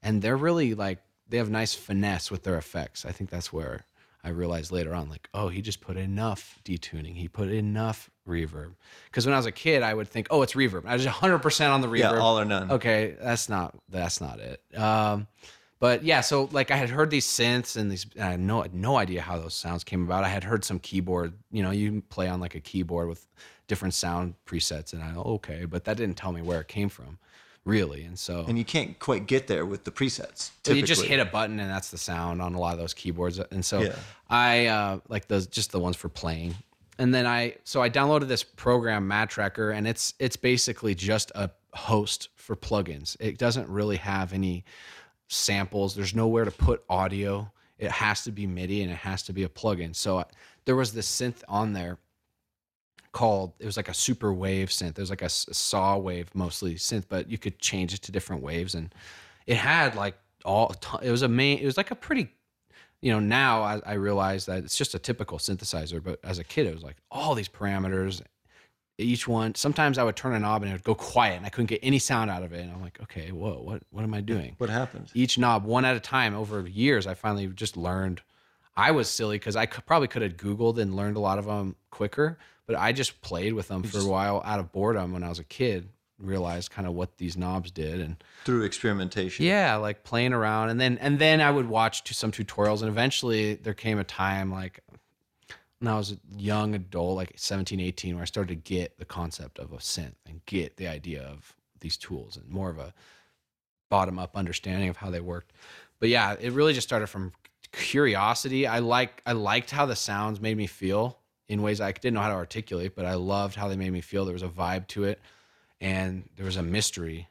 and 0.03 0.23
they're 0.23 0.37
really 0.37 0.75
like 0.75 0.99
they 1.29 1.37
have 1.37 1.51
nice 1.51 1.75
finesse 1.75 2.31
with 2.31 2.43
their 2.45 2.57
effects. 2.57 3.05
I 3.05 3.13
think 3.13 3.31
that's 3.31 3.53
where 3.53 3.85
I 4.24 4.31
realized 4.31 4.73
later 4.73 4.95
on, 4.95 5.09
like, 5.09 5.28
oh, 5.32 5.49
he 5.49 5.62
just 5.62 5.81
put 5.81 5.97
enough 5.97 6.59
detuning, 6.65 7.15
he 7.16 7.28
put 7.28 7.51
enough 7.51 8.11
reverb. 8.27 8.74
Because 9.07 9.27
when 9.27 9.32
I 9.32 9.39
was 9.39 9.47
a 9.47 9.53
kid, 9.53 9.82
I 9.82 9.95
would 9.95 10.09
think, 10.09 10.27
oh, 10.31 10.43
it's 10.43 10.55
reverb. 10.55 10.86
I 10.86 10.95
was 10.95 11.05
100 11.05 11.39
percent 11.39 11.73
on 11.73 11.81
the 11.81 11.89
reverb. 11.89 11.99
yeah 11.99 12.19
all 12.19 12.39
or 12.39 12.45
none 12.45 12.70
Okay, 12.73 13.16
that's 13.20 13.49
not 13.49 13.77
that's 13.89 14.20
not 14.20 14.40
it. 14.40 14.62
Um, 14.77 15.27
but 15.81 16.03
yeah, 16.03 16.20
so 16.23 16.49
like 16.51 16.70
I 16.70 16.77
had 16.77 16.90
heard 16.90 17.11
these 17.11 17.27
synths 17.27 17.77
and 17.77 17.90
these, 17.90 18.07
and 18.16 18.24
I 18.24 18.31
had 18.32 18.40
no 18.40 18.65
no 18.73 18.97
idea 18.97 19.23
how 19.23 19.39
those 19.39 19.55
sounds 19.55 19.85
came 19.85 20.03
about. 20.03 20.24
I 20.24 20.28
had 20.28 20.43
heard 20.45 20.65
some 20.65 20.81
keyboard, 20.81 21.35
you 21.53 21.62
know, 21.62 21.70
you 21.70 22.03
play 22.09 22.28
on 22.28 22.40
like 22.40 22.57
a 22.57 22.61
keyboard 22.61 23.09
with 23.09 23.27
different 23.69 23.95
sound 23.95 24.35
presets, 24.47 24.93
and 24.93 25.03
I 25.03 25.15
okay, 25.15 25.65
but 25.65 25.85
that 25.85 25.97
didn't 25.97 26.16
tell 26.16 26.32
me 26.32 26.43
where 26.43 26.61
it 26.61 26.69
came 26.69 26.89
from, 26.89 27.19
really. 27.69 28.05
And 28.05 28.19
so 28.19 28.45
and 28.49 28.59
you 28.59 28.65
can't 28.65 28.99
quite 28.99 29.27
get 29.27 29.47
there 29.47 29.66
with 29.66 29.85
the 29.85 29.90
presets 29.90 30.51
So 30.65 30.73
you 30.73 30.82
just 30.82 31.05
hit 31.05 31.20
a 31.20 31.24
button 31.24 31.61
and 31.61 31.70
that's 31.70 31.90
the 31.90 31.99
sound 31.99 32.40
on 32.43 32.55
a 32.55 32.59
lot 32.59 32.73
of 32.73 32.78
those 32.78 32.95
keyboards. 32.95 33.39
And 33.39 33.65
so 33.65 33.81
Yeah. 33.81 33.95
I 34.28 34.66
uh, 34.66 34.99
like 35.09 35.28
those 35.28 35.47
just 35.47 35.70
the 35.73 35.78
ones 35.78 35.97
for 35.97 36.09
playing. 36.09 36.55
And 36.99 37.15
then 37.15 37.27
I 37.27 37.57
so 37.65 37.81
I 37.82 37.90
downloaded 37.90 38.28
this 38.28 38.43
program 38.43 39.09
MadTracker 39.09 39.74
and 39.74 39.86
it's 39.86 40.15
it's 40.19 40.36
basically 40.36 40.95
just 40.95 41.31
a 41.35 41.51
host 41.74 42.31
for 42.35 42.57
plugins. 42.57 43.16
It 43.20 43.39
doesn't 43.39 43.69
really 43.69 43.97
have 43.97 44.32
any 44.32 44.65
samples. 45.28 45.95
There's 45.95 46.15
nowhere 46.15 46.45
to 46.45 46.51
put 46.51 46.82
audio. 46.89 47.53
It 47.78 47.90
has 47.90 48.24
to 48.24 48.32
be 48.32 48.47
MIDI 48.47 48.82
and 48.82 48.90
it 48.90 48.97
has 48.97 49.23
to 49.24 49.32
be 49.32 49.45
a 49.45 49.49
plugin. 49.49 49.95
So 49.95 50.19
I, 50.19 50.24
there 50.65 50.74
was 50.74 50.93
this 50.93 51.09
synth 51.09 51.43
on 51.47 51.73
there 51.74 51.99
called 53.13 53.53
it 53.59 53.67
was 53.67 53.77
like 53.77 53.89
a 53.89 53.95
super 53.95 54.33
wave 54.33 54.69
synth. 54.69 54.91
It 54.91 54.99
was 54.99 55.11
like 55.11 55.23
a 55.23 55.29
saw 55.29 55.97
wave 55.97 56.35
mostly 56.35 56.75
synth, 56.75 57.05
but 57.09 57.31
you 57.31 57.39
could 57.39 57.59
change 57.59 57.95
it 57.95 58.03
to 58.03 58.13
different 58.13 58.43
waves. 58.43 58.75
And 58.75 58.95
it 59.47 59.57
had 59.57 59.97
like 59.97 60.15
all 60.45 60.75
it 61.03 61.11
was 61.11 61.23
a 61.23 61.29
main 61.29 61.59
it 61.59 61.65
was 61.65 61.77
like 61.77 61.91
a 61.91 61.95
pretty 61.95 62.31
you 63.01 63.13
know 63.13 63.21
now 63.21 63.63
I, 63.63 63.81
I 63.85 63.93
realize 63.95 64.47
that 64.47 64.65
it's 64.65 64.77
just 64.77 64.95
a 64.95 64.99
typical 64.99 65.39
synthesizer 65.39 66.03
but 66.03 66.21
as 66.23 66.39
a 66.39 66.45
kid 66.45 66.67
it 66.67 66.75
was 66.75 66.85
like 66.85 66.97
all 67.11 67.35
these 67.35 67.49
parameters 67.49 68.23
each 69.01 69.29
one. 69.29 69.55
Sometimes 69.55 69.97
i 69.97 70.03
would 70.03 70.17
turn 70.17 70.35
a 70.35 70.39
knob 70.39 70.63
and 70.63 70.71
it 70.71 70.75
would 70.75 70.85
go 70.85 70.95
quiet 70.95 71.37
and 71.37 71.47
i 71.47 71.49
couldn't 71.49 71.67
get 71.67 71.81
any 71.83 71.99
sound 71.99 72.31
out 72.31 72.43
of 72.43 72.53
it. 72.53 72.61
And 72.61 72.73
i'm 72.73 72.83
like 72.83 73.01
okay 73.03 73.31
whoa 73.33 73.61
what 73.61 73.83
what 73.91 74.03
am 74.03 74.15
i 74.15 74.21
doing? 74.21 74.55
What 74.59 74.71
happened? 74.71 75.11
Each 75.15 75.39
knob 75.39 75.65
one 75.65 75.85
at 75.85 75.97
a 75.97 76.01
time 76.01 76.35
over 76.35 76.67
years 76.67 77.07
i 77.07 77.15
finally 77.15 77.47
just 77.49 77.77
learned. 77.77 78.23
I 78.77 78.93
was 78.93 79.09
silly 79.09 79.39
because 79.39 79.57
i 79.57 79.67
could, 79.67 79.87
probably 79.87 80.09
could 80.09 80.23
have 80.23 80.37
googled 80.37 80.79
and 80.79 80.95
learned 80.95 81.17
a 81.17 81.21
lot 81.21 81.39
of 81.39 81.47
them 81.47 81.77
quicker 81.91 82.39
but 82.69 82.77
i 82.77 82.93
just 82.93 83.20
played 83.20 83.55
with 83.55 83.66
them 83.66 83.82
for 83.82 83.99
a 83.99 84.05
while 84.05 84.40
out 84.45 84.61
of 84.61 84.70
boredom 84.70 85.12
when 85.12 85.24
i 85.24 85.28
was 85.28 85.40
a 85.40 85.45
kid 85.45 85.89
realized 86.20 86.70
kind 86.70 86.86
of 86.86 86.95
what 86.95 87.16
these 87.19 87.36
knobs 87.36 87.70
did 87.70 88.01
and 88.01 88.16
through 88.45 88.65
experimentation. 88.65 89.47
Yeah 89.47 89.77
like 89.77 90.03
playing 90.03 90.32
around 90.32 90.70
and 90.70 90.81
then 90.81 90.99
and 90.99 91.19
then 91.19 91.40
i 91.40 91.51
would 91.51 91.69
watch 91.69 92.05
to 92.05 92.15
some 92.15 92.32
tutorials 92.32 92.81
and 92.81 92.89
eventually 92.89 93.55
there 93.55 93.74
came 93.74 93.99
a 93.99 94.05
time 94.05 94.51
like 94.51 94.81
when 95.78 95.93
i 95.93 95.97
was 95.97 96.12
a 96.12 96.19
young 96.36 96.74
adult 96.74 97.16
like 97.16 97.32
17 97.36 97.78
18 97.78 98.16
where 98.16 98.23
i 98.23 98.27
started 98.27 98.49
to 98.49 98.57
get 98.57 98.99
the 98.99 99.05
concept 99.05 99.59
of 99.61 99.73
a 99.73 99.77
synth 99.77 100.16
and 100.27 100.45
get 100.47 100.77
the 100.77 100.89
idea 100.89 101.23
of 101.23 101.55
these 101.81 101.97
tools 101.97 102.36
and 102.36 102.49
more 102.49 102.70
of 102.70 102.78
a 102.78 102.93
bottom 103.89 104.19
up 104.19 104.36
understanding 104.36 104.89
of 104.89 104.99
how 104.99 105.11
they 105.11 105.20
worked. 105.20 105.53
But 106.01 106.09
yeah 106.09 106.36
it 106.39 106.53
really 106.53 106.73
just 106.73 106.86
started 106.86 107.07
from 107.07 107.32
curiosity. 107.73 108.66
I 108.66 108.81
like 108.81 109.23
i 109.27 109.32
liked 109.32 109.70
how 109.70 109.86
the 109.86 109.97
sounds 109.97 110.40
made 110.40 110.57
me 110.57 110.66
feel 110.66 111.19
in 111.49 111.62
ways 111.62 111.81
i 111.81 111.91
didn't 111.93 112.15
know 112.15 112.20
how 112.20 112.29
to 112.29 112.35
articulate 112.35 112.95
but 112.95 113.05
i 113.05 113.15
loved 113.15 113.55
how 113.55 113.69
they 113.69 113.77
made 113.77 113.93
me 113.93 114.01
feel 114.01 114.25
there 114.25 114.33
was 114.33 114.43
a 114.43 114.49
vibe 114.49 114.87
to 114.87 115.05
it 115.05 115.20
and 115.81 116.29
there 116.37 116.47
was 116.47 116.57
a 116.57 116.62
mystery 116.62 117.29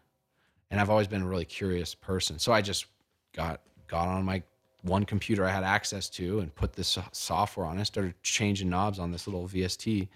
and 0.69 0.79
I've 0.79 0.89
always 0.89 1.07
been 1.07 1.21
a 1.21 1.27
really 1.27 1.45
curious 1.45 1.95
person. 1.95 2.39
So 2.39 2.51
I 2.51 2.61
just 2.61 2.85
got 3.33 3.61
got 3.87 4.07
on 4.07 4.23
my 4.25 4.43
one 4.83 5.05
computer 5.05 5.45
I 5.45 5.49
had 5.49 5.63
access 5.63 6.09
to 6.09 6.39
and 6.39 6.53
put 6.53 6.73
this 6.73 6.97
software 7.11 7.65
on 7.65 7.77
it. 7.79 7.85
Started 7.85 8.13
changing 8.21 8.69
knobs 8.69 8.99
on 8.99 9.11
this 9.11 9.27
little 9.27 9.47
VST. 9.47 10.07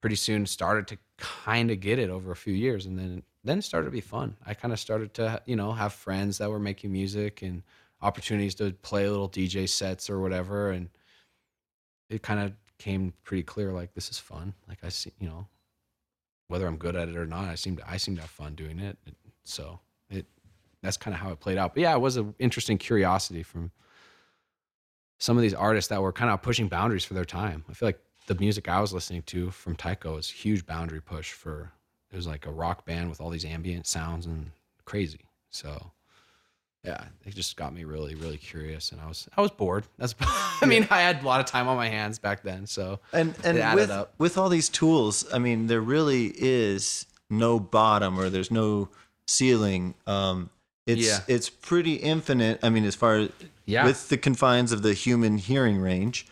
Pretty 0.00 0.16
soon 0.16 0.46
started 0.46 0.86
to 0.88 0.98
kind 1.18 1.70
of 1.70 1.80
get 1.80 1.98
it 1.98 2.10
over 2.10 2.32
a 2.32 2.36
few 2.36 2.54
years, 2.54 2.86
and 2.86 2.98
then 2.98 3.22
then 3.44 3.58
it 3.58 3.62
started 3.62 3.86
to 3.86 3.90
be 3.90 4.00
fun. 4.00 4.36
I 4.46 4.54
kind 4.54 4.72
of 4.72 4.80
started 4.80 5.14
to 5.14 5.42
you 5.46 5.56
know 5.56 5.72
have 5.72 5.92
friends 5.92 6.38
that 6.38 6.50
were 6.50 6.58
making 6.58 6.92
music 6.92 7.42
and 7.42 7.62
opportunities 8.02 8.54
to 8.56 8.72
play 8.82 9.08
little 9.08 9.28
DJ 9.28 9.68
sets 9.68 10.08
or 10.08 10.20
whatever, 10.20 10.70
and 10.70 10.88
it 12.08 12.22
kind 12.22 12.40
of 12.40 12.52
came 12.80 13.12
pretty 13.22 13.44
clear 13.44 13.72
like 13.72 13.94
this 13.94 14.10
is 14.10 14.18
fun. 14.18 14.54
Like 14.68 14.78
I 14.82 14.88
see 14.88 15.12
you 15.20 15.28
know 15.28 15.46
whether 16.48 16.66
I'm 16.66 16.76
good 16.76 16.96
at 16.96 17.08
it 17.08 17.16
or 17.16 17.26
not, 17.26 17.44
I 17.44 17.54
seem 17.54 17.76
to 17.76 17.88
I 17.88 17.96
seem 17.96 18.16
to 18.16 18.22
have 18.22 18.30
fun 18.30 18.54
doing 18.56 18.80
it. 18.80 18.98
So 19.44 19.78
it 20.08 20.26
that's 20.82 20.96
kind 20.96 21.14
of 21.14 21.20
how 21.20 21.30
it 21.30 21.38
played 21.38 21.58
out. 21.58 21.74
But 21.74 21.82
yeah, 21.82 21.94
it 21.94 22.00
was 22.00 22.16
an 22.16 22.34
interesting 22.38 22.78
curiosity 22.78 23.44
from 23.44 23.70
some 25.18 25.36
of 25.36 25.42
these 25.42 25.54
artists 25.54 25.90
that 25.90 26.02
were 26.02 26.12
kind 26.12 26.30
of 26.30 26.42
pushing 26.42 26.66
boundaries 26.66 27.04
for 27.04 27.14
their 27.14 27.24
time. 27.24 27.64
I 27.68 27.74
feel 27.74 27.88
like 27.88 28.00
the 28.26 28.34
music 28.36 28.68
I 28.68 28.80
was 28.80 28.92
listening 28.92 29.22
to 29.22 29.50
from 29.50 29.76
Tycho 29.76 30.16
a 30.16 30.22
huge 30.22 30.66
boundary 30.66 31.02
push 31.02 31.32
for 31.32 31.72
it 32.10 32.16
was 32.16 32.26
like 32.26 32.46
a 32.46 32.52
rock 32.52 32.86
band 32.86 33.08
with 33.10 33.20
all 33.20 33.30
these 33.30 33.44
ambient 33.44 33.86
sounds 33.86 34.26
and 34.26 34.50
crazy. 34.84 35.26
So 35.50 35.92
yeah, 36.84 37.04
it 37.26 37.34
just 37.34 37.56
got 37.56 37.74
me 37.74 37.84
really, 37.84 38.14
really 38.14 38.38
curious, 38.38 38.92
and 38.92 39.00
I 39.00 39.06
was 39.06 39.28
I 39.36 39.40
was 39.42 39.50
bored. 39.50 39.84
That's 39.98 40.14
I 40.20 40.66
mean, 40.66 40.86
I 40.90 41.00
had 41.02 41.22
a 41.22 41.26
lot 41.26 41.40
of 41.40 41.46
time 41.46 41.68
on 41.68 41.76
my 41.76 41.88
hands 41.88 42.18
back 42.18 42.42
then, 42.42 42.66
so 42.66 43.00
And 43.12 43.34
and 43.44 43.58
with 43.74 43.90
up. 43.90 44.14
with 44.18 44.38
all 44.38 44.48
these 44.48 44.68
tools, 44.68 45.26
I 45.32 45.38
mean, 45.38 45.66
there 45.66 45.80
really 45.82 46.32
is 46.36 47.06
no 47.28 47.60
bottom 47.60 48.18
or 48.18 48.30
there's 48.30 48.50
no 48.50 48.88
ceiling. 49.26 49.94
Um, 50.06 50.50
it's 50.86 51.06
Yeah. 51.06 51.18
it's 51.28 51.50
pretty 51.50 51.94
infinite. 51.94 52.58
I 52.62 52.70
mean, 52.70 52.84
as 52.84 52.94
far 52.94 53.16
as 53.18 53.28
Yeah. 53.66 53.84
with 53.84 54.08
the 54.08 54.16
confines 54.16 54.72
of 54.72 54.82
the 54.82 54.94
human 54.94 55.38
hearing 55.38 55.78
range. 55.80 56.26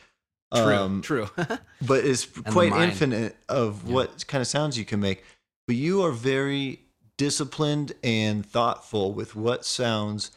True, 0.55 0.75
Um, 0.75 1.03
true. 1.03 1.29
but 1.87 2.07
it's 2.07 2.25
quite 2.25 2.73
infinite 2.73 3.37
of 3.51 3.87
what 3.87 4.27
kind 4.29 4.41
of 4.41 4.49
sounds 4.49 4.79
you 4.79 4.87
can 4.87 4.99
make. 4.99 5.23
But 5.67 5.77
you 5.77 6.03
are 6.03 6.11
very 6.11 6.81
disciplined 7.19 7.93
and 8.03 8.47
thoughtful 8.47 9.13
with 9.13 9.37
what 9.37 9.67
sounds 9.67 10.31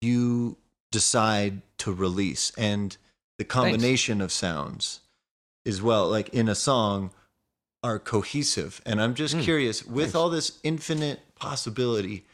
you 0.00 0.56
decide 0.92 1.62
to 1.78 1.92
release 1.92 2.52
and 2.56 2.96
the 3.38 3.44
combination 3.44 4.20
of 4.20 4.32
sounds 4.32 5.00
as 5.66 5.82
well, 5.82 6.08
like 6.08 6.28
in 6.30 6.48
a 6.48 6.54
song, 6.54 7.10
are 7.82 7.98
cohesive. 7.98 8.80
And 8.86 9.00
I'm 9.00 9.14
just 9.14 9.36
Mm, 9.36 9.42
curious, 9.42 9.84
with 9.84 10.04
thanks. 10.06 10.14
all 10.14 10.30
this 10.30 10.58
infinite 10.62 11.20
possibility, 11.34 12.24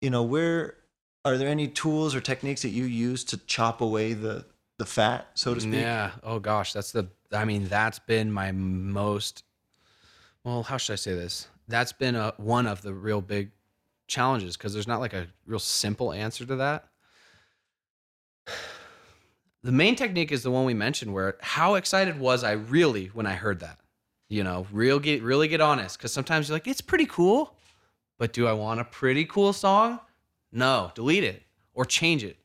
you 0.00 0.10
know, 0.10 0.22
where 0.22 0.76
are 1.24 1.38
there 1.38 1.48
any 1.48 1.68
tools 1.68 2.14
or 2.14 2.20
techniques 2.20 2.62
that 2.62 2.68
you 2.70 2.84
use 2.84 3.24
to 3.24 3.36
chop 3.46 3.80
away 3.80 4.12
the 4.12 4.44
the 4.78 4.84
fat, 4.84 5.28
so 5.34 5.54
to 5.54 5.60
speak? 5.60 5.74
Yeah. 5.74 6.10
Oh 6.22 6.38
gosh, 6.38 6.72
that's 6.72 6.92
the. 6.92 7.08
I 7.32 7.44
mean, 7.44 7.66
that's 7.68 7.98
been 8.00 8.30
my 8.32 8.52
most. 8.52 9.44
Well, 10.42 10.62
how 10.64 10.76
should 10.76 10.92
I 10.92 10.96
say 10.96 11.14
this? 11.14 11.48
That's 11.68 11.92
been 11.92 12.14
a 12.16 12.34
one 12.36 12.66
of 12.66 12.82
the 12.82 12.92
real 12.92 13.20
big 13.22 13.50
challenges 14.06 14.56
because 14.56 14.72
there's 14.72 14.86
not 14.86 15.00
like 15.00 15.12
a 15.12 15.26
real 15.46 15.58
simple 15.58 16.12
answer 16.12 16.44
to 16.44 16.56
that. 16.56 16.88
The 19.62 19.72
main 19.72 19.96
technique 19.96 20.30
is 20.30 20.42
the 20.42 20.50
one 20.50 20.66
we 20.66 20.74
mentioned, 20.74 21.14
where 21.14 21.36
how 21.40 21.76
excited 21.76 22.20
was 22.20 22.44
I 22.44 22.52
really 22.52 23.06
when 23.06 23.26
I 23.26 23.32
heard 23.32 23.60
that? 23.60 23.78
You 24.28 24.44
know, 24.44 24.66
real 24.70 24.98
get 24.98 25.22
really 25.22 25.48
get 25.48 25.60
honest 25.60 25.96
because 25.96 26.12
sometimes 26.12 26.48
you're 26.48 26.56
like, 26.56 26.66
it's 26.66 26.82
pretty 26.82 27.06
cool, 27.06 27.56
but 28.18 28.32
do 28.32 28.46
I 28.46 28.52
want 28.52 28.80
a 28.80 28.84
pretty 28.84 29.24
cool 29.24 29.52
song? 29.54 30.00
No, 30.52 30.92
delete 30.94 31.24
it 31.24 31.42
or 31.72 31.84
change 31.84 32.24
it 32.24 32.36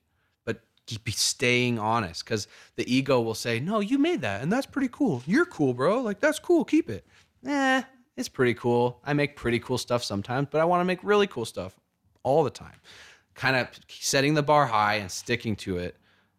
but 0.45 0.61
keep 0.87 1.03
be 1.03 1.11
staying 1.11 1.77
honest 1.77 2.25
because 2.25 2.47
the 2.75 2.91
ego 2.91 3.21
will 3.21 3.35
say, 3.35 3.59
"No, 3.59 3.79
you 3.79 3.99
made 3.99 4.21
that, 4.21 4.41
and 4.41 4.51
that's 4.51 4.65
pretty 4.65 4.89
cool. 4.91 5.21
You're 5.27 5.45
cool, 5.45 5.73
bro. 5.75 6.01
Like 6.01 6.19
that's 6.19 6.39
cool. 6.39 6.65
Keep 6.65 6.89
it." 6.89 7.05
Eh, 7.45 7.83
it's 8.19 8.29
pretty 8.29 8.53
cool. 8.53 8.99
I 9.05 9.13
make 9.13 9.35
pretty 9.35 9.59
cool 9.59 9.77
stuff 9.77 10.03
sometimes, 10.03 10.49
but 10.51 10.59
I 10.61 10.65
want 10.65 10.81
to 10.81 10.85
make 10.85 10.99
really 11.03 11.25
cool 11.27 11.45
stuff 11.45 11.75
all 12.23 12.43
the 12.43 12.49
time. 12.49 12.75
Kind 13.33 13.55
of 13.55 13.67
setting 13.87 14.33
the 14.33 14.43
bar 14.43 14.65
high 14.67 14.95
and 14.95 15.09
sticking 15.09 15.55
to 15.57 15.77
it, 15.77 15.95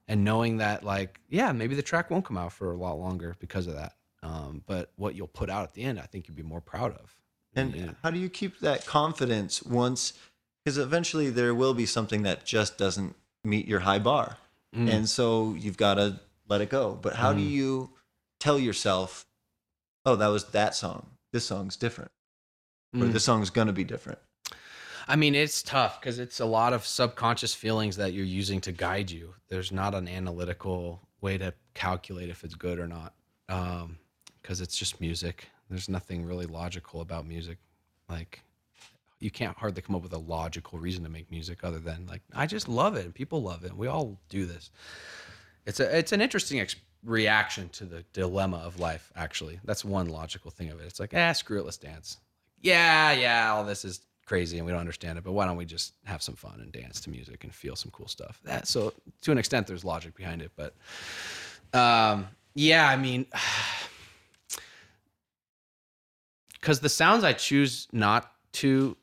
and 0.07 0.23
knowing 0.25 0.59
that, 0.59 0.85
like, 0.85 1.21
yeah, 1.29 1.53
maybe 1.53 1.75
the 1.75 1.83
track 1.83 2.11
won't 2.11 2.25
come 2.25 2.37
out 2.37 2.53
for 2.53 2.73
a 2.73 2.77
lot 2.77 2.99
longer 2.99 3.35
because 3.41 3.67
of 3.67 3.75
that. 3.75 3.95
Um, 4.23 4.63
but 4.67 4.93
what 4.97 5.15
you'll 5.15 5.27
put 5.29 5.49
out 5.49 5.63
at 5.65 5.73
the 5.73 5.83
end, 5.83 5.99
I 5.99 6.03
think 6.03 6.29
you'd 6.29 6.37
be 6.37 6.43
more 6.43 6.61
proud 6.61 6.93
of. 6.97 7.17
And 7.55 7.75
Yeah. 7.75 7.91
how 8.03 8.11
do 8.11 8.19
you 8.19 8.29
keep 8.29 8.59
that 8.61 8.85
confidence 8.87 9.63
once? 9.63 10.13
Because 10.63 10.77
eventually 10.77 11.31
there 11.31 11.55
will 11.55 11.73
be 11.75 11.87
something 11.87 12.23
that 12.25 12.45
just 12.45 12.77
doesn't 12.77 13.17
meet 13.45 13.67
your 13.67 13.81
high 13.81 13.99
bar, 13.99 14.37
Mm. 14.77 14.89
and 14.91 15.09
so 15.09 15.55
you've 15.55 15.79
got 15.79 15.95
to 15.95 16.21
let 16.49 16.61
it 16.61 16.69
go. 16.69 16.95
But 17.01 17.15
how 17.17 17.33
do 17.33 17.41
you 17.41 17.91
tell 18.39 18.59
yourself, 18.59 19.25
"Oh, 20.05 20.17
that 20.17 20.29
was 20.29 20.45
that 20.51 20.75
song. 20.75 21.07
This 21.33 21.47
song's 21.47 21.77
different, 21.77 22.11
or 22.95 23.01
Mm. 23.01 23.13
this 23.13 23.25
song's 23.25 23.51
gonna 23.51 23.73
be 23.73 23.85
different"? 23.85 24.19
I 25.07 25.17
mean, 25.17 25.35
it's 25.35 25.63
tough 25.63 26.01
because 26.01 26.19
it's 26.19 26.41
a 26.41 26.45
lot 26.45 26.73
of 26.73 26.87
subconscious 26.87 27.55
feelings 27.55 27.97
that 27.97 28.13
you're 28.13 28.25
using 28.25 28.61
to 28.63 28.73
guide 28.73 29.11
you. 29.11 29.35
There's 29.49 29.73
not 29.73 29.95
an 29.95 30.07
analytical 30.09 31.09
way 31.21 31.39
to 31.39 31.55
calculate 31.75 32.29
if 32.29 32.45
it's 32.45 32.55
good 32.55 32.79
or 32.79 32.87
not 32.87 33.15
because 33.47 34.61
it's 34.61 34.77
just 34.77 35.01
music. 35.01 35.49
There's 35.69 35.89
nothing 35.89 36.25
really 36.25 36.47
logical 36.47 37.01
about 37.01 37.27
music. 37.27 37.59
Like, 38.09 38.43
you 39.19 39.31
can't 39.31 39.57
hardly 39.59 39.83
come 39.83 39.95
up 39.95 40.03
with 40.03 40.13
a 40.13 40.19
logical 40.19 40.79
reason 40.79 41.05
to 41.05 41.11
make 41.11 41.31
music 41.31 41.63
other 41.63 41.79
than 41.79 42.07
like 42.07 42.23
I 42.33 42.47
just 42.47 42.69
love 42.69 42.97
it 42.97 43.05
and 43.05 43.15
people 43.15 43.43
love 43.43 43.65
it. 43.65 43.77
We 43.77 43.87
all 43.87 44.19
do 44.29 44.47
this. 44.47 44.71
It's 45.71 45.79
a 45.79 45.97
it's 45.97 46.11
an 46.11 46.21
interesting 46.21 46.59
ex- 46.59 46.75
reaction 47.05 47.69
to 47.69 47.85
the 47.85 48.05
dilemma 48.13 48.57
of 48.57 48.81
life. 48.81 49.13
Actually, 49.15 49.61
that's 49.63 49.85
one 49.85 50.09
logical 50.09 50.51
thing 50.51 50.69
of 50.71 50.81
it. 50.81 50.85
It's 50.85 50.99
like 50.99 51.13
ah, 51.15 51.31
screw 51.31 51.61
it, 51.61 51.65
let's 51.65 51.77
dance. 51.77 52.17
Yeah, 52.61 53.13
yeah, 53.13 53.53
all 53.53 53.65
this 53.65 53.85
is 53.85 54.01
crazy 54.27 54.59
and 54.59 54.67
we 54.67 54.73
don't 54.73 54.81
understand 54.81 55.17
it, 55.17 55.23
but 55.23 55.31
why 55.31 55.47
don't 55.47 55.57
we 55.57 55.65
just 55.65 55.95
have 56.05 56.23
some 56.23 56.35
fun 56.35 56.59
and 56.61 56.73
dance 56.73 57.01
to 57.03 57.11
music 57.11 57.45
and 57.45 57.55
feel 57.55 57.77
some 57.77 57.93
cool 57.93 58.09
stuff? 58.09 58.41
That 58.45 58.67
so 58.67 58.93
to 59.21 59.31
an 59.31 59.39
extent, 59.39 59.69
there's 59.69 59.85
logic 59.85 60.17
behind 60.17 60.43
it, 60.43 60.51
but 60.57 60.75
um, 61.73 62.27
yeah, 62.55 62.89
I 62.89 62.97
mean. 62.97 63.27
because 66.55 66.81
the 66.81 66.89
sounds 66.89 67.23
I 67.23 67.33
choose 67.33 67.87
not 67.93 68.33
to 68.55 68.97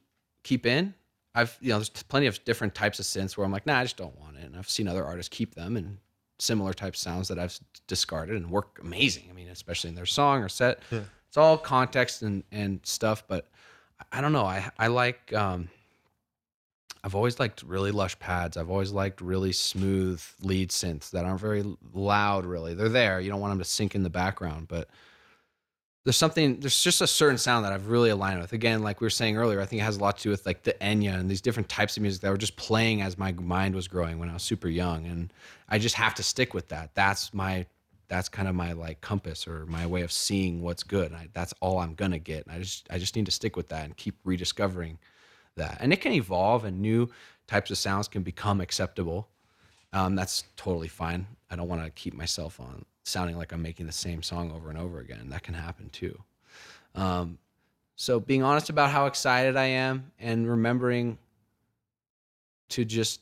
keep 0.44 0.66
in, 0.66 0.94
I've 1.34 1.58
you 1.62 1.70
know 1.70 1.78
there's 1.78 1.90
plenty 1.90 2.28
of 2.28 2.44
different 2.44 2.76
types 2.76 3.00
of 3.00 3.06
synths 3.06 3.38
where 3.38 3.46
I'm 3.46 3.54
like, 3.54 3.66
nah, 3.66 3.80
I 3.80 3.84
just 3.84 3.96
don't 3.96 4.20
want 4.20 4.36
it, 4.36 4.44
and 4.44 4.58
I've 4.58 4.70
seen 4.70 4.90
other 4.90 5.06
artists 5.06 5.30
keep 5.30 5.56
them 5.56 5.78
and 5.78 5.98
similar 6.40 6.74
type 6.74 6.96
sounds 6.96 7.28
that 7.30 7.40
I've 7.40 7.58
discarded 7.88 8.36
and 8.36 8.50
work 8.52 8.80
amazing. 8.82 9.28
I 9.30 9.34
mean, 9.34 9.48
especially 9.50 9.90
in 9.90 9.96
their 9.96 10.06
song 10.06 10.44
or 10.44 10.50
set, 10.50 10.80
Yeah. 10.92 11.02
it's 11.28 11.38
all 11.38 11.58
context 11.58 12.22
and 12.22 12.44
and 12.52 12.80
stuff. 12.84 13.24
But 13.28 13.48
I 14.12 14.22
don't 14.22 14.34
know. 14.34 14.46
I 14.46 14.70
I 14.78 14.88
like. 14.88 15.34
um 15.34 15.70
I've 17.04 17.16
always 17.16 17.40
liked 17.40 17.64
really 17.64 17.92
lush 17.92 18.18
pads. 18.20 18.58
I've 18.58 18.70
always 18.70 18.92
liked 18.92 19.22
really 19.22 19.54
smooth 19.54 20.22
lead 20.42 20.72
synths 20.72 21.12
that 21.12 21.24
aren't 21.26 21.40
very 21.40 21.64
loud. 21.94 22.46
Really, 22.46 22.74
they're 22.74 22.90
there. 22.90 23.22
You 23.22 23.30
don't 23.30 23.40
want 23.40 23.52
them 23.52 23.60
to 23.60 23.66
sink 23.66 23.96
in 23.96 24.04
the 24.04 24.10
background, 24.10 24.68
but 24.68 24.90
there's 26.08 26.16
something 26.16 26.58
there's 26.62 26.82
just 26.82 27.02
a 27.02 27.08
certain 27.08 27.38
sound 27.38 27.66
that 27.66 27.74
I've 27.74 27.90
really 27.90 28.12
aligned 28.12 28.40
with. 28.40 28.54
Again, 28.54 28.82
like 28.82 29.02
we 29.02 29.06
were 29.06 29.10
saying 29.10 29.36
earlier, 29.36 29.60
I 29.60 29.66
think 29.66 29.82
it 29.82 29.84
has 29.84 29.98
a 29.98 30.00
lot 30.00 30.16
to 30.20 30.24
do 30.24 30.30
with 30.30 30.46
like 30.46 30.64
the 30.64 30.72
Enya 30.76 31.20
and 31.20 31.30
these 31.30 31.42
different 31.42 31.68
types 31.68 31.98
of 31.98 32.02
music 32.02 32.22
that 32.22 32.30
were 32.30 32.38
just 32.38 32.56
playing 32.56 33.02
as 33.02 33.18
my 33.18 33.34
mind 33.34 33.76
was 33.76 33.90
growing 33.90 34.18
when 34.18 34.30
I 34.30 34.34
was 34.34 34.42
super 34.42 34.70
young, 34.70 35.06
and 35.06 35.34
I 35.68 35.80
just 35.80 35.96
have 35.96 36.16
to 36.16 36.24
stick 36.24 36.54
with 36.54 36.70
that. 36.70 36.92
That's 36.96 37.34
my 37.34 37.66
that's 38.08 38.30
kind 38.30 38.48
of 38.48 38.56
my 38.56 38.72
like 38.72 39.02
compass 39.02 39.50
or 39.50 39.66
my 39.66 39.86
way 39.86 40.02
of 40.02 40.14
seeing 40.14 40.62
what's 40.62 40.82
good. 40.82 41.12
I, 41.12 41.28
that's 41.34 41.54
all 41.60 41.80
I'm 41.80 41.94
gonna 41.94 42.20
get. 42.20 42.46
And 42.46 42.56
I 42.56 42.60
just 42.60 42.88
I 42.90 43.00
just 43.00 43.14
need 43.18 43.26
to 43.26 43.32
stick 43.34 43.58
with 43.58 43.68
that 43.68 43.84
and 43.84 43.98
keep 43.98 44.16
rediscovering 44.24 45.00
that. 45.58 45.76
And 45.82 45.92
it 45.92 46.00
can 46.00 46.14
evolve, 46.14 46.64
and 46.64 46.80
new 46.80 47.10
types 47.48 47.70
of 47.70 47.78
sounds 47.78 48.08
can 48.08 48.24
become 48.24 48.62
acceptable. 48.62 49.28
Um, 49.92 50.16
that's 50.16 50.46
totally 50.56 50.88
fine. 50.88 51.28
I 51.52 51.58
don't 51.58 51.68
want 51.68 51.84
to 51.84 51.90
keep 51.90 52.14
myself 52.14 52.62
on 52.62 52.86
sounding 53.08 53.38
like 53.38 53.52
I'm 53.52 53.62
making 53.62 53.86
the 53.86 53.92
same 53.92 54.22
song 54.22 54.52
over 54.52 54.70
and 54.70 54.78
over 54.78 55.00
again. 55.00 55.30
That 55.30 55.44
can 55.44 55.54
happen 55.54 55.90
too. 55.90 56.18
Um, 56.96 57.38
so 57.96 58.20
being 58.20 58.44
honest 58.44 58.70
about 58.70 58.92
how 58.92 59.06
excited 59.06 59.56
I 59.56 59.66
am 59.66 60.12
and 60.20 60.50
remembering 60.50 61.18
to 62.70 62.86
just 62.86 63.22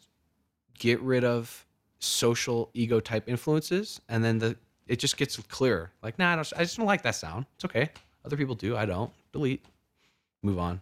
get 0.78 0.99
rid 1.02 1.24
of 1.24 1.66
social 1.99 2.70
ego 2.74 2.99
type 2.99 3.30
influences, 3.30 4.02
and 4.10 4.24
then 4.24 4.40
the 4.40 4.57
it 4.88 4.99
just 4.99 5.18
gets 5.18 5.38
clearer. 5.38 5.91
Like, 6.03 6.20
nah, 6.20 6.34
I, 6.34 6.36
don't, 6.36 6.53
I 6.57 6.60
just 6.60 6.78
don't 6.78 6.86
like 6.86 7.02
that 7.03 7.16
sound. 7.16 7.45
It's 7.56 7.66
okay. 7.66 7.90
Other 8.24 8.38
people 8.38 8.53
do. 8.53 8.78
I 8.78 8.86
don't. 8.86 9.12
Delete. 9.32 9.66
Move 10.44 10.60
on. 10.60 10.82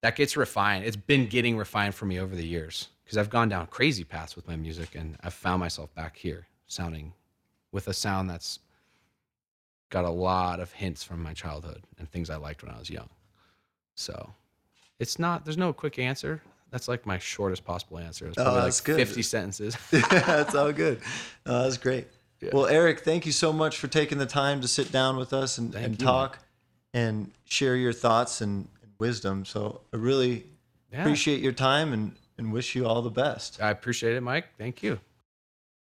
That 0.00 0.16
gets 0.16 0.36
refined. 0.36 0.84
It's 0.86 0.96
been 0.96 1.26
getting 1.26 1.56
refined 1.56 1.94
for 1.94 2.06
me 2.06 2.18
over 2.18 2.34
the 2.34 2.46
years 2.46 2.88
because 3.04 3.18
I've 3.18 3.28
gone 3.28 3.50
down 3.50 3.66
crazy 3.66 4.04
paths 4.04 4.34
with 4.34 4.48
my 4.48 4.56
music, 4.56 4.94
and 4.94 5.16
I've 5.22 5.34
found 5.34 5.60
myself 5.60 5.94
back 5.94 6.16
here 6.16 6.46
sounding 6.66 7.12
with 7.72 7.88
a 7.88 7.94
sound 7.94 8.28
that's 8.30 8.58
got 9.90 10.04
a 10.04 10.10
lot 10.10 10.60
of 10.60 10.72
hints 10.72 11.02
from 11.02 11.22
my 11.22 11.32
childhood 11.32 11.82
and 11.98 12.08
things 12.10 12.30
I 12.30 12.36
liked 12.36 12.62
when 12.62 12.72
I 12.74 12.78
was 12.78 12.88
young. 12.88 13.08
So 13.94 14.30
it's 14.98 15.18
not, 15.18 15.44
there's 15.44 15.58
no 15.58 15.72
quick 15.72 15.98
answer. 15.98 16.40
That's 16.70 16.88
like 16.88 17.04
my 17.04 17.18
shortest 17.18 17.64
possible 17.64 17.98
answer. 17.98 18.26
It's 18.28 18.38
Oh, 18.38 18.44
probably 18.44 18.60
that's 18.62 18.80
like 18.80 18.86
good. 18.96 18.96
50 19.08 19.22
sentences. 19.22 19.76
that's 19.90 20.54
all 20.54 20.72
good. 20.72 21.00
No, 21.44 21.64
that's 21.64 21.76
great. 21.76 22.06
Well, 22.52 22.64
Aric, 22.64 23.00
thank 23.00 23.24
you 23.24 23.30
so 23.32 23.52
much 23.52 23.76
for 23.78 23.86
taking 23.86 24.18
the 24.18 24.26
time 24.26 24.60
to 24.62 24.68
sit 24.68 24.90
down 24.90 25.16
with 25.16 25.32
us 25.32 25.58
and, 25.58 25.74
and 25.76 26.00
you, 26.00 26.04
talk 26.04 26.38
and 26.92 27.30
share 27.44 27.76
your 27.76 27.92
thoughts 27.92 28.40
and, 28.40 28.66
and 28.82 28.90
wisdom. 28.98 29.44
So 29.44 29.82
I 29.92 29.96
really 29.98 30.46
Yeah. 30.90 31.02
appreciate 31.02 31.40
your 31.40 31.52
time 31.52 31.92
and, 31.92 32.16
and 32.38 32.52
wish 32.52 32.74
you 32.74 32.84
all 32.86 33.00
the 33.02 33.10
best. 33.10 33.62
I 33.62 33.70
appreciate 33.70 34.16
it, 34.16 34.22
Mike. 34.22 34.46
Thank 34.58 34.82
you. 34.82 34.98